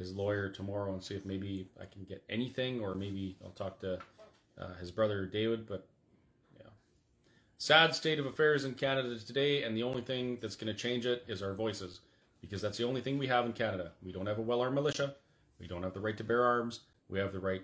his 0.01 0.13
lawyer 0.13 0.49
tomorrow 0.49 0.91
and 0.91 1.03
see 1.03 1.15
if 1.15 1.25
maybe 1.25 1.69
I 1.79 1.85
can 1.85 2.03
get 2.03 2.23
anything, 2.29 2.81
or 2.81 2.95
maybe 2.95 3.37
I'll 3.43 3.51
talk 3.51 3.79
to 3.79 3.99
uh, 4.59 4.73
his 4.79 4.91
brother 4.91 5.25
David. 5.25 5.67
But 5.67 5.87
yeah, 6.57 6.71
sad 7.57 7.95
state 7.95 8.19
of 8.19 8.25
affairs 8.25 8.65
in 8.65 8.73
Canada 8.73 9.17
today, 9.19 9.63
and 9.63 9.77
the 9.77 9.83
only 9.83 10.01
thing 10.01 10.39
that's 10.41 10.55
going 10.55 10.73
to 10.73 10.79
change 10.79 11.05
it 11.05 11.23
is 11.27 11.41
our 11.41 11.53
voices, 11.53 12.01
because 12.41 12.61
that's 12.61 12.77
the 12.77 12.87
only 12.87 13.01
thing 13.01 13.17
we 13.17 13.27
have 13.27 13.45
in 13.45 13.53
Canada. 13.53 13.91
We 14.03 14.11
don't 14.11 14.25
have 14.25 14.39
a 14.39 14.41
well-armed 14.41 14.75
militia. 14.75 15.15
We 15.59 15.67
don't 15.67 15.83
have 15.83 15.93
the 15.93 16.01
right 16.01 16.17
to 16.17 16.23
bear 16.23 16.43
arms. 16.43 16.81
We 17.07 17.19
have 17.19 17.31
the 17.31 17.39
right 17.39 17.63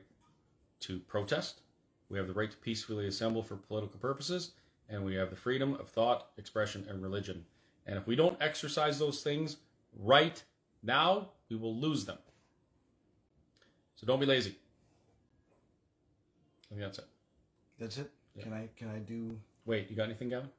to 0.81 0.99
protest. 0.99 1.61
We 2.09 2.17
have 2.19 2.27
the 2.27 2.33
right 2.33 2.51
to 2.51 2.57
peacefully 2.57 3.07
assemble 3.07 3.43
for 3.43 3.55
political 3.55 3.99
purposes, 3.99 4.51
and 4.87 5.03
we 5.03 5.15
have 5.15 5.31
the 5.31 5.35
freedom 5.35 5.73
of 5.73 5.89
thought, 5.89 6.27
expression, 6.37 6.85
and 6.87 7.01
religion. 7.01 7.43
And 7.87 7.97
if 7.97 8.05
we 8.07 8.15
don't 8.15 8.41
exercise 8.41 8.99
those 8.99 9.23
things 9.23 9.57
right 9.97 10.43
now, 10.83 11.29
we 11.49 11.55
will 11.55 11.75
lose 11.75 12.05
them. 12.05 12.17
So 13.97 14.05
don't 14.05 14.19
be 14.19 14.25
lazy. 14.27 14.55
I 16.65 16.75
think 16.75 16.81
that's 16.81 16.99
it. 16.99 17.05
That's 17.79 17.97
it. 17.97 18.11
Yeah. 18.35 18.43
Can 18.43 18.53
I 18.53 18.69
can 18.77 18.89
I 18.89 18.99
do? 18.99 19.35
Wait, 19.65 19.89
you 19.89 19.95
got 19.95 20.03
anything, 20.03 20.29
Gavin? 20.29 20.49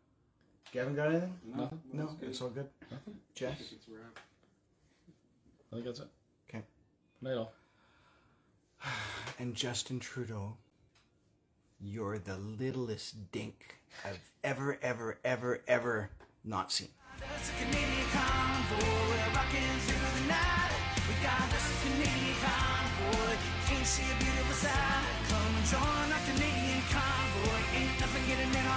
Gavin 0.73 0.95
got 0.95 1.09
anything? 1.09 1.35
Nothing? 1.55 1.81
No, 1.93 2.17
it's 2.21 2.43
all 2.43 2.51
good. 2.51 2.69
Nothing? 2.91 3.15
Jess. 3.35 3.75
I 5.71 5.75
think 5.75 5.85
that's 5.87 6.01
it. 6.01 6.09
Okay. 6.49 6.65
Night 7.23 7.37
all. 7.37 7.53
And 9.41 9.55
Justin 9.55 10.01
Trudeau, 10.01 10.57
you're 11.79 12.19
the 12.19 12.37
littlest 12.37 13.31
dink 13.31 13.77
I've 14.05 14.19
ever, 14.43 14.81
ever, 14.83 15.21
ever, 15.25 15.63
ever 15.69 16.11
not 16.43 16.73
seen. 16.73 16.89
That's 17.21 17.51
see 23.89 24.05
a 24.05 24.17
beautiful 24.21 24.53
sight. 24.53 25.07
Come 25.31 25.55
and 25.57 25.67
join 25.73 26.09
our 26.13 26.23
Canadian 26.29 26.83
convoy. 26.93 27.61
Ain't 27.75 28.01
nothing 28.01 28.25
getting 28.29 28.53
in. 28.53 28.68